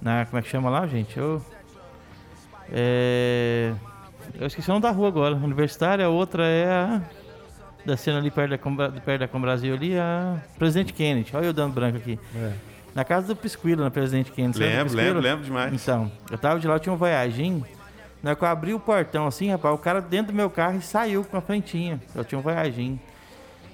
Na. 0.01 0.25
Como 0.25 0.39
é 0.39 0.41
que 0.41 0.47
chama 0.49 0.69
lá, 0.69 0.87
gente? 0.87 1.17
Eu. 1.19 1.41
É. 2.71 3.73
Eu 4.39 4.47
esqueci 4.47 4.69
o 4.69 4.73
nome 4.73 4.81
da 4.83 4.91
rua 4.91 5.09
agora. 5.09 5.35
Universitária, 5.35 6.05
a 6.05 6.09
outra 6.09 6.45
é 6.45 6.71
a. 6.71 7.01
Descendo 7.85 8.17
ali 8.17 8.31
perto 8.31 8.51
da, 8.51 8.57
Com- 8.57 8.75
perto 8.75 9.19
da 9.19 9.27
Com 9.27 9.41
Brasil 9.41 9.73
ali, 9.73 9.97
a 9.97 10.37
Presidente 10.57 10.93
Kennedy. 10.93 11.31
Olha 11.35 11.45
eu 11.45 11.53
dando 11.53 11.73
branco 11.73 11.97
aqui. 11.97 12.17
Na 12.95 13.03
casa 13.03 13.27
do 13.27 13.35
Pisquilo, 13.35 13.83
na 13.83 13.91
Presidente 13.91 14.31
Kennedy. 14.31 14.59
Lembro, 14.59 14.93
lembro, 14.95 15.19
lembro 15.19 15.43
demais. 15.45 15.73
Então, 15.73 16.11
eu 16.31 16.37
tava 16.37 16.59
de 16.59 16.67
lá, 16.67 16.75
eu 16.75 16.79
tinha 16.79 16.93
um 16.93 16.97
Voyagin. 16.97 17.63
Na 18.21 18.29
hora 18.31 18.35
que 18.37 18.43
eu 18.43 18.47
abri 18.47 18.73
o 18.73 18.79
portão 18.79 19.27
assim, 19.27 19.49
rapaz, 19.49 19.73
o 19.75 19.77
cara 19.77 19.99
dentro 19.99 20.31
do 20.31 20.35
meu 20.35 20.49
carro 20.49 20.77
e 20.77 20.81
saiu 20.81 21.25
com 21.25 21.35
a 21.35 21.41
frentinha. 21.41 21.99
Eu 22.15 22.23
tinha 22.23 22.39
um 22.39 22.41
Voyagin. 22.41 22.99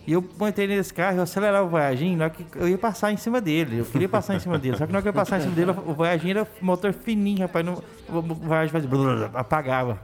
E 0.07 0.13
eu 0.13 0.27
entrei 0.47 0.65
nesse 0.65 0.91
carro, 0.91 1.17
eu 1.17 1.21
acelerava 1.23 1.67
o 1.67 1.69
Voyaginho, 1.69 2.17
na 2.17 2.23
hora 2.25 2.33
que 2.33 2.43
eu 2.55 2.67
ia 2.67 2.77
passar 2.79 3.11
em 3.11 3.17
cima 3.17 3.39
dele. 3.39 3.77
Eu 3.79 3.85
queria 3.85 4.09
passar 4.09 4.33
em 4.35 4.39
cima 4.39 4.57
dele. 4.57 4.75
Só 4.75 4.87
que 4.87 4.91
na 4.91 4.97
hora 4.97 5.03
que 5.03 5.07
eu 5.07 5.11
ia 5.11 5.13
passar 5.13 5.37
em 5.37 5.41
cima 5.41 5.53
dele, 5.53 5.69
o 5.71 5.93
Voyaginho 5.93 6.31
era 6.31 6.47
motor 6.61 6.91
fininho, 6.93 7.41
rapaz. 7.41 7.63
Não, 7.63 7.83
o 8.07 8.21
Voyaginho 8.21 8.71
fazia... 8.71 8.89
blá, 8.89 9.27
blá, 9.29 9.43
blá, 9.83 9.97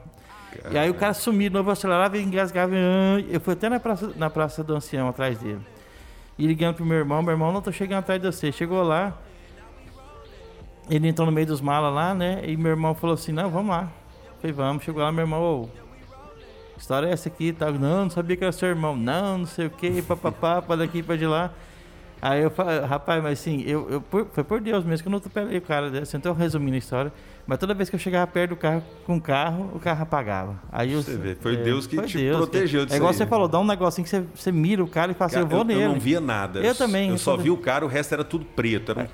E 0.71 0.77
aí 0.77 0.89
o 0.89 0.93
cara 0.93 1.13
sumiu 1.13 1.51
novo, 1.51 1.71
acelerava 1.71 2.17
e 2.17 2.23
engasgava. 2.23 2.73
Eu 3.29 3.39
fui 3.39 3.53
até 3.53 3.69
na 3.69 3.79
praça, 3.79 4.11
na 4.15 4.29
praça 4.29 4.63
do 4.63 4.75
ancião, 4.75 5.09
atrás 5.09 5.37
dele. 5.37 5.61
E 6.37 6.45
ligando 6.45 6.75
pro 6.75 6.85
meu 6.85 6.97
irmão, 6.97 7.21
meu 7.21 7.31
irmão, 7.31 7.51
não 7.51 7.61
tô 7.61 7.71
chegando 7.71 7.99
atrás 7.99 8.21
de 8.21 8.31
você. 8.31 8.51
Chegou 8.51 8.83
lá, 8.83 9.17
ele 10.89 11.07
entrou 11.07 11.25
no 11.25 11.31
meio 11.31 11.47
dos 11.47 11.61
malas 11.61 11.93
lá, 11.93 12.13
né? 12.13 12.41
E 12.45 12.57
meu 12.57 12.71
irmão 12.71 12.93
falou 12.93 13.13
assim, 13.13 13.31
não, 13.31 13.49
vamos 13.49 13.69
lá. 13.69 13.83
Eu 13.83 14.41
falei, 14.41 14.53
vamos. 14.53 14.83
Chegou 14.83 15.01
lá, 15.01 15.11
meu 15.11 15.23
irmão, 15.23 15.69
que 16.73 16.81
história 16.81 17.07
é 17.07 17.11
essa 17.11 17.29
aqui? 17.29 17.53
Tá? 17.53 17.71
Não, 17.71 18.03
não 18.03 18.09
sabia 18.09 18.35
que 18.35 18.43
era 18.43 18.51
seu 18.51 18.67
irmão. 18.69 18.95
Não, 18.95 19.39
não 19.39 19.45
sei 19.45 19.67
o 19.67 19.69
que, 19.69 20.01
papapá, 20.01 20.61
para 20.61 20.77
daqui, 20.77 21.01
para 21.01 21.17
de 21.17 21.25
lá. 21.25 21.51
Aí 22.27 22.41
eu 22.41 22.49
falei, 22.49 22.79
rapaz, 22.79 23.21
mas 23.21 23.39
assim, 23.39 23.61
eu, 23.67 23.87
eu, 23.87 24.01
por, 24.01 24.25
foi 24.33 24.43
por 24.43 24.59
Deus 24.59 24.83
mesmo 24.83 25.03
que 25.03 25.07
eu 25.07 25.11
não 25.11 25.17
atropelei 25.19 25.59
o 25.59 25.61
cara. 25.61 25.99
Assim, 26.01 26.17
então, 26.17 26.33
resumindo 26.33 26.73
a 26.73 26.79
história. 26.79 27.13
Mas 27.45 27.59
toda 27.59 27.75
vez 27.75 27.87
que 27.87 27.95
eu 27.95 27.99
chegava 27.99 28.25
perto 28.25 28.49
do 28.49 28.55
carro 28.55 28.81
com 29.05 29.17
o 29.17 29.21
carro, 29.21 29.69
o 29.75 29.79
carro 29.79 30.01
apagava. 30.01 30.55
Aí 30.71 30.93
eu, 30.93 31.03
Você 31.03 31.15
vê, 31.15 31.35
foi 31.35 31.53
é, 31.53 31.57
Deus 31.57 31.85
que 31.85 31.95
foi 31.95 32.05
te 32.07 32.17
Deus, 32.17 32.37
protegeu 32.37 32.79
que, 32.79 32.85
disso 32.87 32.95
É 32.95 32.97
igual 32.97 33.11
aí. 33.11 33.15
você 33.17 33.27
falou, 33.27 33.47
dá 33.47 33.59
um 33.59 33.65
negocinho 33.65 34.03
que 34.03 34.09
você, 34.09 34.23
você 34.33 34.51
mira 34.51 34.83
o 34.83 34.87
cara 34.87 35.11
e 35.11 35.13
fala 35.13 35.27
assim, 35.29 35.39
eu 35.41 35.45
vou 35.47 35.59
eu, 35.59 35.63
nele. 35.65 35.83
eu 35.83 35.89
não 35.89 35.99
via 35.99 36.19
nada. 36.19 36.61
Eu 36.61 36.73
também, 36.73 37.09
Eu 37.09 37.13
eu 37.13 37.17
só 37.19 37.37
vi 37.37 37.51
o 37.51 37.57
cara, 37.57 37.85
o 37.85 37.87
resto 37.87 38.13
era 38.15 38.23
tudo 38.23 38.43
preto. 38.43 38.93
Era 38.93 39.07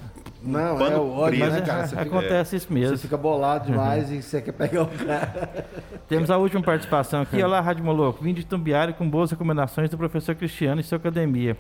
um 0.46 0.50
Não, 0.50 0.78
pano 0.78 0.96
é 0.96 1.00
o 1.00 1.12
ódio, 1.12 1.40
preto. 1.40 1.52
né, 1.52 1.60
Mas 1.60 1.68
cara? 1.68 1.84
é, 1.84 1.88
fica- 1.90 2.02
acontece 2.04 2.56
isso 2.56 2.72
mesmo. 2.72 2.96
Você 2.96 3.02
fica 3.02 3.18
bolado 3.18 3.66
demais 3.66 4.10
e 4.10 4.22
você 4.22 4.42
quer 4.42 4.54
pegar 4.54 4.84
o 4.84 4.88
cara. 4.88 5.66
Temos 6.08 6.32
a 6.32 6.38
última 6.38 6.62
participação 6.64 7.22
aqui. 7.24 7.44
Olá, 7.44 7.60
Rádio 7.60 7.84
Moloco. 7.84 8.24
Vim 8.24 8.34
de 8.34 8.46
Tumbiara 8.46 8.94
com 8.94 9.10
boas 9.10 9.30
recomendações 9.32 9.90
do 9.90 9.98
professor 9.98 10.34
Cristiano 10.36 10.80
e 10.80 10.84
sua 10.86 10.98
academia. 10.98 11.58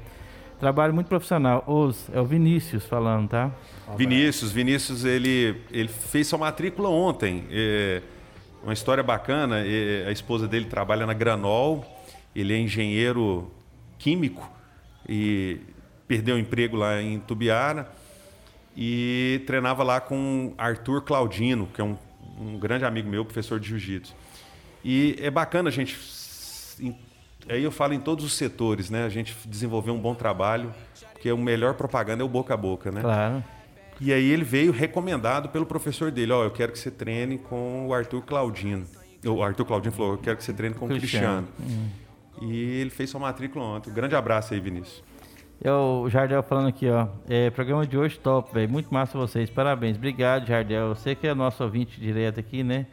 Trabalho 0.62 0.93
muito 0.93 1.07
profissional. 1.07 1.64
Os, 1.66 2.07
é 2.14 2.22
o 2.22 2.24
Vinícius 2.24 2.86
falando, 2.86 3.30
tá? 3.30 3.51
Vinícius, 3.97 4.51
Vinícius, 4.51 5.03
ele, 5.03 5.59
ele 5.72 5.88
fez 5.89 6.28
sua 6.28 6.38
matrícula 6.38 6.88
ontem. 6.88 7.45
É, 7.49 8.03
uma 8.64 8.72
história 8.72 9.01
bacana. 9.01 9.64
é, 9.66 10.05
a 10.07 10.12
esposa 10.12 10.47
dele 10.47 10.66
trabalha 10.66 11.03
na 11.07 11.14
Granol. 11.16 11.84
Ele 12.36 12.53
é 12.53 12.59
engenheiro 12.59 13.51
químico 13.97 14.47
e 15.09 15.57
perdeu 16.07 16.36
o 16.36 16.39
emprego 16.39 16.78
lá 16.78 17.01
em 17.01 17.20
Tubiara 17.20 17.91
e 18.78 19.41
treinava 19.47 19.82
lá 19.82 19.99
com 19.99 20.53
Arthur 20.59 21.01
Claudino, 21.01 21.68
que 21.74 21.82
é 21.82 21.84
um, 21.84 21.97
um 22.39 22.59
grande 22.59 22.86
amigo 22.86 23.09
meu, 23.09 23.26
professor 23.26 23.59
de 23.59 23.68
jiu-jitsu. 23.68 24.14
E 24.86 25.16
é 25.20 25.32
bacana 25.32 25.70
a 25.70 25.72
gente 25.72 25.97
aí 27.50 27.64
eu 27.64 27.72
falo 27.72 27.94
em 27.94 28.00
todos 28.00 28.26
os 28.26 28.34
setores, 28.34 28.89
né? 28.89 29.06
A 29.06 29.10
gente 29.10 29.36
desenvolver 29.46 29.92
um 29.92 30.00
bom 30.00 30.16
trabalho, 30.16 30.74
porque 31.14 31.32
o 31.32 31.38
melhor 31.38 31.76
propaganda 31.76 32.24
é 32.24 32.26
o 32.26 32.30
boca 32.30 32.54
a 32.54 32.58
boca, 32.58 32.92
né? 32.92 33.02
Claro. 33.02 33.44
E 34.00 34.12
aí 34.12 34.30
ele 34.30 34.44
veio 34.44 34.72
recomendado 34.72 35.50
pelo 35.50 35.66
professor 35.66 36.10
dele, 36.12 36.32
ó, 36.32 36.44
eu 36.44 36.52
quero 36.52 36.72
que 36.72 36.80
você 36.80 36.89
treine 36.89 37.38
com 37.38 37.88
o 37.88 37.94
Arthur 37.94 38.22
Claudino. 38.24 38.86
O 39.24 39.44
Arthur 39.44 39.66
Claudino 39.66 39.94
falou, 39.94 40.14
eu 40.14 40.18
quero 40.18 40.38
que 40.38 40.44
você 40.44 40.54
treine 40.54 40.74
com 40.74 40.86
o 40.86 40.89
Cristiano. 40.89 41.48
Cristiano. 41.56 41.92
E 42.42 42.80
ele 42.80 42.89
fez 42.89 43.10
sua 43.10 43.20
matrícula 43.20 43.64
ontem. 43.64 43.92
Um 43.92 43.94
grande 43.94 44.16
abraço 44.16 44.54
aí, 44.54 44.60
Vinícius. 44.60 45.04
É 45.64 45.72
o 45.72 46.10
Jardel 46.10 46.42
falando 46.42 46.70
aqui, 46.70 46.89
ó. 46.89 47.08
É, 47.30 47.52
programa 47.52 47.86
de 47.86 47.96
hoje 47.96 48.18
top, 48.18 48.52
velho. 48.52 48.68
Muito 48.68 48.92
massa 48.92 49.16
vocês. 49.16 49.48
Parabéns. 49.48 49.96
Obrigado, 49.96 50.48
Jardel. 50.48 50.96
Você 50.96 51.14
que 51.14 51.28
é 51.28 51.36
nosso 51.36 51.64
ouvinte 51.64 52.02
direto 52.02 52.39
aqui, 52.39 52.64
né? 52.64 52.88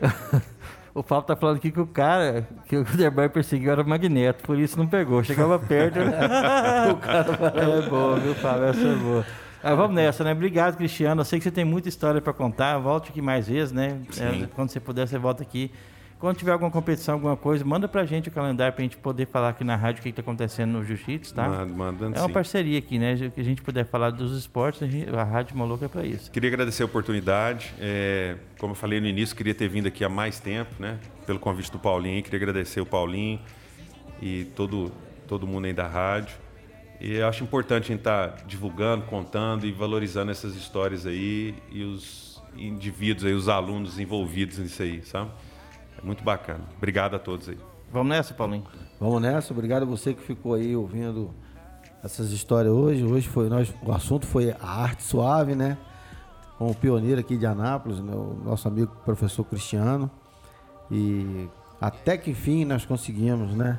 o 0.94 1.02
Fábio 1.02 1.26
tá 1.26 1.36
falando 1.36 1.56
aqui 1.56 1.70
que 1.70 1.80
o 1.80 1.86
cara 1.86 2.48
que 2.66 2.76
o 2.76 2.84
Derby 2.84 3.28
perseguiu 3.28 3.72
era 3.72 3.82
o 3.82 3.88
Magneto, 3.88 4.42
por 4.44 4.58
isso 4.58 4.78
não 4.78 4.86
pegou. 4.86 5.22
Chegava 5.22 5.58
perto. 5.58 5.98
o 6.92 6.96
cara 6.96 7.26
é 7.62 7.88
boa, 7.88 8.16
viu, 8.16 8.34
Fábio? 8.34 8.64
Essa 8.64 8.86
é 8.86 8.94
boa. 8.94 9.26
Ah, 9.62 9.74
vamos 9.74 9.94
nessa, 9.96 10.22
né? 10.22 10.32
Obrigado, 10.32 10.76
Cristiano. 10.76 11.20
Eu 11.20 11.24
sei 11.24 11.38
que 11.38 11.42
você 11.42 11.50
tem 11.50 11.64
muita 11.64 11.88
história 11.88 12.20
para 12.20 12.32
contar. 12.32 12.78
Volte 12.78 13.10
aqui 13.10 13.20
mais 13.20 13.48
vezes, 13.48 13.72
né? 13.72 14.00
É, 14.16 14.46
quando 14.54 14.70
você 14.70 14.78
puder, 14.78 15.06
você 15.06 15.18
volta 15.18 15.42
aqui. 15.42 15.72
Quando 16.18 16.36
tiver 16.36 16.50
alguma 16.50 16.70
competição, 16.70 17.14
alguma 17.14 17.36
coisa, 17.36 17.64
manda 17.64 17.86
pra 17.86 18.04
gente 18.04 18.28
o 18.28 18.32
calendário 18.32 18.74
pra 18.74 18.82
gente 18.82 18.96
poder 18.96 19.26
falar 19.26 19.50
aqui 19.50 19.62
na 19.62 19.76
rádio 19.76 20.00
o 20.00 20.02
que, 20.02 20.10
que 20.10 20.16
tá 20.16 20.20
acontecendo 20.22 20.72
no 20.72 20.84
Jiu-Jitsu, 20.84 21.32
tá? 21.32 21.48
Manda- 21.48 21.66
mandando 21.72 22.16
É 22.16 22.20
uma 22.20 22.26
sim. 22.26 22.32
parceria 22.32 22.76
aqui, 22.76 22.98
né? 22.98 23.30
Que 23.32 23.40
a 23.40 23.44
gente 23.44 23.62
puder 23.62 23.84
falar 23.86 24.10
dos 24.10 24.36
esportes, 24.36 24.82
a, 24.82 24.86
gente- 24.88 25.08
a 25.14 25.22
Rádio 25.22 25.56
Maluca 25.56 25.84
é 25.84 25.88
pra 25.88 26.04
isso. 26.04 26.28
Queria 26.32 26.48
agradecer 26.50 26.82
a 26.82 26.86
oportunidade. 26.86 27.72
É, 27.78 28.34
como 28.58 28.72
eu 28.72 28.74
falei 28.74 29.00
no 29.00 29.06
início, 29.06 29.36
queria 29.36 29.54
ter 29.54 29.68
vindo 29.68 29.86
aqui 29.86 30.02
há 30.04 30.08
mais 30.08 30.40
tempo, 30.40 30.74
né? 30.80 30.98
Pelo 31.24 31.38
convite 31.38 31.70
do 31.70 31.78
Paulinho. 31.78 32.20
Queria 32.20 32.38
agradecer 32.38 32.80
o 32.80 32.86
Paulinho 32.86 33.38
e 34.20 34.44
todo, 34.56 34.90
todo 35.28 35.46
mundo 35.46 35.66
aí 35.66 35.72
da 35.72 35.86
rádio. 35.86 36.34
E 37.00 37.14
eu 37.14 37.28
acho 37.28 37.44
importante 37.44 37.84
a 37.84 37.86
gente 37.86 38.00
estar 38.00 38.42
divulgando, 38.44 39.04
contando 39.04 39.64
e 39.64 39.70
valorizando 39.70 40.32
essas 40.32 40.56
histórias 40.56 41.06
aí 41.06 41.54
e 41.70 41.84
os 41.84 42.42
indivíduos 42.56 43.24
aí, 43.24 43.32
os 43.34 43.48
alunos 43.48 44.00
envolvidos 44.00 44.58
nisso 44.58 44.82
aí, 44.82 45.00
sabe? 45.04 45.30
É 45.98 46.06
muito 46.06 46.22
bacana. 46.22 46.64
Obrigado 46.76 47.16
a 47.16 47.18
todos 47.18 47.48
aí. 47.48 47.58
Vamos 47.90 48.08
nessa, 48.08 48.34
Paulinho? 48.34 48.64
Vamos 49.00 49.20
nessa. 49.20 49.52
Obrigado 49.52 49.82
a 49.82 49.86
você 49.86 50.14
que 50.14 50.22
ficou 50.22 50.54
aí 50.54 50.76
ouvindo 50.76 51.34
essas 52.02 52.30
histórias 52.30 52.72
hoje. 52.72 53.04
Hoje 53.04 53.28
foi 53.28 53.48
nós, 53.48 53.72
o 53.82 53.92
assunto 53.92 54.26
foi 54.26 54.52
a 54.52 54.68
arte 54.68 55.02
suave, 55.02 55.54
né? 55.54 55.76
Com 56.56 56.70
o 56.70 56.74
pioneiro 56.74 57.20
aqui 57.20 57.36
de 57.36 57.46
Anápolis, 57.46 58.00
né? 58.00 58.12
o 58.14 58.40
nosso 58.44 58.68
amigo 58.68 58.94
professor 59.04 59.44
Cristiano. 59.44 60.10
E 60.90 61.48
até 61.80 62.16
que 62.16 62.30
enfim 62.30 62.64
nós 62.64 62.84
conseguimos, 62.84 63.54
né? 63.54 63.78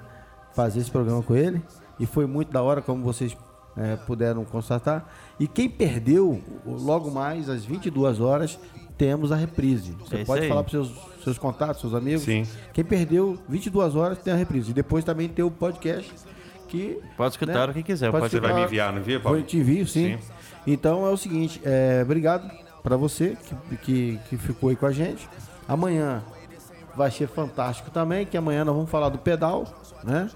Fazer 0.54 0.80
esse 0.80 0.92
programa 0.92 1.22
com 1.24 1.36
ele. 1.36 1.62
E 2.00 2.06
foi 2.06 2.26
muito 2.26 2.52
da 2.52 2.62
hora, 2.62 2.82
como 2.82 3.04
vocês 3.04 3.38
eh, 3.78 3.96
puderam 4.08 4.44
constatar. 4.44 5.08
E 5.40 5.48
quem 5.48 5.70
perdeu, 5.70 6.42
logo 6.66 7.12
mais 7.12 7.50
às 7.50 7.64
22 7.64 8.20
horas, 8.20 8.60
temos 9.00 9.32
a 9.32 9.36
reprise. 9.38 9.94
Você 10.02 10.18
É 10.18 10.26
pode 10.26 10.44
aí. 10.44 10.50
falar 10.50 10.62
para 10.62 10.72
seus, 10.72 10.92
seus 11.24 11.38
contatos, 11.38 11.80
seus 11.82 11.94
amigos? 11.96 12.22
Sim. 12.24 12.46
Quem 12.74 12.84
perdeu 12.84 13.40
22 13.48 13.96
horas 13.96 14.20
tem 14.20 14.34
a 14.34 14.36
reprise. 14.36 14.72
E 14.72 14.74
depois 14.74 15.04
também 15.06 15.30
tem 15.30 15.44
o 15.44 15.50
podcast 15.50 16.14
que. 16.68 17.00
Pode 17.16 17.34
escutar 17.34 17.68
né, 17.68 17.72
o 17.72 17.74
que 17.74 17.82
quiser. 17.82 18.12
pode 18.12 18.30
Você 18.30 18.40
vai 18.42 18.54
me 18.54 18.64
enviar, 18.64 18.92
não 18.92 19.00
envia, 19.00 19.16
Eu 19.16 19.22
Paulo? 19.22 19.42
te 19.42 19.58
envio, 19.58 19.88
sim. 19.88 20.18
Sim. 20.18 20.24
Então 20.68 21.06
é 21.08 21.10
o 21.10 21.18
seguinte, 21.18 21.62
é, 21.64 22.02
obrigado 22.04 22.52
para 22.84 22.98
você 22.98 23.38
que, 23.70 23.78
que, 23.78 24.20
que 24.30 24.38
ficou 24.38 24.70
aí 24.70 24.76
com 24.76 24.86
a 24.86 24.92
gente. 24.92 25.28
Amanhã 25.68 26.22
vai 26.96 27.10
ser 27.10 27.28
fantástico 27.28 27.90
também, 27.90 28.26
que 28.26 28.36
amanhã 28.38 28.66
nós 28.66 28.76
vamos 28.76 28.92
falar 28.92 29.08
do 29.10 29.18
pedal, 29.18 29.66
né? 30.04 30.30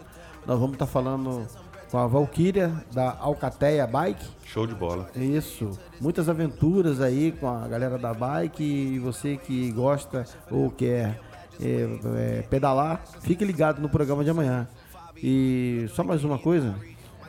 Nós 0.48 0.58
vamos 0.58 0.74
estar 0.74 0.86
falando 0.88 1.46
com 1.94 2.00
a 2.00 2.08
Valkyria 2.08 2.74
da 2.92 3.16
Alcateia 3.20 3.86
Bike. 3.86 4.26
Show 4.48 4.66
de 4.66 4.74
bola. 4.74 5.12
Isso. 5.16 5.80
Muitas 6.02 6.28
aventuras 6.28 7.00
aí 7.00 7.32
com 7.34 7.48
a 7.48 7.68
galera 7.68 8.00
da 8.00 8.16
bike. 8.16 8.64
E 8.64 8.98
você 8.98 9.38
que 9.38 9.72
gosta 9.72 10.26
ou 10.50 10.72
quer 10.72 11.20
é, 11.62 11.88
é, 12.18 12.42
pedalar, 12.50 13.04
fique 13.22 13.46
ligado 13.46 13.80
no 13.80 13.88
programa 13.88 14.24
de 14.24 14.32
amanhã. 14.32 14.68
E 15.16 15.86
só 15.94 16.04
mais 16.04 16.24
uma 16.24 16.40
coisa, 16.40 16.74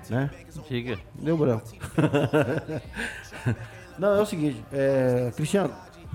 né? 0.09 0.31
Diga. 0.67 0.99
Deu 1.15 1.37
branco. 1.37 1.69
Não, 3.99 4.17
é 4.17 4.23
o 4.23 4.27
seguinte, 4.27 4.65
é, 4.73 5.31
Cristiano, 5.37 5.75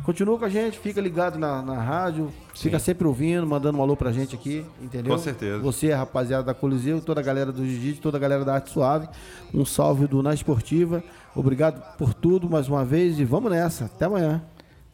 continua 0.09 0.39
com 0.39 0.45
a 0.45 0.49
gente, 0.49 0.79
fica 0.79 0.99
ligado 0.99 1.37
na, 1.37 1.61
na 1.61 1.79
rádio, 1.79 2.31
fica 2.55 2.79
sempre 2.79 3.05
ouvindo, 3.07 3.45
mandando 3.45 3.77
um 3.77 3.81
alô 3.83 3.95
pra 3.95 4.11
gente 4.11 4.33
aqui, 4.35 4.65
entendeu? 4.81 5.13
Com 5.13 5.19
certeza. 5.21 5.59
Você, 5.59 5.93
rapaziada 5.93 6.41
da 6.45 6.53
Coliseu, 6.55 6.99
toda 6.99 7.21
a 7.21 7.23
galera 7.23 7.51
do 7.51 7.63
Jiu-Jitsu, 7.63 8.01
toda 8.01 8.17
a 8.17 8.19
galera 8.19 8.43
da 8.43 8.55
Arte 8.55 8.71
Suave, 8.71 9.07
um 9.53 9.63
salve 9.63 10.07
do 10.07 10.23
Na 10.23 10.33
Esportiva. 10.33 11.03
Obrigado 11.35 11.79
por 11.95 12.11
tudo 12.11 12.49
mais 12.49 12.67
uma 12.67 12.83
vez 12.83 13.19
e 13.19 13.23
vamos 13.23 13.51
nessa. 13.51 13.85
Até 13.85 14.05
amanhã. 14.05 14.41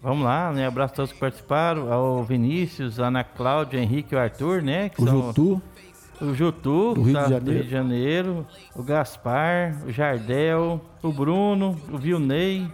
Vamos 0.02 0.26
lá, 0.26 0.52
né? 0.52 0.68
Abraço 0.68 0.92
a 0.92 0.96
todos 0.98 1.14
que 1.14 1.20
participaram. 1.20 1.94
Ao 1.94 2.22
Vinícius, 2.22 3.00
a 3.00 3.08
Ana 3.08 3.24
Cláudia, 3.24 3.80
Henrique 3.80 4.14
e 4.14 4.18
o 4.18 4.20
Arthur, 4.20 4.62
né? 4.62 4.90
Que 4.90 5.02
O 5.02 5.06
são- 5.06 5.22
Jutu, 5.28 5.62
O 6.22 6.34
Jutu, 6.34 6.94
Do 6.94 7.04
Rio 7.04 7.14
tá, 7.14 7.40
do 7.40 7.52
Rio 7.52 7.64
de 7.64 7.70
Janeiro, 7.70 8.46
o 8.76 8.84
Gaspar, 8.84 9.82
o 9.88 9.92
Jardel, 9.94 10.82
o 11.02 11.12
Bruno, 11.14 11.80
o 11.90 11.98
Vilney, 11.98 12.68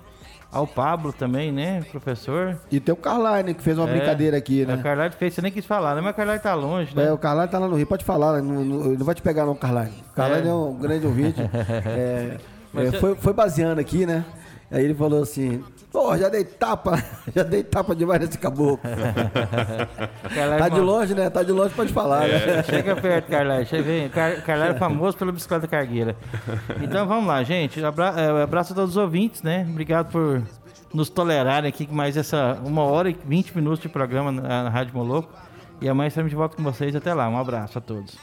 ao 0.52 0.68
Pablo 0.68 1.14
também, 1.14 1.52
né, 1.52 1.82
professor? 1.92 2.58
e 2.70 2.80
tem 2.80 2.94
o 2.94 2.96
Carline 2.98 3.54
que 3.54 3.62
fez 3.64 3.78
uma 3.78 3.90
É, 3.90 3.94
brincadeira 3.98 4.38
aqui, 4.38 4.64
O 4.64 4.68
né? 4.68 4.80
Carlyle 4.84 5.14
fez, 5.18 5.34
você 5.34 5.42
nem 5.42 5.52
quis 5.52 5.66
falar, 5.66 5.96
né? 5.96 6.02
Mas 6.02 6.12
o 6.12 6.16
Carlyle 6.16 6.40
tá 6.40 6.54
longe, 6.54 6.96
né? 6.96 7.06
É, 7.06 7.12
o 7.14 7.18
Carline 7.18 7.48
tá 7.48 7.58
lá 7.58 7.68
no 7.68 7.76
Rio, 7.76 7.88
pode 7.88 8.04
falar, 8.04 8.34
né? 8.34 8.42
não, 8.42 8.64
não, 8.64 9.06
vai 9.06 9.16
te 9.16 9.22
pegar 9.22 9.46
não, 9.46 9.56
Carline. 9.56 9.94
O 10.12 10.16
Carline 10.16 10.48
é, 10.48 10.52
É. 10.52 10.54
um 10.54 10.74
grande 10.76 11.06
ouvinte. 11.08 11.40
É, 12.74 12.86
é- 12.88 12.92
foi, 12.94 13.16
foi 13.16 13.34
baseando 13.34 13.82
aqui, 13.82 14.06
né? 14.06 14.24
Aí 14.72 14.86
ele 14.86 14.96
falou 14.96 15.22
assim, 15.22 15.62
pô, 15.92 16.18
já 16.18 16.30
dei 16.30 16.46
tapa, 16.46 17.04
já 17.36 17.44
dei 17.44 17.62
tapa 17.64 17.94
demais 17.94 18.22
nesse 18.22 18.38
caboclo. 18.38 18.80
O 18.90 20.34
Carlyle 20.34 20.58
Tá 20.60 20.70
de 20.70 20.80
longe, 20.80 21.14
né? 21.14 21.30
Tá 21.30 21.44
de 21.44 21.52
longe, 21.52 21.74
pode 21.76 21.92
falar, 21.92 22.28
né? 22.28 22.64
Chega 22.64 22.96
perto, 22.96 23.30
Carlyle. 23.30 23.66
Chega, 23.66 23.84
vem. 23.84 24.10
Car 24.10 24.42
Carlyle 24.44 24.76
é 24.76 24.80
famoso 24.80 25.18
pela 25.18 25.32
bicicleta 25.32 25.68
cargueira. 25.68 26.16
Então 26.82 27.06
vamos 27.06 27.28
lá, 27.28 27.44
gente. 27.44 27.84
Abra 27.84 28.14
é, 28.18 28.42
abraço 28.42 28.72
a 28.72 28.76
todos 28.76 28.92
os 28.92 28.98
ouvintes, 28.98 29.42
né? 29.44 29.68
Obrigado 29.70 30.10
por 30.10 30.42
nos 30.94 31.10
tolerarem 31.10 31.68
aqui 31.70 31.88
mais 31.92 32.16
essa 32.16 32.58
uma 32.64 32.84
hora 32.84 33.10
e 33.10 33.18
20 33.26 33.56
minutos 33.56 33.80
de 33.80 33.90
programa 33.90 34.32
na, 34.32 34.64
na 34.64 34.70
Rádio 34.70 34.94
Moloco. 34.96 35.30
E 35.82 35.90
amanhã 35.90 36.08
estaremos 36.08 36.30
de 36.30 36.36
volta 36.36 36.56
com 36.56 36.64
vocês. 36.64 36.96
Até 36.96 37.14
lá. 37.14 37.28
Um 37.28 37.38
abraço 37.38 37.78
a 37.78 37.82
todos. 37.82 38.16